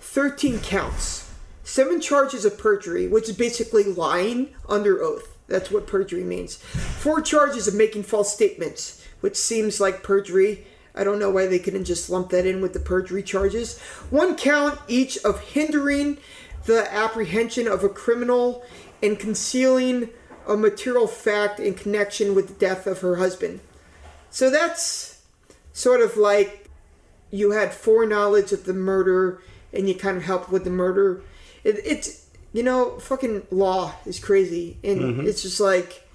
13 0.01 0.61
counts, 0.61 1.33
seven 1.65 2.03
charges 2.03 2.45
of 2.45 2.59
perjury, 2.59 3.09
which 3.09 3.31
is 3.31 3.37
basically 3.37 3.85
lying 3.85 4.51
under 4.69 5.03
oath. 5.03 5.35
That's 5.49 5.71
what 5.71 5.87
perjury 5.87 6.23
means. 6.23 6.57
Four 6.57 7.23
charges 7.23 7.67
of 7.67 7.75
making 7.75 8.03
false 8.03 8.31
statements, 8.31 9.03
which 9.23 9.37
seems 9.37 9.81
like 9.81 10.03
perjury. 10.03 10.67
I 10.95 11.03
don't 11.03 11.19
know 11.19 11.31
why 11.31 11.47
they 11.47 11.59
couldn't 11.59 11.87
just 11.87 12.11
lump 12.11 12.29
that 12.31 12.45
in 12.45 12.61
with 12.61 12.75
the 12.75 12.81
perjury 12.81 13.23
charges. 13.23 13.79
One 14.11 14.37
count 14.37 14.79
each 14.87 15.17
of 15.25 15.41
hindering 15.41 16.19
the 16.65 16.93
apprehension 16.93 17.67
of 17.67 17.83
a 17.85 17.89
criminal 17.89 18.65
and 19.03 19.19
concealing 19.19 20.11
a 20.47 20.57
material 20.57 21.07
fact 21.07 21.61
in 21.61 21.75
connection 21.75 22.35
with 22.35 22.49
the 22.49 22.55
death 22.55 22.87
of 22.87 23.01
her 23.01 23.17
husband. 23.17 23.61
So 24.31 24.51
that's 24.51 25.23
sort 25.73 26.01
of 26.01 26.17
like 26.17 26.71
you 27.31 27.53
had 27.53 27.73
foreknowledge 27.73 28.53
of 28.53 28.65
the 28.65 28.75
murder 28.75 29.43
and 29.73 29.89
you 29.89 29.95
kind 29.95 30.17
of 30.17 30.25
helped 30.25 30.51
with 30.51 30.65
the 30.65 30.71
murder. 30.71 31.23
It, 31.65 31.81
it's 31.85 32.27
you 32.53 32.63
know 32.63 32.99
fucking 32.99 33.47
law 33.51 33.95
is 34.05 34.19
crazy 34.19 34.77
and 34.85 35.01
mm-hmm. 35.01 35.27
it's 35.27 35.43
just 35.43 35.59
like 35.59 36.07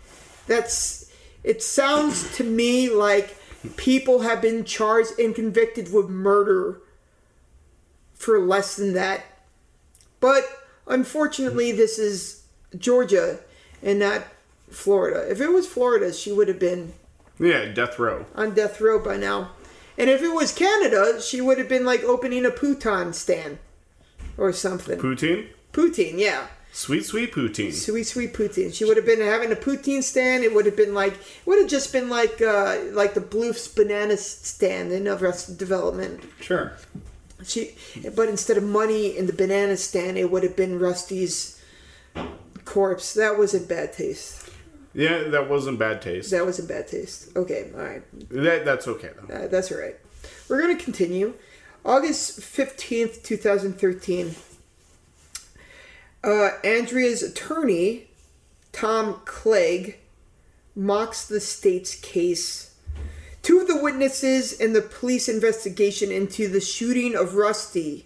that's 0.46 1.12
it 1.44 1.64
sounds 1.64 2.36
to 2.38 2.44
me 2.44 2.90
like 2.90 3.36
people 3.76 4.22
have 4.22 4.42
been 4.42 4.64
charged 4.64 5.20
and 5.20 5.34
convicted 5.34 5.92
with 5.92 6.10
murder 6.10 6.82
for 8.14 8.40
less 8.40 8.76
than 8.76 8.94
that. 8.94 9.24
But 10.20 10.44
unfortunately 10.88 11.72
this 11.72 12.00
is 12.00 12.44
Georgia 12.78 13.40
and 13.82 14.00
not 14.00 14.24
Florida. 14.70 15.30
If 15.32 15.42
it 15.42 15.52
was 15.52 15.68
Florida, 15.68 16.14
she 16.14 16.32
would 16.32 16.48
have 16.48 16.60
been 16.60 16.94
yeah, 17.40 17.66
death 17.66 18.00
row. 18.00 18.26
on 18.36 18.54
death 18.54 18.82
row 18.82 19.04
by 19.04 19.18
now. 19.18 19.52
And 19.98 20.10
if 20.10 20.22
it 20.22 20.34
was 20.34 20.54
Canada, 20.54 21.22
she 21.22 21.42
would 21.42 21.58
have 21.58 21.70
been 21.70 21.86
like 21.86 22.04
opening 22.04 22.46
a 22.46 22.52
Putin 22.52 23.14
stand 23.14 23.60
or 24.38 24.54
something. 24.54 25.00
Poutine? 25.00 25.48
Poutine, 25.74 26.20
yeah. 26.20 26.48
Sweet, 26.72 27.06
sweet 27.06 27.34
poutine. 27.34 27.74
Sweet, 27.74 28.04
sweet 28.04 28.34
Poutine. 28.34 28.72
She 28.72 28.86
would 28.86 28.98
have 28.98 29.06
been 29.06 29.20
having 29.22 29.52
a 29.52 29.56
poutine 29.56 30.04
stand. 30.04 30.44
It 30.44 30.54
would 30.54 30.68
have 30.68 30.78
been 30.78 30.94
like, 30.94 31.14
it 31.14 31.48
would 31.48 31.58
have 31.60 31.70
just 31.70 31.92
been 31.92 32.08
like, 32.08 32.40
uh, 32.40 32.78
like 32.92 33.16
the 33.16 33.20
Bluth's 33.20 33.68
banana 33.68 34.16
stand 34.16 34.92
in 34.92 35.08
Arrested 35.08 35.58
Development. 35.58 36.24
Sure. 36.40 36.74
She, 37.44 37.76
but 38.16 38.30
instead 38.30 38.58
of 38.58 38.64
money 38.64 39.16
in 39.16 39.28
the 39.28 39.34
banana 39.34 39.78
stand, 39.78 40.18
it 40.18 40.32
would 40.32 40.44
have 40.44 40.56
been 40.56 40.80
Rusty's 40.80 41.62
corpse. 42.66 43.14
That 43.14 43.38
was 43.38 43.54
in 43.54 43.66
bad 43.66 43.94
taste. 43.94 44.50
Yeah, 44.94 45.24
that 45.30 45.48
wasn't 45.48 45.78
bad 45.78 46.02
taste. 46.02 46.32
That 46.32 46.46
was 46.46 46.58
in 46.58 46.66
bad 46.66 46.88
taste. 46.88 47.36
Okay, 47.36 47.70
all 47.76 47.84
right. 47.84 48.04
That 48.30 48.66
that's 48.66 48.88
okay 48.88 49.12
though. 49.16 49.34
Uh, 49.34 49.48
that's 49.48 49.72
all 49.72 49.80
right. 49.80 49.96
We're 50.50 50.62
going 50.62 50.76
to 50.76 50.84
continue. 50.84 51.34
August 51.86 52.40
15th, 52.40 53.24
2013. 53.24 54.36
Uh, 56.24 56.50
Andrea's 56.64 57.24
attorney, 57.24 58.08
Tom 58.72 59.22
Clegg, 59.26 59.98
mocks 60.76 61.28
the 61.28 61.40
state's 61.40 61.96
case. 61.96 62.76
Two 63.48 63.62
of 63.62 63.68
the 63.70 63.82
witnesses 63.82 64.52
in 64.52 64.74
the 64.74 64.82
police 64.82 65.30
investigation 65.30 66.12
into 66.12 66.50
the 66.50 66.60
shooting 66.60 67.16
of 67.16 67.36
Rusty. 67.36 68.06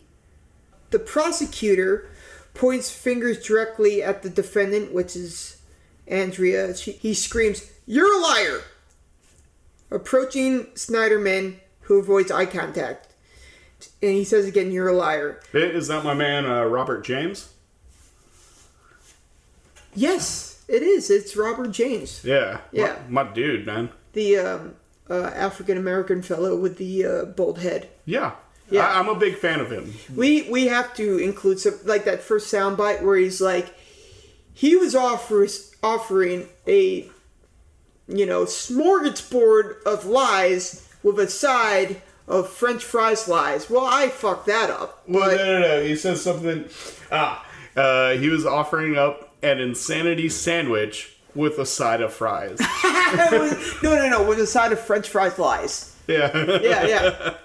The 0.91 0.99
prosecutor 0.99 2.11
points 2.53 2.91
fingers 2.91 3.43
directly 3.43 4.03
at 4.03 4.22
the 4.22 4.30
defendant, 4.30 4.93
which 4.93 5.15
is 5.15 5.57
Andrea. 6.05 6.76
She, 6.77 6.91
he 6.91 7.15
screams, 7.15 7.72
You're 7.88 8.15
a 8.15 8.22
liar! 8.22 8.61
Approaching 9.89 10.65
Sneiderman, 10.76 11.55
who 11.80 11.97
avoids 11.97 12.30
eye 12.30 12.45
contact. 12.45 13.07
And 13.99 14.11
he 14.11 14.23
says 14.23 14.45
again, 14.45 14.72
You're 14.72 14.89
a 14.89 14.93
liar. 14.95 15.39
Is 15.53 15.88
that 15.88 16.03
my 16.03 16.13
man 16.13 16.45
uh, 16.45 16.65
Robert 16.65 17.03
James? 17.03 17.51
Yes, 19.95 20.63
it 20.68 20.84
is. 20.84 21.09
It's 21.09 21.35
Robert 21.35 21.72
James, 21.72 22.23
Yeah. 22.23 22.61
Yeah. 22.72 22.99
My, 23.09 23.23
my 23.23 23.34
dude, 23.34 23.65
man. 23.65 23.89
the 24.13 24.38
um, 24.38 24.76
uh, 25.11 25.31
African 25.35 25.77
American 25.77 26.21
fellow 26.21 26.55
with 26.55 26.77
the 26.77 27.05
uh, 27.05 27.25
bald 27.25 27.59
head. 27.59 27.89
Yeah. 28.05 28.31
Yeah. 28.69 28.88
I, 28.88 28.99
I'm 28.99 29.09
a 29.09 29.15
big 29.15 29.35
fan 29.35 29.59
of 29.59 29.69
him. 29.69 29.93
We 30.15 30.49
we 30.49 30.67
have 30.67 30.93
to 30.95 31.17
include 31.17 31.59
some 31.59 31.77
like 31.83 32.05
that 32.05 32.21
first 32.21 32.51
soundbite 32.51 33.01
where 33.03 33.17
he's 33.17 33.41
like, 33.41 33.75
he 34.53 34.77
was 34.77 34.95
offers 34.95 35.75
offering 35.83 36.47
a, 36.65 37.09
you 38.07 38.25
know, 38.25 38.45
smorgasbord 38.45 39.83
of 39.83 40.05
lies 40.05 40.88
with 41.03 41.19
a 41.19 41.27
side 41.27 42.01
of 42.27 42.49
French 42.49 42.83
fries 42.83 43.27
lies. 43.27 43.69
Well, 43.69 43.85
I 43.85 44.07
fucked 44.07 44.45
that 44.45 44.69
up. 44.69 45.03
Well, 45.07 45.29
but 45.29 45.35
no, 45.35 45.59
no, 45.59 45.59
no. 45.59 45.83
He 45.83 45.97
says 45.97 46.23
something. 46.23 46.69
Ah, 47.11 47.45
uh, 47.75 48.11
he 48.11 48.29
was 48.29 48.45
offering 48.45 48.97
up 48.97 49.35
an 49.43 49.59
insanity 49.59 50.29
sandwich 50.29 51.17
with 51.35 51.57
a 51.59 51.65
side 51.65 52.01
of 52.01 52.13
fries. 52.13 52.59
no, 53.83 53.95
no, 53.95 54.09
no, 54.09 54.23
with 54.23 54.39
a 54.39 54.47
side 54.47 54.71
of 54.71 54.79
French 54.79 55.09
fries 55.09 55.37
lies. 55.39 55.95
yeah. 56.07 56.59
Yeah, 56.61 56.85
yeah. 56.87 57.33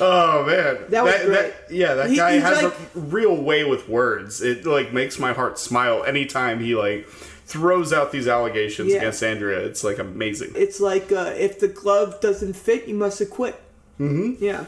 Oh 0.00 0.44
man, 0.46 0.78
That 0.88 1.04
was 1.04 1.14
great. 1.24 1.52
yeah, 1.70 1.94
that 1.94 2.10
He- 2.10 2.16
guy 2.16 2.32
has 2.32 2.60
like- 2.62 2.72
a 2.72 2.98
real 2.98 3.36
way 3.36 3.62
with 3.62 3.88
words. 3.88 4.42
It 4.42 4.66
like 4.66 4.92
makes 4.92 5.18
my 5.18 5.32
heart 5.32 5.58
smile 5.60 6.02
anytime 6.02 6.58
he 6.58 6.74
like 6.74 7.06
throws 7.46 7.92
out 7.92 8.10
these 8.10 8.26
allegations 8.26 8.90
Yeah. 8.90 8.96
against 8.98 9.22
Andrea. 9.22 9.60
It's 9.60 9.84
like 9.84 9.98
amazing. 9.98 10.52
It's 10.56 10.80
like 10.80 11.12
uh, 11.12 11.34
if 11.36 11.60
the 11.60 11.68
glove 11.68 12.20
doesn't 12.20 12.54
fit, 12.54 12.88
you 12.88 12.94
must 12.94 13.20
acquit. 13.20 13.54
Mm-hmm. 14.00 14.42
Yeah, 14.42 14.64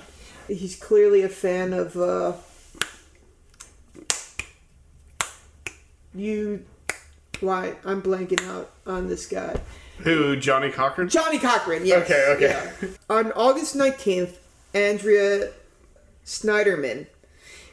he's 0.46 0.76
clearly 0.76 1.22
a 1.22 1.28
fan 1.28 1.72
of 1.72 1.96
uh, 1.96 2.34
you. 6.14 6.64
Why 7.40 7.74
I'm 7.84 8.00
blanking 8.02 8.42
out 8.48 8.70
on 8.86 9.08
this 9.08 9.26
guy, 9.26 9.60
Who 9.98 10.36
Johnnie 10.36 10.70
Cochran? 10.70 11.08
Johnnie 11.08 11.38
Cochran. 11.38 11.84
Yes. 11.84 12.02
Okay, 12.10 12.34
okay. 12.36 12.72
yeah. 12.80 12.88
On 13.10 13.32
August 13.32 13.76
nineteenth, 13.76 14.38
Andrea 14.72 15.50
Sneiderman 16.24 17.06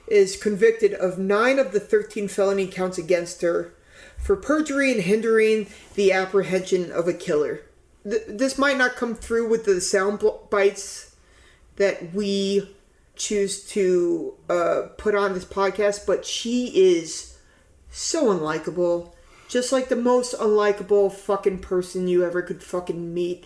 is 0.08 0.36
convicted 0.36 0.94
of 0.94 1.18
nine 1.18 1.58
of 1.60 1.72
the 1.72 1.80
thirteen 1.80 2.28
felony 2.28 2.68
counts 2.68 2.98
against 2.98 3.42
her 3.42 3.74
for 4.18 4.36
perjury 4.36 4.92
and 4.92 5.02
hindering 5.02 5.68
the 5.96 6.12
apprehension 6.12 6.92
of 6.92 7.08
a 7.08 7.14
killer. 7.14 7.62
Th- 8.04 8.24
this 8.28 8.58
might 8.58 8.78
not 8.78 8.96
come 8.96 9.16
through 9.16 9.48
with 9.50 9.66
the 9.66 9.80
sound 9.80 10.22
bites 10.50 11.16
that 11.78 12.14
we 12.14 12.76
choose 13.16 13.64
to 13.70 14.34
uh, 14.50 14.82
put 14.98 15.16
on 15.16 15.34
this 15.34 15.46
podcast, 15.46 16.06
but 16.06 16.26
she 16.26 16.68
is 16.68 17.38
so 17.90 18.26
unlikable. 18.26 19.14
Just 19.52 19.74
like 19.74 19.90
the 19.90 19.98
most 19.98 20.34
unlikable 20.38 21.12
fucking 21.12 21.60
person 21.60 22.08
you 22.08 22.24
ever 22.24 22.42
could 22.42 22.64
fucking 22.64 23.14
meet. 23.14 23.44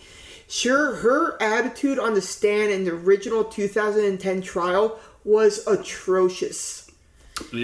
Sure, 0.48 0.98
her 0.98 1.42
attitude 1.42 1.98
on 1.98 2.14
the 2.14 2.22
stand 2.22 2.72
in 2.72 2.86
the 2.86 2.92
original 2.92 3.44
2010 3.44 4.44
trial 4.44 5.00
was 5.24 5.66
atrocious. 5.66 6.92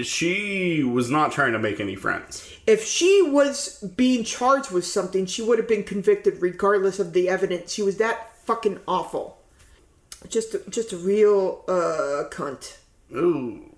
She 0.02 0.82
was 0.82 1.08
not 1.08 1.30
trying 1.30 1.52
to 1.52 1.60
make 1.60 1.78
any 1.78 1.94
friends. 1.94 2.52
If 2.66 2.84
she 2.84 3.22
was 3.22 3.78
being 3.94 4.24
charged 4.24 4.72
with 4.72 4.86
something, 4.86 5.24
she 5.24 5.40
would 5.40 5.60
have 5.60 5.68
been 5.68 5.84
convicted 5.84 6.42
regardless 6.42 6.98
of 6.98 7.12
the 7.12 7.28
evidence. 7.28 7.72
She 7.72 7.82
was 7.82 7.98
that 7.98 8.36
fucking 8.38 8.80
awful. 8.88 9.38
Just, 10.28 10.52
a, 10.54 10.58
just 10.68 10.92
a 10.92 10.96
real 10.96 11.62
uh, 11.68 12.24
cunt. 12.30 12.78
Ooh. 13.14 13.72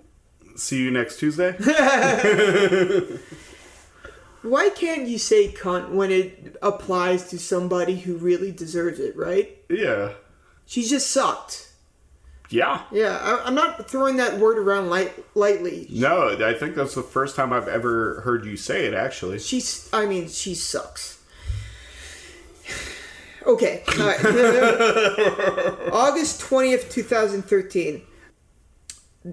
See 0.56 0.78
you 0.78 0.90
next 0.90 1.18
Tuesday. 1.18 1.54
Why 4.44 4.68
can't 4.68 5.08
you 5.08 5.16
say 5.16 5.48
cunt 5.48 5.88
when 5.88 6.10
it 6.10 6.56
applies 6.60 7.30
to 7.30 7.38
somebody 7.38 7.96
who 7.96 8.18
really 8.18 8.52
deserves 8.52 9.00
it, 9.00 9.16
right? 9.16 9.56
yeah. 9.70 10.12
She 10.66 10.82
just 10.84 11.10
sucked. 11.10 11.70
Yeah. 12.50 12.82
Yeah, 12.92 13.18
I, 13.22 13.46
I'm 13.46 13.54
not 13.54 13.90
throwing 13.90 14.16
that 14.16 14.38
word 14.38 14.58
around 14.58 14.90
light, 14.90 15.12
lightly. 15.34 15.86
No, 15.90 16.36
I 16.46 16.52
think 16.52 16.74
that's 16.74 16.94
the 16.94 17.02
first 17.02 17.36
time 17.36 17.54
I've 17.54 17.68
ever 17.68 18.20
heard 18.20 18.44
you 18.44 18.58
say 18.58 18.84
it. 18.84 18.92
Actually. 18.92 19.38
She's, 19.38 19.88
I 19.94 20.04
mean, 20.04 20.28
she 20.28 20.54
sucks. 20.54 21.22
Okay, 23.46 23.82
all 24.00 24.06
right. 24.06 24.18
August 25.92 26.40
20th, 26.40 26.90
2013. 26.90 28.00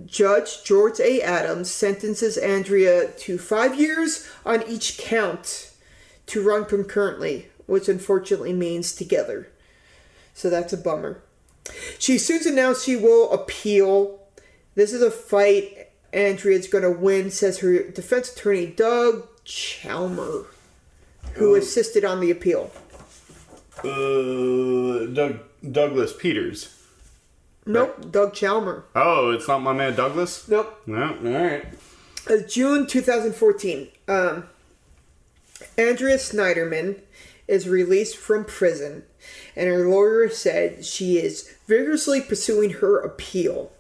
Judge 0.06 0.64
George 0.64 1.00
A. 1.00 1.22
Adams 1.22 1.70
sentences 1.70 2.38
Andrea 2.38 3.12
to 3.12 3.38
five 3.38 3.80
years 3.80 4.30
on 4.46 4.64
each 4.68 4.98
count 4.98 5.72
to 6.28 6.42
run 6.42 6.66
concurrently, 6.66 7.50
which 7.66 7.90
unfortunately 7.90 8.54
means 8.54 8.94
together. 8.94 9.50
So 10.34 10.50
that's 10.50 10.72
a 10.72 10.78
bummer. 10.78 11.22
She 12.00 12.18
soon 12.18 12.48
announced 12.48 12.86
she 12.86 12.96
will 12.96 13.32
appeal. 13.32 14.20
This 14.76 14.94
is 14.94 15.02
a 15.02 15.12
fight 15.12 15.90
Andrea's 16.14 16.68
going 16.68 16.84
to 16.84 16.92
win, 16.92 17.30
says 17.30 17.60
her 17.60 17.84
defense 17.84 18.32
attorney, 18.32 18.68
Doug 18.68 19.28
Chalmer, 19.46 20.46
who 21.34 21.56
assisted 21.56 22.06
on 22.06 22.20
the 22.20 22.32
appeal. 22.32 22.72
Uh, 23.84 25.06
Doug 25.14 25.40
Douglas 25.70 26.14
Peters. 26.14 26.81
Nope, 27.66 28.12
Doug 28.12 28.34
Chalmer. 28.34 28.84
Oh, 28.96 29.32
it's 29.32 29.48
not 29.48 29.62
my 29.62 29.74
man 29.74 29.96
Douglas. 29.96 30.48
Nope. 30.48 30.82
No, 30.88 31.10
all 31.10 31.32
right. 31.32 31.66
Uh, 32.30 32.38
June 32.48 32.88
2014. 32.88 33.88
Um, 34.08 34.46
Andrea 35.78 36.18
Sneiderman 36.18 37.00
is 37.48 37.68
released 37.68 38.18
from 38.18 38.46
prison, 38.46 39.04
and 39.56 39.68
her 39.68 39.88
lawyer 39.88 40.30
said 40.30 40.86
she 40.86 41.18
is 41.18 41.54
vigorously 41.68 42.22
pursuing 42.22 42.72
her 42.72 43.00
appeal. 43.00 43.72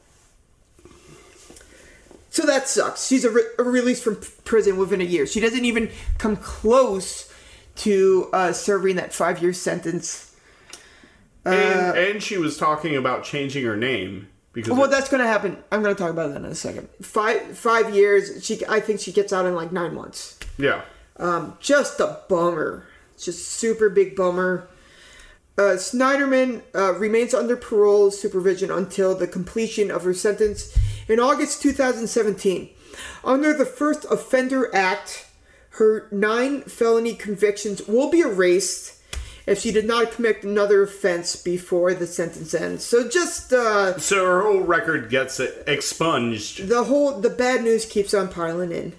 So 2.29 2.45
that 2.45 2.67
sucks. 2.67 3.07
She's 3.07 3.25
a, 3.25 3.29
re- 3.29 3.43
a 3.59 3.63
release 3.63 4.01
from 4.01 4.21
prison 4.45 4.77
within 4.77 5.01
a 5.01 5.05
year. 5.05 5.27
She 5.27 5.39
doesn't 5.39 5.65
even 5.65 5.91
come 6.17 6.37
close 6.37 7.31
to 7.77 8.29
uh, 8.31 8.53
serving 8.53 8.95
that 8.95 9.13
five 9.13 9.41
year 9.41 9.53
sentence. 9.53 10.30
And 11.45 11.97
and 11.97 12.23
she 12.23 12.37
was 12.37 12.57
talking 12.57 12.95
about 12.95 13.23
changing 13.23 13.65
her 13.65 13.75
name 13.75 14.27
because 14.53 14.77
Well, 14.77 14.89
that's 14.89 15.09
going 15.09 15.21
to 15.23 15.27
happen. 15.27 15.57
I'm 15.71 15.81
going 15.81 15.95
to 15.95 15.99
talk 15.99 16.11
about 16.11 16.29
that 16.29 16.37
in 16.37 16.45
a 16.45 16.55
second. 16.55 16.89
Five 17.01 17.57
five 17.57 17.93
years. 17.95 18.45
She, 18.45 18.63
I 18.67 18.79
think 18.79 18.99
she 18.99 19.11
gets 19.11 19.33
out 19.33 19.45
in 19.45 19.55
like 19.55 19.71
nine 19.71 19.93
months. 19.95 20.37
yeah. 20.57 20.81
Um, 21.17 21.57
just 21.59 21.99
a 21.99 22.19
bummer. 22.29 22.87
Just 23.19 23.47
super 23.47 23.89
big 23.89 24.15
bummer. 24.15 24.67
Uh, 25.57 25.75
Sneiderman 25.75 26.63
uh, 26.73 26.93
remains 26.93 27.33
under 27.33 27.55
parole 27.55 28.09
supervision 28.09 28.71
until 28.71 29.13
the 29.13 29.27
completion 29.27 29.91
of 29.91 30.03
her 30.03 30.13
sentence 30.13 30.75
in 31.07 31.19
August 31.19 31.61
2017. 31.61 32.69
Under 33.23 33.53
the 33.53 33.65
First 33.65 34.05
Offender 34.09 34.73
Act, 34.73 35.27
her 35.71 36.07
nine 36.11 36.61
felony 36.63 37.13
convictions 37.13 37.85
will 37.87 38.09
be 38.09 38.21
erased 38.21 39.00
if 39.47 39.59
she 39.59 39.71
did 39.71 39.85
not 39.85 40.11
commit 40.11 40.43
another 40.43 40.83
offense 40.83 41.35
before 41.35 41.93
the 41.93 42.07
sentence 42.07 42.53
ends. 42.53 42.83
So 42.83 43.07
just 43.07 43.51
uh, 43.53 43.97
So 43.99 44.25
her 44.25 44.41
whole 44.43 44.61
record 44.61 45.09
gets 45.09 45.39
expunged. 45.39 46.67
the 46.67 46.83
whole 46.83 47.19
the 47.19 47.29
bad 47.29 47.63
news 47.63 47.85
keeps 47.85 48.13
on 48.13 48.27
piling 48.29 48.71
in. 48.71 48.93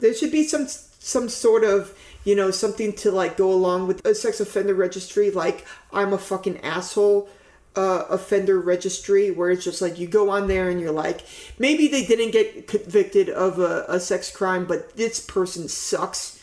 There 0.00 0.14
should 0.14 0.32
be 0.32 0.44
some 0.44 0.66
some 0.68 1.28
sort 1.28 1.64
of 1.64 1.96
you 2.24 2.34
know 2.34 2.50
something 2.50 2.92
to 2.94 3.10
like 3.10 3.36
go 3.36 3.50
along 3.52 3.86
with 3.86 4.04
a 4.04 4.14
sex 4.14 4.40
offender 4.40 4.74
registry, 4.74 5.30
like 5.30 5.64
I'm 5.92 6.12
a 6.12 6.18
fucking 6.18 6.58
asshole 6.60 7.28
uh, 7.76 8.04
offender 8.10 8.58
registry, 8.60 9.30
where 9.30 9.50
it's 9.50 9.64
just 9.64 9.80
like 9.80 9.98
you 9.98 10.08
go 10.08 10.30
on 10.30 10.48
there 10.48 10.68
and 10.68 10.80
you're 10.80 10.90
like, 10.90 11.20
maybe 11.58 11.86
they 11.86 12.04
didn't 12.04 12.32
get 12.32 12.66
convicted 12.66 13.28
of 13.28 13.58
a, 13.60 13.84
a 13.88 14.00
sex 14.00 14.30
crime, 14.34 14.66
but 14.66 14.96
this 14.96 15.20
person 15.20 15.68
sucks, 15.68 16.37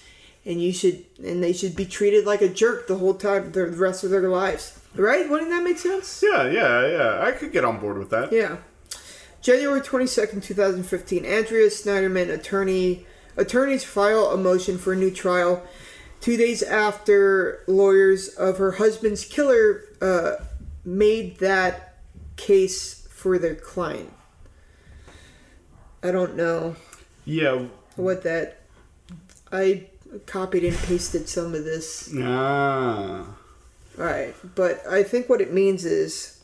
and 0.46 0.62
you 0.62 0.72
should 0.72 1.06
and 1.24 1.44
they 1.44 1.54
should 1.54 1.76
be 1.76 1.86
treated 1.86 2.26
like 2.26 2.42
a 2.42 2.50
jerk 2.50 2.88
the 2.88 2.98
whole 2.98 3.14
time 3.16 3.52
the 3.52 3.66
rest 3.68 4.04
of 4.04 4.10
their 4.12 4.28
lives. 4.30 4.80
Right? 4.96 5.30
Wouldn't 5.30 5.50
that 5.50 5.64
make 5.64 5.78
sense? 5.78 6.24
Yeah, 6.24 6.50
yeah, 6.50 6.88
yeah. 6.88 7.22
I 7.22 7.32
could 7.32 7.52
get 7.52 7.66
on 7.66 7.80
board 7.80 7.98
with 7.98 8.10
that. 8.12 8.32
Yeah. 8.32 8.58
January 9.42 9.82
22nd, 9.82 10.42
2015, 10.42 11.26
Andrea 11.26 11.68
Sneiderman, 11.68 12.34
attorney, 12.34 13.06
attorneys 13.38 13.84
file 13.84 14.28
a 14.28 14.38
motion 14.38 14.78
for 14.78 14.94
a 14.94 14.96
new 14.96 15.12
trial 15.12 15.62
two 16.22 16.38
days 16.38 16.64
after 16.64 17.62
lawyers 17.68 18.30
of 18.30 18.58
her 18.58 18.72
husband's 18.72 19.26
killer 19.26 19.84
uh, 20.02 20.38
made 20.84 21.38
that 21.40 21.98
case 22.38 23.06
for 23.12 23.38
their 23.38 23.54
client. 23.56 24.12
I 26.02 26.12
don't 26.12 26.36
know 26.36 26.76
Yeah. 27.26 27.66
what 27.96 28.24
that. 28.24 28.62
I 29.52 29.88
copied 30.26 30.64
and 30.64 30.78
pasted 30.78 31.30
some 31.30 31.54
of 31.54 31.64
this. 31.64 32.14
Ah. 32.18 33.26
Alright, 33.98 34.36
but 34.56 34.86
I 34.88 35.04
think 35.04 35.30
what 35.30 35.42
it 35.42 35.54
means 35.54 35.86
is 35.86 36.44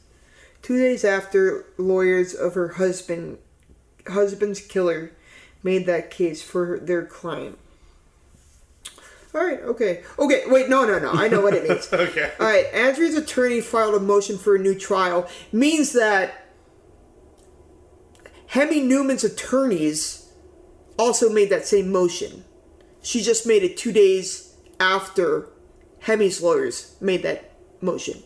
two 0.62 0.78
days 0.78 1.04
after 1.04 1.66
lawyers 1.78 2.34
of 2.34 2.54
her 2.54 2.70
husband 2.70 3.38
husband's 4.08 4.62
killer 4.62 5.12
made 5.64 5.86
that 5.86 6.10
case 6.10 6.42
for 6.42 6.80
their 6.80 7.06
client. 7.06 7.58
Alright, 9.34 9.62
okay. 9.62 10.04
Okay, 10.20 10.44
wait, 10.48 10.70
no, 10.70 10.86
no, 10.86 11.00
no. 11.00 11.12
I 11.12 11.28
know 11.28 11.42
what 11.42 11.54
it 11.54 11.68
means. 11.68 11.88
Okay. 11.94 12.32
Alright, 12.40 12.66
Andrew's 12.74 13.16
attorney 13.16 13.62
filed 13.62 13.96
a 13.96 14.00
motion 14.00 14.38
for 14.38 14.56
a 14.56 14.60
new 14.60 14.76
trial. 14.76 15.28
Means 15.52 15.94
that 15.94 16.48
Hemi 18.48 18.82
Neuman's 18.82 19.24
attorneys 19.24 20.30
also 20.98 21.30
made 21.30 21.50
that 21.50 21.66
same 21.66 21.92
motion. 21.92 22.44
She 23.02 23.22
just 23.22 23.48
made 23.48 23.64
it 23.64 23.78
two 23.78 23.92
days 23.92 24.56
after 24.80 25.50
Hemi's 26.02 26.42
lawyers 26.42 26.96
made 27.00 27.24
that 27.24 27.52
motion. 27.82 28.22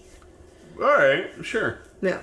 All 0.78 0.86
right. 0.86 1.28
Sure. 1.44 1.80
Now, 2.02 2.22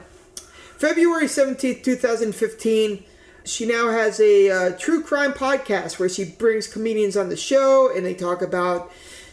February 0.77 1.27
17th, 1.27 1.83
2015, 1.83 3.05
she 3.45 3.66
now 3.66 3.91
has 3.91 4.20
a 4.20 4.51
uh, 4.51 4.79
true 4.79 5.03
crime 5.03 5.33
podcast 5.33 5.99
where 5.99 6.09
she 6.09 6.24
brings 6.24 6.66
comedians 6.66 7.16
on 7.16 7.29
the 7.29 7.37
show 7.37 7.95
and 7.95 8.05
they 8.05 8.15
talk 8.15 8.43
about 8.43 8.93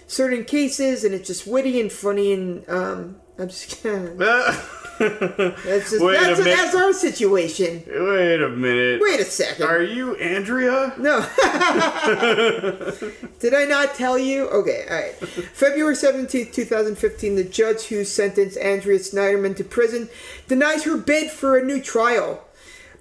certain 0.09 0.43
cases 0.43 1.03
and 1.03 1.13
it's 1.13 1.27
just 1.27 1.45
witty 1.45 1.79
and 1.79 1.91
funny 1.91 2.33
and 2.33 2.67
um, 2.67 3.15
I'm 3.37 3.47
just 3.47 3.81
that's 4.99 5.91
just 5.91 6.03
Wait 6.03 6.17
a 6.17 6.19
that's, 6.19 6.39
minute. 6.39 6.57
that's 6.57 6.75
our 6.75 6.91
situation. 6.91 7.83
Wait 7.87 8.41
a 8.41 8.49
minute. 8.49 8.99
Wait 9.01 9.19
a 9.21 9.23
second. 9.23 9.65
Are 9.65 9.81
you 9.81 10.15
Andrea? 10.15 10.93
No. 10.97 11.19
Did 13.39 13.53
I 13.53 13.63
not 13.63 13.95
tell 13.95 14.17
you? 14.17 14.49
Okay, 14.49 14.85
alright. 14.89 15.15
February 15.15 15.95
17th, 15.95 16.51
2015, 16.51 17.35
the 17.35 17.45
judge 17.45 17.83
who 17.83 18.03
sentenced 18.03 18.57
Andrea 18.57 18.99
Sneiderman 18.99 19.55
to 19.55 19.63
prison 19.63 20.09
denies 20.49 20.83
her 20.83 20.97
bid 20.97 21.31
for 21.31 21.57
a 21.57 21.63
new 21.63 21.81
trial, 21.81 22.43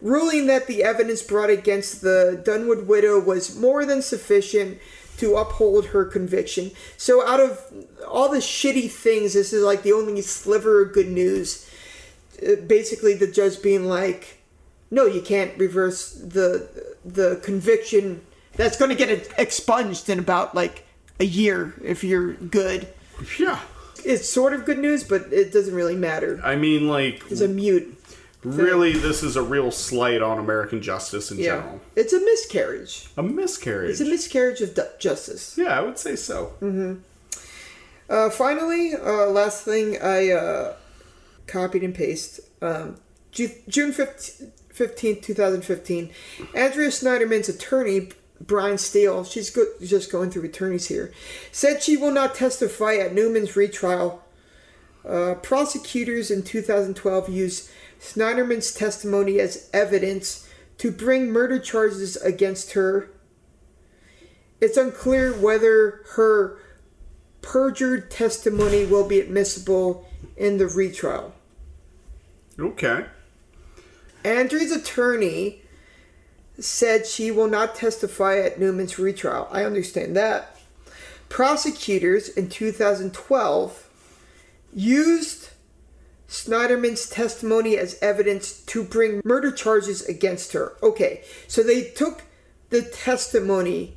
ruling 0.01 0.47
that 0.47 0.68
the 0.68 0.85
evidence 0.85 1.22
brought 1.22 1.51
against 1.51 2.02
the 2.02 2.40
Dunwood 2.44 2.86
widow 2.86 3.18
was 3.18 3.56
more 3.59 3.85
than 3.85 4.02
sufficient 4.02 4.78
to 5.19 5.36
uphold 5.36 5.86
her 5.86 6.05
conviction. 6.05 6.70
So, 6.97 7.27
out 7.27 7.40
of 7.40 7.61
all 8.09 8.28
the 8.28 8.39
shitty 8.39 8.90
things, 8.90 9.35
this 9.35 9.53
is 9.53 9.62
like 9.62 9.82
the 9.82 9.93
only 9.93 10.20
sliver 10.23 10.82
of 10.82 10.93
good 10.93 11.09
news. 11.09 11.69
Uh, 12.43 12.57
Basically, 12.66 13.15
the 13.15 13.27
judge 13.27 13.61
being 13.62 13.85
like, 13.85 14.39
no, 14.90 15.05
you 15.07 15.20
can't 15.20 15.57
reverse 15.59 16.12
the 16.12 16.69
the 17.05 17.40
conviction. 17.43 18.23
That's 18.55 18.77
going 18.77 18.90
to 18.90 18.97
get 18.97 19.32
expunged 19.39 20.09
in 20.09 20.19
about 20.19 20.55
like 20.55 20.85
a 21.20 21.24
year 21.24 21.74
if 21.85 22.03
you're 22.03 22.35
good. 22.35 22.89
Yeah. 23.39 23.61
It's 24.05 24.28
sort 24.28 24.53
of 24.53 24.65
good 24.65 24.78
news, 24.78 25.03
but 25.03 25.32
it 25.32 25.53
doesn't 25.53 25.74
really 25.74 25.97
matter. 25.97 26.40
I 26.45 26.55
mean, 26.55 26.86
like, 26.86 27.23
It's 27.31 27.40
a 27.40 27.49
mute. 27.49 27.98
Really, 28.57 28.93
this 28.93 29.23
is 29.23 29.37
a 29.37 29.43
real 29.43 29.70
slight 29.70 30.23
on 30.23 30.39
American 30.39 30.81
justice 30.83 31.31
in 31.31 31.39
Yeah, 31.39 31.57
general. 31.57 31.81
it's 31.97 32.12
a 32.12 32.20
miscarriage. 32.20 33.09
A 33.16 33.23
miscarriage. 33.23 33.91
It's 33.93 34.01
a 34.01 34.05
miscarriage 34.05 34.61
of 34.61 34.79
justice. 34.99 35.57
yeah, 35.59 35.79
I 35.79 35.81
would 35.83 35.99
say 35.99 36.16
so. 36.16 36.53
Uh, 38.11 38.31
finally, 38.31 38.95
uh, 38.95 39.27
last 39.27 39.65
thing 39.65 39.99
I 40.01 40.31
uh, 40.31 40.75
copied 41.47 41.83
and 41.85 41.95
pasted. 41.95 42.45
Um, 42.62 42.97
June 43.33 43.53
15th, 43.93 44.49
15th, 44.75 45.23
2015. 45.23 46.11
Andrea 46.55 46.89
Sneiderman's 46.89 47.49
attorney, 47.49 48.09
Brian 48.41 48.79
Steel, 48.79 49.25
she's 49.25 49.51
go- 49.51 49.66
just 49.85 50.11
going 50.11 50.31
through 50.31 50.45
attorneys 50.45 50.89
here, 50.89 51.12
said 51.53 51.83
she 51.83 51.97
will 51.97 52.11
not 52.12 52.35
testify 52.35 52.95
at 52.95 53.12
Neuman's 53.12 53.57
retrial. 53.57 54.23
Uh, 55.07 55.35
prosecutors 55.35 56.31
in 56.31 56.43
2012 56.43 57.29
used 57.29 57.70
Sneiderman's 58.01 58.73
testimony 58.73 59.41
as 59.41 59.69
evidence 59.73 60.49
to 60.79 60.91
bring 60.91 61.31
murder 61.31 61.59
charges 61.59 62.16
against 62.16 62.73
her. 62.73 63.11
It's 64.61 64.77
unclear 64.77 65.33
whether 65.33 66.05
her 66.12 66.59
perjured 67.43 68.11
testimony 68.11 68.85
will 68.85 69.07
be 69.07 69.20
admissible 69.20 70.09
in 70.37 70.59
the 70.59 70.66
retrial. 70.66 71.35
Okay. 72.59 73.07
Andrew's 74.25 74.73
attorney 74.73 75.62
said 76.59 77.07
she 77.07 77.31
will 77.31 77.49
not 77.49 77.75
testify 77.75 78.39
at 78.39 78.59
Neuman's 78.59 78.99
retrial. 78.99 79.49
I 79.51 79.65
understand 79.65 80.16
that. 80.16 80.57
Prosecutors 81.29 82.29
in 82.29 82.49
2012 82.49 83.89
used 84.75 85.51
Sneiderman's 86.28 87.09
testimony 87.09 87.76
as 87.76 87.98
evidence 88.02 88.60
to 88.66 88.84
bring 88.84 89.22
murder 89.24 89.50
charges 89.50 90.06
against 90.06 90.52
her. 90.52 90.76
Okay, 90.82 91.22
so 91.46 91.62
they 91.62 91.84
took 91.84 92.22
the 92.68 92.82
testimony 92.82 93.96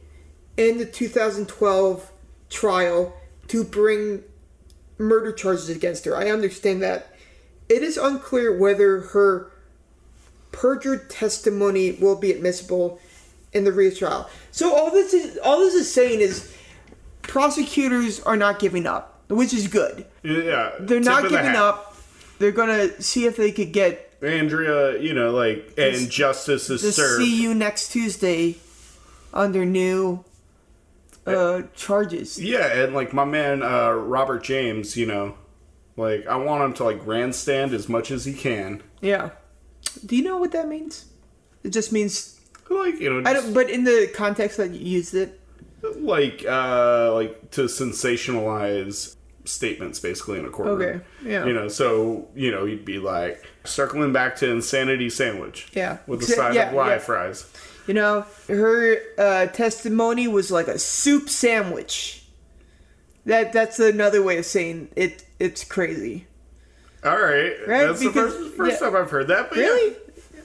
in 0.55 0.77
the 0.77 0.85
2012 0.85 2.11
trial 2.49 3.13
to 3.49 3.63
bring 3.63 4.23
murder 4.97 5.33
charges 5.33 5.69
against 5.69 6.05
her. 6.05 6.15
I 6.15 6.29
understand 6.29 6.81
that. 6.83 7.07
It 7.67 7.83
is 7.83 7.97
unclear 7.97 8.57
whether 8.57 9.01
her 9.01 9.51
perjured 10.51 11.09
testimony 11.09 11.93
will 11.93 12.15
be 12.15 12.31
admissible 12.31 12.99
in 13.53 13.63
the 13.65 13.71
retrial. 13.71 14.29
So 14.51 14.73
all 14.73 14.91
this 14.91 15.13
is 15.13 15.37
all 15.37 15.59
this 15.59 15.73
is 15.73 15.91
saying 15.93 16.21
is 16.21 16.53
prosecutors 17.21 18.21
are 18.21 18.37
not 18.37 18.59
giving 18.59 18.85
up, 18.85 19.23
which 19.29 19.53
is 19.53 19.67
good. 19.67 20.05
Yeah. 20.23 20.71
They're 20.79 20.99
not 20.99 21.23
giving 21.23 21.55
up. 21.55 21.90
They're 22.41 22.51
gonna 22.51 23.01
see 23.01 23.26
if 23.26 23.38
they 23.38 23.51
could 23.51 23.72
get 23.72 24.18
Andrea, 24.22 24.99
you 24.99 25.13
know, 25.13 25.31
like, 25.31 25.73
and 25.77 26.09
justice 26.09 26.69
is 26.69 26.81
to 26.81 26.91
served. 26.91 27.23
see 27.23 27.41
you 27.41 27.53
next 27.53 27.91
Tuesday 27.91 28.57
under 29.34 29.65
new 29.65 30.23
uh, 31.26 31.63
charges. 31.76 32.41
Yeah, 32.41 32.65
and 32.84 32.93
like 32.93 33.13
my 33.13 33.26
man 33.26 33.63
uh, 33.63 33.91
Robert 33.91 34.43
James, 34.43 34.97
you 34.97 35.05
know, 35.05 35.35
like 35.97 36.27
I 36.27 36.35
want 36.35 36.63
him 36.63 36.73
to 36.76 36.84
like 36.84 37.03
grandstand 37.03 37.73
as 37.73 37.88
much 37.88 38.11
as 38.11 38.26
he 38.26 38.34
can. 38.34 38.81
Yeah. 39.01 39.31
Do 40.05 40.15
you 40.15 40.23
know 40.23 40.38
what 40.38 40.51
that 40.51 40.68
means? 40.68 41.05
It 41.63 41.69
just 41.69 41.91
means 41.91 42.39
Like 42.69 42.99
you 42.99 43.09
know, 43.22 43.30
I 43.30 43.34
don't. 43.34 43.53
But 43.53 43.69
in 43.69 43.84
the 43.84 44.11
context 44.15 44.57
that 44.57 44.72
you 44.72 44.80
used 44.80 45.13
it, 45.13 45.39
like 45.84 46.45
uh, 46.47 47.13
like 47.13 47.51
to 47.51 47.63
sensationalize 47.65 49.15
statements 49.45 49.99
basically 49.99 50.39
in 50.39 50.45
a 50.45 50.49
courtroom. 50.49 50.81
Okay, 50.81 51.01
yeah. 51.23 51.45
You 51.45 51.53
know, 51.53 51.68
so 51.68 52.27
you 52.35 52.51
know 52.51 52.65
you'd 52.65 52.85
be 52.85 52.99
like 52.99 53.43
circling 53.63 54.13
back 54.13 54.35
to 54.38 54.49
insanity 54.49 55.09
sandwich. 55.09 55.69
Yeah. 55.73 55.97
With 56.07 56.22
a 56.22 56.26
side 56.26 56.55
yeah, 56.55 56.69
of 56.69 56.73
live 56.76 56.88
yeah. 57.01 57.05
fries. 57.05 57.51
You 57.88 57.95
know, 57.95 58.26
her 58.47 58.97
uh, 59.18 59.47
testimony 59.47 60.27
was 60.27 60.51
like 60.51 60.68
a 60.68 60.77
soup 60.80 61.30
sandwich. 61.30 62.23
That 63.26 63.53
that's 63.53 63.80
another 63.80 64.22
way 64.23 64.38
of 64.38 64.45
saying 64.45 64.89
it. 64.95 65.26
It's 65.39 65.63
crazy. 65.63 66.27
All 67.03 67.18
right, 67.19 67.53
Right, 67.68 67.88
that's 67.88 67.99
because- 68.03 68.34
the 68.38 68.43
first, 68.43 68.55
first 68.57 68.81
yeah. 68.81 68.88
time 68.89 68.95
I've 68.95 69.09
heard 69.09 69.27
that. 69.30 69.49
But 69.49 69.57
Really? 69.57 69.95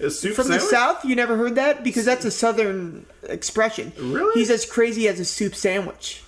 yeah. 0.01 0.07
a 0.07 0.11
soup 0.11 0.35
From 0.35 0.45
sandwich? 0.47 0.63
the 0.63 0.69
south, 0.69 1.05
you 1.05 1.15
never 1.15 1.37
heard 1.37 1.55
that 1.57 1.85
because 1.85 2.07
that's 2.07 2.25
a 2.25 2.31
southern 2.31 3.05
expression. 3.25 3.93
Really? 3.99 4.33
He's 4.41 4.49
as 4.51 4.65
crazy 4.65 5.07
as 5.07 5.21
a 5.21 5.25
soup 5.27 5.55
sandwich. 5.55 6.23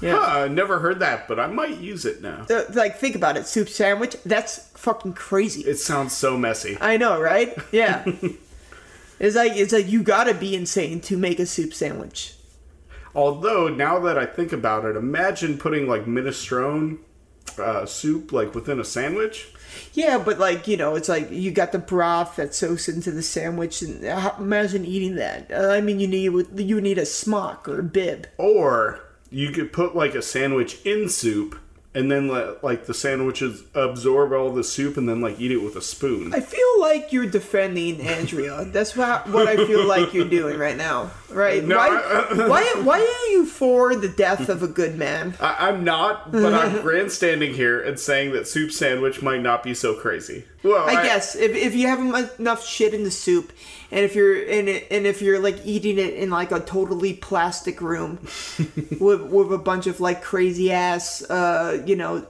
Yeah. 0.00 0.16
Huh, 0.16 0.40
I 0.40 0.48
never 0.48 0.78
heard 0.78 1.00
that, 1.00 1.26
but 1.26 1.40
I 1.40 1.46
might 1.48 1.78
use 1.78 2.04
it 2.04 2.22
now. 2.22 2.46
Uh, 2.48 2.62
like 2.74 2.98
think 2.98 3.16
about 3.16 3.36
it, 3.36 3.46
soup 3.46 3.68
sandwich. 3.68 4.16
That's 4.24 4.68
fucking 4.70 5.14
crazy. 5.14 5.62
It 5.62 5.78
sounds 5.78 6.16
so 6.16 6.36
messy. 6.36 6.78
I 6.80 6.96
know, 6.96 7.20
right? 7.20 7.56
Yeah. 7.72 8.04
it's 9.18 9.36
like 9.36 9.52
it's 9.52 9.72
like 9.72 9.88
you 9.88 10.02
gotta 10.02 10.34
be 10.34 10.54
insane 10.54 11.00
to 11.02 11.16
make 11.16 11.38
a 11.40 11.46
soup 11.46 11.74
sandwich. 11.74 12.34
Although 13.14 13.68
now 13.68 13.98
that 14.00 14.16
I 14.18 14.26
think 14.26 14.52
about 14.52 14.84
it, 14.84 14.94
imagine 14.94 15.58
putting 15.58 15.88
like 15.88 16.04
minestrone 16.04 16.98
uh, 17.58 17.86
soup 17.86 18.32
like 18.32 18.54
within 18.54 18.78
a 18.78 18.84
sandwich. 18.84 19.52
Yeah, 19.92 20.18
but 20.18 20.38
like 20.38 20.68
you 20.68 20.76
know, 20.76 20.94
it's 20.94 21.08
like 21.08 21.30
you 21.30 21.50
got 21.50 21.72
the 21.72 21.78
broth 21.78 22.36
that 22.36 22.54
soaks 22.54 22.88
into 22.88 23.10
the 23.10 23.22
sandwich, 23.22 23.82
and 23.82 24.04
uh, 24.04 24.34
imagine 24.38 24.84
eating 24.84 25.16
that. 25.16 25.50
Uh, 25.50 25.70
I 25.70 25.80
mean, 25.80 25.98
you 25.98 26.06
need 26.06 26.46
you 26.56 26.80
need 26.80 26.98
a 26.98 27.06
smock 27.06 27.68
or 27.68 27.80
a 27.80 27.82
bib. 27.82 28.28
Or 28.38 29.00
you 29.30 29.50
could 29.50 29.72
put 29.72 29.94
like 29.94 30.14
a 30.14 30.22
sandwich 30.22 30.84
in 30.84 31.08
soup 31.08 31.58
and 31.94 32.12
then 32.12 32.28
let 32.28 32.62
like 32.62 32.86
the 32.86 32.94
sandwiches 32.94 33.64
absorb 33.74 34.32
all 34.32 34.52
the 34.52 34.62
soup 34.62 34.96
and 34.96 35.08
then 35.08 35.20
like 35.20 35.40
eat 35.40 35.50
it 35.50 35.56
with 35.62 35.74
a 35.74 35.80
spoon. 35.80 36.32
I 36.34 36.40
feel 36.40 36.80
like 36.80 37.12
you're 37.12 37.26
defending 37.26 38.00
Andrea. 38.00 38.66
That's 38.66 38.94
what, 38.94 39.28
what 39.28 39.48
I 39.48 39.56
feel 39.56 39.86
like 39.86 40.12
you're 40.12 40.28
doing 40.28 40.58
right 40.58 40.76
now, 40.76 41.10
right? 41.30 41.64
No, 41.64 41.76
why, 41.76 41.88
I- 41.88 42.34
why, 42.48 42.82
why 42.82 43.00
are 43.00 43.32
you 43.32 43.46
for 43.46 43.96
the 43.96 44.08
death 44.08 44.48
of 44.48 44.62
a 44.62 44.68
good 44.68 44.96
man? 44.96 45.34
I, 45.40 45.68
I'm 45.68 45.82
not, 45.82 46.30
but 46.30 46.54
I'm 46.54 46.82
grandstanding 46.82 47.54
here 47.54 47.80
and 47.80 47.98
saying 47.98 48.32
that 48.32 48.46
soup 48.46 48.70
sandwich 48.70 49.22
might 49.22 49.42
not 49.42 49.62
be 49.62 49.74
so 49.74 49.94
crazy. 49.94 50.44
Well, 50.62 50.88
I 50.88 51.02
guess 51.02 51.36
if, 51.36 51.54
if 51.54 51.74
you 51.74 51.88
have 51.88 52.00
enough 52.38 52.64
shit 52.64 52.92
in 52.92 53.04
the 53.04 53.10
soup, 53.10 53.52
and 53.90 54.04
if 54.04 54.14
you're 54.14 54.42
in 54.42 54.68
it, 54.68 54.86
and 54.90 55.06
if 55.06 55.22
you're 55.22 55.38
like 55.38 55.64
eating 55.64 55.98
it 55.98 56.14
in 56.14 56.30
like 56.30 56.52
a 56.52 56.60
totally 56.60 57.14
plastic 57.14 57.80
room 57.80 58.18
with 59.00 59.22
with 59.22 59.52
a 59.52 59.58
bunch 59.58 59.86
of 59.86 60.00
like 60.00 60.22
crazy 60.22 60.70
ass, 60.70 61.22
uh, 61.30 61.82
you 61.86 61.96
know, 61.96 62.26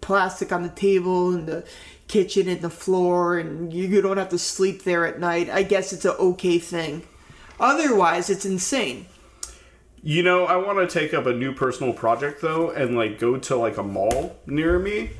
plastic 0.00 0.52
on 0.52 0.62
the 0.62 0.68
table 0.68 1.34
and 1.34 1.46
the 1.46 1.64
kitchen 2.06 2.48
and 2.48 2.60
the 2.60 2.70
floor, 2.70 3.38
and 3.38 3.72
you, 3.72 3.86
you 3.86 4.02
don't 4.02 4.18
have 4.18 4.28
to 4.28 4.38
sleep 4.38 4.84
there 4.84 5.06
at 5.06 5.18
night. 5.18 5.48
I 5.48 5.62
guess 5.62 5.92
it's 5.92 6.04
a 6.04 6.14
okay 6.16 6.58
thing. 6.58 7.02
Otherwise, 7.58 8.28
it's 8.28 8.44
insane. 8.44 9.06
You 10.02 10.22
know, 10.22 10.44
I 10.44 10.56
want 10.56 10.86
to 10.86 11.00
take 11.00 11.14
up 11.14 11.24
a 11.24 11.32
new 11.32 11.54
personal 11.54 11.94
project 11.94 12.42
though, 12.42 12.70
and 12.70 12.94
like 12.94 13.18
go 13.18 13.38
to 13.38 13.56
like 13.56 13.78
a 13.78 13.82
mall 13.82 14.36
near 14.46 14.78
me, 14.78 15.12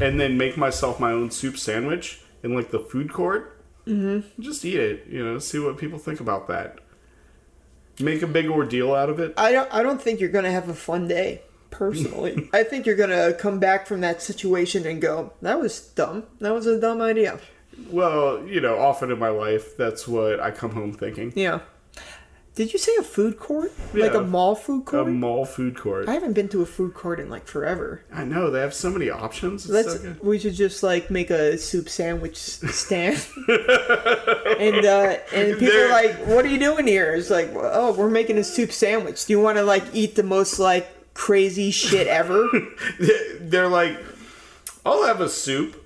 and 0.00 0.18
then 0.18 0.36
make 0.36 0.56
myself 0.56 0.98
my 0.98 1.12
own 1.12 1.30
soup 1.30 1.56
sandwich 1.56 2.20
in 2.42 2.54
like 2.54 2.72
the 2.72 2.80
food 2.80 3.12
court. 3.12 3.61
Mm-hmm. 3.86 4.42
Just 4.42 4.64
eat 4.64 4.78
it, 4.78 5.06
you 5.08 5.24
know, 5.24 5.38
see 5.38 5.58
what 5.58 5.76
people 5.78 5.98
think 5.98 6.20
about 6.20 6.48
that. 6.48 6.78
Make 8.00 8.22
a 8.22 8.26
big 8.26 8.48
ordeal 8.48 8.94
out 8.94 9.10
of 9.10 9.20
it. 9.20 9.34
I 9.36 9.52
don't. 9.52 9.72
I 9.72 9.82
don't 9.82 10.00
think 10.00 10.18
you're 10.20 10.30
gonna 10.30 10.50
have 10.50 10.68
a 10.68 10.74
fun 10.74 11.08
day. 11.08 11.42
Personally, 11.70 12.48
I 12.52 12.64
think 12.64 12.86
you're 12.86 12.96
gonna 12.96 13.32
come 13.34 13.58
back 13.58 13.86
from 13.86 14.00
that 14.00 14.22
situation 14.22 14.86
and 14.86 15.00
go, 15.00 15.32
"That 15.42 15.60
was 15.60 15.80
dumb. 15.80 16.24
That 16.40 16.52
was 16.52 16.66
a 16.66 16.80
dumb 16.80 17.00
idea." 17.02 17.38
Well, 17.90 18.46
you 18.46 18.60
know, 18.60 18.78
often 18.78 19.10
in 19.10 19.18
my 19.18 19.28
life, 19.28 19.76
that's 19.76 20.06
what 20.06 20.40
I 20.40 20.50
come 20.50 20.72
home 20.72 20.92
thinking. 20.92 21.32
Yeah. 21.34 21.60
Did 22.54 22.74
you 22.74 22.78
say 22.78 22.92
a 22.98 23.02
food 23.02 23.38
court? 23.38 23.72
Like 23.94 24.12
a 24.12 24.20
mall 24.20 24.54
food 24.54 24.84
court? 24.84 25.08
A 25.08 25.10
mall 25.10 25.46
food 25.46 25.74
court. 25.74 26.06
I 26.06 26.12
haven't 26.12 26.34
been 26.34 26.48
to 26.50 26.60
a 26.60 26.66
food 26.66 26.92
court 26.92 27.18
in 27.18 27.30
like 27.30 27.46
forever. 27.46 28.02
I 28.12 28.24
know 28.24 28.50
they 28.50 28.60
have 28.60 28.74
so 28.74 28.90
many 28.90 29.08
options. 29.08 29.64
It's 29.64 29.72
Let's. 29.72 30.02
so 30.02 30.16
we 30.22 30.38
should 30.38 30.52
just 30.54 30.82
like 30.82 31.10
make 31.10 31.30
a 31.30 31.56
soup 31.56 31.88
sandwich 31.88 32.36
stand, 32.36 33.26
and 33.48 34.84
uh, 34.84 35.16
and 35.32 35.52
people 35.58 35.68
There- 35.68 35.86
are 35.88 35.90
like, 35.92 36.26
"What 36.26 36.44
are 36.44 36.48
you 36.48 36.58
doing 36.58 36.86
here?" 36.86 37.14
It's 37.14 37.30
like, 37.30 37.50
"Oh, 37.54 37.94
we're 37.94 38.10
making 38.10 38.36
a 38.36 38.44
soup 38.44 38.70
sandwich. 38.70 39.24
Do 39.24 39.32
you 39.32 39.40
want 39.40 39.56
to 39.56 39.62
like 39.64 39.84
eat 39.94 40.14
the 40.14 40.22
most 40.22 40.58
like 40.58 41.14
crazy 41.14 41.70
shit 41.70 42.06
ever?" 42.06 42.48
They're 43.40 43.68
like, 43.68 43.96
I'll 44.84 45.06
have 45.06 45.22
a 45.22 45.28
soup, 45.30 45.81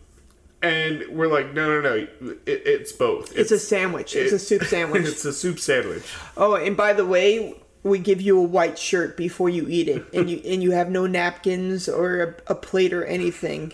and 0.63 1.05
we're 1.11 1.29
like, 1.29 1.53
no, 1.55 1.81
no, 1.81 1.81
no, 1.81 1.95
it, 1.95 2.41
it's 2.47 2.93
both. 2.93 3.37
It's 3.37 3.51
a 3.51 3.59
sandwich. 3.59 4.17
It's 4.17 4.33
a 4.33 4.39
soup 4.39 4.65
sandwich. 4.65 5.03
it's 5.07 5.25
a 5.25 5.33
soup 5.33 5.59
sandwich. 5.59 6.05
Oh, 6.37 6.55
and 6.55 6.77
by 6.77 6.93
the 6.93 7.05
way, 7.05 7.55
we 7.83 7.99
give 7.99 8.21
you 8.21 8.39
a 8.39 8.43
white 8.43 8.79
shirt 8.79 9.17
before 9.17 9.49
you 9.49 9.67
eat 9.69 9.89
it, 9.89 10.05
and 10.13 10.29
you 10.29 10.41
and 10.45 10.63
you 10.63 10.73
have 10.73 10.91
no 10.91 11.07
napkins 11.07 11.89
or 11.89 12.23
a, 12.49 12.53
a 12.53 12.55
plate 12.55 12.93
or 12.93 13.05
anything. 13.05 13.73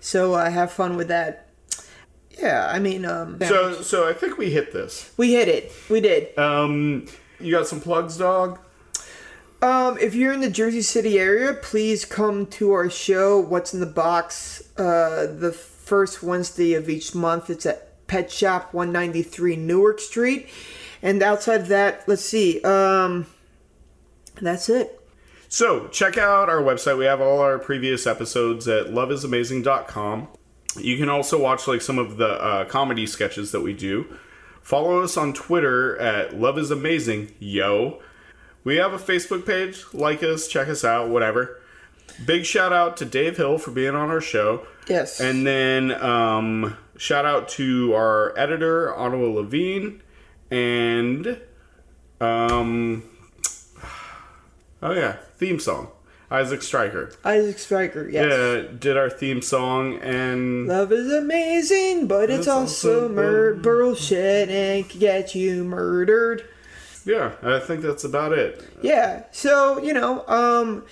So 0.00 0.34
uh, 0.34 0.50
have 0.50 0.72
fun 0.72 0.96
with 0.96 1.08
that. 1.08 1.48
Yeah, 2.38 2.66
I 2.72 2.78
mean, 2.78 3.04
um, 3.04 3.38
So, 3.40 3.82
so 3.82 4.08
I 4.08 4.14
think 4.14 4.38
we 4.38 4.50
hit 4.50 4.72
this. 4.72 5.12
we 5.18 5.34
hit 5.34 5.48
it. 5.48 5.72
We 5.90 6.00
did. 6.00 6.38
Um, 6.38 7.06
you 7.38 7.52
got 7.52 7.66
some 7.66 7.80
plugs, 7.80 8.16
dog? 8.16 8.58
Um, 9.60 9.98
if 9.98 10.14
you're 10.14 10.32
in 10.32 10.40
the 10.40 10.48
Jersey 10.48 10.80
City 10.80 11.18
area, 11.18 11.52
please 11.52 12.06
come 12.06 12.46
to 12.46 12.72
our 12.72 12.88
show. 12.88 13.38
What's 13.38 13.74
in 13.74 13.80
the 13.80 13.86
box? 13.86 14.62
Uh, 14.78 15.26
the 15.26 15.52
first 15.90 16.22
Wednesday 16.22 16.74
of 16.74 16.88
each 16.88 17.16
month. 17.16 17.50
It's 17.50 17.66
at 17.66 18.06
Pet 18.06 18.30
Shop 18.30 18.72
193 18.72 19.56
Newark 19.56 19.98
Street. 19.98 20.48
And 21.02 21.20
outside 21.20 21.62
of 21.62 21.68
that, 21.68 22.06
let's 22.06 22.24
see. 22.24 22.62
Um, 22.62 23.26
that's 24.40 24.68
it. 24.68 25.00
So 25.48 25.88
check 25.88 26.16
out 26.16 26.48
our 26.48 26.62
website. 26.62 26.96
We 26.96 27.06
have 27.06 27.20
all 27.20 27.40
our 27.40 27.58
previous 27.58 28.06
episodes 28.06 28.68
at 28.68 28.86
loveisamazing.com. 28.86 30.28
You 30.76 30.96
can 30.96 31.08
also 31.08 31.42
watch 31.42 31.66
like 31.66 31.82
some 31.82 31.98
of 31.98 32.18
the 32.18 32.40
uh, 32.40 32.66
comedy 32.66 33.04
sketches 33.04 33.50
that 33.50 33.60
we 33.60 33.72
do. 33.72 34.16
Follow 34.62 35.02
us 35.02 35.16
on 35.16 35.32
Twitter 35.32 35.98
at 35.98 36.38
Love 36.38 36.56
is 36.56 36.70
Amazing, 36.70 37.34
yo. 37.40 38.00
We 38.62 38.76
have 38.76 38.92
a 38.92 38.98
Facebook 38.98 39.44
page. 39.44 39.82
Like 39.92 40.22
us, 40.22 40.46
check 40.46 40.68
us 40.68 40.84
out, 40.84 41.08
whatever. 41.08 41.60
Big 42.24 42.44
shout 42.44 42.72
out 42.72 42.96
to 42.98 43.04
Dave 43.04 43.38
Hill 43.38 43.58
for 43.58 43.72
being 43.72 43.96
on 43.96 44.08
our 44.08 44.20
show. 44.20 44.64
Yes. 44.90 45.20
And 45.20 45.46
then 45.46 45.92
um, 46.02 46.76
shout 46.96 47.24
out 47.24 47.48
to 47.50 47.94
our 47.94 48.36
editor, 48.36 48.92
Ottawa 48.94 49.28
Levine, 49.28 50.02
and 50.50 51.40
um, 52.20 53.02
oh 54.82 54.92
yeah, 54.92 55.16
theme 55.36 55.60
song, 55.60 55.88
Isaac 56.30 56.62
Stryker. 56.62 57.12
Isaac 57.24 57.58
Stryker, 57.58 58.08
yes. 58.08 58.26
Yeah, 58.28 58.76
did 58.78 58.96
our 58.96 59.08
theme 59.08 59.42
song, 59.42 59.98
and 60.00 60.66
Love 60.66 60.92
is 60.92 61.12
amazing, 61.12 62.06
but 62.08 62.28
it's 62.30 62.40
It's 62.40 62.48
also 62.48 63.02
also 63.04 63.08
mur- 63.14 63.54
bullshit 63.54 64.48
and 64.50 64.88
can 64.88 65.00
get 65.00 65.34
you 65.34 65.64
murdered. 65.64 66.44
yeah, 67.04 67.32
I 67.42 67.60
think 67.60 67.82
that's 67.82 68.04
about 68.04 68.32
it. 68.32 68.62
Yeah, 68.82 69.22
so, 69.30 69.80
you 69.82 69.92
know, 69.94 70.26
um, 70.26 70.84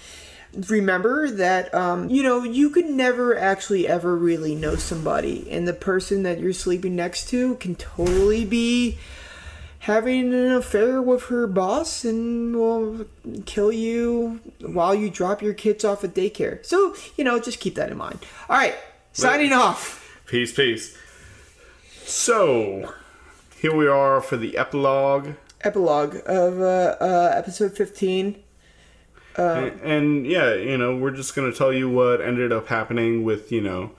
remember 0.66 1.30
that, 1.30 1.72
um, 1.74 2.08
you 2.08 2.22
know, 2.22 2.42
you 2.42 2.70
could 2.70 2.86
never 2.86 3.38
actually 3.38 3.86
ever 3.86 4.16
really 4.16 4.54
know 4.54 4.76
somebody, 4.76 5.48
and 5.50 5.68
the 5.68 5.72
person 5.72 6.22
that 6.24 6.40
you're 6.40 6.52
sleeping 6.52 6.96
next 6.96 7.28
to 7.28 7.54
can 7.56 7.74
totally 7.76 8.44
be 8.44 8.98
having 9.80 10.34
an 10.34 10.52
affair 10.52 11.00
with 11.00 11.24
her 11.26 11.46
boss 11.46 12.04
and 12.04 12.56
will 12.56 13.06
kill 13.46 13.70
you 13.70 14.40
while 14.60 14.94
you 14.94 15.08
drop 15.08 15.40
your 15.40 15.54
kids 15.54 15.84
off 15.84 16.02
at 16.02 16.14
daycare. 16.14 16.64
So, 16.66 16.94
you 17.16 17.24
know, 17.24 17.38
just 17.38 17.60
keep 17.60 17.76
that 17.76 17.90
in 17.90 17.96
mind. 17.96 18.18
All 18.48 18.56
right, 18.56 18.74
signing 19.12 19.52
off. 19.52 20.20
Peace, 20.26 20.52
peace. 20.52 20.96
So, 22.04 22.92
here 23.60 23.74
we 23.74 23.86
are 23.86 24.20
for 24.20 24.36
the 24.36 24.58
epilogue. 24.58 25.34
epilogue 25.62 26.16
of 26.26 26.60
uh, 26.60 26.96
uh, 27.00 27.32
episode 27.34 27.76
15. 27.76 28.42
And, 29.38 29.80
and 29.80 30.26
yeah, 30.26 30.54
you 30.54 30.76
know, 30.76 30.96
we're 30.96 31.12
just 31.12 31.34
gonna 31.34 31.52
tell 31.52 31.72
you 31.72 31.88
what 31.88 32.20
ended 32.20 32.52
up 32.52 32.68
happening 32.68 33.22
with 33.24 33.50
you 33.52 33.60
know 33.60 33.92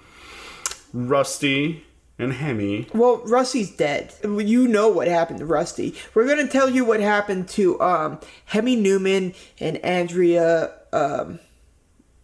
Rusty 0.94 1.86
and 2.18 2.34
Hemi. 2.34 2.88
Well, 2.94 3.18
Rusty's 3.26 3.72
dead. 3.72 4.14
You 4.24 4.68
know 4.68 4.90
what 4.90 5.08
happened 5.08 5.40
to 5.40 5.46
Rusty. 5.46 5.96
We're 6.14 6.26
going 6.26 6.46
to 6.46 6.52
tell 6.52 6.70
you 6.70 6.84
what 6.84 7.00
happened 7.00 7.48
to 7.50 7.80
um, 7.80 8.20
Hemi 8.46 8.76
Newman 8.76 9.34
and 9.60 9.78
Andrea 9.78 10.72
um, 10.92 11.40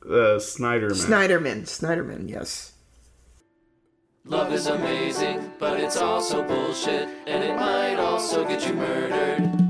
Uh, 0.03 0.37
Sneiderman. 0.37 0.91
Sneiderman. 0.91 1.61
Sneiderman, 1.63 2.29
yes. 2.29 2.73
Love 4.25 4.51
is 4.51 4.67
amazing, 4.67 5.51
but 5.59 5.79
it's 5.79 5.97
also 5.97 6.43
bullshit, 6.43 7.07
and 7.25 7.43
it 7.43 7.55
might 7.55 7.95
also 7.95 8.43
get 8.45 8.67
you 8.67 8.73
murdered. 8.73 9.64